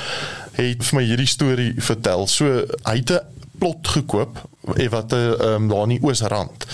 het 0.53 0.85
vir 0.85 0.99
my 0.99 1.05
hierdie 1.05 1.29
storie 1.29 1.75
vertel. 1.77 2.27
So 2.27 2.65
hy 2.83 2.97
het 3.01 3.11
'n 3.11 3.21
plot 3.59 3.89
gekoop 3.89 4.49
eh, 4.77 4.89
wat 4.89 5.13
'n 5.13 5.17
um, 5.41 5.69
daar 5.69 5.83
in 5.83 5.97
die 5.97 6.03
Oosrand. 6.03 6.67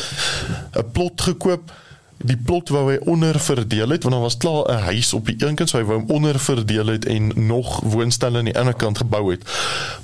'n 0.72 0.90
Plot 0.92 1.20
gekoop 1.20 1.72
die 2.20 2.36
plot 2.36 2.68
wou 2.68 2.82
hy 2.90 2.98
onderverdeel 3.08 3.94
het 3.94 4.04
want 4.04 4.14
daar 4.14 4.26
was 4.26 4.36
klaar 4.36 4.68
'n 4.68 4.82
huis 4.92 5.12
op 5.12 5.26
die 5.26 5.36
een 5.38 5.54
kant 5.54 5.68
so 5.68 5.78
hy 5.78 5.84
wou 5.84 5.98
hom 5.98 6.10
onderverdeel 6.10 6.86
het 6.86 7.04
en 7.04 7.32
nog 7.34 7.80
woonstelle 7.80 8.38
aan 8.38 8.44
die 8.44 8.58
ander 8.58 8.74
kant 8.74 8.98
gebou 8.98 9.30
het. 9.30 9.42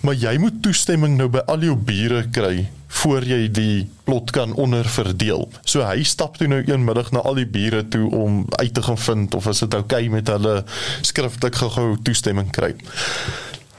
Maar 0.00 0.14
jy 0.14 0.36
moet 0.38 0.62
toestemming 0.62 1.16
nou 1.16 1.28
by 1.28 1.42
al 1.46 1.60
jou 1.60 1.76
bure 1.76 2.28
kry 2.30 2.68
voor 2.86 3.24
jy 3.24 3.50
die 3.50 3.88
plot 4.04 4.30
kan 4.30 4.54
onderverdeel. 4.54 5.48
So 5.64 5.84
hy 5.84 6.02
stap 6.02 6.36
toe 6.36 6.46
nou 6.48 6.62
een 6.66 6.84
middag 6.84 7.10
na 7.10 7.18
al 7.18 7.34
die 7.34 7.46
bure 7.46 7.88
toe 7.88 8.10
om 8.10 8.46
uit 8.50 8.74
te 8.74 8.82
gaan 8.82 8.98
vind 8.98 9.34
of 9.34 9.46
is 9.46 9.58
dit 9.58 9.74
oukei 9.74 10.04
okay 10.04 10.14
met 10.14 10.28
hulle 10.28 10.64
skriftelik 11.00 11.54
gou 11.54 11.96
toestemming 12.02 12.50
kry 12.50 12.74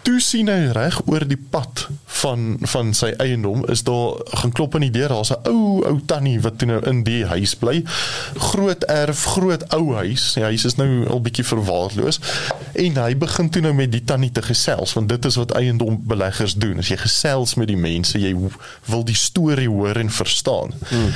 toe 0.08 0.22
sien 0.24 0.48
hy 0.48 0.70
reg 0.72 1.02
oor 1.12 1.26
die 1.28 1.40
pad 1.52 1.82
van 2.22 2.44
van 2.72 2.94
sy 2.96 3.10
eiendom 3.20 3.66
is 3.72 3.82
daar 3.88 4.22
gaan 4.40 4.54
klop 4.56 4.78
aan 4.78 4.86
die 4.86 4.94
deur 4.96 5.12
daar's 5.12 5.34
'n 5.36 5.50
ou 5.52 5.84
ou 5.90 5.98
tannie 6.06 6.40
wat 6.42 6.58
toe 6.60 6.68
nou 6.68 6.80
in 6.88 7.04
die 7.04 7.26
huis 7.26 7.56
bly. 7.56 7.84
Groot 8.52 8.84
erf 8.84 9.24
groot 9.36 9.64
ou 9.74 9.96
huis. 9.96 10.34
Die 10.34 10.44
huis 10.44 10.66
is 10.66 10.76
nou 10.76 11.08
al 11.08 11.22
bietjie 11.22 11.44
verwaarloos. 11.44 12.20
En 12.74 12.96
hy 13.04 13.18
begin 13.18 13.50
toe 13.50 13.62
nou 13.62 13.74
met 13.74 13.92
die 13.92 14.04
tannie 14.04 14.32
te 14.32 14.42
gesels 14.42 14.94
want 14.94 15.10
dit 15.10 15.26
is 15.26 15.36
wat 15.36 15.52
eiendombeleggers 15.52 16.56
doen. 16.56 16.78
As 16.78 16.88
jy 16.88 16.98
gesels 16.98 17.56
met 17.56 17.68
die 17.68 17.78
mense 17.78 18.20
jy 18.20 18.36
wil 18.86 19.04
die 19.04 19.16
storie 19.16 19.70
hoor 19.70 19.96
en 19.96 20.10
verstaan. 20.10 20.72
Hmm. 20.88 21.12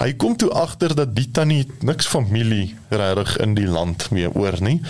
Hy 0.00 0.14
kom 0.16 0.36
toe 0.36 0.48
agter 0.56 0.94
dat 0.96 1.10
die 1.12 1.28
tannie 1.30 1.66
niks 1.84 2.06
familie 2.08 2.76
regtig 2.88 3.36
in 3.36 3.54
die 3.54 3.68
land 3.68 4.10
meer 4.10 4.32
oor 4.32 4.56
nie. 4.64 4.80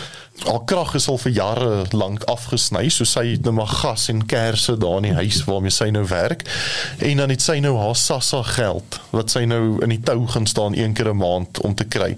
Haar 0.47 0.65
krag 0.65 0.95
is 0.95 1.09
al 1.09 1.19
vir 1.21 1.33
jare 1.37 1.71
lank 1.93 2.25
afgesny, 2.31 2.87
so 2.89 3.05
sy 3.05 3.27
het 3.35 3.45
nou 3.45 3.53
maar 3.59 3.69
gas 3.83 4.07
en 4.12 4.23
kersse 4.27 4.77
daar 4.81 5.03
in 5.03 5.11
die 5.11 5.19
huis 5.19 5.43
waarmee 5.45 5.75
sy 5.75 5.91
nou 5.93 6.07
werk. 6.09 6.47
En 7.05 7.21
dan 7.21 7.33
het 7.35 7.45
sy 7.45 7.59
nou 7.61 7.75
haar 7.77 7.97
SASSA 7.97 8.41
geld 8.55 9.01
wat 9.12 9.35
sy 9.35 9.45
nou 9.51 9.79
in 9.85 9.93
die 9.93 10.01
tou 10.01 10.25
gaan 10.33 10.49
staan 10.49 10.77
een 10.79 10.97
keer 10.97 11.12
'n 11.12 11.21
maand 11.21 11.61
om 11.61 11.75
te 11.75 11.85
kry. 11.85 12.17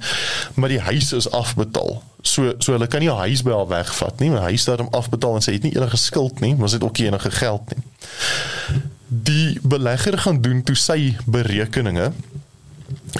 Maar 0.54 0.68
die 0.68 0.80
huis 0.80 1.12
is 1.12 1.30
afbetaal. 1.30 2.02
So 2.22 2.54
so 2.58 2.72
hulle 2.72 2.86
kan 2.86 3.00
nie 3.00 3.10
haar 3.10 3.26
huis 3.26 3.42
by 3.42 3.50
haar 3.50 3.68
wegvat 3.68 4.20
nie, 4.20 4.30
maar 4.30 4.46
hy 4.46 4.52
is 4.52 4.64
daarom 4.64 4.88
afbetaal 4.90 5.34
en 5.34 5.42
sy 5.42 5.52
het 5.52 5.62
nie 5.62 5.74
enige 5.74 5.96
skuld 5.96 6.40
nie, 6.40 6.54
maar 6.54 6.68
sy 6.68 6.74
het 6.74 6.84
ook 6.84 6.98
nie 6.98 7.06
enige 7.06 7.30
geld 7.30 7.74
nie. 7.74 7.82
Die 9.08 9.58
belegger 9.62 10.18
gaan 10.18 10.40
doen 10.40 10.62
toe 10.62 10.76
sy 10.76 11.16
berekeninge 11.26 12.12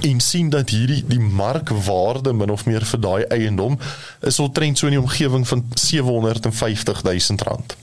en 0.01 0.21
sien 0.21 0.51
dat 0.51 0.71
hierdie 0.71 1.03
die 1.07 1.21
markwaarde 1.21 2.33
min 2.33 2.51
of 2.51 2.65
meer 2.67 2.85
vir 2.87 3.01
daai 3.01 3.23
eiendom 3.35 3.79
is 4.21 4.39
omtrent 4.41 4.79
so 4.79 4.89
in 4.89 4.97
die 4.97 5.03
omgewing 5.03 5.47
van 5.49 5.65
750 5.75 7.03
000 7.03 7.47
rand. 7.49 7.77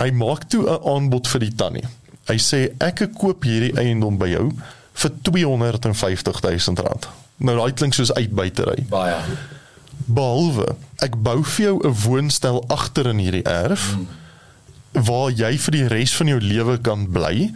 Hy 0.00 0.10
maak 0.10 0.48
toe 0.50 0.64
'n 0.66 0.80
aanbod 0.94 1.28
vir 1.28 1.40
die 1.40 1.54
tannie. 1.54 1.88
Hy 2.28 2.38
sê 2.38 2.68
ek 2.80 3.08
koop 3.14 3.44
hierdie 3.44 3.76
eiendom 3.78 4.18
by 4.18 4.28
jou 4.28 4.52
vir 4.94 5.10
250 5.22 6.40
000 6.40 6.86
rand. 6.86 7.08
Nou 7.36 7.56
daai 7.56 7.72
klink 7.72 7.94
soos 7.94 8.12
uitbuitery. 8.14 8.84
Baie. 8.90 9.18
Behalwe 10.06 10.74
ek 11.02 11.16
bou 11.16 11.42
vir 11.42 11.64
jou 11.66 11.80
'n 11.82 11.94
woonstel 12.04 12.64
agter 12.68 13.06
in 13.06 13.18
hierdie 13.18 13.46
erf 13.46 13.96
mm. 13.96 14.06
waar 15.06 15.30
jy 15.30 15.58
vir 15.58 15.72
die 15.72 15.86
res 15.86 16.14
van 16.14 16.26
jou 16.26 16.40
lewe 16.40 16.78
kan 16.78 17.10
bly 17.10 17.50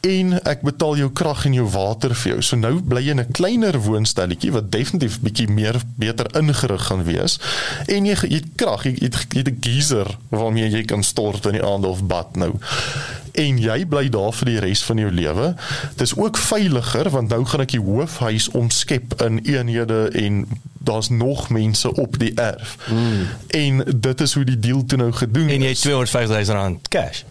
en 0.00 0.32
ek 0.48 0.62
betaal 0.64 0.96
jou 0.96 1.10
krag 1.12 1.44
en 1.44 1.54
jou 1.54 1.66
water 1.68 2.14
vir 2.16 2.32
jou. 2.32 2.42
So 2.44 2.56
nou 2.56 2.78
bly 2.80 3.02
jy 3.04 3.10
in 3.16 3.20
'n 3.20 3.32
kleiner 3.36 3.76
woonstelletjie 3.80 4.52
wat 4.52 4.70
definitief 4.72 5.20
bietjie 5.20 5.48
meer 5.48 5.76
beter 5.96 6.26
ingerig 6.36 6.86
gaan 6.86 7.04
wees 7.04 7.38
en 7.86 8.06
jy 8.06 8.16
jy 8.28 8.42
krag, 8.56 8.84
jy 8.84 8.96
het 9.00 9.26
jy 9.28 9.42
'n 9.42 9.58
geyser 9.60 10.16
waarmee 10.30 10.70
jy 10.70 10.84
kan 10.84 11.02
stort 11.02 11.46
in 11.46 11.52
die 11.52 11.64
aand 11.64 11.84
of 11.84 12.06
bad 12.06 12.36
nou. 12.36 12.54
En 13.32 13.58
jy 13.58 13.86
bly 13.86 14.08
daar 14.08 14.32
vir 14.32 14.46
die 14.46 14.58
res 14.58 14.82
van 14.82 14.96
jou 14.96 15.10
lewe. 15.10 15.54
Dis 15.96 16.16
ook 16.16 16.36
veiliger 16.36 17.10
want 17.10 17.28
nou 17.28 17.44
gaan 17.44 17.60
ek 17.60 17.70
die 17.70 17.84
hoofhuis 17.84 18.48
omskep 18.48 19.22
in 19.22 19.38
eenhede 19.44 20.10
en 20.12 20.46
daar's 20.82 21.08
nog 21.08 21.48
mense 21.48 21.94
op 21.94 22.18
die 22.18 22.34
erf. 22.34 22.76
Mm. 22.90 23.26
En 23.48 23.84
dit 23.96 24.20
is 24.20 24.34
hoe 24.34 24.44
die 24.44 24.58
deal 24.58 24.84
toe 24.84 24.98
nou 24.98 25.12
gedoen 25.12 25.48
En 25.48 25.60
jy 25.60 25.68
het 25.68 25.76
is. 25.76 25.80
250 25.80 26.46
000 26.46 26.58
rand 26.58 26.88
cash. 26.88 27.24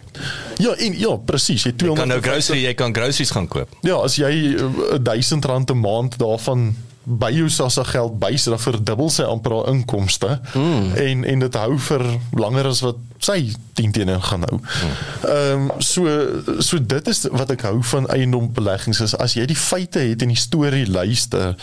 Ja, 0.58 0.74
en 0.76 0.98
ja, 0.98 1.16
presies. 1.16 1.64
Jy 1.64 1.72
Jy 1.72 1.94
kan 1.94 2.08
nou 2.08 2.20
250 2.20 2.30
grocery, 2.30 2.60
jy 2.64 2.74
kan 2.74 2.94
groceries 2.94 3.30
gaan 3.30 3.48
koop. 3.48 3.74
Ja, 3.86 4.00
as 4.04 4.16
jy 4.20 4.32
uh, 4.56 4.98
1000 4.98 5.44
rand 5.44 5.70
'n 5.70 5.80
maand 5.80 6.18
daarvan 6.18 6.70
by 7.04 7.30
jou 7.32 7.48
sassa 7.48 7.84
geld 7.84 8.18
bysit, 8.20 8.52
dan 8.52 8.60
verdubbel 8.60 9.10
sy 9.10 9.22
amper 9.22 9.54
haar 9.56 9.70
inkomste. 9.72 10.40
Mm. 10.54 10.90
En 10.94 11.24
en 11.24 11.46
dit 11.46 11.54
hou 11.54 11.78
vir 11.78 12.04
langer 12.36 12.66
as 12.66 12.82
wat 12.84 12.98
sy 13.20 13.52
10 13.78 13.92
teenoor 13.96 14.22
gaan 14.24 14.44
hou. 14.48 14.58
Ehm 15.28 15.68
um, 15.70 15.82
so 15.84 16.08
so 16.58 16.80
dit 16.80 17.08
is 17.12 17.26
wat 17.32 17.52
ek 17.54 17.64
hou 17.68 17.76
van 17.92 18.08
eiendombeleggings 18.12 19.02
is 19.04 19.14
as 19.16 19.36
jy 19.36 19.46
die 19.50 19.58
feite 19.58 20.02
het 20.04 20.24
en 20.24 20.32
die 20.32 20.40
storie 20.40 20.86
luister, 20.88 21.54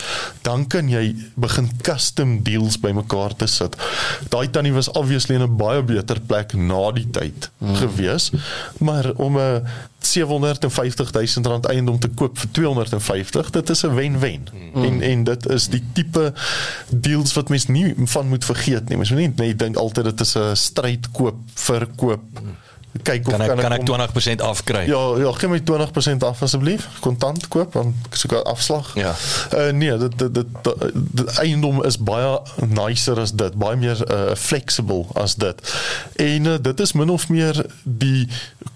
dan 0.45 0.67
kan 0.69 0.89
jy 0.89 1.15
begin 1.35 1.69
custom 1.85 2.37
deals 2.45 2.79
bymekaar 2.83 3.35
te 3.35 3.49
sit. 3.51 3.77
Daai 4.33 4.47
tannie 4.53 4.75
was 4.75 4.91
obviously 4.93 5.35
in 5.35 5.45
'n 5.45 5.57
baie 5.57 5.83
beter 5.83 6.21
plek 6.21 6.53
na 6.53 6.91
die 6.91 7.09
tyd 7.09 7.49
mm. 7.57 7.75
gewees, 7.81 8.31
maar 8.79 9.11
om 9.15 9.37
'n 9.37 9.65
750 9.99 11.11
000 11.11 11.47
rand 11.47 11.65
eiendom 11.65 11.99
te 11.99 12.09
koop 12.09 12.37
vir 12.39 12.51
250, 12.51 13.49
dit 13.49 13.69
is 13.69 13.83
'n 13.83 13.93
wen-wen. 13.93 14.47
Mm. 14.73 14.83
En 14.83 15.01
en 15.01 15.23
dit 15.23 15.49
is 15.49 15.67
die 15.67 15.83
tipe 15.93 16.33
deals 16.89 17.33
wat 17.33 17.49
mens 17.49 17.67
nie 17.67 17.93
van 17.97 18.27
moet 18.27 18.45
vergeet 18.45 18.89
nie. 18.89 18.97
Mens 18.97 19.09
moet 19.09 19.19
nie 19.19 19.47
net 19.47 19.59
dink 19.59 19.75
altyd 19.75 20.03
dit 20.03 20.19
is 20.19 20.37
'n 20.37 20.55
stryd 20.55 21.11
koop 21.11 21.35
verkoop. 21.53 22.41
Kyk 23.03 23.27
of 23.27 23.33
Kan 23.37 23.41
ek 23.41 23.57
kan 23.59 23.71
ek 23.71 23.87
hom- 23.87 24.07
20% 24.09 24.41
afkry? 24.41 24.85
Ja, 24.87 25.17
ja, 25.17 25.31
gee 25.31 25.49
my 25.49 25.59
20% 25.59 26.23
af 26.23 26.41
asseblief. 26.41 26.87
Kontant 26.99 27.47
koop 27.47 27.73
dan 27.73 27.95
soek 28.11 28.31
'n 28.31 28.43
afslag. 28.43 28.91
Ja. 28.95 29.15
Uh 29.55 29.71
nee, 29.71 29.97
dit 29.97 30.17
dit 30.19 30.33
dit 30.33 30.45
die 30.93 31.25
eiendom 31.39 31.83
is 31.85 31.97
baie 31.97 32.39
nicer 32.67 33.19
as 33.19 33.31
dit, 33.31 33.53
baie 33.53 33.75
meer 33.75 34.11
uh, 34.11 34.35
flexible 34.35 35.05
as 35.13 35.35
dit. 35.35 35.61
En 36.15 36.45
uh, 36.45 36.55
dit 36.61 36.79
is 36.79 36.91
min 36.93 37.09
of 37.09 37.29
meer 37.29 37.65
die 37.83 38.27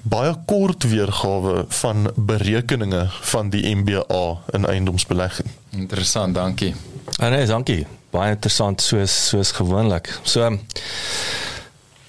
baie 0.02 0.36
kort 0.46 0.84
weergawe 0.90 1.66
van 1.68 2.12
berekeninge 2.16 3.08
van 3.22 3.50
die 3.50 3.76
MBA 3.76 4.38
in 4.52 4.66
eiendomsbelegging. 4.66 5.48
Interessant, 5.70 6.36
dankie. 6.36 6.76
Ah 7.20 7.30
nee, 7.30 7.46
dankie. 7.46 7.86
Baie 8.12 8.30
interessant 8.34 8.82
soos 8.82 9.28
soos 9.28 9.52
gewoonlik. 9.52 10.20
So 10.24 10.46
um, 10.46 10.60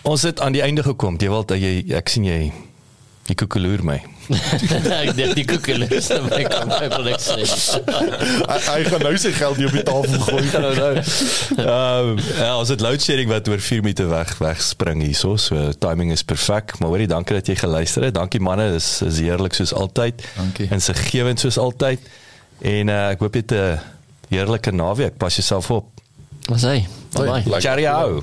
ons 0.02 0.22
het 0.22 0.40
aan 0.40 0.52
die 0.52 0.62
einde 0.62 0.82
gekom. 0.82 1.16
Jy 1.20 1.28
wil 1.30 1.44
dat 1.46 1.58
jy 1.62 1.84
ek 1.98 2.08
sien 2.12 2.24
jy 2.26 2.52
jy 3.28 3.34
koekeloer 3.38 3.84
my. 3.86 4.00
ek 4.32 5.12
dink 5.14 5.34
die 5.38 5.44
na 5.46 6.18
my 6.26 6.40
kan 6.50 6.66
my 6.70 6.88
wil 6.90 7.08
ek 7.12 7.20
sê. 7.22 7.36
hy, 7.42 8.56
hy 8.66 8.80
gaan 8.88 9.04
nou 9.06 9.12
sy 9.18 9.30
geld 9.36 9.60
hier 9.60 9.70
op 9.70 9.76
die 9.78 9.84
tafel 9.86 10.20
gooi. 10.26 10.42
nou 10.58 10.72
nou. 10.74 10.90
Ehm 11.62 12.18
ja, 12.40 12.48
ons 12.58 12.72
het 12.74 12.82
load 12.82 13.02
shedding 13.02 13.30
wat 13.30 13.46
oor 13.52 13.62
4 13.62 13.82
minute 13.86 14.08
weg 14.10 14.34
wegspring 14.42 15.02
hierso. 15.06 15.36
So 15.38 15.70
timing 15.78 16.10
is 16.14 16.24
perfek. 16.26 16.74
Maar 16.82 16.88
hoorie, 16.94 17.06
dankie 17.10 17.38
dat 17.38 17.46
jy 17.52 17.56
geluister 17.62 18.08
het. 18.08 18.14
Dankie 18.18 18.42
manne, 18.42 18.72
dis 18.74 18.90
is 19.06 19.22
heerlik 19.22 19.54
soos 19.58 19.74
altyd. 19.74 20.22
Dankie. 20.36 20.66
En 20.74 20.82
se 20.82 20.94
gewend 20.98 21.42
soos 21.42 21.58
altyd. 21.62 22.02
En 22.62 22.90
uh, 22.94 23.00
ek 23.14 23.22
hoop 23.22 23.34
jy 23.38 23.46
het 23.46 23.54
'n 23.58 23.80
heerlike 24.34 24.74
naweek. 24.74 25.18
Pas 25.18 25.34
jouself 25.38 25.70
op. 25.70 25.90
Wat 26.50 26.58
sê? 26.58 26.78
Bye 27.14 27.26
bye. 27.26 27.42
Like- 27.46 27.60
Cheerio. 27.62 28.22